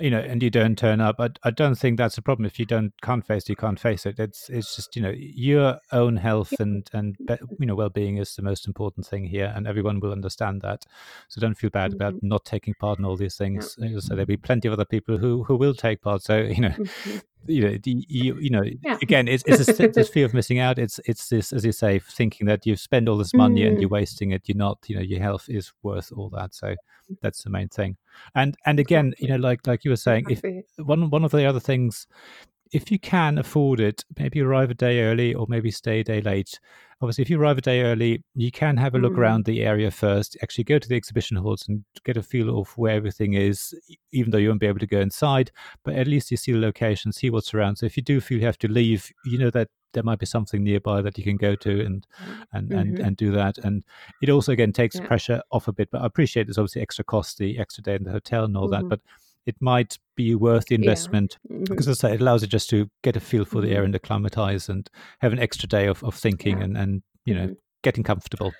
you 0.00 0.10
know, 0.10 0.20
and 0.20 0.42
you 0.42 0.48
don't 0.48 0.78
turn 0.78 1.02
up, 1.02 1.16
I, 1.18 1.28
I 1.44 1.50
don't 1.50 1.74
think 1.74 1.98
that's 1.98 2.16
a 2.16 2.22
problem. 2.22 2.46
If 2.46 2.58
you 2.58 2.64
don't 2.64 2.94
can't 3.02 3.26
face, 3.26 3.42
it, 3.42 3.50
you 3.50 3.56
can't 3.56 3.78
face 3.78 4.06
it. 4.06 4.18
It's 4.18 4.48
it's 4.48 4.74
just 4.74 4.96
you 4.96 5.02
know 5.02 5.12
your 5.14 5.80
own 5.92 6.16
health 6.16 6.52
yeah. 6.52 6.62
and 6.62 6.90
and 6.94 7.16
you 7.28 7.66
know 7.66 7.74
well 7.74 7.90
being 7.90 8.16
is 8.16 8.34
the 8.34 8.42
most 8.42 8.66
important 8.66 9.06
thing 9.06 9.17
here, 9.24 9.52
and 9.54 9.66
everyone 9.66 10.00
will 10.00 10.12
understand 10.12 10.62
that. 10.62 10.84
So 11.28 11.40
don't 11.40 11.56
feel 11.56 11.70
bad 11.70 11.92
mm-hmm. 11.92 12.02
about 12.02 12.22
not 12.22 12.44
taking 12.44 12.74
part 12.74 12.98
in 12.98 13.04
all 13.04 13.16
these 13.16 13.36
things. 13.36 13.76
Yeah. 13.78 13.98
So 14.00 14.14
there'll 14.14 14.26
be 14.26 14.36
plenty 14.36 14.68
of 14.68 14.74
other 14.74 14.84
people 14.84 15.18
who 15.18 15.44
who 15.44 15.56
will 15.56 15.74
take 15.74 16.02
part. 16.02 16.22
So 16.22 16.38
you 16.38 16.60
know. 16.60 16.68
Mm-hmm. 16.70 17.18
You 17.46 17.62
know, 17.62 17.78
you, 17.84 18.36
you 18.38 18.50
know. 18.50 18.64
Yeah. 18.84 18.98
Again, 19.00 19.26
it's, 19.26 19.44
it's 19.46 19.64
this 19.94 20.08
fear 20.10 20.26
of 20.26 20.34
missing 20.34 20.58
out. 20.58 20.78
It's 20.78 21.00
it's 21.06 21.28
this, 21.28 21.52
as 21.52 21.64
you 21.64 21.72
say, 21.72 21.98
thinking 22.00 22.46
that 22.48 22.66
you 22.66 22.76
spend 22.76 23.08
all 23.08 23.16
this 23.16 23.32
money 23.32 23.62
mm. 23.62 23.68
and 23.68 23.80
you're 23.80 23.88
wasting 23.88 24.32
it. 24.32 24.42
You're 24.46 24.58
not. 24.58 24.78
You 24.86 24.96
know, 24.96 25.02
your 25.02 25.20
health 25.20 25.46
is 25.48 25.72
worth 25.82 26.12
all 26.14 26.28
that. 26.30 26.52
So 26.52 26.66
mm. 26.66 26.76
that's 27.22 27.44
the 27.44 27.48
main 27.48 27.68
thing. 27.68 27.96
And 28.34 28.54
and 28.66 28.78
again, 28.78 29.14
you 29.18 29.28
know, 29.28 29.36
like 29.36 29.66
like 29.66 29.84
you 29.84 29.92
were 29.92 29.96
saying, 29.96 30.26
if 30.28 30.42
one 30.84 31.08
one 31.08 31.24
of 31.24 31.30
the 31.30 31.46
other 31.46 31.60
things 31.60 32.06
if 32.72 32.90
you 32.90 32.98
can 32.98 33.38
afford 33.38 33.80
it, 33.80 34.04
maybe 34.18 34.40
arrive 34.40 34.70
a 34.70 34.74
day 34.74 35.00
early 35.00 35.34
or 35.34 35.46
maybe 35.48 35.70
stay 35.70 36.00
a 36.00 36.04
day 36.04 36.20
late. 36.20 36.60
Obviously, 37.00 37.22
if 37.22 37.30
you 37.30 37.40
arrive 37.40 37.58
a 37.58 37.62
day 37.62 37.82
early, 37.82 38.24
you 38.34 38.50
can 38.50 38.76
have 38.76 38.94
a 38.94 38.98
look 38.98 39.12
mm. 39.12 39.18
around 39.18 39.44
the 39.44 39.62
area 39.62 39.90
first, 39.90 40.36
actually 40.42 40.64
go 40.64 40.78
to 40.78 40.88
the 40.88 40.96
exhibition 40.96 41.36
halls 41.36 41.64
and 41.68 41.84
get 42.04 42.16
a 42.16 42.22
feel 42.22 42.58
of 42.58 42.76
where 42.76 42.96
everything 42.96 43.34
is, 43.34 43.72
even 44.12 44.30
though 44.30 44.38
you 44.38 44.48
won't 44.48 44.60
be 44.60 44.66
able 44.66 44.80
to 44.80 44.86
go 44.86 45.00
inside, 45.00 45.52
but 45.84 45.94
at 45.94 46.08
least 46.08 46.30
you 46.30 46.36
see 46.36 46.52
the 46.52 46.58
location, 46.58 47.12
see 47.12 47.30
what's 47.30 47.54
around. 47.54 47.76
So 47.76 47.86
if 47.86 47.96
you 47.96 48.02
do 48.02 48.20
feel 48.20 48.38
you 48.40 48.46
have 48.46 48.58
to 48.58 48.68
leave, 48.68 49.12
you 49.24 49.38
know 49.38 49.50
that 49.50 49.68
there 49.92 50.02
might 50.02 50.18
be 50.18 50.26
something 50.26 50.62
nearby 50.62 51.00
that 51.00 51.16
you 51.16 51.24
can 51.24 51.36
go 51.36 51.54
to 51.54 51.84
and 51.84 52.06
and 52.52 52.68
mm-hmm. 52.68 52.78
and, 52.78 52.98
and 52.98 53.16
do 53.16 53.30
that 53.32 53.58
and 53.58 53.82
it 54.22 54.28
also 54.28 54.52
again 54.52 54.72
takes 54.72 54.96
yeah. 54.96 55.06
pressure 55.06 55.42
off 55.50 55.66
a 55.66 55.72
bit 55.72 55.90
but 55.90 56.02
i 56.02 56.06
appreciate 56.06 56.46
there's 56.46 56.58
obviously 56.58 56.82
extra 56.82 57.04
cost 57.04 57.38
the 57.38 57.58
extra 57.58 57.82
day 57.82 57.94
in 57.94 58.04
the 58.04 58.10
hotel 58.10 58.44
and 58.44 58.56
all 58.56 58.68
mm-hmm. 58.68 58.82
that 58.82 58.88
but 58.88 59.00
it 59.46 59.56
might 59.60 59.98
be 60.18 60.34
worth 60.34 60.66
the 60.66 60.74
investment 60.74 61.38
yeah. 61.44 61.56
mm-hmm. 61.56 61.64
because 61.64 61.88
as 61.88 62.04
I 62.04 62.08
say, 62.08 62.14
it 62.14 62.20
allows 62.20 62.42
you 62.42 62.48
just 62.48 62.68
to 62.70 62.90
get 63.02 63.16
a 63.16 63.20
feel 63.20 63.44
for 63.44 63.62
the 63.62 63.70
air 63.70 63.76
mm-hmm. 63.76 63.86
and 63.86 63.94
acclimatize 63.94 64.68
and 64.68 64.90
have 65.20 65.32
an 65.32 65.38
extra 65.38 65.68
day 65.68 65.86
of, 65.86 66.02
of 66.04 66.14
thinking 66.14 66.58
yeah. 66.58 66.64
and, 66.64 66.76
and, 66.76 67.02
you 67.24 67.34
know, 67.34 67.44
mm-hmm. 67.44 67.52
getting 67.82 68.02
comfortable. 68.02 68.52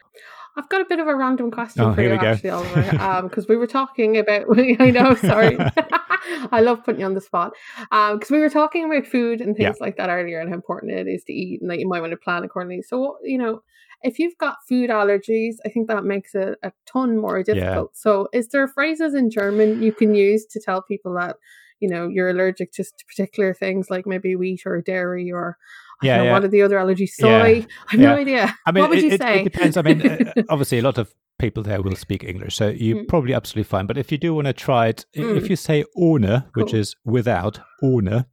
I've 0.56 0.68
got 0.68 0.80
a 0.80 0.86
bit 0.86 0.98
of 0.98 1.06
a 1.06 1.14
random 1.14 1.50
question 1.50 1.82
Oh, 1.82 1.94
for 1.94 2.02
you, 2.02 2.10
actually, 2.14 2.50
Oliver, 2.50 3.22
because 3.28 3.46
we 3.46 3.56
were 3.56 3.66
talking 3.66 4.16
about. 4.16 4.46
I 4.80 4.90
know, 4.90 5.14
sorry, 5.14 5.56
I 6.50 6.60
love 6.60 6.84
putting 6.84 7.00
you 7.00 7.06
on 7.06 7.14
the 7.14 7.20
spot. 7.20 7.52
Because 7.90 8.30
we 8.30 8.40
were 8.40 8.50
talking 8.50 8.84
about 8.84 9.06
food 9.06 9.40
and 9.40 9.56
Yeah. 9.56 9.68
things 9.68 9.80
like 9.80 9.96
that 9.98 10.10
earlier, 10.10 10.40
and 10.40 10.48
how 10.48 10.56
important 10.56 10.92
it 10.92 11.06
is 11.06 11.22
to 11.24 11.32
eat, 11.32 11.60
and 11.60 11.70
that 11.70 11.78
you 11.78 11.88
might 11.88 12.00
want 12.00 12.10
to 12.10 12.16
plan 12.16 12.42
accordingly. 12.42 12.82
So, 12.82 13.18
you 13.22 13.38
know, 13.38 13.62
if 14.02 14.18
you've 14.18 14.38
got 14.38 14.56
food 14.68 14.90
allergies, 14.90 15.54
I 15.64 15.68
think 15.70 15.88
that 15.88 16.04
makes 16.04 16.34
it 16.34 16.58
a 16.62 16.72
ton 16.86 17.16
more 17.18 17.42
difficult. 17.42 17.96
So, 17.96 18.28
is 18.32 18.48
there 18.48 18.66
phrases 18.68 19.14
in 19.14 19.30
German 19.30 19.82
you 19.82 19.92
can 19.92 20.14
use 20.14 20.46
to 20.46 20.60
tell 20.60 20.82
people 20.82 21.14
that? 21.14 21.36
You 21.80 21.88
know, 21.88 22.08
you're 22.08 22.28
allergic 22.30 22.72
to 22.72 22.84
particular 23.06 23.54
things 23.54 23.88
like 23.88 24.04
maybe 24.04 24.34
wheat 24.34 24.62
or 24.66 24.80
dairy 24.82 25.30
or 25.30 25.56
Yeah, 26.02 26.16
know, 26.16 26.24
yeah. 26.24 26.32
what 26.32 26.44
are 26.44 26.48
the 26.48 26.62
other 26.62 26.76
allergies? 26.76 27.10
Soy. 27.10 27.28
Yeah, 27.28 27.42
I 27.44 27.66
have 27.90 28.00
yeah. 28.00 28.08
no 28.08 28.14
idea. 28.16 28.54
I 28.66 28.72
mean, 28.72 28.80
what 28.82 28.90
would 28.90 28.98
it, 28.98 29.04
you 29.04 29.10
it- 29.12 29.20
say? 29.20 29.40
it 29.40 29.44
depends. 29.44 29.76
I 29.76 29.82
mean, 29.82 30.04
uh, 30.36 30.42
obviously, 30.48 30.78
a 30.80 30.82
lot 30.82 30.98
of 30.98 31.14
people 31.38 31.62
there 31.62 31.80
will 31.80 31.94
speak 31.94 32.24
English, 32.24 32.56
so 32.56 32.66
you're 32.70 33.04
Mm. 33.04 33.08
probably 33.08 33.32
absolutely 33.32 33.62
fine. 33.68 33.86
But 33.86 33.96
if 33.96 34.10
you 34.10 34.18
do 34.18 34.34
want 34.34 34.48
to 34.48 34.52
try 34.52 34.88
it, 34.88 35.06
i- 35.16 35.20
if 35.20 35.44
Mm. 35.44 35.50
you 35.50 35.56
say 35.56 35.84
ohne, 35.96 36.44
which 36.54 36.70
Cool. 36.72 36.80
is 36.80 36.96
without, 37.04 37.60
ohne, 37.82 38.24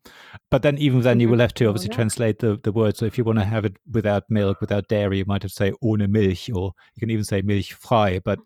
but 0.52 0.62
then 0.62 0.78
even 0.78 1.02
then 1.02 1.20
you 1.20 1.30
will 1.30 1.40
have 1.40 1.54
to 1.56 1.66
obviously 1.66 1.90
translate 1.90 2.40
the, 2.40 2.60
the 2.64 2.72
word. 2.72 2.98
So 2.98 3.06
if 3.06 3.18
you 3.18 3.24
want 3.24 3.40
to 3.40 3.46
have 3.46 3.66
it 3.66 3.78
without 3.92 4.24
milk, 4.30 4.62
without 4.62 4.88
dairy, 4.88 5.20
you 5.20 5.26
might 5.26 5.44
have 5.44 5.52
to 5.52 5.56
say 5.56 5.72
ohne 5.84 6.08
Milch, 6.10 6.50
or 6.50 6.74
you 6.96 7.00
can 7.00 7.10
even 7.10 7.24
say 7.24 7.42
milchfrei. 7.42 8.22
But 8.24 8.40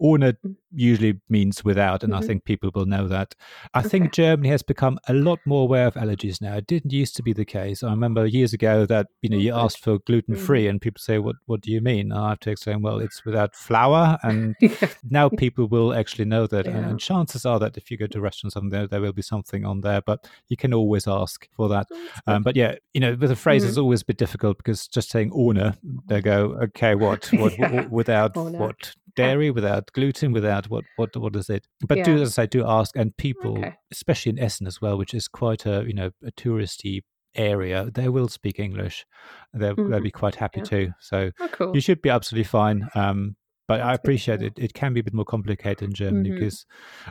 ohne 0.00 0.32
Mm. 0.44 0.56
usually 0.72 1.20
means 1.28 1.64
without, 1.64 2.04
and 2.04 2.14
I 2.14 2.20
Mhm. 2.20 2.26
think 2.26 2.44
people 2.44 2.70
will 2.74 2.86
know 2.86 3.08
that. 3.08 3.34
I 3.74 3.80
Okay. 3.80 3.88
think 3.88 4.12
Germany 4.12 4.48
has 4.50 4.62
become 4.62 4.98
a 5.08 5.12
lot 5.12 5.38
more 5.44 5.62
aware 5.64 5.86
of 5.86 5.94
allergies 5.94 6.40
now. 6.40 6.56
It 6.56 6.66
didn't 6.66 6.92
used 6.92 7.16
to 7.16 7.22
be 7.22 7.32
the 7.32 7.44
case. 7.44 7.82
I 7.82 7.90
remember 7.90 8.24
years 8.26 8.52
ago 8.52 8.86
that 8.86 9.06
you 9.22 9.28
know 9.30 9.36
you 9.36 9.52
asked 9.54 9.82
for 9.82 9.98
gluten 10.06 10.36
free, 10.36 10.66
and 10.68 10.80
people 10.80 11.00
say, 11.00 11.18
"What 11.18 11.36
what 11.46 11.60
do 11.60 11.70
you 11.72 11.80
mean?" 11.80 12.12
And 12.12 12.20
I 12.20 12.28
have 12.30 12.40
to 12.40 12.50
explain, 12.50 12.82
"Well, 12.82 12.98
it's 13.00 13.24
without 13.24 13.54
flour." 13.56 14.18
And 14.22 14.54
yeah. 14.60 14.88
now 15.10 15.28
people 15.28 15.66
will 15.66 15.92
actually 15.92 16.24
know 16.26 16.46
that, 16.46 16.66
and, 16.66 16.76
Yeah. 16.76 16.90
and 16.90 17.00
chances 17.00 17.44
are 17.44 17.58
that 17.58 17.76
if 17.76 17.90
you 17.90 17.96
go 17.96 18.06
to 18.06 18.20
restaurants, 18.20 18.54
something 18.54 18.70
there, 18.70 18.86
there 18.86 19.00
will 19.00 19.12
be 19.12 19.22
something 19.22 19.64
on 19.64 19.80
there. 19.80 20.00
But 20.00 20.28
you 20.48 20.56
can 20.56 20.72
always 20.74 21.06
ask 21.06 21.48
for 21.56 21.68
that. 21.68 21.86
Um, 22.26 22.42
but 22.42 22.56
yeah, 22.56 22.76
you 22.94 23.00
know, 23.00 23.16
with 23.20 23.30
the 23.30 23.36
phrase, 23.36 23.64
Mm-hmm. 23.64 23.80
always 23.80 24.02
a 24.02 24.06
bit 24.06 24.16
difficult 24.18 24.56
because 24.58 24.86
just 24.88 25.10
saying 25.10 25.30
"ohne," 25.32 25.76
they 26.06 26.20
go, 26.20 26.56
"Okay, 26.62 26.94
what? 26.94 27.30
What? 27.40 27.58
Yeah. 27.58 27.68
w- 27.68 27.88
without 27.90 28.36
what?" 28.36 28.94
Dairy, 29.16 29.50
without 29.50 29.90
gluten, 29.92 30.32
without 30.32 30.70
what? 30.70 30.84
What? 30.96 31.16
What 31.16 31.34
is 31.36 31.50
it? 31.50 31.66
But 31.86 32.04
do 32.04 32.16
Yeah. 32.16 32.22
as 32.22 32.38
I 32.38 32.46
do 32.46 32.64
ask, 32.66 32.96
and 32.96 33.16
people, 33.16 33.58
Okay. 33.58 33.74
especially 33.90 34.30
in 34.30 34.38
Essen 34.38 34.66
as 34.66 34.80
well, 34.80 34.96
which 34.98 35.14
is 35.14 35.28
quite 35.28 35.66
a 35.66 35.84
you 35.86 35.94
know 35.94 36.10
a 36.24 36.30
touristy 36.32 37.00
area, 37.34 37.88
they 37.94 38.08
will 38.08 38.28
speak 38.28 38.58
English. 38.58 39.06
They'll, 39.54 39.76
they'll 39.76 40.00
Mhm. 40.00 40.02
be 40.02 40.10
quite 40.10 40.34
happy 40.36 40.60
Yeah. 40.60 40.64
too. 40.64 40.92
So 41.00 41.30
Oh, 41.40 41.48
cool. 41.52 41.74
you 41.74 41.80
should 41.80 42.02
be 42.02 42.10
absolutely 42.10 42.44
fine. 42.44 42.88
Um, 42.94 43.36
but 43.70 43.80
I 43.80 43.84
That's 43.84 43.86
good 43.86 43.96
to 43.96 44.02
appreciate 44.02 44.42
it. 44.42 44.52
It 44.58 44.74
can 44.74 44.92
be 44.94 45.00
a 45.00 45.02
bit 45.04 45.14
more 45.14 45.24
complicated 45.24 45.82
in 45.88 45.92
Germany 45.94 46.30
Mhm. 46.30 46.34
because, 46.34 46.66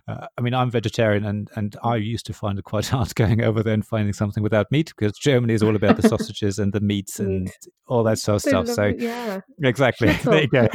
uh, 0.07 0.27
I 0.37 0.41
mean, 0.41 0.53
I'm 0.53 0.69
vegetarian 0.69 1.23
and, 1.25 1.49
and 1.55 1.75
I 1.83 1.95
used 1.95 2.25
to 2.25 2.33
find 2.33 2.59
it 2.59 2.65
quite 2.65 2.87
hard 2.95 3.15
going 3.15 3.41
over 3.43 3.63
there 3.63 3.73
and 3.73 3.85
finding 3.85 4.13
something 4.13 4.43
without 4.43 4.69
meat 4.71 4.91
because 4.97 5.17
Germany 5.17 5.53
is 5.53 5.63
all 5.63 5.75
about 5.75 5.95
the 5.97 6.07
sausages 6.13 6.59
and 6.59 6.73
the 6.73 6.81
meats 6.81 7.19
and 7.19 7.43
Meat. 7.45 7.67
all 7.87 8.03
that 8.03 8.19
sort 8.19 8.35
of 8.37 8.43
They 8.43 8.49
stuff. 8.49 8.67
So 8.67 8.83
it, 8.83 8.99
yeah. 8.99 9.39
exactly, 9.63 10.09
there 10.25 10.41
you 10.41 10.47
go. 10.49 10.67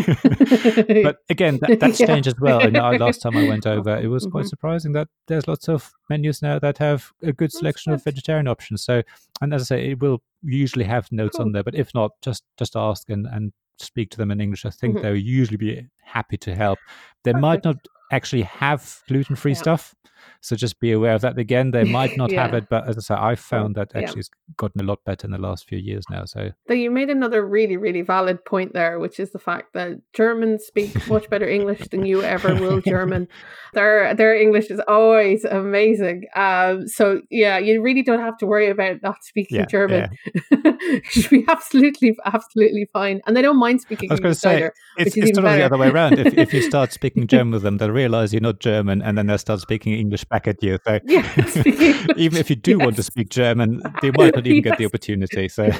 But 1.03 1.17
again, 1.29 1.59
that, 1.61 1.79
that's 1.81 2.01
Yeah. 2.01 2.07
changed 2.07 2.29
as 2.29 2.41
well. 2.41 2.61
And 2.67 2.77
I, 2.77 2.97
last 2.97 3.21
time 3.23 3.37
I 3.37 3.47
went 3.49 3.67
over, 3.67 3.97
it 3.97 4.09
was 4.09 4.27
quite 4.27 4.47
Mhm. 4.47 4.49
surprising 4.49 4.93
that 4.93 5.09
there's 5.29 5.47
lots 5.47 5.69
of 5.69 5.93
menus 6.09 6.41
now 6.43 6.59
that 6.59 6.79
have 6.79 7.13
a 7.23 7.33
good 7.33 7.49
That's 7.51 7.59
selection 7.59 7.93
of 7.93 7.99
good. 8.03 8.11
vegetarian 8.13 8.49
options. 8.49 8.83
So, 8.85 9.03
and 9.41 9.53
as 9.55 9.63
I 9.63 9.65
say, 9.77 9.91
it 9.91 10.01
will 10.01 10.23
usually 10.43 10.85
have 10.87 11.11
notes 11.13 11.37
Cool. 11.37 11.47
on 11.47 11.53
there. 11.53 11.63
But 11.63 11.75
if 11.75 11.95
not, 11.95 12.13
just 12.23 12.43
just 12.59 12.75
ask 12.77 13.09
and 13.11 13.27
and 13.27 13.53
speak 13.79 14.11
to 14.11 14.17
them 14.17 14.31
in 14.31 14.41
English. 14.41 14.65
I 14.65 14.71
think 14.71 14.97
Mhm. 14.97 15.03
they'll 15.03 15.17
usually 15.17 15.57
be 15.57 15.87
happy 16.03 16.37
to 16.39 16.55
help. 16.55 16.79
They 17.25 17.33
might 17.33 17.65
not 17.65 17.77
actually 18.13 18.43
have 18.43 19.03
gluten 19.09 19.37
free 19.37 19.53
Yeah. 19.53 19.59
stuff. 19.59 19.95
So 20.41 20.57
just 20.57 20.79
be 20.79 20.93
aware 20.93 21.15
of 21.15 21.23
that. 21.23 21.39
Again, 21.39 21.71
they 21.71 21.85
might 21.85 22.17
not 22.19 22.31
have 22.33 22.53
it, 22.53 22.69
but 22.69 22.87
as 22.87 22.99
I 22.99 23.01
say, 23.01 23.15
I've 23.15 23.41
found 23.41 23.77
that 23.77 23.93
yeah. 23.95 24.03
actually 24.03 24.21
it's 24.21 24.31
gotten 24.59 24.81
a 24.83 24.85
lot 24.85 25.03
better 25.05 25.27
in 25.27 25.31
the 25.31 25.39
last 25.39 25.67
few 25.67 25.79
years 25.79 26.05
now. 26.11 26.27
So 26.27 26.51
Though 26.69 26.75
you 26.75 26.91
made 26.91 27.09
another 27.09 27.47
really, 27.47 27.79
really 27.79 28.03
valid 28.03 28.45
point 28.45 28.75
there, 28.75 28.99
which 28.99 29.19
is 29.19 29.31
the 29.31 29.39
fact 29.39 29.73
that 29.73 30.01
Germans 30.13 30.65
speak 30.67 31.09
much 31.09 31.31
better 31.31 31.49
English 31.49 31.89
than 31.89 32.05
you 32.05 32.23
ever 32.23 32.55
will 32.61 32.83
German. 32.83 33.27
Their 33.73 34.15
their 34.15 34.35
English 34.35 34.71
is 34.71 34.81
always 34.87 35.45
amazing. 35.47 36.27
Um, 36.37 36.87
so 36.89 37.23
yeah, 37.31 37.57
you 37.57 37.81
really 37.81 38.03
don't 38.03 38.21
have 38.21 38.37
to 38.39 38.47
worry 38.47 38.69
about 38.69 39.03
not 39.03 39.25
speaking 39.25 39.61
Yeah, 39.61 39.67
German. 39.67 40.11
you 40.51 41.01
should 41.05 41.31
be 41.31 41.45
absolutely, 41.49 42.19
absolutely 42.27 42.87
fine, 42.93 43.23
and 43.27 43.35
they 43.35 43.41
don't 43.43 43.59
mind 43.59 43.81
speaking 43.81 44.11
I 44.11 44.15
was 44.15 44.21
going 44.21 44.33
English 44.33 44.37
to 44.37 44.41
say, 44.41 44.57
either. 44.57 44.75
it's, 44.99 45.17
it's 45.17 45.35
sort 45.35 45.47
of 45.47 45.55
the 45.55 45.63
other 45.63 45.79
way 45.79 45.89
around. 45.89 46.19
If, 46.19 46.35
if 46.37 46.53
you 46.53 46.61
start 46.61 46.93
speaking 46.93 47.14
German 47.27 47.53
with 47.53 47.63
them, 47.63 47.79
they'll 47.79 47.91
realize 47.91 48.33
you're 48.33 48.41
not 48.43 48.59
German 48.61 49.01
and 49.03 49.17
then 49.17 49.27
they'll 49.27 49.39
start 49.39 49.61
speaking 49.61 49.93
English 49.95 50.25
back 50.25 50.49
at 50.49 50.63
you. 50.63 50.79
So 50.85 50.99
Yeah, 51.05 51.31
English. 51.37 52.07
even 52.17 52.39
if 52.39 52.51
you 52.51 52.57
do 52.57 52.79
want 52.79 52.97
to 52.97 53.03
speak 53.03 53.29
German, 53.31 53.81
they 54.03 54.11
might 54.11 54.35
not 54.35 54.47
even 54.47 54.63
get 54.63 54.79
the 54.79 54.87
opportunity. 54.87 55.49
So 55.49 55.71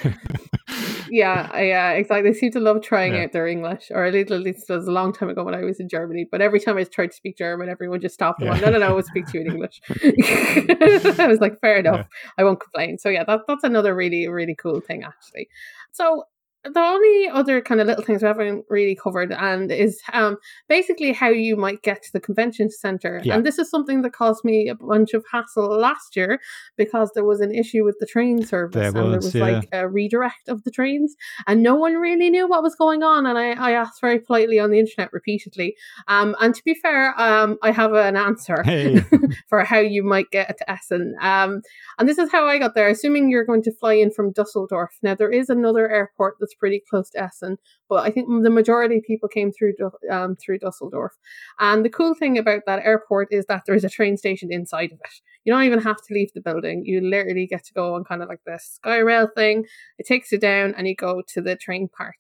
yeah, 1.11 1.57
yeah, 1.61 1.91
uh, 1.91 1.99
exactly. 1.99 2.31
They 2.31 2.37
seem 2.39 2.53
to 2.53 2.61
love 2.61 2.83
trying 2.83 3.15
Yeah. 3.15 3.25
out 3.25 3.33
their 3.33 3.47
English, 3.47 3.91
or 3.91 4.05
at 4.05 4.15
least, 4.15 4.31
at 4.31 4.41
least 4.41 4.69
it 4.71 4.75
was 4.75 4.87
a 4.89 4.93
long 4.93 5.13
time 5.13 5.29
ago 5.29 5.45
when 5.45 5.55
I 5.55 5.63
was 5.63 5.79
in 5.81 5.89
Germany. 5.89 6.27
But 6.31 6.41
every 6.41 6.61
time 6.61 6.77
I 6.79 6.85
tried 6.85 7.09
to 7.09 7.17
speak 7.17 7.37
German, 7.37 7.69
everyone 7.69 8.01
just 8.01 8.15
stopped 8.15 8.41
and 8.41 8.51
went, 8.51 8.63
"No, 8.63 8.71
no, 8.71 8.79
no, 8.79 8.95
we'll 8.95 9.03
speak 9.03 9.27
to 9.29 9.39
you 9.39 9.45
in 9.45 9.53
English." 9.53 9.81
I 9.91 11.27
was 11.29 11.41
like, 11.41 11.61
"Fair 11.61 11.79
enough, 11.79 12.07
I 12.39 12.45
won't 12.45 12.61
complain." 12.61 12.99
So 12.99 13.09
yeah, 13.09 13.25
that, 13.25 13.41
that's 13.47 13.65
another 13.65 13.95
really, 13.95 14.27
really 14.29 14.55
cool 14.55 14.81
thing, 14.81 15.03
actually. 15.05 15.49
So 15.93 16.25
the 16.73 16.81
only 16.81 17.29
other 17.29 17.61
kind 17.61 17.81
of 17.81 17.87
little 17.87 18.03
things 18.03 18.23
we 18.23 18.29
haven't 18.29 18.65
really 18.71 18.95
covered 18.97 19.31
and 19.33 19.71
is 19.71 20.01
um 20.15 20.39
basically 20.69 21.13
how 21.13 21.29
you 21.29 21.57
might 21.57 21.83
get 21.83 22.03
to 22.03 22.11
the 22.13 22.21
convention 22.21 22.71
center 22.71 23.21
Yeah. 23.23 23.35
and 23.35 23.45
this 23.45 23.59
is 23.59 23.69
something 23.69 24.01
that 24.03 24.13
caused 24.15 24.45
me 24.45 24.69
a 24.69 24.75
bunch 24.75 25.13
of 25.13 25.25
hassle 25.31 25.69
last 25.79 26.17
year 26.17 26.41
because 26.79 27.11
there 27.15 27.25
was 27.25 27.41
an 27.41 27.55
issue 27.55 27.85
with 27.85 27.97
the 28.01 28.07
train 28.07 28.45
service 28.47 28.75
There 28.75 28.87
and 28.87 28.97
there 28.97 29.17
was, 29.17 29.35
yeah. 29.35 29.43
like 29.45 29.69
a 29.73 29.87
redirect 29.89 30.49
of 30.49 30.65
the 30.65 30.71
trains 30.71 31.15
and 31.47 31.63
no 31.63 31.75
one 31.75 31.97
really 31.97 32.31
knew 32.31 32.49
what 32.49 32.63
was 32.63 32.75
going 32.77 33.03
on 33.03 33.27
and 33.27 33.37
I, 33.39 33.51
I 33.53 33.73
asked 33.73 34.01
very 34.01 34.19
politely 34.19 34.59
on 34.59 34.71
the 34.71 34.79
internet 34.79 35.13
repeatedly 35.13 35.77
um 36.09 36.35
and 36.41 36.55
to 36.55 36.63
be 36.65 36.73
fair 36.75 37.13
um 37.21 37.59
I 37.63 37.73
have 37.73 37.93
an 37.93 38.17
answer 38.17 38.63
Hey. 38.63 39.05
for 39.49 39.65
how 39.65 39.81
you 39.81 40.03
might 40.03 40.31
get 40.31 40.57
to 40.59 40.71
Essen 40.71 41.15
um 41.21 41.61
and 41.99 42.09
this 42.09 42.17
is 42.19 42.33
how 42.33 42.47
I 42.47 42.59
got 42.59 42.75
there 42.75 42.89
assuming 42.89 43.29
you're 43.29 43.45
going 43.45 43.63
to 43.65 43.73
fly 43.73 43.93
in 43.95 44.11
from 44.11 44.33
Dusseldorf 44.33 44.97
now 45.03 45.15
there 45.15 45.31
is 45.31 45.51
another 45.51 45.91
airport 45.91 46.37
that's 46.41 46.54
pretty 46.59 46.83
close 46.91 47.11
to 47.11 47.23
Essen 47.23 47.57
but 47.89 48.05
I 48.07 48.11
think 48.11 48.29
the 48.43 48.51
majority 48.51 48.99
of 48.99 49.05
people 49.05 49.29
came 49.29 49.53
through 49.53 49.75
um, 50.11 50.37
through 50.37 50.59
Dusseldorf 50.59 51.13
and 51.59 51.85
the 51.85 51.91
cool 51.91 52.15
thing 52.15 52.39
about 52.39 52.63
that 52.67 52.85
airport 52.85 53.29
is 53.31 53.47
that 53.47 53.63
there 53.67 53.75
is 53.75 53.85
a 53.85 53.91
train 53.91 54.17
station 54.17 54.53
inside 54.53 54.93
of 54.93 54.99
it 55.05 55.21
you 55.45 55.53
don't 55.53 55.65
even 55.65 55.81
have 55.81 55.99
to 55.99 56.15
leave 56.15 56.33
the 56.33 56.41
building. 56.41 56.85
You 56.85 57.01
literally 57.01 57.47
get 57.47 57.65
to 57.65 57.75
go 57.75 57.95
on 57.95 58.05
kind 58.05 58.23
of 58.23 58.29
like 58.29 58.41
the 58.47 58.59
sky 58.59 58.99
rail 58.99 59.29
thing. 59.35 59.67
It 59.99 60.07
takes 60.07 60.33
you 60.33 60.39
down 60.39 60.75
and 60.77 60.89
you 60.89 60.95
go 60.95 61.23
to 61.29 61.41
the 61.41 61.55
train 61.57 61.89
part. 61.89 62.17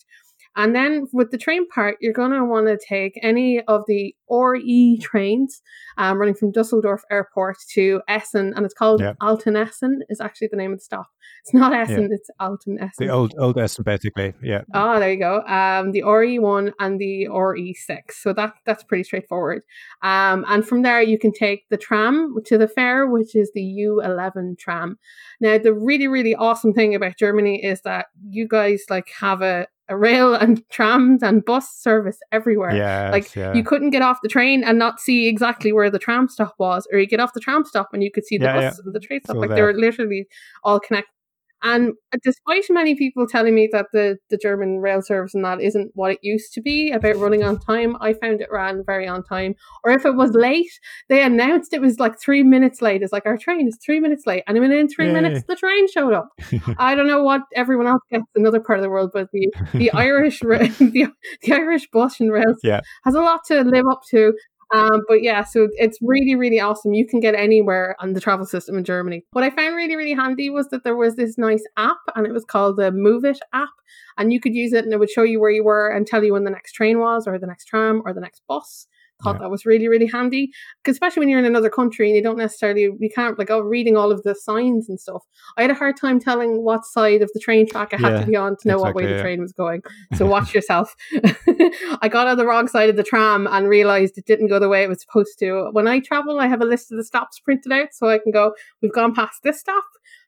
And 0.56 0.74
then 0.74 1.08
with 1.12 1.32
the 1.32 1.38
train 1.38 1.68
part, 1.68 1.96
you're 2.00 2.12
going 2.12 2.30
to 2.30 2.44
want 2.44 2.68
to 2.68 2.78
take 2.78 3.18
any 3.22 3.60
of 3.62 3.82
the 3.88 4.14
RE 4.30 4.98
trains 5.02 5.62
um, 5.96 6.18
running 6.18 6.34
from 6.34 6.52
Dusseldorf 6.52 7.02
Airport 7.10 7.56
to 7.70 8.02
Essen. 8.06 8.52
And 8.54 8.64
it's 8.64 8.74
called 8.74 9.00
Yeah. 9.00 9.14
Alten 9.20 9.56
Essen, 9.56 10.02
is 10.08 10.20
actually 10.20 10.48
the 10.50 10.56
name 10.56 10.72
of 10.72 10.78
the 10.78 10.84
stop. 10.84 11.08
It's 11.42 11.52
not 11.54 11.72
Essen, 11.82 12.08
it's 12.10 12.30
Alten 12.40 12.78
Essen. 12.80 13.06
the 13.06 13.12
old 13.12 13.34
old 13.38 13.58
Essen, 13.58 13.84
basically. 13.84 14.32
Yeah. 14.42 14.62
Oh, 14.72 14.98
there 14.98 15.12
you 15.12 15.18
go. 15.18 15.42
Um, 15.42 15.92
the 15.92 16.02
RE1 16.02 16.72
and 16.80 16.98
the 16.98 17.26
RE6. 17.30 18.12
So 18.12 18.32
that 18.32 18.54
that's 18.64 18.82
pretty 18.82 19.04
straightforward. 19.04 19.62
Um, 20.02 20.44
and 20.48 20.66
from 20.66 20.82
there 20.82 21.02
you 21.02 21.18
can 21.18 21.32
take 21.32 21.68
the 21.70 21.76
tram 21.76 22.34
to 22.46 22.56
the 22.58 22.68
fair, 22.68 23.06
which 23.06 23.34
is 23.36 23.50
the 23.54 23.60
U11 23.62 24.58
tram. 24.58 24.98
Now, 25.40 25.58
the 25.58 25.74
really 25.74 26.08
really 26.08 26.34
awesome 26.34 26.72
thing 26.72 26.94
about 26.94 27.18
Germany 27.18 27.62
is 27.64 27.80
that 27.82 28.06
you 28.30 28.48
guys 28.48 28.84
like 28.88 29.08
have 29.20 29.42
a, 29.42 29.66
a 29.88 29.96
rail 29.98 30.34
and 30.42 30.62
trams 30.70 31.22
and 31.22 31.44
bus 31.44 31.68
service 31.76 32.18
everywhere. 32.32 32.74
Yes, 32.74 33.12
Like 33.12 33.34
yeah. 33.34 33.52
you 33.52 33.62
couldn't 33.62 33.90
get 33.90 34.00
off 34.02 34.20
the 34.22 34.28
train 34.28 34.64
and 34.64 34.78
not 34.78 34.98
see 35.00 35.28
exactly 35.28 35.72
where 35.72 35.90
the 35.90 35.98
tram 35.98 36.28
stop 36.28 36.54
was, 36.58 36.86
or 36.92 36.98
you 36.98 37.06
get 37.06 37.20
off 37.20 37.34
the 37.34 37.40
tram 37.40 37.64
stop 37.64 37.88
and 37.92 38.02
you 38.02 38.10
could 38.10 38.24
see 38.24 38.38
the 38.38 38.44
Yeah, 38.46 38.70
bus 38.70 38.78
and 38.78 38.94
the 38.94 39.00
train 39.00 39.20
stop. 39.24 39.36
all 39.36 39.40
Like 39.42 39.50
there. 39.50 39.56
they're 39.72 39.74
literally 39.78 40.26
all 40.62 40.80
connected. 40.80 41.10
And 41.64 41.94
despite 42.22 42.64
many 42.68 42.94
people 42.94 43.26
telling 43.26 43.54
me 43.54 43.68
that 43.72 43.86
the, 43.92 44.18
the 44.28 44.36
German 44.36 44.80
rail 44.80 45.00
service 45.00 45.34
and 45.34 45.44
that 45.44 45.62
isn't 45.62 45.92
what 45.94 46.12
it 46.12 46.18
used 46.22 46.52
to 46.52 46.60
be 46.60 46.92
about 46.92 47.16
running 47.16 47.42
on 47.42 47.58
time, 47.58 47.96
I 48.00 48.12
found 48.12 48.42
it 48.42 48.48
ran 48.52 48.84
very 48.84 49.08
on 49.08 49.24
time. 49.24 49.54
Or 49.82 49.90
if 49.92 50.04
it 50.04 50.14
was 50.14 50.32
late, 50.32 50.70
they 51.08 51.22
announced 51.24 51.72
it 51.72 51.80
was 51.80 51.98
like 51.98 52.20
three 52.20 52.42
minutes 52.42 52.82
late. 52.82 53.02
It's 53.02 53.12
like 53.14 53.24
our 53.24 53.38
train 53.38 53.66
is 53.66 53.78
three 53.84 53.98
minutes 53.98 54.26
late, 54.26 54.44
and 54.46 54.60
within 54.60 54.88
three 54.88 55.06
Yay. 55.06 55.12
minutes 55.12 55.44
the 55.48 55.56
train 55.56 55.90
showed 55.90 56.12
up. 56.12 56.28
I 56.78 56.94
don't 56.94 57.06
know 57.08 57.22
what 57.22 57.42
everyone 57.54 57.86
else 57.86 58.02
gets 58.10 58.24
in 58.36 58.42
another 58.42 58.60
part 58.60 58.78
of 58.78 58.82
the 58.82 58.90
world, 58.90 59.10
but 59.14 59.28
the 59.32 59.50
the 59.72 59.90
Irish 59.94 60.40
the, 60.40 61.08
the 61.42 61.52
Irish 61.52 61.88
bus 61.90 62.20
and 62.20 62.30
rail 62.30 62.54
Yeah. 62.62 62.80
has 63.04 63.14
a 63.14 63.20
lot 63.22 63.40
to 63.46 63.62
live 63.62 63.84
up 63.90 64.02
to. 64.10 64.34
Um, 64.74 65.02
but 65.08 65.22
yeah, 65.22 65.44
so 65.44 65.68
it's 65.74 65.98
really, 66.02 66.34
really 66.34 66.58
awesome. 66.58 66.94
You 66.94 67.06
can 67.06 67.20
get 67.20 67.34
anywhere 67.34 67.94
on 68.00 68.12
the 68.12 68.20
travel 68.20 68.44
system 68.44 68.76
in 68.76 68.84
Germany. 68.84 69.24
What 69.30 69.44
I 69.44 69.50
found 69.50 69.76
really, 69.76 69.94
really 69.94 70.14
handy 70.14 70.50
was 70.50 70.68
that 70.68 70.82
there 70.82 70.96
was 70.96 71.14
this 71.14 71.38
nice 71.38 71.62
app 71.76 71.98
and 72.16 72.26
it 72.26 72.32
was 72.32 72.44
called 72.44 72.76
the 72.76 72.90
Moovit 72.90 73.38
app. 73.52 73.68
And 74.18 74.32
you 74.32 74.40
could 74.40 74.54
use 74.54 74.72
it 74.72 74.84
and 74.84 74.92
it 74.92 74.98
would 74.98 75.10
show 75.10 75.22
you 75.22 75.40
where 75.40 75.50
you 75.50 75.64
were 75.64 75.88
and 75.88 76.06
tell 76.06 76.24
you 76.24 76.32
when 76.32 76.44
the 76.44 76.50
next 76.50 76.72
train 76.72 76.98
was 76.98 77.26
or 77.26 77.38
the 77.38 77.46
next 77.46 77.66
tram 77.66 78.02
or 78.04 78.12
the 78.12 78.20
next 78.20 78.42
bus 78.48 78.88
thought 79.22 79.36
yeah. 79.36 79.40
that 79.40 79.50
was 79.50 79.64
really 79.64 79.88
really 79.88 80.06
handy. 80.06 80.50
Because 80.82 80.94
especially 80.96 81.20
when 81.20 81.28
you're 81.28 81.38
in 81.38 81.44
another 81.44 81.70
country 81.70 82.08
and 82.08 82.16
you 82.16 82.22
don't 82.22 82.38
necessarily 82.38 82.82
you 82.98 83.10
can't 83.14 83.38
like 83.38 83.50
oh 83.50 83.60
reading 83.60 83.96
all 83.96 84.12
of 84.12 84.22
the 84.22 84.34
signs 84.34 84.88
and 84.88 84.98
stuff. 85.00 85.24
I 85.56 85.62
had 85.62 85.70
a 85.70 85.74
hard 85.74 85.96
time 85.96 86.20
telling 86.20 86.62
what 86.62 86.84
side 86.84 87.22
of 87.22 87.30
the 87.34 87.40
train 87.40 87.68
track 87.68 87.92
i 87.92 87.96
had 87.96 88.12
yeah, 88.12 88.20
to 88.20 88.26
be 88.26 88.36
on 88.36 88.56
to 88.60 88.68
know 88.68 88.74
exactly, 88.74 88.78
what 88.78 88.94
way 88.94 89.10
yeah. 89.10 89.16
the 89.16 89.22
train 89.22 89.40
was 89.40 89.52
going. 89.52 89.82
So 90.14 90.26
watch 90.26 90.54
yourself. 90.54 90.94
I 92.02 92.08
got 92.08 92.28
on 92.28 92.36
the 92.36 92.46
wrong 92.46 92.68
side 92.68 92.88
of 92.88 92.96
the 92.96 93.02
tram 93.02 93.48
and 93.48 93.68
realized 93.68 94.16
it 94.16 94.26
didn't 94.26 94.48
go 94.48 94.58
the 94.60 94.68
way 94.68 94.84
it 94.84 94.88
was 94.88 95.00
supposed 95.00 95.38
to. 95.40 95.70
When 95.72 95.88
i 95.88 95.98
travel 96.00 96.38
i 96.38 96.46
have 96.46 96.60
a 96.60 96.64
list 96.64 96.92
of 96.92 96.98
the 96.98 97.04
stops 97.04 97.40
printed 97.40 97.72
out 97.72 97.88
so 97.92 98.08
i 98.08 98.18
can 98.18 98.32
go 98.32 98.54
we've 98.80 98.92
gone 98.92 99.14
past 99.14 99.42
this 99.42 99.60
stop 99.60 99.84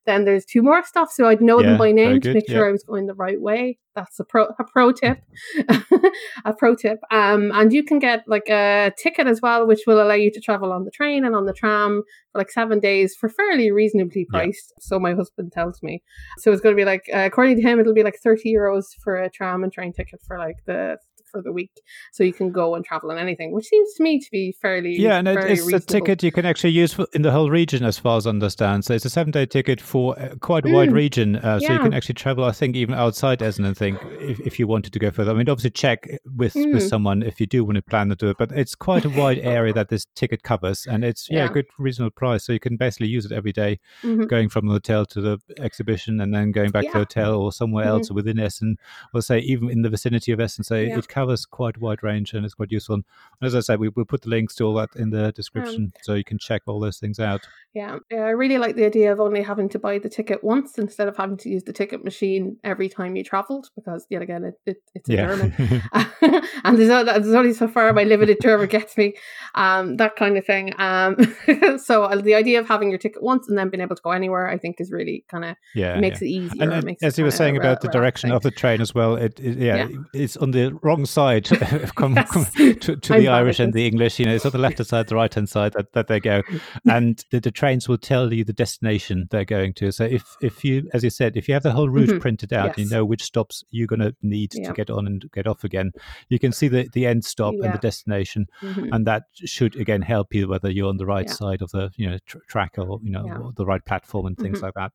then 0.07 0.25
there's 0.25 0.45
two 0.45 0.63
more 0.63 0.85
stuff, 0.85 1.11
so 1.11 1.27
I'd 1.27 1.41
know 1.41 1.61
yeah, 1.61 1.71
them 1.71 1.79
by 1.79 1.93
name 1.93 2.21
to 2.21 2.35
make 2.35 2.49
sure 2.49 2.63
yeah. 2.63 2.69
I 2.69 2.73
was 2.73 2.85
going 2.85 3.07
the 3.07 3.15
right 3.15 3.41
way. 3.41 3.79
That's 3.95 4.19
a 4.21 4.25
pro 4.25 4.45
a 4.59 4.65
pro 4.65 4.93
tip, 4.93 5.19
a 6.45 6.53
pro 6.53 6.75
tip. 6.75 7.01
Um, 7.11 7.51
and 7.53 7.73
you 7.73 7.83
can 7.83 7.99
get 7.99 8.25
like 8.27 8.49
a 8.49 8.93
ticket 8.99 9.27
as 9.27 9.41
well, 9.41 9.67
which 9.67 9.81
will 9.87 10.03
allow 10.03 10.15
you 10.15 10.31
to 10.31 10.41
travel 10.41 10.73
on 10.73 10.85
the 10.85 10.91
train 10.91 11.25
and 11.25 11.35
on 11.35 11.47
the 11.47 11.53
tram 11.53 12.03
for 12.33 12.39
like 12.39 12.51
seven 12.51 12.79
days 12.79 13.15
for 13.15 13.29
fairly 13.29 13.71
reasonably 13.71 14.27
priced. 14.31 14.73
Yeah. 14.77 14.83
So 14.83 14.99
my 14.99 15.15
husband 15.15 15.53
tells 15.53 15.83
me. 15.83 16.03
So 16.39 16.53
it's 16.53 16.61
going 16.61 16.75
to 16.75 16.81
be 16.81 16.85
like, 16.85 17.05
uh, 17.13 17.27
according 17.27 17.57
to 17.57 17.63
him, 17.63 17.81
it'll 17.81 17.95
be 17.95 18.05
like 18.05 18.19
thirty 18.23 18.55
euros 18.55 18.85
for 19.03 19.17
a 19.17 19.31
tram 19.31 19.65
and 19.65 19.73
train 19.73 19.93
ticket 19.93 20.21
for 20.27 20.39
like 20.39 20.57
the 20.67 20.99
for 21.37 21.43
the 21.43 21.53
week, 21.53 21.71
so 22.13 22.25
you 22.25 22.33
can 22.33 22.51
go 22.51 22.75
and 22.75 22.85
travel 22.85 23.11
on 23.11 23.19
anything, 23.19 23.53
which 23.53 23.67
seems 23.67 23.95
to 23.95 24.03
me 24.03 24.19
to 24.19 24.31
be 24.31 24.53
fairly 24.61 24.97
yeah. 24.99 25.19
And 25.19 25.29
it's 25.29 25.47
reasonable. 25.47 25.77
a 25.77 25.81
ticket 25.81 26.23
you 26.23 26.33
can 26.33 26.47
actually 26.47 26.71
use 26.71 26.97
in 27.13 27.23
the 27.23 27.31
whole 27.31 27.51
region, 27.51 27.85
as 27.85 27.99
far 27.99 28.17
as 28.17 28.27
I 28.27 28.31
understand. 28.31 28.85
So 28.85 28.95
it's 28.95 29.05
a 29.05 29.11
seven 29.11 29.31
day 29.31 29.47
ticket 29.47 29.81
for 29.81 30.19
uh, 30.19 30.35
quite 30.41 30.65
a 30.65 30.69
mm. 30.69 30.75
wide 30.75 30.93
region, 30.93 31.37
uh, 31.37 31.61
so 31.61 31.67
yeah. 31.67 31.73
you 31.75 31.79
can 31.81 31.95
actually 31.95 32.15
travel. 32.15 32.45
I 32.45 32.53
think 32.53 32.77
even 32.77 32.95
outside 32.95 33.43
Essen 33.43 33.65
and 33.65 33.77
think 33.77 33.99
if, 34.21 34.41
if 34.41 34.59
you 34.59 34.67
wanted 34.67 34.93
to 34.93 34.99
go 34.99 35.11
further. 35.11 35.33
I 35.33 35.35
mean, 35.35 35.49
obviously 35.49 35.71
check 35.71 36.09
with 36.37 36.55
mm. 36.55 36.73
with 36.73 36.89
someone 36.89 37.23
if 37.23 37.41
you 37.41 37.47
do 37.47 37.65
want 37.65 37.77
to 37.77 37.83
plan 37.83 38.09
to 38.09 38.17
do 38.17 38.31
it, 38.31 38.37
but 38.39 38.53
it's 38.53 38.75
quite 38.75 39.05
a 39.05 39.11
wide 39.11 39.39
area 39.43 39.73
that 39.73 39.89
this 39.89 40.07
ticket 40.15 40.43
covers, 40.43 40.87
and 40.87 41.05
it's 41.05 41.29
yeah, 41.31 41.39
yeah. 41.39 41.51
a 41.51 41.53
good 41.53 41.67
reasonable 41.79 42.13
price. 42.13 42.45
So 42.45 42.53
you 42.53 42.61
can 42.61 42.77
basically 42.77 43.09
use 43.09 43.27
it 43.27 43.33
every 43.33 43.53
day, 43.53 43.79
mm-hmm. 44.03 44.25
going 44.25 44.49
from 44.49 44.67
the 44.67 44.73
hotel 44.73 45.05
to 45.07 45.21
the 45.21 45.39
exhibition, 45.59 46.21
and 46.21 46.35
then 46.35 46.53
going 46.53 46.71
back 46.71 46.85
yeah. 46.85 46.91
to 46.91 46.99
the 46.99 47.05
hotel 47.05 47.35
or 47.41 47.53
somewhere 47.53 47.85
mm-hmm. 47.85 47.95
else 47.95 48.11
within 48.11 48.39
Essen, 48.39 48.77
or 49.15 49.23
say 49.23 49.41
even 49.41 49.71
in 49.71 49.83
the 49.83 49.91
vicinity 49.91 50.33
of 50.33 50.41
Essen. 50.41 50.65
So 50.65 50.75
it 50.75 51.09
covers 51.09 51.26
quite 51.51 51.77
a 51.77 51.81
wide 51.81 52.03
range 52.03 52.33
and 52.35 52.45
it's 52.45 52.55
quite 52.55 52.71
useful. 52.71 52.95
And 52.95 53.05
as 53.43 53.55
I 53.55 53.61
said, 53.61 53.81
we 53.81 53.89
will 53.89 54.05
put 54.05 54.23
the 54.23 54.31
links 54.31 54.55
to 54.57 54.65
all 54.65 54.75
that 54.75 54.91
in 54.97 55.11
the 55.11 55.33
description 55.33 55.85
um, 55.85 55.93
so 56.03 56.15
you 56.15 56.25
can 56.25 56.39
check 56.39 56.63
all 56.67 56.79
those 56.79 56.99
things 56.99 57.19
out. 57.19 57.47
Yeah, 57.75 57.99
yeah, 58.11 58.23
I 58.23 58.31
really 58.31 58.59
like 58.59 58.77
the 58.77 58.87
idea 58.87 59.13
of 59.13 59.21
only 59.21 59.43
having 59.43 59.69
to 59.71 59.79
buy 59.79 59.99
the 59.99 60.09
ticket 60.09 60.43
once 60.43 60.79
instead 60.79 61.09
of 61.09 61.17
having 61.17 61.37
to 61.39 61.49
use 61.49 61.65
the 61.65 61.73
ticket 61.73 62.05
machine 62.05 62.57
every 62.65 62.89
time 62.89 63.17
you 63.17 63.25
travelled 63.25 63.69
because 63.75 64.07
yet 64.09 64.23
again 64.23 64.45
it, 64.45 64.55
it 64.65 64.83
it's 64.95 65.09
yeah. 65.09 65.27
German 65.27 65.83
and 66.65 66.79
there's, 66.79 66.89
there's, 66.89 67.35
only 67.35 67.53
so 67.53 67.69
far 67.69 67.93
my 67.93 68.05
limited 68.05 68.39
German 68.41 68.69
gets 68.69 68.97
me, 68.97 69.15
um, 69.55 69.97
that 69.97 70.17
kind 70.17 70.37
of 70.37 70.45
thing. 70.45 70.73
Um, 70.79 71.17
so 71.79 72.05
uh, 72.05 72.17
the 72.17 72.35
idea 72.35 72.59
of 72.61 72.69
having 72.69 72.91
your 72.91 72.99
ticket 72.99 73.23
once 73.23 73.49
and 73.49 73.59
then 73.59 73.69
being 73.69 73.81
able 73.81 73.97
to 73.97 74.03
go 74.03 74.11
anywhere, 74.11 74.49
I 74.49 74.59
think, 74.59 74.81
is 74.81 74.91
really 74.91 75.25
kind 75.29 75.45
of 75.45 75.57
yeah 75.75 75.99
makes 76.01 76.23
yeah. 76.23 76.29
it 76.29 76.31
easier. 76.31 76.71
And, 76.71 76.97
as 77.03 77.19
you 77.19 77.25
were 77.25 77.31
saying 77.31 77.57
about 77.57 77.81
the 77.81 77.89
direction 77.89 78.33
of 78.33 78.43
the 78.43 78.51
train 78.51 78.81
as 78.81 78.95
well, 78.95 79.17
it, 79.17 79.39
it 79.41 79.59
yeah, 79.59 79.89
it's 80.13 80.37
on 80.37 80.53
the 80.53 80.79
wrong 80.83 81.07
side 81.17 81.49
come, 81.97 82.15
yes. 82.15 82.31
come 82.31 82.45
to, 82.45 82.97
to 82.97 83.13
the 83.15 83.29
Irish 83.29 83.59
and 83.59 83.73
the 83.73 83.87
English. 83.87 84.19
You 84.19 84.27
know, 84.27 84.35
it's 84.35 84.45
on 84.45 84.53
the 84.53 84.59
left 84.59 84.79
hand 84.79 84.87
side, 84.87 85.09
the 85.09 85.15
right 85.15 85.33
hand 85.33 85.49
side 85.49 85.73
that, 85.73 85.93
that 85.95 86.09
they 86.09 86.21
go, 86.21 86.43
and 86.87 87.25
the, 87.31 87.41
the 87.41 87.51
trains 87.51 87.89
will 87.89 87.99
tell 87.99 88.33
you 88.33 88.45
the 88.45 88.53
destination 88.53 89.27
they're 89.31 89.45
going 89.45 89.73
to. 89.75 89.91
So 89.93 90.05
if 90.05 90.37
if 90.43 90.65
you, 90.65 90.89
as 90.93 91.03
you 91.03 91.11
said, 91.11 91.37
if 91.37 91.49
you 91.49 91.55
have 91.55 91.63
the 91.63 91.73
whole 91.73 91.89
route 91.89 92.11
mm-hmm. 92.11 92.19
printed 92.19 92.53
out, 92.53 92.77
yes. 92.77 92.79
you 92.79 92.89
know 92.89 93.05
which 93.05 93.23
stops 93.23 93.65
you're 93.71 93.87
going 93.87 94.01
to 94.01 94.15
need 94.23 94.53
yeah. 94.55 94.69
to 94.69 94.75
get 94.75 94.91
on 94.91 95.07
and 95.07 95.25
get 95.33 95.47
off 95.47 95.65
again. 95.65 95.93
You 96.29 96.39
can 96.39 96.53
see 96.53 96.69
the 96.69 96.89
the 96.93 97.07
end 97.07 97.25
stop 97.25 97.55
yeah. 97.57 97.67
and 97.67 97.75
the 97.75 97.79
destination, 97.79 98.47
mm-hmm. 98.61 98.93
and 98.93 99.07
that 99.07 99.25
should 99.35 99.77
again 99.77 100.03
help 100.03 100.35
you 100.35 100.49
whether 100.49 100.71
you're 100.71 100.89
on 100.89 100.99
the 100.99 101.07
right 101.07 101.27
yeah. 101.27 101.35
side 101.35 101.63
of 101.63 101.71
the 101.71 101.91
you 101.97 102.09
know 102.11 102.19
tr- 102.27 102.45
track 102.47 102.75
or 102.77 103.01
you 103.03 103.11
know 103.11 103.53
the 103.57 103.65
right 103.65 103.85
platform 103.85 104.27
and 104.27 104.37
things 104.37 104.59
mm-hmm. 104.59 104.67
like 104.67 104.75
that. 104.75 104.93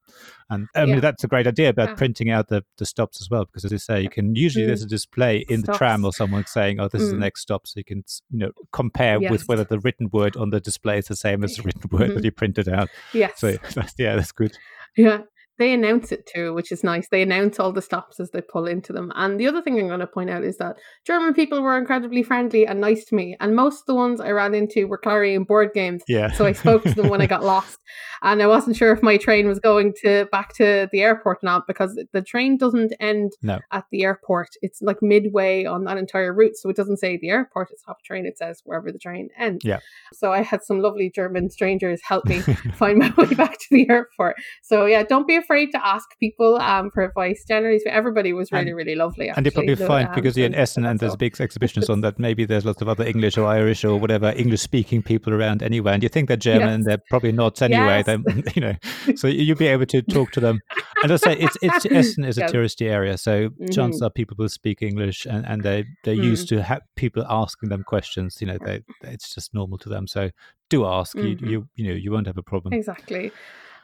And 0.50 0.68
I 0.76 0.86
mean 0.86 1.00
that's 1.00 1.24
a 1.24 1.28
great 1.28 1.48
idea 1.48 1.70
about 1.70 1.98
printing 1.98 2.30
out 2.30 2.50
the 2.50 2.64
the 2.78 2.86
stops 2.86 3.22
as 3.22 3.30
well 3.30 3.46
because 3.46 3.66
as 3.66 3.72
you 3.72 3.80
say, 3.80 4.02
you 4.02 4.10
can 4.10 4.36
usually 4.36 4.66
there's 4.66 4.84
a 4.84 4.86
mm. 4.86 4.90
display 4.90 5.46
in 5.50 5.64
stops. 5.64 5.74
the 5.74 5.78
tram 5.78 6.01
or 6.06 6.14
someone 6.14 6.46
saying, 6.46 6.80
"Oh, 6.80 6.88
this 6.88 7.02
is 7.02 7.12
the 7.12 7.18
mm. 7.18 7.22
next 7.22 7.42
stop," 7.42 7.68
so 7.68 7.74
you 7.78 7.84
can 7.84 8.04
you 8.32 8.40
know 8.40 8.52
compare 8.72 9.22
yes. 9.22 9.32
with 9.32 9.48
whether 9.48 9.64
the 9.64 9.80
written 9.80 10.10
word 10.12 10.36
on 10.38 10.50
the 10.50 10.60
display 10.60 10.98
is 10.98 11.06
the 11.06 11.16
same 11.16 11.44
as 11.44 11.56
the 11.56 11.64
written 11.64 11.84
word 11.92 12.10
that 12.10 12.16
mm-hmm. 12.18 12.26
you 12.26 12.32
printed 12.32 12.70
out. 12.70 12.90
Yes. 13.14 13.40
So 13.40 13.58
that's, 13.74 13.94
yeah, 13.98 14.16
that's 14.16 14.32
good. 14.32 14.58
Yeah. 14.98 15.22
They 15.62 15.74
announce 15.74 16.12
it 16.12 16.26
too, 16.26 16.56
which 16.56 16.72
is 16.72 16.84
nice. 16.84 17.08
They 17.10 17.22
announce 17.22 17.60
all 17.60 17.72
the 17.72 17.84
stops 17.84 18.20
as 18.20 18.32
they 18.32 18.42
pull 18.42 18.66
into 18.66 18.92
them. 18.92 19.12
And 19.14 19.40
the 19.40 19.48
other 19.48 19.62
thing 19.62 19.80
I'm 19.80 19.88
going 19.88 20.00
to 20.00 20.08
point 20.08 20.32
out 20.32 20.44
is 20.44 20.58
that 20.58 20.78
German 21.06 21.36
people 21.36 21.62
were 21.62 21.78
incredibly 21.78 22.24
friendly 22.24 22.66
and 22.66 22.82
nice 22.82 23.06
to 23.06 23.16
me. 23.16 23.38
And 23.40 23.56
most 23.56 23.82
of 23.82 23.86
the 23.86 23.94
ones 23.94 24.20
I 24.20 24.32
ran 24.32 24.56
into 24.56 24.88
were 24.88 24.98
carrying 24.98 25.44
board 25.44 25.70
games. 25.76 26.02
Yeah. 26.08 26.32
So 26.32 26.48
I 26.48 26.54
spoke 26.54 26.82
to 26.82 26.96
them 26.96 27.10
when 27.10 27.22
I 27.22 27.28
got 27.28 27.44
lost. 27.54 27.78
And 28.24 28.42
I 28.42 28.48
wasn't 28.48 28.76
sure 28.76 28.92
if 28.92 29.04
my 29.04 29.18
train 29.18 29.48
was 29.48 29.60
going 29.60 29.94
to 30.02 30.26
back 30.32 30.54
to 30.56 30.88
the 30.92 31.02
airport 31.02 31.38
or 31.44 31.46
not 31.46 31.68
because 31.68 32.00
the 32.12 32.22
train 32.24 32.58
doesn't 32.58 32.94
end 33.00 33.34
no. 33.44 33.60
at 33.72 33.86
the 33.92 34.04
airport. 34.04 34.50
It's 34.64 34.82
like 34.82 34.98
midway 35.04 35.66
on 35.66 35.84
that 35.84 35.98
entire 35.98 36.34
route. 36.34 36.56
So 36.56 36.70
it 36.70 36.76
doesn't 36.76 36.98
say 36.98 37.18
the 37.18 37.30
airport, 37.30 37.70
it's 37.72 37.84
half 37.86 38.02
train. 38.04 38.26
It 38.26 38.38
says 38.40 38.62
wherever 38.64 38.92
the 38.92 38.98
train 39.00 39.30
ends. 39.38 39.64
Yeah. 39.64 39.80
So 40.12 40.32
I 40.32 40.42
had 40.42 40.64
some 40.64 40.80
lovely 40.80 41.12
German 41.14 41.52
strangers 41.52 42.02
help 42.04 42.26
me 42.26 42.42
find 42.74 42.98
my 42.98 43.14
way 43.16 43.34
back 43.36 43.60
to 43.60 43.68
the 43.70 43.88
airport. 43.90 44.38
So 44.64 44.86
yeah, 44.86 45.04
don't 45.04 45.28
be 45.28 45.36
afraid 45.36 45.51
to 45.52 45.86
ask 45.86 46.08
people 46.20 46.58
um, 46.58 46.90
for 46.92 47.04
advice. 47.04 47.44
Generally, 47.48 47.82
but 47.84 47.94
everybody 47.94 48.34
was 48.34 48.52
really, 48.52 48.70
and, 48.70 48.76
really 48.76 48.96
lovely. 48.96 49.30
Actually. 49.30 49.38
And 49.38 49.46
you 49.46 49.52
probably 49.52 49.76
find 49.76 50.08
um, 50.10 50.16
because 50.16 50.38
you're 50.38 50.46
in 50.46 50.56
Essen 50.56 50.86
and 50.86 51.00
there's 51.00 51.16
big 51.16 51.40
exhibitions 51.40 51.90
on 51.90 52.02
that, 52.02 52.20
maybe 52.20 52.46
there's 52.46 52.66
lots 52.66 52.82
of 52.82 52.90
other 52.90 53.06
English 53.06 53.38
or 53.38 53.46
Irish 53.48 53.84
or 53.84 54.00
whatever 54.04 54.34
English 54.36 54.62
speaking 54.62 55.02
people 55.02 55.34
around 55.34 55.64
anyway. 55.64 55.94
And 55.94 56.04
you 56.04 56.10
think 56.10 56.28
they're 56.28 56.38
German 56.38 56.80
yes. 56.80 56.86
they're 56.86 57.04
probably 57.10 57.32
not 57.32 57.62
anyway. 57.62 58.04
Yes. 58.06 58.22
you 58.56 58.62
know, 58.62 58.76
so 59.16 59.28
you'll 59.28 59.58
be 59.58 59.68
able 59.68 59.86
to 59.88 60.02
talk 60.02 60.32
to 60.32 60.40
them. 60.40 60.60
And 61.04 61.12
I 61.12 61.16
say 61.16 61.36
it's 61.38 61.58
it's 61.62 61.86
Essen 61.92 62.24
is 62.26 62.38
a 62.38 62.44
touristy 62.44 62.90
area, 62.90 63.18
so 63.18 63.50
mm-hmm. 63.50 63.68
chances 63.72 64.02
are 64.02 64.10
people 64.10 64.36
will 64.38 64.50
speak 64.50 64.82
English 64.82 65.26
and, 65.26 65.46
and 65.46 65.64
they 65.64 65.86
they're 66.04 66.16
mm. 66.16 66.24
used 66.24 66.48
to 66.50 66.62
have 66.62 66.82
people 66.96 67.26
asking 67.30 67.70
them 67.70 67.84
questions. 67.84 68.38
You 68.40 68.48
know, 68.48 68.58
they 68.64 68.82
it's 69.04 69.34
just 69.34 69.54
normal 69.54 69.78
to 69.80 69.90
them. 69.90 70.08
So 70.08 70.30
do 70.70 70.86
ask. 70.86 71.16
Mm-hmm. 71.16 71.46
You 71.46 71.52
you 71.52 71.70
you 71.76 71.88
know 71.88 71.94
you 71.94 72.12
won't 72.12 72.28
have 72.28 72.38
a 72.38 72.44
problem. 72.44 72.74
Exactly. 72.74 73.32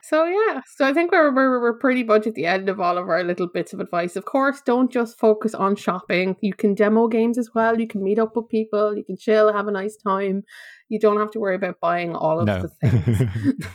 So 0.04 0.26
yeah, 0.26 0.62
so 0.76 0.86
I 0.86 0.94
think 0.94 1.12
we're, 1.12 1.34
we're 1.34 1.62
we're 1.62 1.78
pretty 1.78 2.04
much 2.04 2.28
at 2.28 2.36
the 2.36 2.46
end 2.46 2.70
of 2.70 2.80
all 2.80 2.98
of 2.98 3.10
our 3.10 3.24
little 3.24 3.48
bits 3.48 3.74
of 3.74 3.80
advice. 3.80 4.16
Of 4.16 4.26
course, 4.26 4.62
don't 4.66 4.92
just 4.92 5.18
focus 5.20 5.54
on 5.54 5.76
shopping. 5.76 6.36
You 6.42 6.54
can 6.54 6.74
demo 6.74 7.08
games 7.08 7.38
as 7.38 7.50
well. 7.54 7.80
You 7.80 7.88
can 7.88 8.04
meet 8.04 8.20
up 8.20 8.36
with 8.36 8.50
people. 8.50 8.98
You 8.98 9.04
can 9.04 9.18
chill, 9.18 9.52
have 9.54 9.68
a 9.68 9.72
nice 9.72 9.98
time. 9.98 10.44
You 10.90 11.00
don't 11.00 11.20
have 11.20 11.32
to 11.32 11.40
worry 11.40 11.56
about 11.56 11.80
buying 11.82 12.16
all 12.16 12.40
of 12.40 12.46
no. 12.46 12.62
the 12.62 12.70
things. 12.70 13.18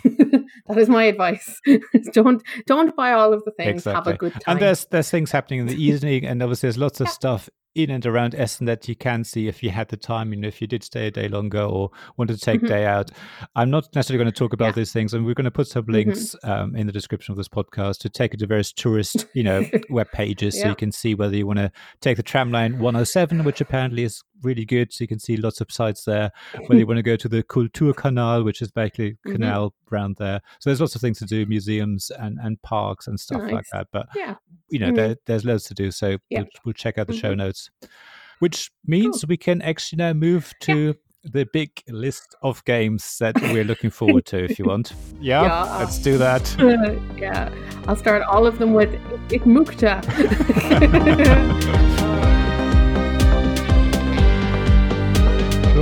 that 0.67 0.79
is 0.79 0.89
my 0.89 1.05
advice. 1.05 1.61
don't 2.13 2.43
don't 2.67 2.97
buy 2.97 3.13
all 3.13 3.33
of 3.33 3.45
the 3.45 3.53
things. 3.53 3.83
Exactly. 3.83 3.95
Have 3.95 4.07
a 4.07 4.19
good 4.19 4.33
time. 4.33 4.43
And 4.47 4.61
there's 4.61 4.87
there's 4.87 5.11
things 5.11 5.31
happening 5.31 5.61
in 5.61 5.67
the 5.67 5.83
evening, 5.83 6.25
and 6.25 6.43
obviously 6.43 6.69
there's 6.69 6.79
lots 6.79 7.01
of 7.01 7.09
yeah. 7.09 7.13
stuff 7.13 7.51
in 7.75 7.91
and 7.91 8.05
around 8.05 8.35
Essen 8.35 8.67
that 8.67 8.87
you 8.89 8.95
can 8.95 9.25
see 9.25 9.49
if 9.49 9.63
you 9.63 9.71
had 9.71 9.89
the 9.89 9.97
time, 9.97 10.33
you 10.33 10.39
know, 10.39 10.49
if 10.49 10.61
you 10.61 10.67
did 10.67 10.83
stay 10.85 11.07
a 11.07 11.11
day 11.11 11.29
longer 11.29 11.63
or 11.63 11.91
wanted 12.17 12.35
to 12.35 12.41
take 12.41 12.61
mm-hmm. 12.61 12.69
day 12.69 12.87
out. 12.87 13.11
I'm 13.57 13.71
not 13.71 13.95
necessarily 13.95 14.23
going 14.23 14.33
to 14.33 14.39
talk 14.39 14.53
about 14.53 14.67
yeah. 14.67 14.73
these 14.73 14.93
things, 14.93 15.15
and 15.15 15.25
we're 15.25 15.35
going 15.35 15.45
to 15.45 15.51
put 15.51 15.69
some 15.69 15.85
mm-hmm. 15.85 15.93
links 15.93 16.35
mm-hmm. 16.45 16.51
um, 16.51 16.77
in 16.77 16.87
the 16.87 16.93
description 16.93 17.33
of 17.33 17.39
this 17.39 17.49
podcast 17.49 17.99
to 17.99 18.09
take 18.09 18.35
it 18.35 18.39
to 18.39 18.47
various 18.47 18.73
tourist, 18.73 19.27
you 19.35 19.43
know, 19.43 19.65
web 19.91 20.11
pages 20.13 20.57
yeah. 20.57 20.65
so 20.65 20.69
you 20.71 20.77
can 20.77 20.93
see 20.93 21.15
whether 21.15 21.37
you 21.37 21.47
want 21.47 21.59
to 21.59 21.73
take 22.01 22.17
the 22.17 22.23
tram 22.23 22.51
line 22.51 22.79
107, 22.79 23.45
which 23.45 23.61
apparently 23.61 24.03
is 24.05 24.23
really 24.43 24.65
good. 24.65 24.93
So 24.93 25.03
you 25.03 25.09
can 25.09 25.19
see 25.19 25.37
lots 25.37 25.61
of 25.61 25.71
sites 25.71 26.05
there. 26.05 26.31
Whether 26.67 26.81
you 26.81 26.87
want 26.93 26.99
to 26.99 27.03
go 27.03 27.17
to 27.17 27.29
the 27.29 27.43
Kulturkanal, 27.43 28.45
which 28.45 28.63
is 28.63 28.71
basically 28.71 29.13
mm-hmm. 29.13 29.33
canal 29.33 29.75
around 29.93 30.17
there. 30.17 30.41
So 30.61 30.71
there's 30.71 30.81
lots 30.81 30.95
of 30.95 31.01
things 31.01 31.19
to 31.19 31.27
do, 31.27 31.47
museums 31.47 32.11
and, 32.11 32.39
and 32.43 32.61
parks 32.63 33.07
and 33.07 33.19
stuff 33.19 33.43
nice. 33.43 33.53
like 33.53 33.67
that. 33.73 33.89
But 33.93 34.09
yeah. 34.15 34.37
you 34.69 34.79
know, 34.79 34.87
mm-hmm. 34.87 34.97
there, 34.97 35.17
there's 35.27 35.45
loads 35.45 35.65
to 35.65 35.75
do. 35.75 35.91
So 35.91 36.19
we'll, 36.31 36.47
we'll, 36.65 36.73
check 36.73 36.99
out 36.99 37.07
the 37.07 37.13
mm-hmm. 37.13 37.21
show 37.21 37.35
notes, 37.35 37.62
which 38.39 38.71
means 38.87 39.23
cool. 39.23 39.29
we 39.29 39.37
can 39.37 39.63
actually 39.63 39.99
now 39.99 40.13
move 40.13 40.53
to. 40.63 40.87
Yeah 40.87 40.93
the 41.25 41.47
big 41.53 41.71
list 41.89 42.35
of 42.43 42.65
games 42.65 43.19
that 43.19 43.41
we're 43.41 43.63
looking 43.63 43.91
forward 43.91 44.27
to 44.27 44.45
if 44.45 44.59
you 44.59 44.65
want. 44.65 44.93
Yeah, 45.21 45.43
yeah. 45.43 45.79
let's 45.79 45.99
do 45.99 46.19
that. 46.19 46.61
Uh, 46.61 46.99
yeah, 47.17 47.55
I'll 47.87 47.95
start 47.95 48.23
all 48.23 48.45
of 48.45 48.59
them 48.59 48.73
with 48.73 48.91
Ikmukta. 49.29 50.03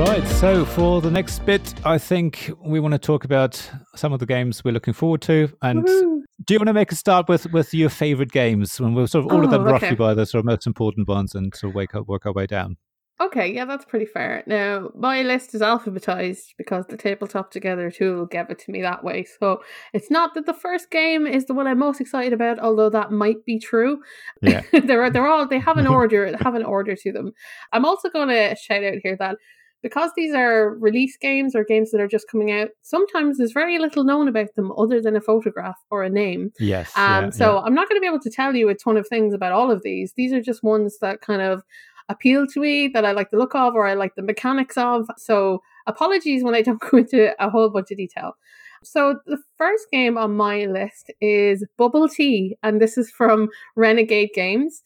Right, 0.00 0.26
so 0.26 0.64
for 0.64 1.02
the 1.02 1.10
next 1.10 1.44
bit, 1.44 1.74
I 1.84 1.98
think 1.98 2.50
we 2.58 2.80
want 2.80 2.92
to 2.92 2.98
talk 2.98 3.24
about 3.24 3.70
some 3.94 4.14
of 4.14 4.18
the 4.18 4.24
games 4.24 4.64
we're 4.64 4.72
looking 4.72 4.94
forward 4.94 5.20
to. 5.22 5.52
And 5.60 5.84
Woo-hoo. 5.84 6.24
do 6.46 6.54
you 6.54 6.58
want 6.58 6.68
to 6.68 6.72
make 6.72 6.90
a 6.90 6.96
start 6.96 7.28
with 7.28 7.52
with 7.52 7.74
your 7.74 7.90
favorite 7.90 8.32
games? 8.32 8.80
When 8.80 8.94
we'll 8.94 9.08
sort 9.08 9.26
of 9.26 9.30
all 9.30 9.40
oh, 9.40 9.44
of 9.44 9.50
them 9.50 9.60
oh, 9.60 9.64
okay. 9.66 9.72
roughly 9.72 9.96
by 9.96 10.14
the 10.14 10.24
sort 10.24 10.38
of 10.40 10.46
most 10.46 10.66
important 10.66 11.06
ones, 11.06 11.34
and 11.34 11.54
sort 11.54 11.72
of 11.72 11.74
wake 11.74 11.94
up, 11.94 12.08
work 12.08 12.24
our 12.24 12.32
way 12.32 12.46
down. 12.46 12.78
Okay, 13.20 13.52
yeah, 13.52 13.66
that's 13.66 13.84
pretty 13.84 14.06
fair. 14.06 14.42
Now, 14.46 14.88
my 14.94 15.20
list 15.20 15.54
is 15.54 15.60
alphabetized 15.60 16.54
because 16.56 16.86
the 16.86 16.96
tabletop 16.96 17.50
together 17.50 17.90
tool 17.90 18.24
gave 18.24 18.48
it 18.48 18.58
to 18.60 18.70
me 18.70 18.80
that 18.80 19.04
way. 19.04 19.26
So 19.38 19.62
it's 19.92 20.10
not 20.10 20.32
that 20.32 20.46
the 20.46 20.54
first 20.54 20.90
game 20.90 21.26
is 21.26 21.44
the 21.44 21.52
one 21.52 21.66
I'm 21.66 21.78
most 21.78 22.00
excited 22.00 22.32
about, 22.32 22.58
although 22.58 22.88
that 22.88 23.12
might 23.12 23.44
be 23.44 23.58
true. 23.58 24.00
Yeah. 24.40 24.62
they're 24.72 25.10
they're 25.10 25.28
all 25.28 25.46
they 25.46 25.58
have 25.58 25.76
an 25.76 25.86
order, 25.98 26.30
they 26.30 26.42
have 26.42 26.54
an 26.54 26.64
order 26.64 26.96
to 26.96 27.12
them. 27.12 27.32
I'm 27.70 27.84
also 27.84 28.08
gonna 28.08 28.56
shout 28.56 28.82
out 28.82 29.00
here 29.02 29.16
that 29.18 29.36
because 29.82 30.10
these 30.16 30.34
are 30.34 30.74
release 30.76 31.16
games 31.16 31.54
or 31.54 31.64
games 31.64 31.90
that 31.90 32.00
are 32.00 32.08
just 32.08 32.28
coming 32.30 32.50
out, 32.50 32.68
sometimes 32.82 33.38
there's 33.38 33.52
very 33.52 33.78
little 33.78 34.04
known 34.04 34.28
about 34.28 34.54
them 34.56 34.72
other 34.76 35.00
than 35.00 35.16
a 35.16 35.20
photograph 35.20 35.76
or 35.90 36.02
a 36.02 36.10
name. 36.10 36.52
Yes. 36.58 36.92
Um, 36.96 37.24
yeah, 37.24 37.30
so 37.30 37.54
yeah. 37.54 37.60
I'm 37.60 37.74
not 37.74 37.88
going 37.88 37.96
to 37.96 38.00
be 38.00 38.06
able 38.06 38.20
to 38.20 38.30
tell 38.30 38.54
you 38.54 38.68
a 38.68 38.74
ton 38.74 38.96
of 38.96 39.08
things 39.08 39.34
about 39.34 39.52
all 39.52 39.70
of 39.70 39.82
these. 39.82 40.12
These 40.16 40.32
are 40.32 40.42
just 40.42 40.62
ones 40.62 40.98
that 41.00 41.20
kind 41.20 41.42
of 41.42 41.62
appeal 42.08 42.46
to 42.48 42.60
me 42.60 42.88
that 42.88 43.04
I 43.04 43.12
like 43.12 43.30
the 43.30 43.38
look 43.38 43.54
of 43.54 43.74
or 43.74 43.86
I 43.86 43.94
like 43.94 44.14
the 44.16 44.22
mechanics 44.22 44.76
of. 44.76 45.06
So 45.16 45.62
apologies 45.86 46.42
when 46.42 46.54
I 46.54 46.62
don't 46.62 46.80
go 46.80 46.98
into 46.98 47.32
a 47.42 47.48
whole 47.48 47.70
bunch 47.70 47.90
of 47.90 47.96
detail. 47.96 48.34
So 48.82 49.18
the 49.26 49.38
first 49.58 49.86
game 49.92 50.16
on 50.16 50.36
my 50.36 50.64
list 50.64 51.12
is 51.20 51.64
Bubble 51.76 52.08
Tea, 52.08 52.56
and 52.62 52.80
this 52.80 52.96
is 52.96 53.10
from 53.10 53.50
Renegade 53.76 54.30
Games. 54.34 54.82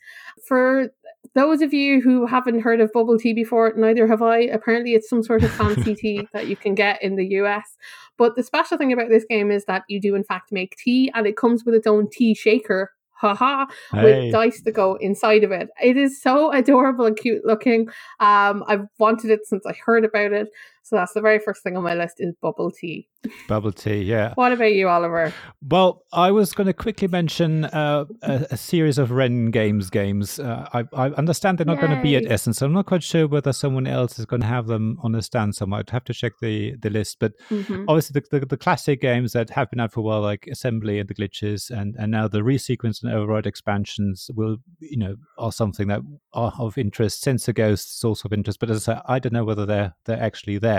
For 0.49 0.89
those 1.35 1.62
of 1.62 1.72
you 1.74 2.01
who 2.01 2.26
haven't 2.26 2.61
heard 2.61 2.80
of 2.80 2.93
bubble 2.93 3.18
tea 3.18 3.32
before, 3.32 3.72
neither 3.76 4.07
have 4.07 4.22
I. 4.22 4.41
Apparently, 4.43 4.93
it's 4.95 5.09
some 5.09 5.22
sort 5.22 5.43
of 5.43 5.51
fancy 5.53 5.95
tea 6.01 6.28
that 6.32 6.47
you 6.47 6.57
can 6.57 6.74
get 6.74 7.03
in 7.03 7.16
the 7.16 7.26
US. 7.41 7.76
But 8.16 8.37
the 8.37 8.43
special 8.43 8.78
thing 8.78 8.93
about 8.93 9.09
this 9.09 9.24
game 9.28 9.51
is 9.51 9.64
that 9.64 9.82
you 9.89 10.01
do, 10.01 10.14
in 10.14 10.24
fact, 10.24 10.53
make 10.53 10.76
tea, 10.76 11.11
and 11.14 11.26
it 11.26 11.37
comes 11.37 11.64
with 11.64 11.74
its 11.74 11.87
own 11.87 12.09
tea 12.11 12.35
shaker. 12.35 12.93
Haha, 13.16 13.66
Hey. 13.93 14.03
with 14.05 14.32
dice 14.32 14.61
to 14.62 14.72
go 14.72 14.97
inside 14.97 15.45
of 15.45 15.53
it. 15.53 15.68
It 15.82 15.97
is 15.97 16.20
so 16.20 16.53
adorable 16.53 17.07
and 17.07 17.16
cute 17.16 17.45
looking. 17.45 17.89
Um, 18.20 18.64
I've 18.66 18.87
wanted 18.99 19.30
it 19.30 19.47
since 19.47 19.64
I 19.64 19.72
heard 19.87 20.05
about 20.05 20.32
it. 20.32 20.49
So 20.85 20.97
that's 20.97 21.14
the 21.14 21.22
very 21.22 21.39
first 21.39 21.62
thing 21.62 21.76
on 21.78 21.82
my 21.82 21.95
list 21.95 22.16
is 22.18 22.35
bubble 22.43 22.70
tea. 22.70 23.09
Bubble 23.49 23.72
tea, 23.72 24.03
yeah. 24.03 24.35
What 24.35 24.53
about 24.53 24.74
you, 24.74 24.87
Oliver? 24.87 25.32
Well, 25.66 26.03
I 26.12 26.30
was 26.30 26.53
going 26.53 26.66
to 26.66 26.74
quickly 26.74 27.09
mention 27.09 27.64
uh, 27.64 28.05
a, 28.20 28.47
a 28.51 28.57
series 28.59 28.99
of 28.99 29.11
Wren 29.11 29.51
Games 29.51 29.89
games. 29.89 30.39
Uh, 30.39 30.68
I, 30.74 30.85
I 30.93 31.09
understand 31.12 31.57
they're 31.57 31.64
not 31.64 31.80
going 31.80 31.97
to 31.97 32.03
be 32.03 32.16
at. 32.16 32.30
Essen. 32.30 32.53
I'm 32.61 32.74
not 32.74 32.85
quite 32.85 33.03
sure 33.03 33.26
whether 33.26 33.55
someone 33.55 33.87
else 33.87 34.18
is 34.18 34.26
going 34.26 34.43
to 34.43 34.47
have 34.47 34.66
them 34.66 34.99
on 35.03 35.14
a 35.14 35.22
stand 35.22 35.55
somewhere. 35.55 35.80
I'd 35.80 35.89
have 35.89 36.05
to 36.05 36.12
check 36.12 36.32
the, 36.43 36.74
the 36.76 36.91
list. 36.91 37.16
But 37.18 37.32
Mhm. 37.51 37.87
obviously, 37.89 38.20
the, 38.20 38.41
the, 38.41 38.47
the 38.47 38.57
classic 38.59 39.01
games 39.01 39.32
that 39.32 39.49
have 39.51 39.70
been 39.70 39.80
out 39.80 39.93
for 39.93 40.01
a 40.01 40.03
while, 40.03 40.20
like 40.20 40.47
Assembly 40.53 40.99
and 40.99 41.09
the 41.09 41.14
Glitches, 41.14 41.70
and, 41.70 41.97
and 41.99 42.11
now 42.12 42.28
the 42.28 42.41
Resequence 42.41 43.03
and 43.03 43.11
Override 43.11 43.47
expansions, 43.47 44.30
will 44.35 44.59
you 44.80 44.99
know 44.99 45.16
are 45.39 45.51
something 45.53 45.89
that 45.89 46.01
are 46.35 46.53
of 46.59 46.76
interest. 46.76 47.22
Sensor 47.22 47.55
Ghosts 47.55 47.97
is 47.99 48.05
also 48.05 48.28
of 48.28 48.35
interest, 48.35 48.61
but 48.61 48.68
as 48.68 48.87
I 48.87 48.95
say, 48.97 49.01
I 49.07 49.18
don't 49.18 49.32
know 49.32 49.45
whether 49.45 49.64
they're 49.64 49.95
they're 50.05 50.22
actually 50.22 50.59
there. 50.59 50.74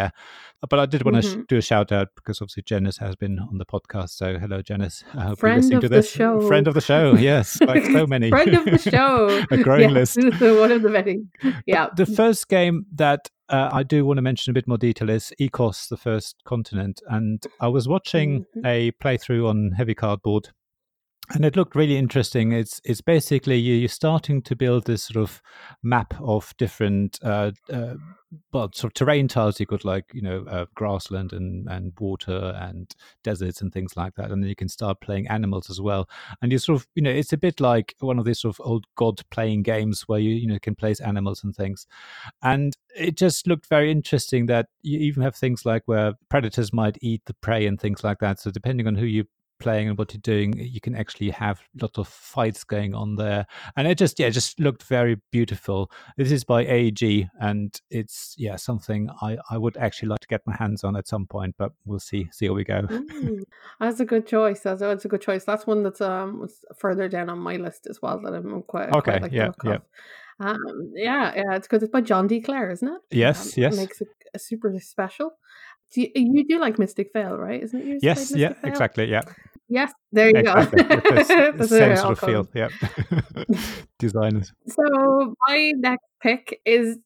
But 0.68 0.80
I 0.80 0.86
did 0.88 1.04
want 1.04 1.18
to 1.18 1.22
sh- 1.22 1.36
Mhm. 1.36 1.48
do 1.48 1.58
a 1.58 1.62
shout 1.62 1.92
out 1.92 2.08
because 2.16 2.42
obviously 2.42 2.64
Janice 2.64 2.98
has 2.98 3.16
been 3.16 3.38
on 3.38 3.58
the 3.60 3.66
podcast. 3.66 4.10
So 4.12 4.40
hello, 4.40 4.62
Janice. 4.64 5.04
I 5.14 5.26
hope 5.26 5.38
Friend 5.40 5.54
you're 5.54 5.62
listening 5.62 5.78
of 5.78 5.82
to 5.84 5.90
the 5.90 6.02
show. 6.02 6.48
Friend 6.48 6.68
of 6.68 6.74
the 6.74 6.82
show. 6.82 7.14
Yes, 7.32 7.62
like 7.62 7.84
so 7.86 8.08
many. 8.08 8.30
Friend 8.32 8.54
of 8.56 8.66
the 8.66 8.78
show. 8.92 9.46
a 9.52 9.58
growing 9.58 9.92
Yes, 9.94 10.16
list. 10.18 10.42
One 10.42 10.72
of 10.72 10.82
the 10.82 10.90
many. 10.90 11.26
Yeah. 11.68 11.90
The 11.96 12.06
first 12.08 12.48
game 12.50 12.86
that 12.96 13.30
uh, 13.50 13.70
I 13.72 13.84
do 13.84 14.06
want 14.08 14.18
to 14.18 14.24
mention 14.24 14.50
a 14.50 14.56
bit 14.56 14.68
more 14.68 14.80
detail 14.80 15.08
is 15.12 15.32
Ecos, 15.40 15.88
the 15.88 15.98
first 15.98 16.38
continent. 16.46 17.00
And 17.08 17.44
I 17.60 17.68
was 17.68 17.88
watching 17.88 18.46
Mhm. 18.58 18.66
a 18.66 18.92
playthrough 18.94 19.48
on 19.48 19.74
heavy 19.78 19.94
cardboard. 19.94 20.50
And 21.34 21.44
it 21.44 21.56
looked 21.56 21.76
really 21.76 21.98
interesting. 21.98 22.52
It's 22.52 22.80
it's 22.84 23.02
basically 23.02 23.58
you, 23.58 23.74
you're 23.76 23.90
starting 23.90 24.42
to 24.44 24.56
build 24.56 24.86
this 24.86 25.04
sort 25.04 25.24
of 25.24 25.42
map 25.82 26.14
of 26.22 26.54
different, 26.58 27.18
uh, 27.24 27.52
uh, 27.72 27.96
well, 28.54 28.70
sort 28.74 28.92
of 28.92 28.94
terrain 28.94 29.28
tiles. 29.28 29.60
You 29.60 29.66
got 29.66 29.84
like 29.84 30.06
you 30.14 30.22
know 30.22 30.46
uh, 30.48 30.66
grassland 30.76 31.34
and 31.34 31.68
and 31.68 31.94
water 32.00 32.56
and 32.60 32.94
deserts 33.24 33.62
and 33.62 33.74
things 33.74 33.98
like 33.98 34.14
that. 34.16 34.30
And 34.30 34.44
then 34.44 34.50
you 34.50 34.56
can 34.56 34.70
start 34.70 35.02
playing 35.02 35.28
animals 35.28 35.70
as 35.70 35.82
well. 35.82 36.08
And 36.42 36.52
you 36.52 36.60
sort 36.60 36.82
of 36.82 36.88
you 36.94 37.02
know 37.02 37.12
it's 37.12 37.34
a 37.34 37.38
bit 37.38 37.60
like 37.60 37.96
one 38.00 38.20
of 38.20 38.26
these 38.26 38.42
sort 38.42 38.60
of 38.60 38.66
old 38.66 38.86
god 38.96 39.22
playing 39.32 39.64
games 39.64 40.04
where 40.08 40.20
you 40.20 40.36
you 40.36 40.48
know 40.48 40.60
can 40.60 40.76
place 40.76 41.00
animals 41.00 41.44
and 41.44 41.56
things 41.56 41.88
and 42.44 42.74
it 42.96 43.18
just 43.18 43.48
looked 43.48 43.68
very 43.68 43.92
interesting 43.92 44.46
that 44.46 44.68
you 44.82 45.00
even 45.00 45.22
have 45.22 45.36
things 45.36 45.66
like 45.66 45.84
where 45.86 46.14
predators 46.30 46.72
might 46.74 46.98
eat 47.02 47.22
the 47.26 47.34
prey 47.36 47.66
and 47.66 47.80
things 47.80 48.04
like 48.04 48.20
that 48.20 48.40
so 48.40 48.52
depending 48.52 48.88
on 48.88 48.96
who 48.96 49.06
you're 49.06 49.26
playing 49.60 49.90
and 49.90 49.98
what 49.98 50.14
you're 50.14 50.22
doing 50.22 50.58
you 50.58 50.82
can 50.82 50.96
actually 50.96 51.30
have 51.30 51.62
lots 51.82 51.98
of 51.98 52.08
fights 52.08 52.64
going 52.64 52.94
on 52.94 53.16
there 53.16 53.46
and 53.76 53.88
it 53.88 53.98
just 53.98 54.20
yeah 54.20 54.30
just 54.30 54.60
looked 54.60 54.84
very 54.84 55.20
beautiful 55.32 55.92
this 56.18 56.32
is 56.32 56.44
by 56.44 56.66
aeg 56.66 57.30
and 57.40 57.82
it's 57.90 58.36
yeah 58.38 58.56
something 58.56 59.10
i 59.22 59.38
i 59.50 59.58
would 59.58 59.78
actually 59.78 60.10
like 60.10 60.20
to 60.20 60.28
get 60.28 60.42
my 60.46 60.56
hands 60.56 60.84
on 60.84 60.96
at 60.96 61.08
some 61.08 61.26
point 61.26 61.56
but 61.58 61.72
we'll 61.86 62.00
see 62.00 62.28
see 62.32 62.48
how 62.48 62.54
we 62.54 62.64
go 62.64 62.82
Mm, 63.06 63.44
that's 63.80 64.00
a 64.00 64.06
good 64.06 64.28
choice. 64.28 64.62
That's, 64.62 64.82
that's 64.82 65.06
a 65.06 65.08
good 65.08 65.22
choice. 65.22 65.44
That's 65.44 65.68
one 65.68 65.84
that's 65.84 66.02
um 66.02 66.48
further 66.76 67.08
down 67.08 67.30
on 67.30 67.40
my 67.40 67.58
list 67.58 67.88
as 67.90 68.02
well 68.02 68.20
that 68.22 68.34
I'm 68.34 68.64
quite, 68.64 68.90
Okay, 68.90 69.12
quite 69.12 69.22
like 69.24 69.32
yeah, 69.32 69.52
yeah. 69.64 69.78
Um, 70.40 70.92
yeah, 70.94 71.34
yeah, 71.34 71.56
it's 71.56 71.68
because 71.68 71.82
it's 71.82 71.92
by 71.92 72.02
John 72.02 72.28
D. 72.28 72.42
Clair, 72.42 72.70
isn't 72.70 72.88
it? 72.88 73.02
Yes, 73.12 73.58
Um, 73.58 73.64
yes. 73.64 73.78
Makes 73.78 74.02
it 74.02 74.10
super 74.38 74.78
special. 74.80 75.32
Do 75.94 76.02
you, 76.02 76.10
you 76.16 76.48
do 76.48 76.60
like 76.60 76.78
Mystic 76.78 77.12
Vale, 77.14 77.38
right? 77.38 77.62
Isn't 77.62 77.82
it? 77.82 78.00
yes 78.02 78.36
yeah 78.36 78.54
exactly 78.64 79.06
yeah 79.06 79.22
Yes, 79.68 79.92
there 80.12 80.30
you 80.30 80.38
exactly 80.38 80.84
go. 80.84 81.66
Same 81.66 81.96
sort 81.96 82.12
of 82.12 82.20
feel 82.20 82.48
yeah 82.54 82.70
designers 84.00 84.54
So 84.68 85.36
my 85.48 85.74
next 85.78 86.06
pick 86.22 86.62
is 86.66 87.00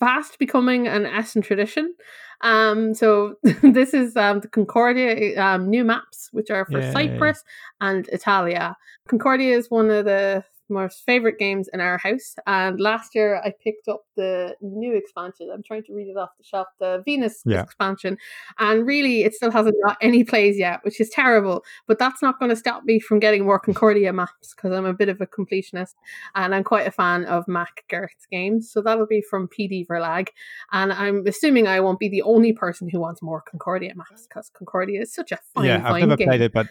fast 0.00 0.38
becoming 0.38 0.86
an 0.86 1.04
Essen 1.04 1.42
tradition. 1.42 1.94
Um, 2.40 2.94
so 2.94 3.34
this 3.62 3.92
is 3.92 4.16
um, 4.16 4.40
the 4.40 4.48
Concordia 4.48 5.38
um, 5.42 5.68
new 5.68 5.84
maps, 5.84 6.28
which 6.32 6.50
are 6.50 6.64
for 6.64 6.80
Yay. 6.80 6.92
Cyprus 6.92 7.42
and 7.80 8.08
Italia. 8.08 8.76
Concordia 9.08 9.56
is 9.56 9.70
one 9.70 9.90
of 9.90 10.06
the 10.06 10.42
most 10.68 11.04
favorite 11.04 11.38
games 11.38 11.68
in 11.72 11.80
our 11.80 11.98
house, 11.98 12.34
and 12.46 12.80
last 12.80 13.14
year 13.14 13.36
I 13.36 13.52
picked 13.62 13.88
up 13.88 14.02
the 14.16 14.54
new 14.60 14.94
expansion. 14.96 15.50
I'm 15.52 15.62
trying 15.62 15.84
to 15.84 15.94
read 15.94 16.08
it 16.08 16.16
off 16.16 16.30
the 16.38 16.44
shelf, 16.44 16.68
the 16.80 17.02
Venus 17.04 17.42
Yeah. 17.44 17.62
expansion, 17.62 18.18
and 18.58 18.86
really 18.86 19.22
it 19.24 19.34
still 19.34 19.50
hasn't 19.50 19.76
got 19.84 19.96
any 20.00 20.24
plays 20.24 20.58
yet, 20.58 20.80
which 20.82 21.00
is 21.00 21.10
terrible. 21.10 21.64
But 21.86 21.98
that's 21.98 22.22
not 22.22 22.38
going 22.38 22.50
to 22.50 22.56
stop 22.56 22.84
me 22.84 22.98
from 23.00 23.18
getting 23.20 23.44
more 23.44 23.58
Concordia 23.58 24.12
maps 24.12 24.54
because 24.54 24.72
I'm 24.72 24.84
a 24.86 24.94
bit 24.94 25.08
of 25.08 25.20
a 25.20 25.26
completionist 25.26 25.94
and 26.34 26.54
I'm 26.54 26.64
quite 26.64 26.86
a 26.86 26.90
fan 26.90 27.24
of 27.26 27.46
Mac 27.48 27.84
Gerdts' 27.90 28.26
games. 28.30 28.70
So 28.70 28.80
that'll 28.82 29.06
be 29.06 29.22
from 29.22 29.48
PD 29.48 29.86
Verlag. 29.86 30.28
And 30.72 30.92
I'm 30.92 31.26
assuming 31.26 31.66
I 31.66 31.80
won't 31.80 31.98
be 31.98 32.08
the 32.08 32.22
only 32.22 32.52
person 32.52 32.88
who 32.88 33.00
wants 33.00 33.22
more 33.22 33.42
Concordia 33.42 33.92
maps 33.94 34.26
because 34.26 34.50
Concordia 34.50 35.00
is 35.02 35.14
such 35.14 35.32
a 35.32 35.38
fine, 35.54 35.66
yeah, 35.66 35.76
I've 35.78 35.90
fine 35.92 36.00
never 36.00 36.16
game. 36.16 36.28
played 36.28 36.40
it, 36.40 36.52
but 36.52 36.66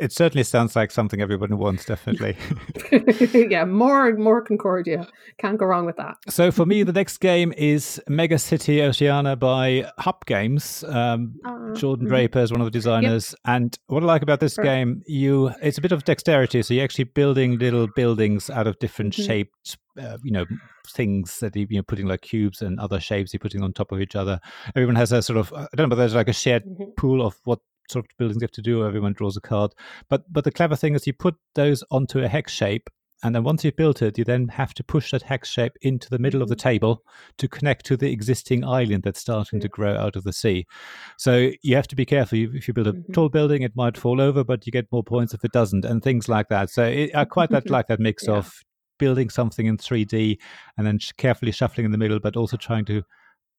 it 0.00 0.12
certainly 0.12 0.42
sounds 0.44 0.74
like 0.76 0.90
something 0.90 1.20
everyone 1.20 1.56
wants, 1.58 1.84
definitely. 1.84 2.36
yeah, 3.50 3.64
more 3.64 4.14
more 4.16 4.42
Concordia. 4.42 5.06
Can't 5.38 5.58
go 5.58 5.66
wrong 5.66 5.86
with 5.86 5.96
that. 5.96 6.16
so 6.28 6.50
for 6.50 6.66
me, 6.66 6.82
the 6.82 6.92
next 6.92 7.18
game 7.18 7.52
is 7.56 8.00
Mega 8.08 8.38
City 8.38 8.82
Oceania 8.82 9.36
by 9.36 9.90
Hub 9.98 10.24
Games. 10.26 10.84
Um, 10.84 11.34
Uh, 11.44 11.74
Jordan 11.74 12.06
mhm. 12.06 12.10
Draper 12.10 12.40
is 12.40 12.50
one 12.52 12.60
of 12.60 12.64
the 12.66 12.70
designers, 12.70 13.34
and 13.44 13.78
what 13.86 14.02
I 14.02 14.06
like 14.06 14.22
about 14.22 14.40
this 14.40 14.54
Sure. 14.54 14.64
game, 14.64 15.02
you 15.06 15.50
it's 15.62 15.78
a 15.78 15.80
bit 15.80 15.92
of 15.92 16.04
dexterity. 16.04 16.62
So 16.62 16.74
you're 16.74 16.84
actually 16.84 17.04
building 17.04 17.58
little 17.58 17.86
buildings 17.94 18.50
out 18.50 18.66
of 18.66 18.78
different 18.78 19.14
Mhm. 19.14 19.26
shaped, 19.26 19.78
uh, 20.00 20.18
you 20.22 20.32
know, 20.32 20.44
things 20.88 21.38
that 21.40 21.54
you- 21.54 21.66
you're 21.68 21.82
putting 21.82 22.06
like 22.06 22.22
cubes 22.22 22.62
and 22.62 22.80
other 22.80 22.98
shapes 22.98 23.32
you're 23.32 23.38
putting 23.40 23.62
on 23.62 23.72
top 23.72 23.92
of 23.92 24.00
each 24.00 24.16
other. 24.16 24.40
Everyone 24.74 24.96
has 24.96 25.12
a 25.12 25.20
sort 25.22 25.36
of 25.38 25.52
I 25.52 25.66
don't 25.76 25.84
know, 25.88 25.90
but 25.90 25.96
there's 25.96 26.14
like 26.14 26.28
a 26.28 26.32
shared 26.32 26.64
Mhm. 26.64 26.96
pool 26.96 27.24
of 27.24 27.36
what 27.44 27.60
sort 27.90 28.04
of 28.06 28.10
buildings 28.18 28.40
you 28.40 28.44
have 28.44 28.52
to 28.52 28.62
do. 28.62 28.84
Everyone 28.84 29.12
draws 29.12 29.36
a 29.36 29.40
card, 29.40 29.72
but 30.08 30.24
but 30.32 30.44
the 30.44 30.50
clever 30.52 30.76
thing 30.76 30.94
is 30.94 31.06
you 31.06 31.12
put 31.12 31.34
those 31.54 31.82
onto 31.90 32.20
a 32.20 32.28
hex 32.28 32.52
shape. 32.52 32.88
And 33.24 33.34
then 33.34 33.42
once 33.42 33.64
you've 33.64 33.74
built 33.74 34.00
it, 34.00 34.16
you 34.16 34.22
then 34.22 34.46
have 34.46 34.72
to 34.74 34.84
push 34.84 35.10
that 35.10 35.22
hex 35.22 35.50
shape 35.50 35.72
into 35.82 36.08
the 36.08 36.20
middle 36.20 36.40
of 36.40 36.48
the 36.48 36.54
Mhm. 36.54 36.60
table 36.60 37.02
to 37.38 37.48
connect 37.48 37.84
to 37.86 37.96
the 37.96 38.12
existing 38.12 38.64
island 38.64 39.02
that's 39.02 39.18
starting 39.18 39.58
to 39.58 39.68
grow 39.68 39.96
out 39.96 40.14
of 40.14 40.22
the 40.22 40.32
sea. 40.32 40.66
So 41.16 41.50
you 41.62 41.74
have 41.74 41.88
to 41.88 41.96
be 41.96 42.04
careful. 42.06 42.38
If 42.38 42.68
you 42.68 42.74
build 42.74 42.86
a 42.86 42.92
Mhm. 42.92 43.12
tall 43.12 43.28
building, 43.28 43.62
it 43.62 43.74
might 43.74 43.96
fall 43.98 44.20
over, 44.20 44.44
but 44.44 44.66
you 44.66 44.70
get 44.70 44.86
more 44.92 45.02
points 45.02 45.34
if 45.34 45.44
it 45.44 45.50
doesn't, 45.50 45.84
and 45.84 46.00
things 46.00 46.28
like 46.28 46.48
that. 46.50 46.70
So 46.70 46.84
it, 46.84 47.10
I 47.12 47.24
quite 47.24 47.50
that 47.50 47.68
like 47.68 47.88
that 47.88 47.98
mix 47.98 48.22
Yeah. 48.28 48.36
of 48.36 48.52
building 49.00 49.30
something 49.30 49.66
in 49.66 49.78
3D 49.78 50.38
and 50.76 50.86
then 50.86 51.00
sh- 51.00 51.10
carefully 51.16 51.50
shuffling 51.50 51.86
in 51.86 51.90
the 51.90 51.98
middle, 51.98 52.20
but 52.20 52.36
also 52.36 52.56
trying 52.56 52.84
to 52.84 53.02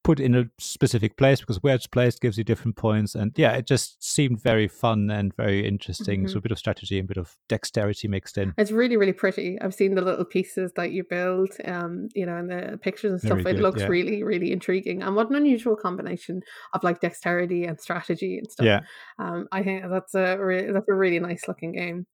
put 0.02 0.18
in 0.18 0.34
a 0.34 0.44
specific 0.58 1.16
place 1.18 1.40
because 1.40 1.62
where 1.62 1.74
it's 1.74 1.86
placed 1.86 2.20
gives 2.22 2.38
you 2.38 2.44
different 2.44 2.76
points. 2.76 3.14
And 3.14 3.32
yeah, 3.36 3.52
it 3.52 3.66
just 3.66 4.02
seemed 4.02 4.42
very 4.42 4.66
fun 4.66 5.10
and 5.10 5.34
very 5.36 5.66
interesting. 5.66 6.26
So 6.26 6.34
Mhm. 6.34 6.38
a 6.38 6.40
bit 6.40 6.52
of 6.52 6.58
strategy 6.58 6.98
and 6.98 7.06
a 7.06 7.08
bit 7.08 7.16
of 7.18 7.36
dexterity 7.48 8.08
mixed 8.08 8.38
in. 8.38 8.54
It's 8.56 8.72
really, 8.72 8.96
really 8.96 9.12
pretty. 9.12 9.60
I've 9.60 9.74
seen 9.74 9.94
the 9.94 10.00
little 10.02 10.24
pieces 10.24 10.72
that 10.76 10.92
you 10.92 11.04
build, 11.04 11.50
um, 11.66 12.08
you 12.14 12.24
know, 12.24 12.36
and 12.36 12.50
the 12.50 12.78
pictures 12.78 13.12
and 13.12 13.20
stuff. 13.20 13.38
Very 13.40 13.50
it 13.50 13.54
good, 13.56 13.62
looks 13.62 13.80
yeah. 13.82 13.88
really, 13.88 14.22
really 14.22 14.52
intriguing. 14.52 15.02
And 15.02 15.14
what 15.14 15.28
an 15.28 15.36
unusual 15.36 15.76
combination 15.76 16.40
of 16.72 16.82
like 16.82 17.00
dexterity 17.00 17.64
and 17.64 17.78
strategy 17.78 18.38
and 18.38 18.50
stuff. 18.50 18.64
Yeah. 18.66 18.80
Um, 19.18 19.48
I 19.52 19.62
think 19.62 19.84
that's 19.90 20.14
a 20.14 20.38
re- 20.38 20.70
that's 20.72 20.88
a 20.88 20.94
really 20.94 21.20
nice 21.20 21.46
looking 21.46 21.72
game. 21.72 22.06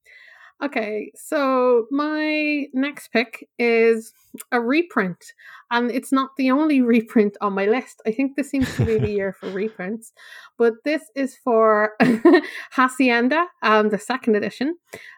Okay, 0.65 1.13
so 1.15 1.87
my 1.91 2.65
next 2.73 3.09
pick 3.13 3.47
is 3.59 4.11
a 4.53 4.61
reprint, 4.61 5.33
and 5.71 5.91
it's 5.91 6.13
not 6.13 6.31
the 6.37 6.51
only 6.51 6.81
reprint 6.97 7.37
on 7.41 7.53
my 7.53 7.67
list. 7.67 8.03
I 8.07 8.13
think 8.13 8.37
this 8.37 8.51
seems 8.51 8.75
to 8.77 8.85
be 8.85 8.99
the 8.99 9.11
year 9.11 9.37
for 9.39 9.51
reprints, 9.51 10.13
but 10.59 10.75
this 10.85 11.03
is 11.15 11.37
for 11.43 11.93
Hacienda, 12.73 13.47
um, 13.63 13.91
the 13.91 13.99
second 13.99 14.37
edition. 14.37 14.77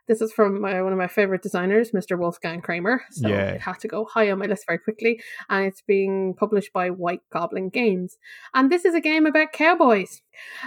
This 0.08 0.22
is 0.22 0.32
from 0.32 0.60
my, 0.62 0.80
one 0.80 0.92
of 0.92 0.98
my 0.98 1.06
favorite 1.06 1.42
designers, 1.42 1.90
Mr. 1.90 2.18
Wolfgang 2.18 2.62
Kramer. 2.62 3.02
So 3.10 3.28
yeah. 3.28 3.50
it 3.50 3.60
had 3.60 3.78
to 3.80 3.88
go 3.88 4.06
high 4.06 4.30
on 4.30 4.38
my 4.38 4.46
list 4.46 4.64
very 4.66 4.78
quickly, 4.78 5.20
and 5.50 5.66
it's 5.66 5.82
being 5.82 6.34
published 6.34 6.72
by 6.72 6.88
White 6.88 7.20
Goblin 7.30 7.68
Games. 7.68 8.16
And 8.54 8.72
this 8.72 8.86
is 8.86 8.94
a 8.94 9.00
game 9.00 9.26
about 9.26 9.52
cowboys. 9.52 10.22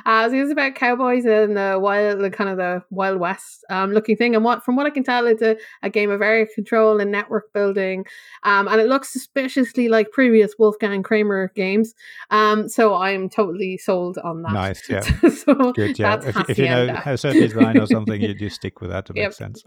Uh, 0.05 0.29
so 0.29 0.35
it's 0.35 0.51
about 0.51 0.75
cowboys 0.75 1.25
in 1.25 1.55
the 1.55 1.79
wild, 1.81 2.19
the 2.19 2.29
kind 2.29 2.49
of 2.49 2.57
the 2.57 2.83
Wild 2.91 3.19
West 3.19 3.65
um, 3.69 3.93
looking 3.93 4.15
thing. 4.15 4.35
And 4.35 4.43
what, 4.43 4.63
from 4.63 4.75
what 4.75 4.85
I 4.85 4.91
can 4.91 5.03
tell, 5.03 5.25
it's 5.25 5.41
a, 5.41 5.57
a 5.81 5.89
game 5.89 6.11
of 6.11 6.21
area 6.21 6.45
control 6.53 6.99
and 6.99 7.11
network 7.11 7.51
building. 7.53 8.05
Um, 8.43 8.67
and 8.67 8.81
it 8.81 8.87
looks 8.87 9.11
suspiciously 9.11 9.87
like 9.89 10.11
previous 10.11 10.55
Wolfgang 10.57 11.03
Kramer 11.03 11.51
games. 11.55 11.93
Um, 12.29 12.67
so 12.67 12.95
I'm 12.95 13.29
totally 13.29 13.77
sold 13.77 14.17
on 14.17 14.41
that. 14.43 14.53
Nice, 14.53 14.89
yeah. 14.89 15.01
so 15.29 15.71
Good, 15.73 15.99
yeah. 15.99 16.19
If, 16.23 16.49
if, 16.49 16.57
you 16.57 16.65
know 16.65 16.93
how 16.95 17.15
certain 17.15 17.41
design 17.41 17.77
or 17.77 17.87
something, 17.87 18.21
you, 18.21 18.29
you 18.39 18.49
stick 18.49 18.81
with 18.81 18.89
that 18.89 19.05
to 19.07 19.13
make 19.13 19.23
yep. 19.23 19.33
sense. 19.33 19.63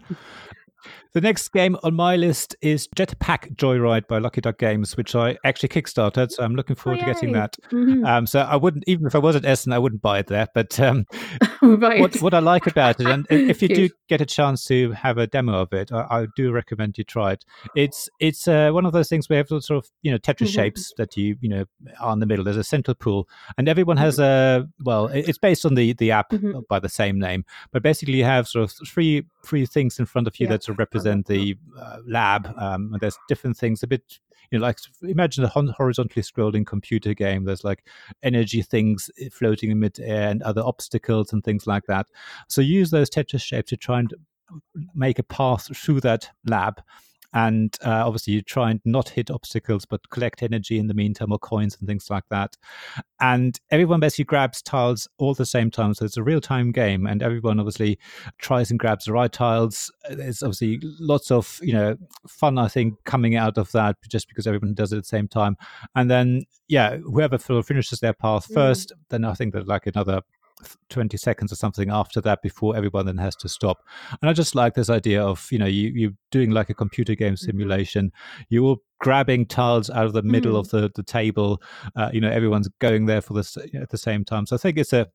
The 1.15 1.21
next 1.21 1.53
game 1.53 1.77
on 1.81 1.95
my 1.95 2.17
list 2.17 2.57
is 2.61 2.89
Jetpack 2.89 3.55
Joyride 3.55 4.05
by 4.05 4.17
Lucky 4.17 4.41
Duck 4.41 4.57
Games, 4.57 4.97
which 4.97 5.15
I 5.15 5.37
actually 5.45 5.69
kickstarted. 5.69 6.29
So 6.29 6.43
I'm 6.43 6.55
looking 6.55 6.75
forward 6.75 6.99
oh, 7.01 7.05
to 7.05 7.13
getting 7.13 7.31
that. 7.31 7.55
Mm-hmm. 7.71 8.03
Um, 8.03 8.27
so 8.27 8.41
I 8.41 8.57
wouldn't, 8.57 8.83
even 8.85 9.07
if 9.07 9.15
I 9.15 9.19
was 9.19 9.37
at 9.37 9.45
Essen, 9.45 9.71
I 9.71 9.79
wouldn't 9.79 10.01
buy 10.01 10.19
it 10.19 10.27
there. 10.27 10.49
But 10.53 10.77
um, 10.77 11.05
right. 11.61 12.01
what, 12.01 12.21
what 12.21 12.33
I 12.33 12.39
like 12.39 12.67
about 12.67 12.99
it, 12.99 13.07
and 13.07 13.25
if 13.29 13.61
you 13.61 13.69
do 13.69 13.87
get 14.09 14.19
a 14.19 14.25
chance 14.25 14.65
to 14.65 14.91
have 14.91 15.17
a 15.17 15.25
demo 15.25 15.61
of 15.61 15.71
it, 15.71 15.89
I, 15.89 16.05
I 16.09 16.27
do 16.35 16.51
recommend 16.51 16.97
you 16.97 17.05
try 17.05 17.31
it. 17.31 17.45
It's 17.77 18.09
it's 18.19 18.45
uh, 18.45 18.71
one 18.71 18.85
of 18.85 18.91
those 18.91 19.07
things 19.07 19.29
where 19.29 19.37
you 19.37 19.45
have 19.49 19.63
sort 19.63 19.85
of 19.85 19.89
you 20.01 20.11
know 20.11 20.17
Tetris 20.17 20.47
mm-hmm. 20.47 20.55
shapes 20.55 20.91
that 20.97 21.15
you 21.15 21.37
you 21.39 21.47
know 21.47 21.63
are 22.01 22.11
in 22.11 22.19
the 22.19 22.25
middle. 22.25 22.43
There's 22.43 22.57
a 22.57 22.63
central 22.65 22.93
pool, 22.93 23.29
and 23.57 23.69
everyone 23.69 23.95
has 23.95 24.17
mm-hmm. 24.17 24.65
a 24.65 24.83
well. 24.83 25.07
It's 25.07 25.37
based 25.37 25.65
on 25.65 25.75
the 25.75 25.93
the 25.93 26.11
app 26.11 26.31
mm-hmm. 26.31 26.59
by 26.67 26.79
the 26.79 26.89
same 26.89 27.19
name, 27.19 27.45
but 27.71 27.83
basically 27.83 28.15
you 28.15 28.25
have 28.25 28.49
sort 28.49 28.69
of 28.69 28.75
three 28.85 29.23
three 29.45 29.65
things 29.65 29.97
in 29.97 30.05
front 30.05 30.27
of 30.27 30.37
you 30.41 30.45
yeah. 30.47 30.51
that 30.51 30.63
sort 30.65 30.75
of 30.75 30.79
represent 30.79 31.04
the 31.27 31.57
uh, 31.79 31.97
lab. 32.07 32.47
Um, 32.57 32.91
and 32.93 32.99
there's 32.99 33.17
different 33.27 33.57
things, 33.57 33.83
a 33.83 33.87
bit, 33.87 34.19
you 34.51 34.59
know, 34.59 34.65
like 34.65 34.79
imagine 35.01 35.43
a 35.43 35.47
horizontally 35.47 36.23
scrolling 36.23 36.65
computer 36.65 37.13
game. 37.13 37.45
There's 37.45 37.63
like 37.63 37.85
energy 38.23 38.61
things 38.61 39.09
eh, 39.19 39.29
floating 39.31 39.71
in 39.71 39.79
midair 39.79 40.29
and 40.29 40.41
other 40.43 40.61
obstacles 40.63 41.33
and 41.33 41.43
things 41.43 41.67
like 41.67 41.83
that. 41.87 42.07
So 42.47 42.61
use 42.61 42.91
those 42.91 43.09
Tetris 43.09 43.41
shapes 43.41 43.69
to 43.69 43.77
try 43.77 43.99
and 43.99 44.13
make 44.93 45.19
a 45.19 45.23
path 45.23 45.75
through 45.75 46.01
that 46.01 46.29
lab 46.45 46.81
and 47.33 47.77
uh, 47.85 48.05
obviously 48.05 48.33
you 48.33 48.41
try 48.41 48.71
and 48.71 48.81
not 48.85 49.09
hit 49.09 49.29
obstacles 49.31 49.85
but 49.85 50.09
collect 50.09 50.43
energy 50.43 50.77
in 50.77 50.87
the 50.87 50.93
meantime 50.93 51.31
or 51.31 51.39
coins 51.39 51.77
and 51.79 51.87
things 51.87 52.09
like 52.09 52.23
that 52.29 52.55
and 53.19 53.59
everyone 53.71 53.99
basically 53.99 54.25
grabs 54.25 54.61
tiles 54.61 55.07
all 55.17 55.31
at 55.31 55.37
the 55.37 55.45
same 55.45 55.71
time 55.71 55.93
so 55.93 56.05
it's 56.05 56.17
a 56.17 56.23
real-time 56.23 56.71
game 56.71 57.05
and 57.05 57.21
everyone 57.21 57.59
obviously 57.59 57.97
tries 58.37 58.69
and 58.69 58.79
grabs 58.79 59.05
the 59.05 59.13
right 59.13 59.31
tiles 59.31 59.91
there's 60.09 60.43
obviously 60.43 60.79
lots 60.99 61.31
of 61.31 61.59
you 61.61 61.73
know 61.73 61.95
fun 62.27 62.57
i 62.57 62.67
think 62.67 62.93
coming 63.05 63.35
out 63.35 63.57
of 63.57 63.71
that 63.71 63.95
just 64.09 64.27
because 64.27 64.47
everyone 64.47 64.73
does 64.73 64.91
it 64.91 64.97
at 64.97 65.03
the 65.03 65.07
same 65.07 65.27
time 65.27 65.55
and 65.95 66.09
then 66.09 66.43
yeah 66.67 66.97
whoever 66.97 67.37
finishes 67.37 67.99
their 67.99 68.13
path 68.13 68.47
mm. 68.49 68.53
first 68.53 68.89
mm. 68.89 68.97
then 69.09 69.23
i 69.25 69.33
think 69.33 69.53
that 69.53 69.67
like 69.67 69.87
another 69.87 70.21
20 70.89 71.17
seconds 71.17 71.51
or 71.51 71.55
something 71.55 71.89
after 71.89 72.21
that 72.21 72.41
before 72.41 72.75
everyone 72.75 73.05
then 73.05 73.17
has 73.17 73.35
to 73.35 73.49
stop 73.49 73.83
and 74.21 74.29
i 74.29 74.33
just 74.33 74.55
like 74.55 74.73
this 74.73 74.89
idea 74.89 75.21
of 75.21 75.47
you 75.51 75.59
know 75.59 75.65
you 75.65 75.91
you're 75.93 76.13
doing 76.31 76.51
like 76.51 76.69
a 76.69 76.73
computer 76.73 77.13
game 77.13 77.33
mm-hmm. 77.33 77.45
simulation 77.45 78.11
you're 78.49 78.63
all 78.63 78.77
grabbing 78.99 79.45
tiles 79.45 79.89
out 79.89 80.05
of 80.05 80.13
the 80.13 80.23
middle 80.23 80.53
mm. 80.53 80.59
of 80.59 80.69
the 80.69 80.89
the 80.95 81.03
table 81.03 81.61
uh, 81.97 82.09
you 82.13 82.21
know 82.21 82.29
everyone's 82.29 82.69
going 82.79 83.05
there 83.05 83.21
for 83.21 83.33
this 83.33 83.57
at 83.57 83.89
the 83.89 83.97
same 83.97 84.23
time 84.23 84.45
so 84.45 84.55
i 84.55 84.59
think 84.59 84.77
it's 84.77 84.93
a 84.93 85.07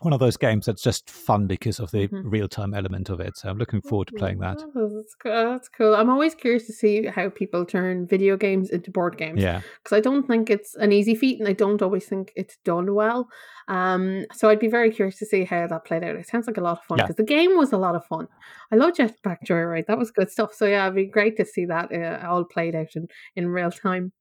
one 0.00 0.12
of 0.12 0.20
those 0.20 0.36
games 0.36 0.66
that's 0.66 0.82
just 0.82 1.10
fun 1.10 1.46
because 1.46 1.80
of 1.80 1.90
the 1.90 2.06
mm-hmm. 2.06 2.28
real 2.28 2.48
time 2.48 2.72
element 2.72 3.10
of 3.10 3.20
it. 3.20 3.36
So 3.36 3.48
I'm 3.48 3.58
looking 3.58 3.82
forward 3.82 4.08
to 4.08 4.14
playing 4.14 4.38
that. 4.38 4.62
Oh, 4.76 4.88
that's, 4.94 5.14
cool. 5.14 5.32
that's 5.32 5.68
cool. 5.68 5.94
I'm 5.96 6.08
always 6.08 6.34
curious 6.34 6.66
to 6.66 6.72
see 6.72 7.06
how 7.06 7.30
people 7.30 7.64
turn 7.64 8.06
video 8.06 8.36
games 8.36 8.70
into 8.70 8.92
board 8.92 9.18
games. 9.18 9.42
Yeah. 9.42 9.60
Because 9.82 9.96
I 9.96 10.00
don't 10.00 10.26
think 10.26 10.50
it's 10.50 10.76
an 10.76 10.92
easy 10.92 11.14
feat 11.14 11.40
and 11.40 11.48
I 11.48 11.52
don't 11.52 11.82
always 11.82 12.06
think 12.06 12.32
it's 12.36 12.56
done 12.64 12.94
well. 12.94 13.28
Um, 13.66 14.24
so 14.32 14.48
I'd 14.48 14.60
be 14.60 14.68
very 14.68 14.90
curious 14.90 15.18
to 15.18 15.26
see 15.26 15.44
how 15.44 15.66
that 15.66 15.84
played 15.84 16.04
out. 16.04 16.16
It 16.16 16.28
sounds 16.28 16.46
like 16.46 16.58
a 16.58 16.62
lot 16.62 16.78
of 16.78 16.84
fun 16.84 16.98
because 16.98 17.16
yeah. 17.18 17.24
the 17.24 17.34
game 17.34 17.56
was 17.56 17.72
a 17.72 17.78
lot 17.78 17.96
of 17.96 18.06
fun. 18.06 18.28
I 18.72 18.76
love 18.76 18.92
Jetpack 18.92 19.38
Joyride. 19.44 19.86
That 19.86 19.98
was 19.98 20.12
good 20.12 20.30
stuff. 20.30 20.54
So 20.54 20.66
yeah, 20.66 20.84
it'd 20.84 20.94
be 20.94 21.06
great 21.06 21.36
to 21.38 21.44
see 21.44 21.66
that 21.66 21.92
uh, 21.92 22.24
all 22.26 22.44
played 22.44 22.76
out 22.76 22.94
in, 22.94 23.08
in 23.34 23.48
real 23.48 23.72
time. 23.72 24.12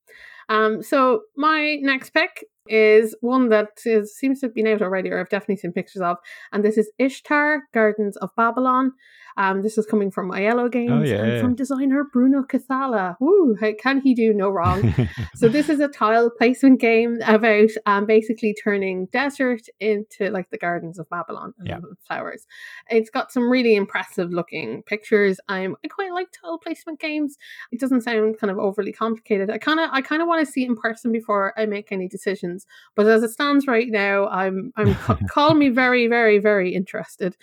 Um, 0.50 0.82
so 0.82 1.22
my 1.36 1.78
next 1.82 2.12
pick 2.12 2.46
is 2.70 3.16
one 3.22 3.50
that 3.50 3.80
is, 3.86 4.16
seems 4.16 4.40
to 4.40 4.48
have 4.48 4.56
been 4.56 4.68
out 4.68 4.82
already, 4.82 5.10
or 5.10 5.20
I've 5.20 5.30
definitely 5.30 5.58
seen 5.58 5.74
pictures 5.74 6.02
of, 6.02 6.18
and 6.52 6.64
this 6.64 6.78
is 6.78 6.92
Ishtar 6.98 7.64
Gardens 7.74 8.18
of 8.18 8.36
Babylon. 8.36 8.94
Um, 9.38 9.62
this 9.62 9.78
is 9.78 9.86
coming 9.86 10.12
from 10.12 10.32
IELLO 10.32 10.66
oh, 10.66 10.70
Games 10.70 10.92
oh, 10.92 11.04
yeah, 11.04 11.24
and 11.24 11.32
yeah. 11.34 11.42
from 11.42 11.56
designer 11.56 12.04
Bruno 12.12 12.44
Cathala. 12.44 13.16
Woo, 13.20 13.56
can 13.80 14.02
he 14.02 14.14
do 14.14 14.34
no 14.34 14.50
wrong? 14.50 14.94
so 15.36 15.48
this 15.48 15.70
is 15.70 15.80
a 15.80 15.88
tile 15.88 16.30
placement 16.30 16.80
game 16.80 17.20
about 17.26 17.70
um, 17.86 18.06
basically 18.06 18.54
turning 18.54 19.06
desert 19.08 19.62
into 19.80 20.30
like 20.30 20.50
the 20.50 20.58
gardens 20.58 20.98
of 20.98 21.10
Babylon 21.10 21.54
and 21.60 21.68
yeah. 21.68 21.80
flowers. 22.08 22.48
It's 22.90 23.10
got 23.10 23.32
some 23.32 23.50
really 23.50 23.76
impressive 23.76 24.32
looking 24.32 24.84
pictures. 24.84 25.40
I'm 25.48 25.76
I 25.86 25.88
quite 25.88 26.12
like 26.12 26.30
tile 26.32 26.58
placement 26.58 27.00
games. 27.00 27.38
It 27.72 27.80
doesn't 27.80 28.02
sound 28.02 28.40
kind 28.40 28.50
of 28.50 28.58
overly 28.58 28.92
complicated. 28.92 29.50
I 29.50 29.60
kind 29.60 29.80
of 29.80 29.90
I 29.92 30.02
kind 30.02 30.22
of 30.22 30.28
want 30.28 30.46
to 30.46 30.52
see 30.52 30.64
it 30.64 30.70
in 30.70 30.76
person 30.76 31.12
before 31.12 31.54
I 31.58 31.66
make 31.68 31.92
any 31.92 32.08
decisions. 32.08 32.66
But 32.96 33.06
as 33.08 33.24
it 33.24 33.32
stands 33.32 33.68
right 33.68 33.88
now, 33.90 34.28
I'm 34.28 34.74
I'm 34.76 34.96
call 35.30 35.54
me 35.54 35.70
very 35.70 36.08
very 36.08 36.40
very 36.40 36.74
interested. 36.74 37.38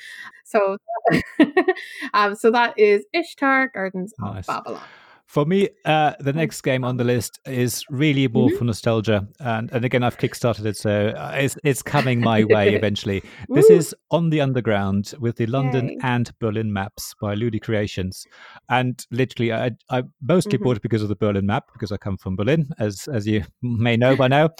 So, 0.44 0.76
um, 2.12 2.34
so 2.34 2.50
that 2.50 2.78
is 2.78 3.04
Ishtar 3.12 3.68
Gardens 3.68 4.14
nice. 4.18 4.38
of 4.38 4.46
Babylon. 4.46 4.82
For 5.34 5.44
me, 5.44 5.68
uh, 5.84 6.12
the 6.20 6.32
next 6.32 6.60
game 6.60 6.84
on 6.84 6.96
the 6.96 7.02
list 7.02 7.40
is 7.44 7.84
really 7.90 8.28
more 8.28 8.50
mm-hmm. 8.50 8.56
for 8.56 8.64
nostalgia, 8.66 9.26
and 9.40 9.68
and 9.72 9.84
again, 9.84 10.04
I've 10.04 10.16
kickstarted 10.16 10.64
it, 10.64 10.76
so 10.76 11.08
uh, 11.08 11.32
it's 11.34 11.56
it's 11.64 11.82
coming 11.82 12.20
my 12.20 12.44
way 12.54 12.76
eventually. 12.76 13.20
this 13.48 13.68
is 13.68 13.96
on 14.12 14.30
the 14.30 14.40
underground 14.40 15.12
with 15.18 15.34
the 15.34 15.46
London 15.46 15.88
Yay. 15.88 15.98
and 16.04 16.30
Berlin 16.38 16.72
maps 16.72 17.16
by 17.20 17.34
Ludi 17.34 17.58
Creations, 17.58 18.24
and 18.68 19.04
literally, 19.10 19.52
I 19.52 19.72
I 19.90 20.04
mostly 20.22 20.52
mm-hmm. 20.52 20.66
bought 20.66 20.76
it 20.76 20.82
because 20.82 21.02
of 21.02 21.08
the 21.08 21.16
Berlin 21.16 21.46
map 21.46 21.64
because 21.72 21.90
I 21.90 21.96
come 21.96 22.16
from 22.16 22.36
Berlin, 22.36 22.68
as 22.78 23.08
as 23.12 23.26
you 23.26 23.42
may 23.60 23.96
know 23.96 24.14
by 24.14 24.28
now. 24.28 24.50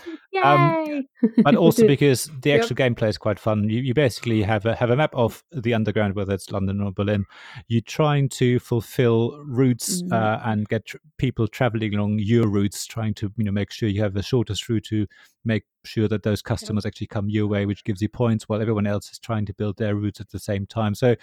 Um, 0.42 1.04
but 1.44 1.54
also 1.54 1.86
because 1.86 2.30
the 2.42 2.52
actual 2.52 2.76
yep. 2.78 2.96
gameplay 2.96 3.08
is 3.08 3.18
quite 3.18 3.38
fun. 3.38 3.68
You, 3.68 3.80
you 3.80 3.94
basically 3.94 4.42
have 4.42 4.66
a 4.66 4.74
have 4.74 4.90
a 4.90 4.96
map 4.96 5.14
of 5.14 5.44
the 5.52 5.74
underground, 5.74 6.16
whether 6.16 6.34
it's 6.34 6.50
London 6.50 6.80
or 6.80 6.90
Berlin. 6.90 7.24
You're 7.68 7.82
trying 7.82 8.28
to 8.30 8.58
fulfill 8.58 9.40
routes 9.44 10.02
mm-hmm. 10.02 10.12
uh, 10.12 10.40
and 10.50 10.63
get 10.64 10.86
tr- 10.86 10.96
people 11.18 11.46
traveling 11.48 11.94
along 11.94 12.18
your 12.18 12.48
routes, 12.48 12.86
trying 12.86 13.14
to 13.14 13.32
you 13.36 13.44
know 13.44 13.52
make 13.52 13.70
sure 13.70 13.88
you 13.88 14.02
have 14.02 14.14
the 14.14 14.22
shortest 14.22 14.68
route 14.68 14.84
to 14.84 15.06
make 15.44 15.64
sure 15.84 16.08
that 16.08 16.22
those 16.22 16.42
customers 16.42 16.84
yeah. 16.84 16.88
actually 16.88 17.06
come 17.06 17.28
your 17.28 17.46
way, 17.46 17.66
which 17.66 17.84
gives 17.84 18.00
you 18.00 18.08
points, 18.08 18.48
while 18.48 18.60
everyone 18.60 18.86
else 18.86 19.10
is 19.10 19.18
trying 19.18 19.46
to 19.46 19.54
build 19.54 19.76
their 19.76 19.94
routes 19.94 20.20
at 20.20 20.30
the 20.30 20.38
same 20.38 20.66
time. 20.66 20.94
So 20.94 21.16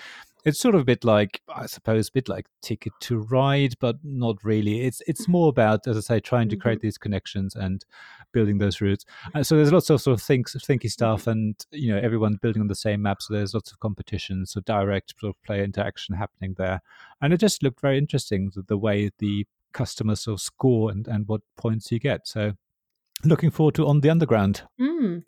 it's 0.44 0.60
sort 0.60 0.76
of 0.76 0.82
a 0.82 0.86
bit 0.86 1.04
like 1.04 1.42
I 1.54 1.66
suppose 1.66 2.08
a 2.08 2.12
bit 2.12 2.28
like 2.28 2.48
Ticket 2.62 2.94
to 3.02 3.20
Ride, 3.20 3.76
but 3.80 3.98
not 4.04 4.44
really. 4.44 4.82
It's 4.82 5.02
it's 5.08 5.28
more 5.28 5.50
about, 5.50 5.88
as 5.88 5.98
I 5.98 6.02
say, 6.02 6.20
trying 6.20 6.50
to 6.50 6.56
create 6.56 6.80
mm-hmm. 6.80 6.88
these 6.88 6.98
connections 6.98 7.56
and 7.56 7.86
building 8.32 8.58
those 8.58 8.82
routes. 8.82 9.06
Uh, 9.36 9.44
so 9.44 9.56
there's 9.56 9.72
lots 9.72 9.90
of 9.90 10.02
sort 10.02 10.20
of 10.20 10.24
think, 10.24 10.48
thinky 10.50 10.90
stuff, 10.90 11.28
and 11.28 11.56
you 11.72 11.94
know 11.94 12.00
everyone's 12.00 12.38
building 12.38 12.62
on 12.62 12.68
the 12.68 12.76
same 12.76 13.02
map. 13.02 13.22
So 13.22 13.34
there's 13.34 13.54
lots 13.54 13.72
of 13.72 13.80
competition, 13.80 14.46
so 14.46 14.62
direct 14.62 15.14
sort 15.20 15.36
of 15.36 15.44
player 15.44 15.64
interaction 15.64 16.16
happening 16.16 16.56
there, 16.58 16.82
and 17.22 17.34
it 17.34 17.38
just 17.38 17.64
looked 17.64 17.82
very 17.82 17.98
interesting 17.98 18.52
the, 18.56 18.64
the 18.64 18.78
way 18.78 19.12
the 19.20 19.46
customers 19.74 20.22
sort 20.22 20.34
of 20.34 20.42
score 20.42 20.92
and 20.92 21.08
and 21.08 21.28
what 21.28 21.42
points 21.58 21.92
you 21.92 22.00
get. 22.00 22.28
So 22.28 22.54
looking 23.24 23.52
forward 23.52 23.76
to 23.76 23.88
on 23.88 24.02
the 24.02 24.10
underground. 24.10 24.64
Mm. 24.80 25.24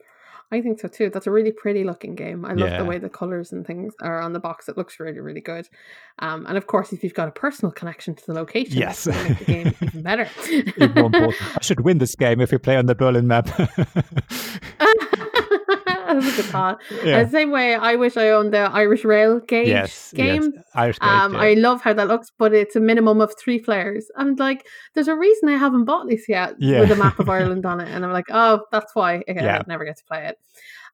I 0.54 0.62
think 0.62 0.80
so 0.80 0.88
too. 0.88 1.10
That's 1.10 1.26
a 1.26 1.32
really 1.32 1.52
pretty 1.52 1.84
looking 1.84 2.14
game. 2.14 2.46
I 2.46 2.54
love 2.54 2.70
yeah. 2.70 2.78
the 2.78 2.86
way 2.86 3.00
the 3.00 3.10
colors 3.10 3.52
and 3.52 3.66
things 3.66 3.96
are 4.02 4.22
on 4.22 4.34
the 4.34 4.40
box. 4.40 4.70
It 4.70 4.78
looks 4.78 5.00
really, 5.00 5.20
really 5.20 5.42
good. 5.42 5.68
Um, 6.20 6.46
and 6.46 6.58
of 6.58 6.68
course, 6.68 6.94
if 6.94 7.04
you've 7.04 7.16
got 7.16 7.28
a 7.28 7.32
personal 7.32 7.72
connection 7.72 8.14
to 8.14 8.24
the 8.28 8.34
location, 8.34 8.78
yes, 8.78 9.08
make 9.08 9.40
the 9.40 9.46
game 9.46 9.74
even 9.82 10.04
better. 10.04 10.30
even. 10.52 11.16
I 11.16 11.62
should 11.64 11.80
win 11.80 11.98
this 11.98 12.16
game 12.16 12.40
if 12.40 12.52
we 12.52 12.60
play 12.60 12.78
on 12.78 12.86
the 12.86 12.94
Berlin 12.94 13.28
map. 13.28 13.50
A 16.18 16.22
good 16.22 16.46
thought. 16.46 16.82
Yeah. 17.04 17.24
the 17.24 17.30
same 17.30 17.52
way, 17.52 17.76
I 17.76 17.96
wish 17.96 18.18
I 18.18 18.30
owned 18.30 18.54
the 18.54 18.60
Irish 18.60 19.04
Rail 19.04 19.40
Gauge 19.40 19.68
yes, 19.68 20.14
game. 20.14 20.54
Yes. 20.56 20.66
Irish 20.76 21.00
Gauge, 21.00 21.10
um, 21.10 21.34
yeah. 21.34 21.40
I 21.40 21.54
love 21.54 21.82
how 21.82 21.94
that 21.94 22.08
looks, 22.08 22.32
but 22.38 22.54
it's 22.54 22.76
a 22.76 22.80
minimum 22.80 23.22
of 23.22 23.34
three 23.38 23.60
players. 23.60 24.10
I'm 24.16 24.36
like, 24.36 24.66
there's 24.94 25.08
a 25.08 25.16
reason 25.16 25.50
I 25.50 25.58
haven't 25.58 25.86
bought 25.86 26.08
this 26.08 26.28
yet 26.30 26.56
yeah. 26.60 26.82
with 26.82 26.92
a 26.92 26.96
map 26.96 27.20
of 27.20 27.30
Ireland 27.38 27.66
on 27.66 27.80
it, 27.80 27.90
and 27.90 28.06
I'm 28.06 28.12
like, 28.12 28.28
oh, 28.30 28.62
that's 28.72 28.96
why. 28.96 29.18
Okay, 29.28 29.36
yeah. 29.36 29.58
I 29.58 29.64
never 29.68 29.86
get 29.86 29.98
to 29.98 30.06
play 30.06 30.28
it. 30.28 30.40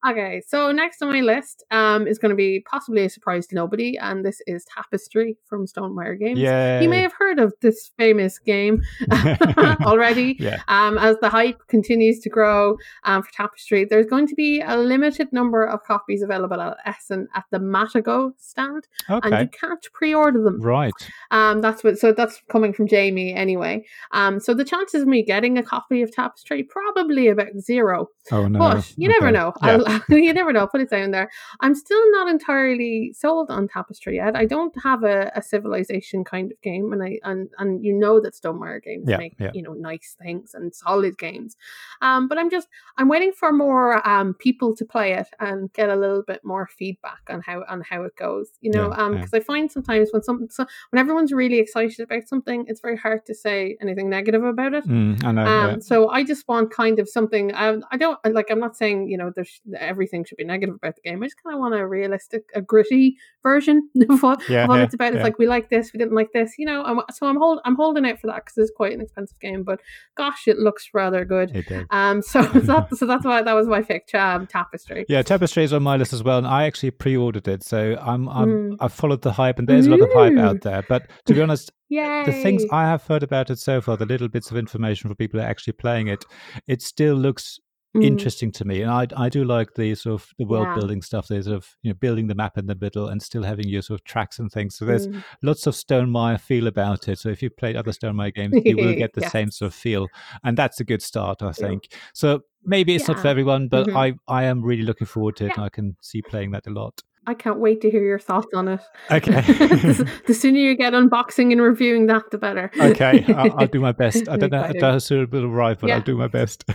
Okay, 0.08 0.42
so 0.48 0.72
next 0.72 1.02
on 1.02 1.10
my 1.10 1.20
list 1.20 1.66
um, 1.72 2.08
is 2.08 2.18
going 2.18 2.30
to 2.30 2.36
be 2.36 2.62
possibly 2.62 3.04
a 3.04 3.10
surprise 3.10 3.46
to 3.48 3.56
nobody, 3.56 3.98
and 3.98 4.24
this 4.24 4.42
is 4.48 4.66
Tapestry 4.74 5.36
from 5.46 5.68
Stonemaier 5.68 6.18
Games. 6.18 6.40
Yeah, 6.40 6.80
You 6.80 6.88
may 6.88 7.02
have 7.02 7.12
heard 7.12 7.38
of 7.38 7.54
this 7.62 7.92
famous 7.98 8.40
game 8.40 8.82
already. 9.82 10.38
Yeah. 10.40 10.62
Um, 10.70 10.98
as 10.98 11.18
the 11.20 11.28
hype 11.30 11.68
continues 11.68 12.20
to 12.20 12.30
grow 12.30 12.78
um, 13.04 13.24
for 13.24 13.32
Tapestry, 13.34 13.84
there's 13.84 14.06
going 14.06 14.26
to 14.28 14.36
be 14.36 14.62
a 14.66 14.78
limited 14.78 15.34
number 15.34 15.66
of 15.66 15.84
copies 15.84 16.22
available 16.22 16.62
at 16.62 16.78
Essen 16.86 17.28
at 17.36 17.44
the 17.52 17.60
Matagot 17.60 18.32
stand, 18.38 18.88
and 19.10 19.34
you 19.42 19.50
can't 19.50 19.86
pre-order 19.92 20.42
them. 20.42 20.62
Right. 20.62 20.94
Um, 21.32 21.60
that's 21.60 21.84
what. 21.84 21.98
So 21.98 22.14
that's 22.14 22.42
coming 22.50 22.72
from 22.72 22.88
Jamey 22.88 23.36
anyway. 23.36 23.84
Um, 24.12 24.40
so 24.40 24.54
the 24.54 24.64
chances 24.64 25.02
of 25.02 25.10
me 25.10 25.24
getting 25.24 25.58
a 25.58 25.64
copy 25.64 26.02
of 26.02 26.12
Tapestry 26.14 26.64
probably 26.64 27.28
about 27.28 27.60
zero. 27.60 28.08
Oh 28.32 28.48
no. 28.48 28.60
But 28.60 28.94
you 28.96 29.10
never 29.10 29.30
know. 29.32 29.52
Yeah. 29.62 29.89
You 30.10 30.34
never 30.34 30.54
know. 30.54 30.68
Put 30.68 30.82
it 30.82 30.90
down 30.90 31.12
there. 31.12 31.30
I'm 31.60 31.76
still 31.76 32.12
not 32.12 32.28
entirely 32.28 33.14
sold 33.16 33.50
on 33.50 33.68
Tapestry 33.68 34.16
yet. 34.16 34.36
I 34.36 34.46
don't 34.46 34.74
have 34.84 35.04
a, 35.04 35.32
a 35.36 35.42
civilization 35.42 36.24
kind 36.24 36.52
of 36.52 36.62
game, 36.62 36.94
and 36.94 37.02
I 37.04 37.20
and 37.24 37.50
and 37.58 37.84
you 37.84 37.94
know 37.94 38.20
that 38.20 38.34
Stonemaier 38.34 38.84
games 38.84 39.06
Yeah, 39.08 39.18
make 39.18 39.36
yeah. 39.40 39.52
you 39.54 39.62
know 39.62 39.74
nice 39.74 40.16
things 40.22 40.52
and 40.54 40.74
solid 40.74 41.18
games. 41.18 41.56
Um, 42.02 42.28
but 42.28 42.38
I'm 42.38 42.50
just 42.50 42.68
I'm 42.98 43.08
waiting 43.08 43.32
for 43.32 43.52
more 43.52 44.08
um 44.08 44.34
people 44.34 44.76
to 44.76 44.86
play 44.86 45.14
it 45.14 45.28
and 45.40 45.72
get 45.74 45.90
a 45.90 45.96
little 45.96 46.24
bit 46.24 46.42
more 46.44 46.68
feedback 46.68 47.22
on 47.30 47.42
how 47.42 47.64
on 47.70 47.82
how 47.82 48.04
it 48.04 48.16
goes. 48.16 48.50
You 48.62 48.72
know, 48.72 48.90
Yeah, 48.90 49.04
um, 49.04 49.16
because 49.16 49.34
I 49.34 49.40
find 49.40 49.72
sometimes 49.72 50.10
when 50.12 50.24
some 50.24 50.48
so 50.50 50.66
when 50.90 51.00
everyone's 51.00 51.32
really 51.32 51.60
excited 51.60 52.00
about 52.00 52.28
something, 52.28 52.66
it's 52.68 52.82
very 52.82 52.98
hard 52.98 53.26
to 53.26 53.34
say 53.34 53.78
anything 53.82 54.10
negative 54.10 54.44
about 54.44 54.74
it. 54.74 54.88
Mm, 54.88 55.24
I 55.24 55.32
know. 55.32 55.46
Um, 55.46 55.82
so 55.82 56.10
I 56.10 56.24
just 56.24 56.48
want 56.48 56.72
kind 56.72 57.00
of 57.00 57.10
something. 57.10 57.54
Um, 57.56 57.84
I 57.92 57.98
don't 57.98 58.20
like. 58.26 58.48
I'm 58.50 58.60
not 58.60 58.78
saying 58.78 59.10
you 59.10 59.18
know 59.18 59.32
there's 59.36 59.62
everything 59.80 60.26
should 60.26 60.38
be 60.38 60.44
negative 60.44 60.76
about 60.76 60.96
the 60.96 61.02
game. 61.02 61.24
I 61.24 61.26
just 61.26 61.42
kind 61.44 61.56
of 61.56 61.60
want 61.60 61.76
a 61.76 61.88
realistic, 61.88 62.44
a 62.54 62.62
gritty 62.62 63.18
version 63.42 63.90
of 64.10 64.22
what, 64.22 64.48
Yeah, 64.50 64.64
of 64.64 64.70
what 64.70 64.78
yeah, 64.78 64.84
it's 64.84 64.94
about. 64.94 65.14
It's 65.14 65.18
yeah. 65.18 65.24
like 65.24 65.40
we 65.40 65.48
like 65.48 65.70
this, 65.70 65.92
we 65.94 65.98
didn't 65.98 66.16
like 66.16 66.32
this. 66.34 66.54
You 66.58 66.66
know. 66.66 66.84
I'm, 66.84 67.02
so 67.12 67.28
I'm 67.28 67.38
hold, 67.38 67.60
I'm 67.66 67.76
holding 67.76 68.06
out 68.06 68.20
for 68.20 68.28
that 68.28 68.46
because 68.46 68.58
it's 68.58 68.72
quite 68.76 68.94
an 68.94 69.02
expensive 69.02 69.40
game. 69.40 69.64
But 69.64 69.80
gosh, 70.16 70.48
it 70.48 70.60
looks 70.60 70.90
rather 70.94 71.26
good. 71.26 71.56
It 71.56 71.68
did. 71.68 71.88
Um, 71.90 72.22
so 72.22 72.42
that 72.54 72.96
so 72.96 73.06
that's 73.06 73.26
why 73.26 73.42
that 73.42 73.54
was 73.54 73.68
my 73.68 73.82
pick. 73.82 74.08
Cham 74.08 74.48
Tapestry. 74.48 75.06
Yeah, 75.10 75.22
Tapestry 75.22 75.64
is 75.64 75.74
on 75.74 75.84
my 75.84 75.98
list 75.98 76.14
as 76.14 76.24
well, 76.24 76.38
and 76.38 76.48
I 76.48 76.66
actually 76.66 76.92
pre-ordered 76.92 77.48
it, 77.48 77.64
so 77.64 77.98
I'm, 78.02 78.28
I'm 78.30 78.50
Mm. 78.60 78.78
I've 78.80 78.94
followed 78.94 79.22
the 79.22 79.32
hype, 79.32 79.60
and 79.60 79.68
there's 79.68 79.88
a 79.88 79.92
lot 79.92 80.02
of 80.02 80.10
hype 80.14 80.38
out 80.38 80.62
there. 80.62 80.84
But 80.88 81.10
to 81.26 81.34
be 81.34 81.42
honest, 81.42 81.72
Yay! 81.90 82.24
the 82.26 82.32
things 82.32 82.64
I 82.72 82.84
have 82.84 83.06
heard 83.06 83.24
about 83.24 83.50
it 83.50 83.60
so 83.60 83.82
far, 83.82 83.98
the 83.98 84.06
little 84.06 84.28
bits 84.28 84.52
of 84.52 84.58
information 84.58 85.10
for 85.10 85.16
people 85.16 85.40
who 85.40 85.46
are 85.46 85.50
actually 85.50 85.74
playing 85.74 86.08
it, 86.08 86.26
it 86.68 86.82
still 86.82 87.16
looks 87.16 87.60
Mm. 87.96 88.04
interesting 88.04 88.52
to 88.52 88.66
me, 88.66 88.82
and 88.84 88.92
I 88.92 89.08
I 89.18 89.30
do 89.30 89.44
like 89.44 89.74
the 89.74 89.96
sort 89.96 90.22
of 90.22 90.30
the 90.38 90.46
world 90.46 90.68
Yeah. 90.68 90.76
building 90.76 91.02
stuff. 91.02 91.28
There's 91.28 91.46
sort 91.46 91.58
of 91.58 91.76
you 91.82 91.90
know 91.92 91.96
building 92.00 92.28
the 92.28 92.36
map 92.36 92.58
in 92.58 92.68
the 92.68 92.76
middle 92.76 93.08
and 93.08 93.22
still 93.22 93.42
having 93.44 93.68
your 93.68 93.82
sort 93.82 94.00
of 94.00 94.04
tracks 94.06 94.38
and 94.40 94.52
things. 94.52 94.76
So 94.78 94.86
there's 94.86 95.08
Mm. 95.08 95.24
lots 95.42 95.66
of 95.68 95.74
Stonemaier 95.74 96.40
feel 96.40 96.68
about 96.68 97.08
it. 97.08 97.18
So 97.20 97.30
if 97.30 97.42
you 97.42 97.50
played 97.50 97.76
other 97.76 97.92
Stonemaier 97.92 98.34
games, 98.36 98.54
you 98.64 98.78
will 98.78 98.94
get 99.04 99.14
the 99.14 99.22
same 99.30 99.50
sort 99.52 99.72
of 99.72 99.76
feel, 99.76 100.08
and 100.44 100.56
that's 100.58 100.80
a 100.80 100.84
good 100.84 101.02
start, 101.02 101.42
I 101.42 101.48
Yeah. 101.48 101.52
think. 101.54 101.88
So 102.14 102.42
maybe 102.64 102.94
it's 102.96 103.08
not 103.08 103.20
for 103.20 103.28
everyone, 103.28 103.70
but 103.70 103.88
Mhm. 103.88 103.96
I 103.96 104.14
I 104.28 104.44
am 104.44 104.62
really 104.62 104.84
looking 104.84 105.08
forward 105.08 105.36
to 105.38 105.46
it, 105.46 105.48
Yeah. 105.48 105.54
and 105.58 105.64
I 105.66 105.70
can 105.70 105.98
see 106.02 106.22
playing 106.22 106.52
that 106.52 106.68
a 106.68 106.72
lot. 106.72 107.02
I 107.30 107.36
can't 107.36 107.60
wait 107.60 107.82
to 107.82 107.92
hear 107.92 108.04
your 108.04 108.18
thoughts 108.18 108.48
on 108.56 108.68
it. 108.68 108.82
Okay. 109.12 109.42
the, 110.26 110.34
sooner 110.34 110.58
you 110.58 110.76
get 110.76 110.94
unboxing 110.94 111.52
and 111.52 111.62
reviewing 111.62 112.08
that, 112.08 112.24
the 112.32 112.40
better. 112.40 112.72
Okay, 112.80 113.24
I'll, 113.28 113.60
I'll 113.60 113.68
do 113.78 113.80
my 113.80 113.92
best. 113.92 114.28
I 114.28 114.36
don't 114.36 114.52
know 114.52 114.74
how 114.82 114.98
soon 114.98 115.22
it 115.22 115.32
will 115.32 115.46
arrive, 115.46 115.78
but 115.80 115.90
Yeah. 115.90 115.98
I'll 115.98 116.02
do 116.02 116.18
my 116.18 116.28
best. 116.28 116.66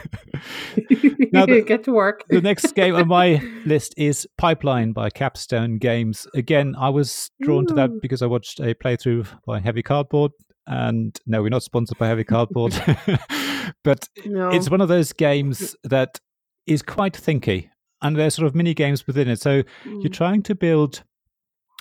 Now 1.32 1.46
the- 1.46 1.62
get 1.66 1.82
to 1.84 1.92
work. 1.92 2.22
the 2.28 2.40
next 2.40 2.76
game 2.76 2.94
on 2.94 3.08
my 3.08 3.42
list 3.66 3.94
is 3.96 4.28
Pipeline 4.38 4.92
by 4.92 5.10
Capstone 5.10 5.78
Games. 5.78 6.28
Again, 6.36 6.76
I 6.78 6.90
was 6.90 7.32
drawn 7.42 7.66
to 7.66 7.74
that 7.74 7.90
because 8.00 8.22
I 8.22 8.26
watched 8.26 8.60
a 8.60 8.74
playthrough 8.76 9.26
by 9.44 9.58
Heavy 9.58 9.82
Cardboard. 9.82 10.30
And 10.68 11.18
no, 11.26 11.42
we're 11.42 11.48
not 11.48 11.64
sponsored 11.64 11.98
by 11.98 12.06
Heavy 12.06 12.22
Cardboard, 12.22 12.72
but 13.82 14.08
no. 14.24 14.50
it's 14.50 14.70
one 14.70 14.80
of 14.80 14.88
those 14.88 15.12
games 15.12 15.74
that 15.82 16.20
is 16.66 16.80
quite 16.82 17.12
thinky, 17.14 17.68
and 18.04 18.16
there's 18.16 18.34
sort 18.36 18.46
of 18.46 18.54
mini 18.54 18.74
games 18.74 19.06
within 19.06 19.28
it. 19.28 19.40
So 19.40 19.62
you're 19.84 20.10
Mm. 20.10 20.12
trying 20.12 20.42
to 20.44 20.54
build 20.54 21.02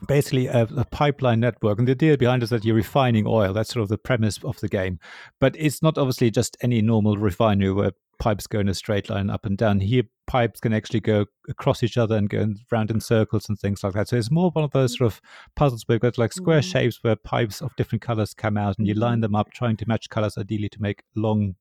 basically 0.08 0.48
a, 0.48 0.64
a 0.76 0.86
pipeline 0.86 1.40
network 1.40 1.78
and 1.80 1.88
the 1.88 1.92
idea 1.94 2.18
behind 2.18 2.42
it 2.42 2.46
is 2.46 2.50
that 2.50 2.66
you're 2.66 2.76
refining 2.76 3.26
oil 3.28 3.54
that's 3.54 3.72
sort 3.74 3.84
of 3.84 3.90
the 3.90 3.98
premise 3.98 4.38
of 4.44 4.60
the 4.60 4.68
game 4.68 5.00
but 5.40 5.56
it's 5.58 5.82
not 5.82 5.98
obviously 5.98 6.30
just 6.32 6.58
any 6.62 6.82
normal 6.82 7.16
refinery 7.16 7.72
where 7.72 7.92
pipes 8.20 8.46
go 8.48 8.60
in 8.60 8.68
a 8.68 8.74
straight 8.74 9.10
line 9.10 9.30
up 9.30 9.46
and 9.46 9.58
down 9.58 9.80
here 9.80 10.04
pipes 10.28 10.60
can 10.60 10.74
actually 10.74 11.00
go 11.00 11.26
across 11.48 11.84
each 11.84 11.96
other 11.98 12.18
and 12.18 12.30
go 12.30 12.40
in- 12.40 12.58
round 12.72 12.92
in 12.92 13.00
circles 13.00 13.48
and 13.48 13.58
things 13.60 13.82
like 13.84 13.94
that 13.94 14.10
so 14.10 14.18
it's 14.18 14.32
more 14.32 14.50
one 14.52 14.66
of 14.66 14.72
those 14.72 14.98
sort 14.98 15.14
of 15.14 15.22
puzzles 15.56 15.84
where 15.86 15.96
you've 15.96 16.02
got 16.02 16.18
like 16.18 16.34
square 16.34 16.60
Mm. 16.60 16.72
shapes 16.72 17.00
where 17.04 17.16
pipes 17.16 17.62
of 17.62 17.74
different 17.78 18.02
colors 18.02 18.34
come 18.34 18.58
out 18.58 18.78
and 18.80 18.88
you 18.88 18.96
line 18.96 19.20
Mhm. 19.20 19.22
them 19.22 19.36
up 19.36 19.52
trying 19.52 19.78
to 19.78 19.86
match 19.88 20.10
colors 20.10 20.38
ideally 20.38 20.70
to 20.70 20.82
make 20.82 21.04
long 21.16 21.56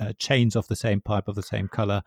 uh, 0.00 0.12
chains 0.18 0.56
of 0.56 0.66
the 0.68 0.76
same 0.76 1.00
pipe 1.00 1.28
of 1.28 1.34
the 1.34 1.42
same 1.42 1.68
color. 1.68 2.02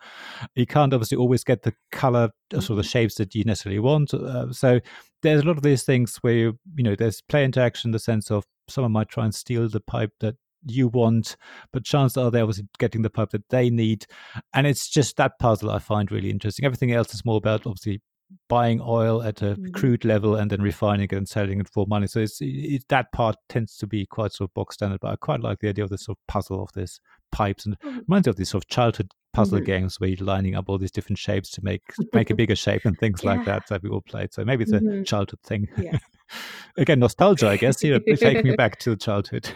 You 0.54 0.66
can't 0.66 0.92
obviously 0.92 1.18
always 1.18 1.44
get 1.44 1.62
the 1.62 1.74
color 1.90 2.30
uh, 2.54 2.60
sort 2.60 2.70
of 2.70 2.76
the 2.78 2.82
shapes 2.82 3.16
that 3.16 3.34
you 3.34 3.44
necessarily 3.44 3.80
want. 3.80 4.14
Uh, 4.14 4.52
so 4.52 4.80
there's 5.22 5.42
a 5.42 5.46
lot 5.46 5.56
of 5.56 5.62
these 5.62 5.82
things 5.82 6.16
where 6.22 6.34
you, 6.34 6.58
you 6.76 6.84
know 6.84 6.96
there's 6.96 7.20
play 7.20 7.44
interaction 7.44 7.88
in 7.88 7.92
the 7.92 7.98
sense 7.98 8.30
of 8.30 8.44
someone 8.68 8.92
might 8.92 9.08
try 9.08 9.24
and 9.24 9.34
steal 9.34 9.68
the 9.68 9.80
pipe 9.80 10.12
that 10.20 10.36
you 10.66 10.88
want, 10.88 11.36
but 11.72 11.84
chances 11.84 12.16
are 12.16 12.30
they're 12.30 12.42
obviously 12.42 12.68
getting 12.78 13.02
the 13.02 13.10
pipe 13.10 13.30
that 13.30 13.48
they 13.50 13.70
need, 13.70 14.06
and 14.54 14.66
it's 14.66 14.88
just 14.88 15.16
that 15.16 15.38
puzzle 15.38 15.70
I 15.70 15.78
find 15.78 16.10
really 16.10 16.30
interesting. 16.30 16.64
Everything 16.64 16.92
else 16.92 17.14
is 17.14 17.24
more 17.24 17.38
about 17.38 17.66
obviously 17.66 18.00
buying 18.48 18.80
oil 18.82 19.22
at 19.22 19.42
a 19.42 19.56
Mhm. 19.56 19.72
crude 19.72 20.04
level 20.04 20.36
and 20.36 20.50
then 20.50 20.60
refining 20.62 21.04
it 21.04 21.12
and 21.12 21.28
selling 21.28 21.60
it 21.60 21.68
for 21.68 21.86
money. 21.86 22.06
So 22.06 22.20
it's 22.20 22.38
it, 22.40 22.84
that 22.88 23.12
part 23.12 23.36
tends 23.48 23.76
to 23.78 23.86
be 23.86 24.06
quite 24.06 24.32
sort 24.32 24.50
of 24.50 24.54
box 24.54 24.74
standard, 24.74 25.00
but 25.00 25.08
I 25.12 25.16
quite 25.16 25.40
like 25.40 25.60
the 25.60 25.68
idea 25.68 25.84
of 25.84 25.90
this 25.90 26.04
sort 26.04 26.18
of 26.18 26.26
puzzle 26.28 26.62
of 26.62 26.70
this 26.72 27.00
pipes 27.30 27.64
and 27.66 27.78
Mhm. 27.80 28.04
reminds 28.08 28.26
me 28.26 28.30
of 28.30 28.36
these 28.36 28.50
sort 28.50 28.64
of 28.64 28.68
childhood 28.68 29.10
puzzle 29.32 29.60
Mhm. 29.60 29.64
games 29.64 29.98
where 30.00 30.10
you're 30.10 30.26
lining 30.26 30.54
up 30.54 30.68
all 30.68 30.78
these 30.78 30.90
different 30.90 31.18
shapes 31.18 31.50
to 31.52 31.60
make 31.64 31.82
make 32.12 32.30
a 32.30 32.34
bigger 32.34 32.56
shape 32.56 32.84
and 32.84 32.98
things 32.98 33.24
like 33.24 33.44
that 33.46 33.66
that 33.68 33.82
we 33.82 33.88
all 33.90 34.02
played. 34.02 34.32
So 34.32 34.44
maybe 34.44 34.62
it's 34.64 34.72
a 34.72 34.80
Mhm. 34.80 35.06
childhood 35.06 35.40
thing. 35.42 35.68
Yes. 35.78 36.00
Again, 36.78 37.00
nostalgia, 37.00 37.48
I 37.48 37.56
guess. 37.58 37.82
You 37.84 37.92
know, 37.92 38.16
taking 38.16 38.46
me 38.48 38.56
back 38.56 38.78
to 38.80 38.96
childhood. 38.96 39.50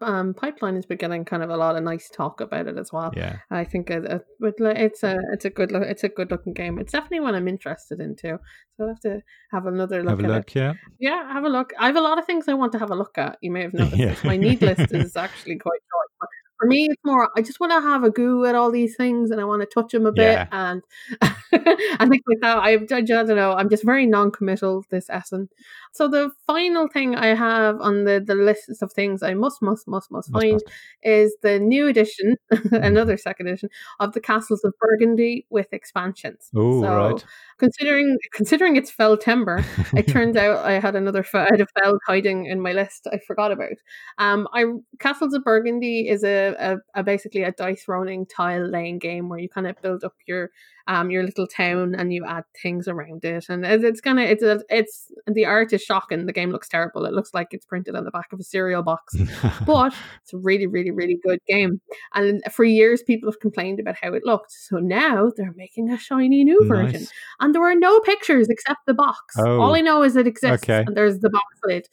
um, 0.00 0.34
Pipeline 0.34 0.74
has 0.74 0.84
been 0.86 0.98
getting 0.98 1.24
kind 1.24 1.42
of 1.42 1.50
a 1.50 1.56
lot 1.56 1.76
of 1.76 1.82
nice 1.82 2.10
talk 2.10 2.40
about 2.40 2.66
it 2.66 2.76
as 2.76 2.92
well. 2.92 3.12
yeah. 3.16 3.38
I 3.50 3.64
think 3.64 3.90
it, 3.90 4.04
it, 4.04 4.22
it- 4.40 4.54
it's 4.60 5.02
a 5.02 5.16
it's 5.32 5.44
a 5.44 5.50
good 5.50 5.72
look, 5.72 5.82
it's 5.84 6.04
a 6.04 6.08
good 6.08 6.30
looking 6.30 6.52
game. 6.52 6.78
It's 6.78 6.92
definitely 6.92 7.20
one 7.20 7.34
I'm 7.34 7.48
interested 7.48 8.00
in 8.00 8.16
too. 8.16 8.38
So 8.76 8.84
I'll 8.84 8.88
have 8.88 9.00
to 9.00 9.20
have 9.52 9.66
another 9.66 10.02
look 10.02 10.20
Have 10.20 10.30
a 10.30 10.34
at 10.34 10.40
it. 10.48 10.54
yeah. 10.54 10.72
Yeah, 10.98 11.32
have 11.32 11.44
a 11.44 11.48
look. 11.48 11.72
I 11.78 11.86
have 11.86 11.96
a 11.96 12.00
lot 12.00 12.18
of 12.18 12.26
things 12.26 12.48
I 12.48 12.54
want 12.54 12.72
to 12.72 12.78
have 12.78 12.90
a 12.90 12.96
look 12.96 13.16
at. 13.18 13.38
You 13.42 13.50
may 13.50 13.62
have 13.62 13.74
noticed 13.74 13.96
Yeah. 13.96 14.14
My 14.24 14.36
need 14.36 14.60
list 14.62 14.92
is 14.92 15.16
actually 15.16 15.56
quite 15.56 15.80
short. 15.90 16.30
For 16.62 16.68
me, 16.68 16.86
it's 16.90 17.02
more. 17.04 17.28
I 17.36 17.42
just 17.42 17.58
want 17.60 17.72
to 17.72 17.80
have 17.80 18.04
a 18.04 18.10
go 18.10 18.44
at 18.44 18.54
all 18.54 18.70
these 18.70 18.94
things, 18.96 19.32
and 19.32 19.40
I 19.40 19.44
want 19.44 19.62
to 19.62 19.66
touch 19.66 19.90
them 19.92 20.06
a 20.06 20.12
bit, 20.12 20.32
Yeah. 20.34 20.46
and 20.52 20.82
and 22.00 22.10
things 22.10 22.22
like 22.28 22.40
that. 22.42 22.58
I, 22.58 22.74
I, 22.74 22.78
I 22.94 23.00
don't 23.02 23.28
know. 23.36 23.52
I'm 23.54 23.68
just 23.68 23.84
very 23.84 24.06
non-committal 24.06 24.86
this 24.90 25.10
Essen. 25.10 25.48
So 25.92 26.08
the 26.08 26.30
final 26.46 26.88
thing 26.88 27.14
I 27.14 27.34
have 27.34 27.80
on 27.80 28.04
the 28.04 28.22
the 28.24 28.34
list 28.34 28.82
of 28.82 28.92
things 28.92 29.22
I 29.22 29.34
must 29.34 29.60
must 29.62 29.86
must 29.86 30.10
must 30.10 30.32
Must, 30.32 30.42
find 30.42 30.52
must. 30.52 30.64
is 31.02 31.36
the 31.42 31.58
new 31.60 31.86
edition, 31.86 32.36
another 32.72 33.16
second 33.18 33.48
edition 33.48 33.68
of 34.00 34.12
the 34.14 34.20
Castles 34.20 34.64
of 34.64 34.72
Burgundy 34.80 35.46
with 35.50 35.72
expansions. 35.72 36.50
Oh, 36.54 36.82
so 36.82 36.88
right. 36.88 37.24
considering 37.58 38.16
considering 38.32 38.76
it's 38.76 38.90
Feltember, 38.90 39.64
it 39.96 40.08
turns 40.08 40.36
out 40.36 40.64
I 40.64 40.80
had 40.80 40.96
another 40.96 41.24
I 41.34 41.48
had 41.50 41.60
a 41.60 41.66
feld 41.80 42.00
hiding 42.06 42.46
in 42.46 42.60
my 42.60 42.72
list 42.72 43.06
I 43.12 43.18
forgot 43.18 43.52
about. 43.52 43.76
Um, 44.18 44.48
I 44.54 44.64
Castles 44.98 45.34
of 45.34 45.44
Burgundy 45.44 46.08
is 46.08 46.24
a, 46.24 46.54
a, 46.94 47.00
a 47.00 47.02
basically 47.02 47.42
a 47.42 47.52
dice 47.52 47.86
rolling 47.86 48.26
tile 48.26 48.66
laying 48.66 48.98
game 48.98 49.28
where 49.28 49.38
you 49.38 49.48
kind 49.48 49.66
of 49.66 49.80
build 49.82 50.04
up 50.04 50.14
your 50.26 50.50
um 50.86 51.10
your 51.10 51.22
little 51.22 51.46
town 51.46 51.94
and 51.94 52.12
you 52.12 52.24
add 52.24 52.44
things 52.62 52.88
around 52.88 53.24
it, 53.24 53.46
and 53.48 53.64
it, 53.64 53.84
it's 53.84 54.00
kind 54.00 54.18
of 54.18 54.28
it's 54.28 54.42
a, 54.42 54.62
it's 54.68 55.10
the 55.26 55.46
art 55.46 55.72
is 55.72 55.82
shocking. 55.82 56.26
The 56.26 56.32
game 56.32 56.50
looks 56.50 56.68
terrible. 56.68 57.04
It 57.04 57.12
looks 57.12 57.34
like 57.34 57.48
it's 57.50 57.66
printed 57.66 57.94
on 57.94 58.04
the 58.04 58.10
back 58.10 58.32
of 58.32 58.40
a 58.40 58.44
cereal 58.44 58.82
box, 58.82 59.16
but 59.66 59.94
it's 60.22 60.32
a 60.32 60.38
really 60.38 60.66
really 60.66 60.90
really 60.90 61.18
good 61.24 61.40
game. 61.46 61.80
And 62.14 62.42
for 62.52 62.64
years 62.64 63.02
people 63.02 63.30
have 63.30 63.40
complained 63.40 63.80
about 63.80 63.96
how 64.00 64.12
it 64.14 64.22
looked. 64.24 64.52
So 64.52 64.78
now 64.78 65.32
they're 65.36 65.54
making 65.56 65.90
a 65.90 65.98
shiny 65.98 66.44
new 66.44 66.64
version 66.66 67.06
and 67.40 67.54
there 67.54 67.62
are 67.62 67.74
no 67.74 68.00
pictures 68.00 68.48
except 68.48 68.80
the 68.86 68.94
box. 68.94 69.34
Oh, 69.38 69.60
All 69.60 69.74
I 69.74 69.80
know 69.80 70.02
is 70.02 70.16
it 70.16 70.26
exists, 70.26 70.64
okay. 70.64 70.84
and 70.86 70.96
there's 70.96 71.18
the 71.18 71.30
box 71.30 71.44
lid. 71.64 71.88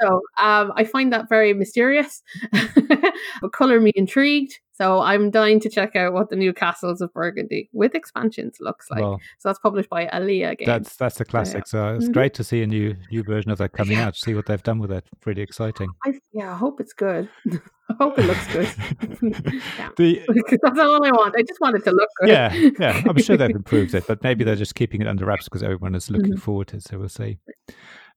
So 0.00 0.22
um, 0.40 0.72
I 0.76 0.84
find 0.84 1.12
that 1.12 1.28
very 1.28 1.54
mysterious, 1.54 2.22
but 2.52 3.52
color 3.52 3.80
me 3.80 3.92
intrigued. 3.94 4.58
So 4.78 5.00
I'm 5.00 5.32
dying 5.32 5.58
to 5.60 5.68
check 5.68 5.96
out 5.96 6.12
what 6.12 6.30
the 6.30 6.36
new 6.36 6.52
Castles 6.52 7.00
of 7.00 7.12
Burgundy 7.12 7.68
with 7.72 7.96
expansions 7.96 8.58
looks 8.60 8.88
like. 8.92 9.00
well, 9.00 9.18
so 9.38 9.48
that's 9.48 9.58
published 9.58 9.90
by 9.90 10.08
Alea 10.12 10.54
Games. 10.54 10.66
that's 10.66 10.96
that's 10.96 11.20
a 11.20 11.24
classic. 11.24 11.66
So 11.66 11.96
it's 11.96 12.08
Mhm. 12.08 12.12
great 12.12 12.34
to 12.34 12.44
see 12.44 12.62
a 12.62 12.66
new 12.66 12.94
new 13.10 13.24
version 13.24 13.50
of 13.50 13.58
that 13.58 13.72
coming 13.72 13.98
Yeah. 13.98 14.06
out. 14.06 14.16
See 14.16 14.34
what 14.34 14.46
they've 14.46 14.62
done 14.62 14.78
with 14.78 14.92
it. 14.92 15.04
Pretty 15.20 15.42
exciting. 15.42 15.88
I, 16.06 16.20
yeah, 16.32 16.52
I 16.52 16.56
hope 16.56 16.80
it's 16.80 16.92
good. 16.92 17.28
I 17.90 17.94
hope 17.98 18.20
it 18.20 18.26
looks 18.26 18.46
good. 18.52 18.68
yeah. 19.78 19.88
the, 19.96 20.58
That's 20.62 20.78
all 20.78 21.04
I 21.04 21.10
want. 21.10 21.34
I 21.36 21.42
just 21.42 21.60
want 21.60 21.74
it 21.74 21.82
to 21.84 21.90
look 21.90 22.08
good. 22.20 22.28
Yeah, 22.28 22.52
yeah. 22.78 23.02
I'm 23.04 23.18
sure 23.18 23.36
they've 23.36 23.50
improved 23.50 23.94
it, 23.94 24.06
but 24.06 24.22
maybe 24.22 24.44
they're 24.44 24.54
just 24.54 24.76
keeping 24.76 25.00
it 25.00 25.08
under 25.08 25.24
wraps 25.24 25.44
because 25.44 25.64
everyone 25.64 25.96
is 25.96 26.08
looking 26.08 26.32
mm-hmm. 26.32 26.40
forward 26.40 26.68
to 26.68 26.76
it. 26.76 26.84
So 26.84 26.98
we'll 26.98 27.08
see. 27.08 27.38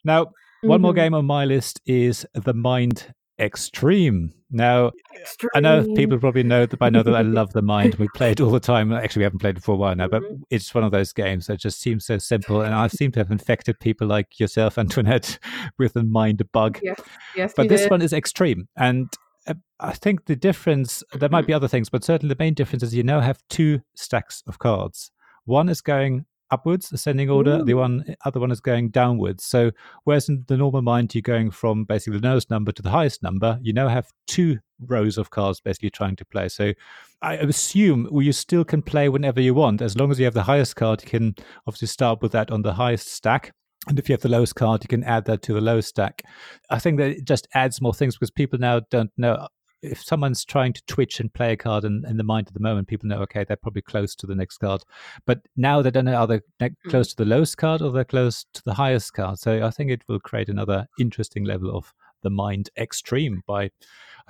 Now, 0.03 0.27
one 0.61 0.77
mm-hmm. 0.77 0.83
more 0.83 0.93
game 0.93 1.13
on 1.13 1.25
my 1.25 1.45
list 1.45 1.81
is 1.85 2.25
The 2.33 2.53
Mind 2.53 3.13
Extreme. 3.39 4.31
Now, 4.51 4.91
Extreme. 5.19 5.49
I 5.55 5.59
know 5.59 5.93
people 5.95 6.19
probably 6.19 6.43
know 6.43 6.67
that 6.67 6.79
I 6.79 6.89
know 6.89 7.01
that 7.01 7.15
I 7.15 7.21
love 7.23 7.53
the 7.53 7.63
mind. 7.63 7.95
We 7.95 8.07
play 8.15 8.31
it 8.31 8.41
all 8.41 8.51
the 8.51 8.59
time. 8.59 8.93
Actually, 8.93 9.21
we 9.21 9.23
haven't 9.23 9.39
played 9.39 9.57
it 9.57 9.63
for 9.63 9.73
a 9.73 9.77
while 9.77 9.95
now, 9.95 10.07
but 10.07 10.21
mm-hmm. 10.21 10.43
it's 10.51 10.75
one 10.75 10.83
of 10.83 10.91
those 10.91 11.13
games 11.13 11.47
that 11.47 11.59
just 11.59 11.79
seems 11.79 12.05
so 12.05 12.19
simple. 12.19 12.61
And 12.61 12.75
I 12.75 12.87
seem 12.87 13.11
to 13.13 13.19
have 13.19 13.31
infected 13.31 13.79
people 13.79 14.07
like 14.07 14.39
yourself, 14.39 14.77
Antoinette, 14.77 15.39
with 15.79 15.93
the 15.93 16.03
mind 16.03 16.43
bug. 16.51 16.79
Yes, 16.83 16.99
yes. 17.35 17.53
But 17.55 17.69
this 17.69 17.81
did. 17.81 17.91
one 17.91 18.01
is 18.03 18.13
extreme, 18.13 18.67
and 18.77 19.07
uh, 19.47 19.55
I 19.79 19.93
think 19.93 20.25
the 20.25 20.35
difference. 20.35 21.01
There 21.13 21.29
might 21.29 21.47
be 21.47 21.53
other 21.53 21.67
things, 21.67 21.89
but 21.89 22.03
certainly 22.03 22.35
the 22.35 22.43
main 22.43 22.53
difference 22.53 22.83
is 22.83 22.93
you 22.93 23.03
now 23.03 23.21
have 23.21 23.41
two 23.49 23.81
stacks 23.95 24.43
of 24.45 24.59
cards. 24.59 25.11
One 25.45 25.69
is 25.69 25.81
going 25.81 26.25
upwards, 26.51 26.91
ascending 26.91 27.29
order. 27.29 27.59
Ooh. 27.59 27.65
The 27.65 27.73
one 27.73 28.15
other 28.25 28.39
one 28.39 28.51
is 28.51 28.59
going 28.59 28.89
downwards. 28.89 29.43
So 29.43 29.71
whereas 30.03 30.29
in 30.29 30.43
the 30.47 30.57
normal 30.57 30.81
mind 30.81 31.15
you're 31.15 31.21
going 31.21 31.51
from 31.51 31.85
basically 31.85 32.19
the 32.19 32.27
lowest 32.27 32.49
number 32.49 32.71
to 32.71 32.81
the 32.81 32.89
highest 32.89 33.23
number, 33.23 33.59
you 33.61 33.73
now 33.73 33.87
have 33.87 34.11
two 34.27 34.59
rows 34.87 35.17
of 35.17 35.29
cards 35.29 35.59
basically 35.59 35.89
trying 35.89 36.15
to 36.17 36.25
play. 36.25 36.49
So 36.49 36.73
I 37.21 37.35
assume 37.35 38.07
well, 38.11 38.21
you 38.21 38.33
still 38.33 38.63
can 38.63 38.81
play 38.81 39.09
whenever 39.09 39.41
you 39.41 39.53
want. 39.53 39.81
As 39.81 39.97
long 39.97 40.11
as 40.11 40.19
you 40.19 40.25
have 40.25 40.33
the 40.33 40.43
highest 40.43 40.75
card, 40.75 41.01
you 41.03 41.09
can 41.09 41.35
obviously 41.65 41.87
start 41.87 42.21
with 42.21 42.31
that 42.33 42.51
on 42.51 42.61
the 42.61 42.73
highest 42.73 43.07
stack. 43.07 43.53
And 43.87 43.97
if 43.97 44.07
you 44.07 44.13
have 44.13 44.21
the 44.21 44.29
lowest 44.29 44.55
card, 44.55 44.83
you 44.83 44.87
can 44.87 45.03
add 45.03 45.25
that 45.25 45.41
to 45.43 45.53
the 45.53 45.61
lowest 45.61 45.89
stack. 45.89 46.21
I 46.69 46.77
think 46.77 46.97
that 46.99 47.11
it 47.11 47.25
just 47.25 47.47
adds 47.55 47.81
more 47.81 47.95
things 47.95 48.15
because 48.15 48.29
people 48.29 48.59
now 48.59 48.81
don't 48.91 49.11
know 49.17 49.47
if 49.81 50.01
someone's 50.01 50.45
trying 50.45 50.73
to 50.73 50.85
twitch 50.85 51.19
and 51.19 51.33
play 51.33 51.53
a 51.53 51.57
card 51.57 51.85
in, 51.85 52.03
in 52.07 52.17
the 52.17 52.23
mind 52.23 52.47
at 52.47 52.53
the 52.53 52.59
moment, 52.59 52.87
people 52.87 53.07
know, 53.07 53.21
okay, 53.21 53.43
they're 53.43 53.57
probably 53.57 53.81
close 53.81 54.15
to 54.15 54.27
the 54.27 54.35
next 54.35 54.57
card. 54.57 54.83
But 55.25 55.41
now 55.55 55.81
they 55.81 55.91
don't 55.91 56.05
know 56.05 56.15
are 56.15 56.27
they 56.27 56.39
mm-hmm. 56.39 56.89
close 56.89 57.09
to 57.09 57.15
the 57.15 57.25
lowest 57.25 57.57
card 57.57 57.81
or 57.81 57.91
they're 57.91 58.03
close 58.03 58.45
to 58.53 58.63
the 58.63 58.73
highest 58.73 59.13
card. 59.13 59.39
So 59.39 59.65
I 59.65 59.71
think 59.71 59.91
it 59.91 60.03
will 60.07 60.19
create 60.19 60.49
another 60.49 60.87
interesting 60.99 61.45
level 61.45 61.75
of 61.75 61.93
the 62.21 62.29
mind 62.29 62.69
extreme 62.77 63.43
by 63.47 63.71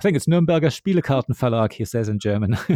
I 0.02 0.04
think 0.04 0.16
it's 0.16 0.26
Nürnberger 0.26 0.72
Spielekartenverlag, 0.72 1.74
he 1.74 1.84
says 1.84 2.08
in 2.08 2.18
German. 2.18 2.56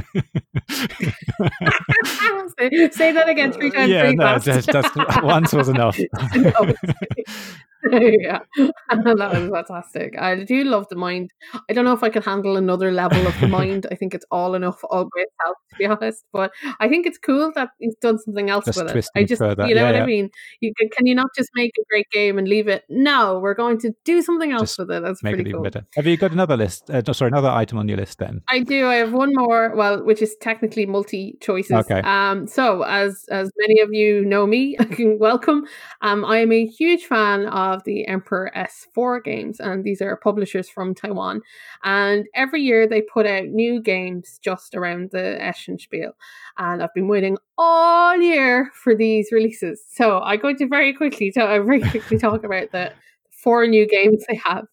say, 2.93 3.11
that 3.11 3.29
again 3.29 3.53
three 3.53 3.72
times. 3.72 3.91
Yeah, 3.91 4.12
no, 4.12 4.39
just, 4.39 4.70
just 4.70 4.97
once 5.24 5.53
was 5.53 5.68
enough. 5.68 5.99
yeah, 7.91 8.41
that 8.57 9.16
was 9.18 9.51
fantastic. 9.51 10.18
I 10.18 10.45
do 10.45 10.64
love 10.64 10.87
the 10.89 10.97
mind. 10.97 11.33
I 11.68 11.72
don't 11.72 11.85
know 11.85 11.93
if 11.93 12.03
I 12.03 12.09
can 12.09 12.22
handle 12.22 12.57
another 12.57 12.91
level 12.91 13.27
of 13.27 13.39
the 13.41 13.49
mind. 13.49 13.87
I 13.91 13.95
think 13.95 14.14
it's 14.14 14.24
all 14.31 14.55
enough 14.55 14.81
all 14.85 15.05
by 15.05 15.22
itself, 15.22 15.57
to 15.70 15.77
be 15.79 15.87
honest. 15.87 16.24
But 16.33 16.53
I 16.81 16.89
think 16.89 17.07
it's 17.07 17.18
cool 17.18 17.53
that 17.55 17.70
he's 17.79 17.97
done 17.97 18.18
something 18.18 18.51
else 18.51 18.64
just 18.64 18.83
with 18.83 18.95
it. 18.95 19.07
I 19.14 19.24
just, 19.24 19.39
further. 19.39 19.66
you 19.66 19.74
know 19.74 19.83
yeah, 19.83 19.91
what 19.91 19.97
yeah. 19.97 20.03
I 20.03 20.07
mean. 20.07 20.31
You 20.61 20.72
can, 20.79 20.89
can, 20.89 21.07
you 21.07 21.14
not 21.14 21.31
just 21.37 21.51
make 21.55 21.72
a 21.79 21.85
great 21.91 22.07
game 22.12 22.39
and 22.39 22.49
leave 22.49 22.68
it? 22.68 22.85
No, 22.89 23.39
we're 23.39 23.55
going 23.55 23.79
to 23.81 23.93
do 24.05 24.22
something 24.22 24.53
else 24.53 24.77
just 24.77 24.79
with 24.79 24.91
it. 24.91 25.03
That's 25.03 25.20
pretty 25.20 25.51
it 25.51 25.53
cool. 25.53 25.62
Better. 25.62 25.87
Have 25.95 26.07
you 26.07 26.16
got 26.16 26.33
another 26.33 26.57
list? 26.57 26.91
Uh, 26.91 27.03
sorry, 27.16 27.30
another 27.30 27.48
item 27.48 27.78
on 27.78 27.88
your 27.88 27.98
list 27.98 28.18
then? 28.18 28.42
I 28.48 28.60
do. 28.60 28.86
I 28.86 28.96
have 28.96 29.12
one 29.12 29.32
more. 29.34 29.74
Well, 29.74 30.04
which 30.04 30.22
is 30.22 30.36
technically 30.40 30.86
multi 30.86 31.36
choices. 31.40 31.72
Okay. 31.72 32.00
Um. 32.00 32.46
So 32.46 32.82
as 32.82 33.24
as 33.30 33.50
many 33.58 33.80
of 33.80 33.92
you 33.92 34.24
know 34.24 34.46
me, 34.46 34.76
welcome. 34.98 35.66
Um. 36.02 36.24
I 36.24 36.38
am 36.38 36.52
a 36.52 36.66
huge 36.66 37.04
fan 37.04 37.46
of 37.46 37.84
the 37.84 38.06
EmperorS4 38.08 39.24
games, 39.24 39.60
and 39.60 39.84
these 39.84 40.00
are 40.00 40.16
publishers 40.16 40.68
from 40.68 40.94
Taiwan. 40.94 41.42
And 41.82 42.26
every 42.34 42.62
year 42.62 42.86
they 42.86 43.02
put 43.02 43.26
out 43.26 43.46
new 43.46 43.80
games 43.80 44.38
just 44.42 44.74
around 44.74 45.10
the 45.10 45.42
Essen 45.42 45.78
Spiel. 45.78 46.12
And 46.58 46.82
I've 46.82 46.94
been 46.94 47.08
waiting 47.08 47.38
all 47.58 48.20
year 48.20 48.70
for 48.74 48.94
these 48.94 49.30
releases. 49.32 49.82
So 49.88 50.20
I'm 50.20 50.40
going 50.40 50.56
to 50.56 50.68
very 50.68 50.92
quickly, 50.92 51.32
uh, 51.36 51.62
very 51.62 51.80
quickly 51.80 52.18
talk 52.18 52.44
about 52.44 52.72
the 52.72 52.92
four 53.37 53.66
new 53.66 53.87
games 53.87 54.24
they 54.28 54.41
have, 54.45 54.66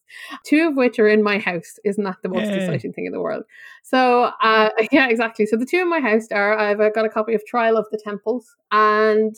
two 0.45 0.67
of 0.67 0.75
which 0.75 0.97
are 0.99 1.07
in 1.07 1.21
my 1.21 1.37
house. 1.37 1.79
Isn't 1.85 2.03
that 2.05 2.17
the 2.23 2.29
most 2.29 2.49
Yay. 2.49 2.57
exciting 2.57 2.93
thing 2.93 3.05
in 3.05 3.11
the 3.11 3.21
world? 3.21 3.43
So, 3.83 4.31
uh, 4.41 4.69
yeah, 4.91 5.09
exactly. 5.09 5.45
So 5.45 5.57
the 5.57 5.65
two 5.65 5.81
in 5.81 5.89
my 5.89 5.99
house 5.99 6.27
are 6.31 6.57
I've 6.57 6.79
uh, 6.79 6.89
got 6.89 7.05
a 7.05 7.09
copy 7.09 7.33
of 7.33 7.45
Trial 7.45 7.77
of 7.77 7.85
the 7.91 8.01
Temples 8.03 8.55
and 8.71 9.35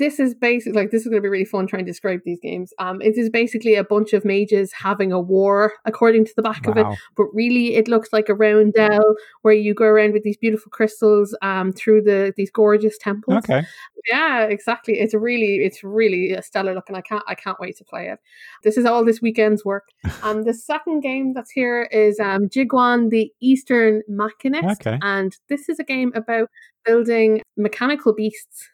this 0.00 0.18
is 0.18 0.34
basically 0.34 0.72
like 0.72 0.90
this 0.90 1.02
is 1.02 1.08
going 1.08 1.18
to 1.18 1.22
be 1.22 1.28
really 1.28 1.44
fun 1.44 1.66
trying 1.66 1.84
to 1.84 1.90
describe 1.90 2.20
these 2.24 2.40
games. 2.40 2.72
Um, 2.78 3.00
it 3.02 3.16
is 3.18 3.28
basically 3.28 3.74
a 3.74 3.84
bunch 3.84 4.14
of 4.14 4.24
mages 4.24 4.72
having 4.72 5.12
a 5.12 5.20
war, 5.20 5.74
according 5.84 6.24
to 6.24 6.32
the 6.34 6.42
back 6.42 6.66
wow. 6.66 6.72
of 6.72 6.78
it. 6.78 6.98
But 7.16 7.26
really, 7.34 7.76
it 7.76 7.86
looks 7.86 8.12
like 8.12 8.30
a 8.30 8.34
roundel 8.34 9.14
where 9.42 9.54
you 9.54 9.74
go 9.74 9.84
around 9.84 10.14
with 10.14 10.22
these 10.24 10.38
beautiful 10.38 10.70
crystals 10.70 11.36
um 11.42 11.72
through 11.72 12.02
the 12.02 12.32
these 12.36 12.50
gorgeous 12.50 12.96
temples. 12.98 13.36
Okay. 13.38 13.62
Yeah, 14.08 14.44
exactly. 14.44 14.98
It's 14.98 15.12
really 15.12 15.56
it's 15.56 15.84
really 15.84 16.32
a 16.32 16.42
stellar 16.42 16.74
look, 16.74 16.88
and 16.88 16.96
I 16.96 17.02
can't 17.02 17.22
I 17.28 17.34
can't 17.34 17.60
wait 17.60 17.76
to 17.76 17.84
play 17.84 18.08
it. 18.08 18.18
This 18.64 18.78
is 18.78 18.86
all 18.86 19.04
this 19.04 19.20
weekend's 19.20 19.64
work. 19.66 19.88
um, 20.22 20.44
the 20.44 20.54
second 20.54 21.00
game 21.00 21.34
that's 21.34 21.50
here 21.50 21.82
is 21.92 22.18
um 22.18 22.48
Jiguan 22.48 23.10
the 23.10 23.30
Eastern 23.40 24.02
Machinist, 24.08 24.80
okay. 24.80 24.98
and 25.02 25.36
this 25.50 25.68
is 25.68 25.78
a 25.78 25.84
game 25.84 26.10
about 26.14 26.48
building 26.86 27.42
mechanical 27.58 28.14
beasts 28.14 28.70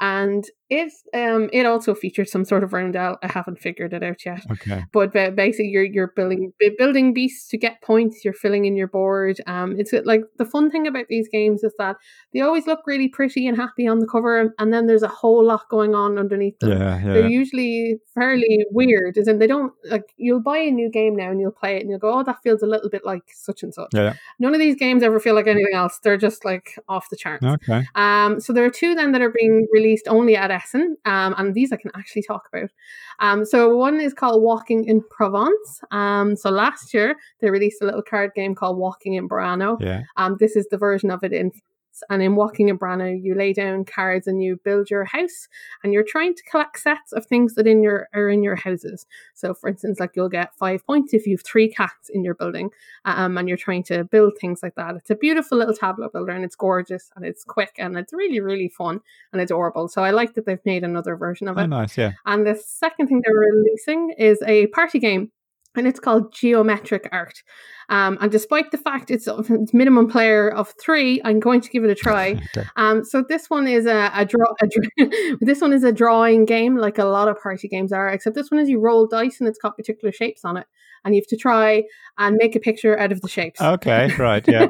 and 0.00 0.44
it 0.70 0.92
um 1.14 1.48
it 1.52 1.64
also 1.64 1.94
featured 1.94 2.28
some 2.28 2.44
sort 2.44 2.62
of 2.62 2.72
roundel. 2.72 3.16
I 3.22 3.28
haven't 3.28 3.58
figured 3.58 3.94
it 3.94 4.02
out 4.02 4.24
yet. 4.24 4.44
Okay. 4.50 4.84
But 4.92 5.12
basically, 5.12 5.68
you're 5.68 5.84
you're 5.84 6.12
building 6.14 6.52
building 6.76 7.14
beasts 7.14 7.48
to 7.48 7.58
get 7.58 7.80
points. 7.80 8.24
You're 8.24 8.34
filling 8.34 8.66
in 8.66 8.76
your 8.76 8.88
board. 8.88 9.40
Um, 9.46 9.76
it's 9.78 9.92
like 10.04 10.22
the 10.36 10.44
fun 10.44 10.70
thing 10.70 10.86
about 10.86 11.06
these 11.08 11.28
games 11.28 11.64
is 11.64 11.74
that 11.78 11.96
they 12.34 12.40
always 12.40 12.66
look 12.66 12.80
really 12.86 13.08
pretty 13.08 13.46
and 13.46 13.56
happy 13.56 13.86
on 13.88 13.98
the 13.98 14.06
cover, 14.06 14.54
and 14.58 14.72
then 14.72 14.86
there's 14.86 15.02
a 15.02 15.08
whole 15.08 15.44
lot 15.44 15.68
going 15.70 15.94
on 15.94 16.18
underneath 16.18 16.58
them. 16.58 16.72
Yeah, 16.72 16.98
yeah. 16.98 17.12
They're 17.14 17.28
usually 17.28 17.98
fairly 18.14 18.66
weird, 18.70 19.16
as 19.16 19.26
in 19.26 19.38
they 19.38 19.46
don't 19.46 19.72
like 19.90 20.12
you'll 20.18 20.42
buy 20.42 20.58
a 20.58 20.70
new 20.70 20.90
game 20.90 21.16
now 21.16 21.30
and 21.30 21.40
you'll 21.40 21.50
play 21.50 21.76
it 21.76 21.80
and 21.80 21.90
you'll 21.90 21.98
go, 21.98 22.12
oh, 22.12 22.22
that 22.24 22.42
feels 22.42 22.62
a 22.62 22.66
little 22.66 22.90
bit 22.90 23.06
like 23.06 23.22
such 23.34 23.62
and 23.62 23.72
such. 23.72 23.90
Yeah. 23.94 24.14
None 24.38 24.54
of 24.54 24.60
these 24.60 24.76
games 24.76 25.02
ever 25.02 25.18
feel 25.18 25.34
like 25.34 25.46
anything 25.46 25.74
else. 25.74 25.98
They're 26.02 26.18
just 26.18 26.44
like 26.44 26.78
off 26.88 27.08
the 27.08 27.16
charts. 27.16 27.44
Okay. 27.44 27.86
Um, 27.94 28.38
so 28.38 28.52
there 28.52 28.66
are 28.66 28.70
two 28.70 28.94
then 28.94 29.12
that 29.12 29.22
are 29.22 29.32
being 29.32 29.66
released 29.88 30.08
only 30.08 30.36
at 30.36 30.50
Essen, 30.50 30.96
um, 31.04 31.34
and 31.38 31.54
these 31.54 31.72
I 31.72 31.76
can 31.76 31.90
actually 31.94 32.22
talk 32.22 32.42
about. 32.52 32.70
Um, 33.20 33.44
so 33.44 33.76
one 33.76 34.00
is 34.00 34.12
called 34.12 34.42
Walking 34.42 34.84
in 34.84 35.02
Provence. 35.10 35.80
Um, 35.90 36.36
so 36.36 36.50
last 36.50 36.92
year 36.92 37.16
they 37.40 37.50
released 37.50 37.82
a 37.82 37.84
little 37.84 38.02
card 38.02 38.32
game 38.34 38.54
called 38.54 38.78
Walking 38.78 39.14
in 39.14 39.28
Burano. 39.28 39.80
Yeah. 39.80 40.02
Um, 40.16 40.36
this 40.38 40.56
is 40.56 40.66
the 40.70 40.78
version 40.78 41.10
of 41.10 41.24
it 41.24 41.32
in 41.32 41.50
and 42.10 42.22
in 42.22 42.36
Walking 42.36 42.68
in 42.68 42.78
Burano, 42.78 43.18
you 43.20 43.34
lay 43.34 43.52
down 43.52 43.84
cards 43.84 44.26
and 44.26 44.42
you 44.42 44.60
build 44.64 44.90
your 44.90 45.04
house, 45.04 45.48
and 45.82 45.92
you're 45.92 46.04
trying 46.04 46.34
to 46.34 46.42
collect 46.44 46.78
sets 46.78 47.12
of 47.12 47.26
things 47.26 47.54
that 47.54 47.66
in 47.66 47.82
your 47.82 48.08
are 48.14 48.28
in 48.28 48.42
your 48.42 48.56
houses. 48.56 49.06
So, 49.34 49.54
for 49.54 49.68
instance, 49.68 50.00
like 50.00 50.12
you'll 50.14 50.28
get 50.28 50.56
five 50.56 50.86
points 50.86 51.14
if 51.14 51.26
you 51.26 51.36
have 51.36 51.44
three 51.44 51.68
cats 51.68 52.08
in 52.08 52.24
your 52.24 52.34
building, 52.34 52.70
um, 53.04 53.38
and 53.38 53.48
you're 53.48 53.56
trying 53.56 53.84
to 53.84 54.04
build 54.04 54.34
things 54.40 54.62
like 54.62 54.74
that. 54.76 54.96
It's 54.96 55.10
a 55.10 55.16
beautiful 55.16 55.58
little 55.58 55.74
tableau 55.74 56.08
builder, 56.08 56.32
and 56.32 56.44
it's 56.44 56.56
gorgeous, 56.56 57.10
and 57.16 57.24
it's 57.24 57.44
quick, 57.44 57.74
and 57.78 57.96
it's 57.96 58.12
really 58.12 58.40
really 58.40 58.68
fun 58.68 59.00
and 59.32 59.40
adorable. 59.42 59.88
So 59.88 60.02
I 60.02 60.10
like 60.10 60.34
that 60.34 60.46
they've 60.46 60.58
made 60.64 60.84
another 60.84 61.16
version 61.16 61.48
of 61.48 61.58
oh, 61.58 61.62
it. 61.62 61.66
nice, 61.68 61.96
yeah. 61.96 62.12
And 62.26 62.46
the 62.46 62.54
second 62.54 63.08
thing 63.08 63.22
they're 63.24 63.34
releasing 63.34 64.14
is 64.18 64.42
a 64.46 64.66
party 64.68 64.98
game 64.98 65.30
and 65.78 65.86
it's 65.86 66.00
called 66.00 66.32
Geometric 66.32 67.08
Art. 67.12 67.42
Um, 67.88 68.18
and 68.20 68.30
despite 68.30 68.70
the 68.70 68.78
fact 68.78 69.10
it's, 69.10 69.26
it's 69.26 69.72
minimum 69.72 70.08
player 70.08 70.50
of 70.50 70.74
three, 70.80 71.20
I'm 71.24 71.40
going 71.40 71.60
to 71.62 71.68
give 71.70 71.84
it 71.84 71.90
a 71.90 71.94
try. 71.94 72.32
okay. 72.56 72.68
um, 72.76 73.04
so 73.04 73.24
this 73.26 73.48
one 73.48 73.66
is 73.66 73.86
a, 73.86 74.10
a 74.14 74.24
draw. 74.24 74.52
A 74.62 75.36
this 75.40 75.60
one 75.60 75.72
is 75.72 75.84
a 75.84 75.92
drawing 75.92 76.44
game, 76.44 76.76
like 76.76 76.98
a 76.98 77.04
lot 77.04 77.28
of 77.28 77.40
party 77.40 77.68
games 77.68 77.92
are. 77.92 78.08
Except 78.08 78.34
this 78.34 78.50
one 78.50 78.60
is 78.60 78.68
you 78.68 78.78
roll 78.78 79.06
dice 79.06 79.40
and 79.40 79.48
it's 79.48 79.58
got 79.58 79.76
particular 79.76 80.12
shapes 80.12 80.44
on 80.44 80.56
it, 80.56 80.66
and 81.04 81.14
you 81.14 81.20
have 81.20 81.28
to 81.28 81.36
try 81.36 81.84
and 82.18 82.36
make 82.38 82.56
a 82.56 82.60
picture 82.60 82.98
out 82.98 83.12
of 83.12 83.20
the 83.20 83.28
shapes. 83.28 83.60
Okay, 83.60 84.12
right, 84.18 84.46
yeah, 84.46 84.66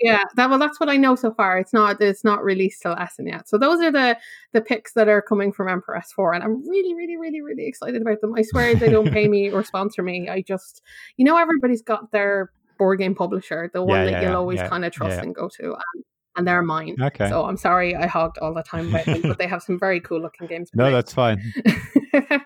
yeah. 0.00 0.24
That 0.36 0.50
well, 0.50 0.58
that's 0.58 0.80
what 0.80 0.88
I 0.88 0.96
know 0.96 1.14
so 1.14 1.32
far. 1.32 1.58
It's 1.58 1.72
not 1.72 2.00
it's 2.00 2.24
not 2.24 2.42
released 2.42 2.82
till 2.82 2.96
Essen 2.98 3.26
yet. 3.26 3.48
So 3.48 3.58
those 3.58 3.80
are 3.80 3.92
the 3.92 4.16
the 4.52 4.60
picks 4.60 4.94
that 4.94 5.08
are 5.08 5.22
coming 5.22 5.52
from 5.52 5.68
EmperorS4, 5.68 6.34
and 6.34 6.42
I'm 6.42 6.68
really, 6.68 6.94
really, 6.94 7.16
really, 7.16 7.42
really 7.42 7.66
excited 7.66 8.02
about 8.02 8.20
them. 8.20 8.34
I 8.36 8.42
swear 8.42 8.74
they 8.74 8.90
don't 8.90 9.12
pay 9.12 9.28
me 9.28 9.50
or 9.50 9.62
sponsor 9.62 10.02
me. 10.02 10.28
I 10.28 10.42
just, 10.42 10.82
you 11.16 11.24
know, 11.24 11.36
everybody's 11.36 11.82
got 11.82 12.10
their 12.10 12.39
board 12.80 12.98
game 12.98 13.14
publisher, 13.14 13.70
the 13.72 13.84
one 13.84 13.98
yeah, 13.98 14.04
that 14.06 14.10
yeah, 14.10 14.22
you'll 14.22 14.38
always 14.38 14.60
kind 14.62 14.84
of 14.84 14.92
trust 14.92 15.22
and 15.22 15.34
go 15.34 15.48
to. 15.60 15.74
Um, 15.74 16.04
and 16.36 16.46
they're 16.46 16.62
mine. 16.62 16.96
Okay. 17.00 17.28
So 17.28 17.44
I'm 17.44 17.56
sorry 17.56 17.94
I 17.96 18.06
hogged 18.06 18.38
all 18.38 18.54
the 18.54 18.62
time 18.62 18.88
about 18.88 19.06
them, 19.06 19.22
but 19.22 19.38
they 19.38 19.46
have 19.46 19.62
some 19.62 19.78
very 19.78 20.00
cool 20.00 20.20
looking 20.20 20.46
games. 20.46 20.70
No, 20.74 20.84
play. 20.84 20.92
that's 20.92 21.12
fine. 21.12 21.40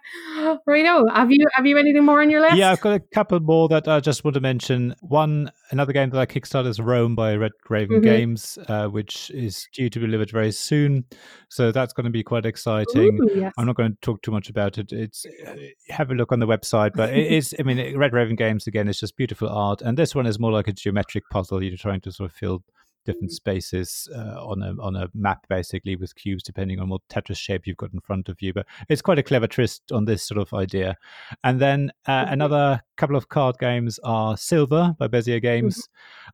Righto. 0.66 1.06
Have 1.12 1.30
you 1.30 1.44
have 1.54 1.66
you 1.66 1.78
anything 1.78 2.04
more 2.04 2.20
on 2.20 2.30
your 2.30 2.40
list? 2.40 2.56
Yeah, 2.56 2.70
I've 2.72 2.80
got 2.80 2.94
a 2.94 3.00
couple 3.14 3.38
more 3.40 3.68
that 3.68 3.88
I 3.88 4.00
just 4.00 4.24
want 4.24 4.34
to 4.34 4.40
mention. 4.40 4.94
One, 5.00 5.50
another 5.70 5.92
game 5.92 6.10
that 6.10 6.18
I 6.18 6.26
kickstarted 6.26 6.66
is 6.68 6.80
Roam 6.80 7.14
by 7.14 7.34
Red 7.36 7.52
Raven 7.68 8.00
Mhm. 8.00 8.04
Games, 8.04 8.58
uh, 8.68 8.88
which 8.88 9.30
is 9.30 9.66
due 9.72 9.88
to 9.90 10.00
be 10.00 10.06
delivered 10.06 10.30
very 10.30 10.52
soon. 10.52 11.04
So 11.48 11.72
that's 11.72 11.92
going 11.92 12.04
to 12.04 12.10
be 12.10 12.22
quite 12.22 12.46
exciting. 12.46 13.18
Ooh, 13.22 13.30
yes. 13.40 13.52
I'm 13.58 13.66
not 13.66 13.76
going 13.76 13.92
to 13.92 13.98
talk 14.02 14.22
too 14.22 14.30
much 14.32 14.50
about 14.50 14.78
it. 14.78 14.92
It's 14.92 15.24
uh, 15.46 15.54
have 15.90 16.10
a 16.10 16.14
look 16.14 16.32
on 16.32 16.40
the 16.40 16.46
website, 16.46 16.92
but 16.94 17.10
it 17.14 17.30
is. 17.32 17.54
I 17.58 17.62
mean, 17.62 17.96
Red 17.96 18.12
Raven 18.12 18.36
Games 18.36 18.66
again. 18.66 18.88
is 18.88 19.00
just 19.00 19.16
beautiful 19.16 19.48
art, 19.48 19.80
and 19.82 19.96
this 19.96 20.14
one 20.14 20.26
is 20.26 20.38
more 20.38 20.52
like 20.52 20.68
a 20.68 20.72
geometric 20.72 21.24
puzzle. 21.30 21.62
You're 21.62 21.76
trying 21.76 22.00
to 22.02 22.12
sort 22.12 22.30
of 22.30 22.36
fill 22.36 22.62
different 23.04 23.32
spaces 23.32 24.08
uh, 24.14 24.44
on 24.44 24.62
a 24.62 24.74
on 24.80 24.96
a 24.96 25.08
map, 25.14 25.46
basically 25.48 25.96
with 25.96 26.14
cubes, 26.14 26.42
depending 26.42 26.80
on 26.80 26.88
what 26.88 27.00
Tetris 27.08 27.36
shape 27.36 27.66
you've 27.66 27.76
got 27.76 27.92
in 27.92 28.00
front 28.00 28.28
of 28.28 28.40
you. 28.40 28.52
But 28.52 28.66
it's 28.88 29.02
quite 29.02 29.18
a 29.18 29.22
clever 29.22 29.46
twist 29.46 29.92
on 29.92 30.04
this 30.04 30.22
sort 30.22 30.38
of 30.38 30.52
idea. 30.52 30.96
And 31.42 31.60
then 31.60 31.92
uh, 32.06 32.26
another 32.28 32.82
couple 32.96 33.16
of 33.16 33.28
card 33.28 33.58
games 33.58 33.98
are 34.04 34.36
Silver 34.36 34.94
by 34.98 35.08
Bezier 35.08 35.40
Games. 35.40 35.88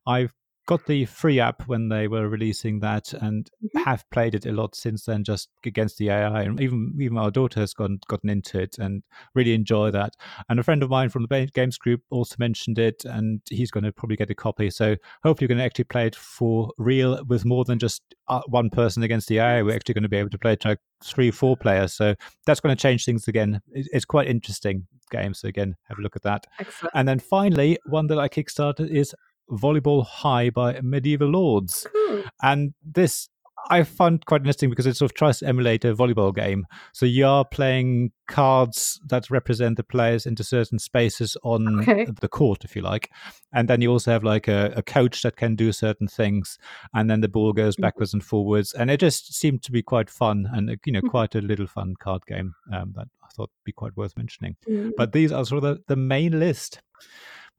I've 0.05 0.33
got 0.67 0.85
the 0.85 1.05
free 1.05 1.39
app 1.39 1.67
when 1.67 1.89
they 1.89 2.07
were 2.07 2.29
releasing 2.29 2.79
that 2.79 3.13
and 3.13 3.49
Mhm. 3.63 3.83
have 3.83 4.09
played 4.11 4.35
it 4.35 4.45
a 4.45 4.51
lot 4.51 4.75
since 4.75 5.05
then 5.05 5.23
just 5.23 5.49
against 5.65 5.97
the 5.97 6.09
AI 6.09 6.43
and 6.43 6.61
even 6.61 6.93
even 6.99 7.17
our 7.17 7.31
daughter 7.31 7.59
has 7.59 7.73
gone 7.73 7.99
gotten 8.07 8.29
into 8.29 8.59
it 8.59 8.77
and 8.77 9.03
really 9.33 9.53
enjoy 9.53 9.91
that. 9.91 10.15
And 10.49 10.59
a 10.59 10.63
friend 10.63 10.83
of 10.83 10.89
mine 10.89 11.09
from 11.09 11.25
the 11.29 11.49
games 11.53 11.77
group 11.77 12.01
also 12.11 12.35
mentioned 12.39 12.77
it 12.79 13.03
and 13.05 13.41
he's 13.49 13.71
going 13.71 13.83
to 13.83 13.91
probably 13.91 14.15
get 14.15 14.29
a 14.29 14.35
copy. 14.35 14.69
So 14.69 14.95
hopefully 15.23 15.45
we're 15.45 15.55
going 15.55 15.57
to 15.59 15.65
actually 15.65 15.85
play 15.85 16.05
it 16.07 16.15
for 16.15 16.71
real 16.77 17.23
with 17.25 17.43
more 17.43 17.65
than 17.65 17.79
just 17.79 18.03
uh, 18.27 18.41
one 18.47 18.69
person 18.69 19.03
against 19.03 19.27
the 19.27 19.39
AI 19.39 19.61
we're 19.63 19.75
actually 19.75 19.95
going 19.95 20.03
to 20.03 20.09
be 20.09 20.17
able 20.17 20.29
to 20.29 20.37
play 20.39 20.53
it 20.53 20.63
like 20.63 20.79
three 21.03 21.31
four 21.31 21.57
players. 21.57 21.93
So 21.93 22.15
that's 22.45 22.59
going 22.59 22.75
to 22.75 22.81
change 22.81 23.03
things 23.05 23.27
again. 23.27 23.61
It's 23.73 24.05
quite 24.05 24.27
interesting 24.27 24.87
game 25.09 25.33
so 25.33 25.49
again 25.49 25.75
have 25.89 25.97
a 25.99 26.01
look 26.01 26.15
at 26.15 26.21
that. 26.21 26.47
Excellent. 26.59 26.91
and 26.95 27.05
then 27.07 27.19
finally 27.19 27.77
one 27.87 28.07
that 28.07 28.17
I 28.17 28.29
kickstarted 28.29 28.89
is 28.89 29.13
Volleyball 29.49 30.05
High 30.05 30.49
by 30.49 30.79
Medieval 30.81 31.29
Lords 31.29 31.87
Cool. 31.93 32.23
and 32.41 32.73
this 32.83 33.29
I 33.69 33.83
found 33.83 34.25
quite 34.25 34.41
interesting 34.41 34.71
because 34.71 34.87
it 34.87 34.97
sort 34.97 35.11
of 35.11 35.15
tries 35.15 35.37
to 35.39 35.47
emulate 35.47 35.85
a 35.85 35.93
volleyball 35.93 36.33
game. 36.33 36.65
So 36.93 37.05
you 37.05 37.27
are 37.27 37.45
playing 37.45 38.11
cards 38.27 38.99
that 39.07 39.29
represent 39.29 39.77
the 39.77 39.83
players 39.83 40.25
into 40.25 40.43
certain 40.43 40.79
spaces 40.79 41.37
on 41.43 41.81
Okay. 41.81 42.07
the 42.21 42.27
court, 42.27 42.63
if 42.65 42.75
you 42.75 42.81
like. 42.81 43.11
And 43.53 43.67
then 43.69 43.79
you 43.79 43.91
also 43.91 44.11
have 44.11 44.23
like 44.23 44.47
a, 44.47 44.73
a 44.75 44.81
coach 44.81 45.21
that 45.21 45.35
can 45.35 45.55
do 45.55 45.71
certain 45.71 46.07
things, 46.07 46.57
and 46.95 47.07
then 47.07 47.21
the 47.21 47.27
ball 47.29 47.53
goes 47.53 47.75
Mhm. 47.75 47.81
backwards 47.81 48.13
and 48.15 48.23
forwards. 48.23 48.73
And 48.73 48.89
it 48.89 48.99
just 48.99 49.31
seemed 49.35 49.61
to 49.61 49.71
be 49.71 49.83
quite 49.83 50.09
fun 50.09 50.49
and 50.51 50.67
uh, 50.71 50.75
you 50.83 50.93
know 50.93 51.01
Mhm. 51.01 51.11
quite 51.11 51.35
a 51.35 51.41
little 51.41 51.67
fun 51.67 51.93
card 51.99 52.25
game 52.25 52.55
um, 52.73 52.93
that 52.95 53.09
I 53.23 53.27
thought 53.35 53.51
would 53.51 53.63
be 53.63 53.73
quite 53.73 53.95
worth 53.95 54.17
mentioning. 54.17 54.55
Mm. 54.67 54.93
But 54.97 55.11
these 55.11 55.31
are 55.31 55.45
sort 55.45 55.63
of 55.63 55.77
the, 55.77 55.83
the 55.87 55.95
main 55.95 56.39
list. 56.39 56.81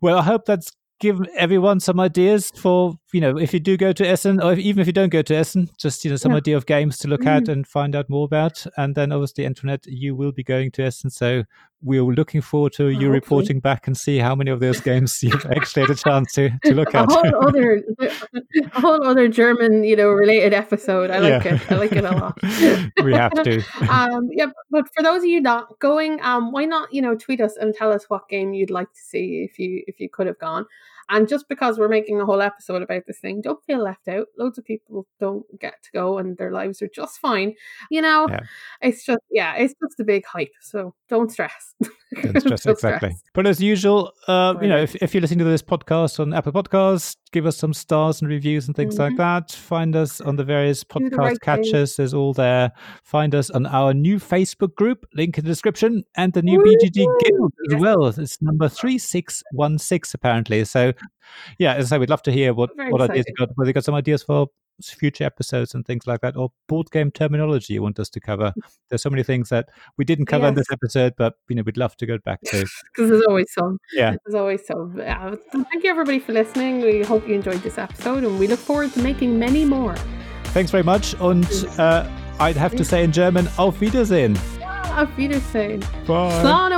Well, 0.01 0.19
I 0.19 0.23
hope 0.25 0.47
that's 0.47 0.73
given 1.03 1.27
everyone 1.37 1.81
some 1.81 1.99
ideas 2.01 2.51
for 2.63 2.95
you 3.13 3.21
know 3.21 3.37
if 3.37 3.53
you 3.53 3.61
do 3.61 3.77
go 3.77 3.93
to 3.93 4.05
Essen 4.09 4.41
or 4.41 4.53
if, 4.55 4.59
even 4.61 4.81
if 4.81 4.87
you 4.87 4.93
don't 5.01 5.11
go 5.11 5.21
to 5.23 5.35
Essen, 5.35 5.69
just 5.85 6.05
you 6.05 6.11
know 6.11 6.17
some 6.17 6.33
Yeah. 6.33 6.39
idea 6.39 6.57
of 6.57 6.65
games 6.67 6.97
to 6.99 7.09
look 7.09 7.27
at 7.27 7.43
Mm. 7.45 7.53
and 7.53 7.67
find 7.67 7.95
out 7.97 8.09
more 8.09 8.25
about. 8.25 8.65
And 8.77 8.95
then 8.95 9.13
obviously, 9.13 9.45
Antoinette, 9.45 9.85
you 9.87 10.15
will 10.17 10.33
be 10.33 10.45
going 10.45 10.71
to 10.73 10.83
Essen, 10.85 11.11
so 11.11 11.43
we're 11.85 12.05
looking 12.05 12.41
forward 12.41 12.73
to 12.75 12.85
you 12.85 12.93
hopefully. 12.95 13.09
reporting 13.21 13.59
back 13.61 13.89
and 13.89 13.97
see 13.97 14.19
how 14.19 14.35
many 14.37 14.51
of 14.53 14.61
those 14.61 14.81
games 14.81 15.21
you've 15.23 15.45
actually 15.57 15.83
had 15.83 15.91
a 15.91 15.95
chance 15.97 16.33
to 16.35 16.51
to 16.65 16.75
look 16.75 16.95
at. 16.95 17.01
a 17.01 17.03
at. 17.03 17.11
whole 17.13 17.47
other 17.49 17.83
a 18.01 18.81
whole 18.81 19.03
other 19.05 19.27
German, 19.29 19.83
you 19.85 19.97
know, 19.97 20.09
related 20.11 20.55
episode. 20.55 21.11
I 21.11 21.19
like 21.19 21.45
Yeah. 21.45 21.55
it. 21.57 21.73
I 21.73 21.75
like 21.77 21.93
it 21.93 22.05
a 22.05 22.13
lot. 22.23 22.39
we 23.05 23.13
have 23.13 23.33
to. 23.49 23.55
um 23.91 24.29
yeah, 24.33 24.47
but 24.71 24.85
for 24.95 25.03
those 25.03 25.19
of 25.25 25.29
you 25.35 25.41
not 25.41 25.79
going, 25.81 26.21
um, 26.23 26.53
why 26.53 26.65
not, 26.65 26.93
you 26.95 27.03
know, 27.03 27.15
tweet 27.17 27.41
us 27.41 27.57
and 27.57 27.75
tell 27.75 27.93
us 27.93 28.05
what 28.09 28.29
game 28.29 28.55
you'd 28.55 28.71
like 28.71 28.91
to 28.93 29.01
see 29.01 29.47
if 29.51 29.59
you 29.59 29.83
if 29.87 29.99
you 30.01 30.09
could 30.09 30.27
have 30.29 30.39
gone. 30.39 30.65
And 31.09 31.29
just 31.29 31.49
because 31.49 31.79
we're 31.79 31.89
making 31.89 32.21
a 32.21 32.25
whole 32.25 32.43
episode 32.43 32.83
about 32.83 33.03
this 33.07 33.19
thing, 33.21 33.41
don't 33.41 33.63
feel 33.65 33.83
left 33.83 34.09
out. 34.09 34.27
Loads 34.39 34.59
of 34.59 34.65
people 34.65 35.07
don't 35.21 35.45
get 35.61 35.75
to 35.83 35.91
go 35.93 36.19
and 36.19 36.37
their 36.37 36.53
lives 36.53 36.81
are 36.83 36.89
just 36.95 37.19
fine. 37.19 37.55
You 37.91 38.03
know, 38.03 38.27
Yeah. 38.29 38.41
it's 38.81 39.05
just 39.05 39.21
yeah, 39.31 39.55
it's 39.57 39.75
just 39.83 40.01
a 40.01 40.05
big 40.05 40.25
hype. 40.25 40.53
So 40.61 40.95
don't 41.09 41.31
stress. 41.31 41.75
Don't 42.23 42.41
stress, 42.41 42.67
exactly. 42.67 43.11
stress. 43.11 43.23
But 43.35 43.47
as 43.47 43.61
usual, 43.61 44.13
uh, 44.29 44.55
you 44.61 44.69
know, 44.69 44.79
if, 44.79 44.95
if 44.97 45.15
you're 45.15 45.21
listening 45.21 45.39
to 45.41 45.45
this 45.45 45.63
podcast 45.63 46.21
on 46.21 46.35
Apple 46.35 46.53
Podcasts, 46.53 47.17
give 47.33 47.47
us 47.47 47.57
some 47.57 47.73
stars 47.73 48.21
and 48.21 48.31
reviews 48.31 48.67
and 48.67 48.77
things 48.77 48.99
like 48.99 49.15
Mhm. 49.15 49.19
that. 49.19 49.53
Find 49.53 49.97
us 49.97 50.21
on 50.21 50.37
the 50.37 50.45
various 50.45 50.85
Do 50.85 51.09
the 51.09 51.17
podcast 51.17 51.19
right 51.19 51.31
thing. 51.31 51.39
catchers. 51.65 51.97
There's 51.97 52.13
all 52.15 52.33
there. 52.35 52.73
Find 53.05 53.35
us 53.35 53.49
on 53.51 53.67
our 53.67 53.95
new 53.95 54.19
Facebook 54.19 54.75
group, 54.75 55.07
link 55.15 55.39
in 55.39 55.45
the 55.45 55.51
description, 55.51 56.05
and 56.17 56.33
the 56.33 56.43
new 56.43 56.59
Woo! 56.59 56.65
BGG 56.65 57.07
Guild 57.21 57.53
as 57.69 57.73
Yes. 57.73 57.81
well. 57.81 58.07
It's 58.07 58.43
number 58.43 58.69
3616, 58.69 60.13
apparently. 60.15 60.65
So, 60.65 60.93
yeah, 61.59 61.75
as 61.75 61.87
I 61.93 61.97
say, 61.97 61.99
we'd 62.01 62.11
love 62.11 62.23
to 62.23 62.33
hear 62.33 62.53
what, 62.55 62.77
Very 62.77 62.91
what 62.93 63.01
ideas 63.01 63.25
you 63.29 63.35
got, 63.39 63.51
whether 63.57 63.69
you 63.69 63.75
got 63.75 63.85
some 63.85 63.95
ideas 63.95 64.23
for 64.23 64.49
future 64.83 65.25
episodes 65.25 65.75
and 65.75 65.85
things 65.87 66.07
like 66.07 66.21
that, 66.21 66.37
or 66.37 66.53
board 66.69 66.91
game 66.91 67.11
terminology 67.11 67.75
you 67.75 67.83
want 67.83 67.99
us 67.99 68.09
to 68.11 68.21
cover. 68.21 68.53
There's 68.89 69.03
so 69.03 69.11
many 69.11 69.23
things 69.23 69.49
that 69.51 69.69
we 69.97 70.05
didn't 70.05 70.27
cover 70.27 70.47
in 70.47 70.55
this 70.55 70.71
episode, 70.71 71.15
but 71.17 71.35
you 71.49 71.57
know, 71.57 71.63
we'd 71.65 71.77
love 71.77 71.97
to 71.97 72.07
go 72.07 72.19
back 72.19 72.41
to. 72.47 72.65
because 72.95 73.11
there's 73.11 73.23
always 73.29 73.53
some. 73.53 73.79
Yeah. 73.93 74.17
There's 74.25 74.35
always 74.35 74.67
some. 74.67 74.97
Yeah, 74.99 75.35
so 75.53 75.65
thank 75.71 75.85
you 75.85 75.91
everybody 75.91 76.19
for 76.19 76.33
listening. 76.33 76.81
We 76.81 77.03
hope 77.03 77.27
you 77.27 77.35
enjoyed 77.35 77.63
this 77.63 77.79
episode 77.79 78.25
and 78.25 78.39
we 78.39 78.47
look 78.47 78.59
forward 78.59 78.93
to 78.95 79.03
making 79.03 79.39
many 79.39 79.65
more. 79.65 79.97
Thanks 80.47 80.71
very 80.71 80.83
much. 80.83 81.15
and 81.15 81.47
uh, 81.79 82.09
I'd 82.39 82.57
have 82.57 82.75
to 82.77 82.85
say 82.85 83.05
in 83.05 83.13
German, 83.13 83.49
auf 83.59 83.81
Wiedersehen. 83.81 84.37
Auf 84.97 85.17
Wiedersehen. 85.17 85.81
Bye. 86.07 86.43
Slán. 86.43 86.73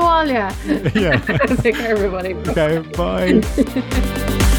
Yeah. 0.94 1.18
Take 1.56 1.74
care, 1.74 1.96
everybody. 1.96 2.34
Okay, 2.34 2.78
bye. 2.96 4.50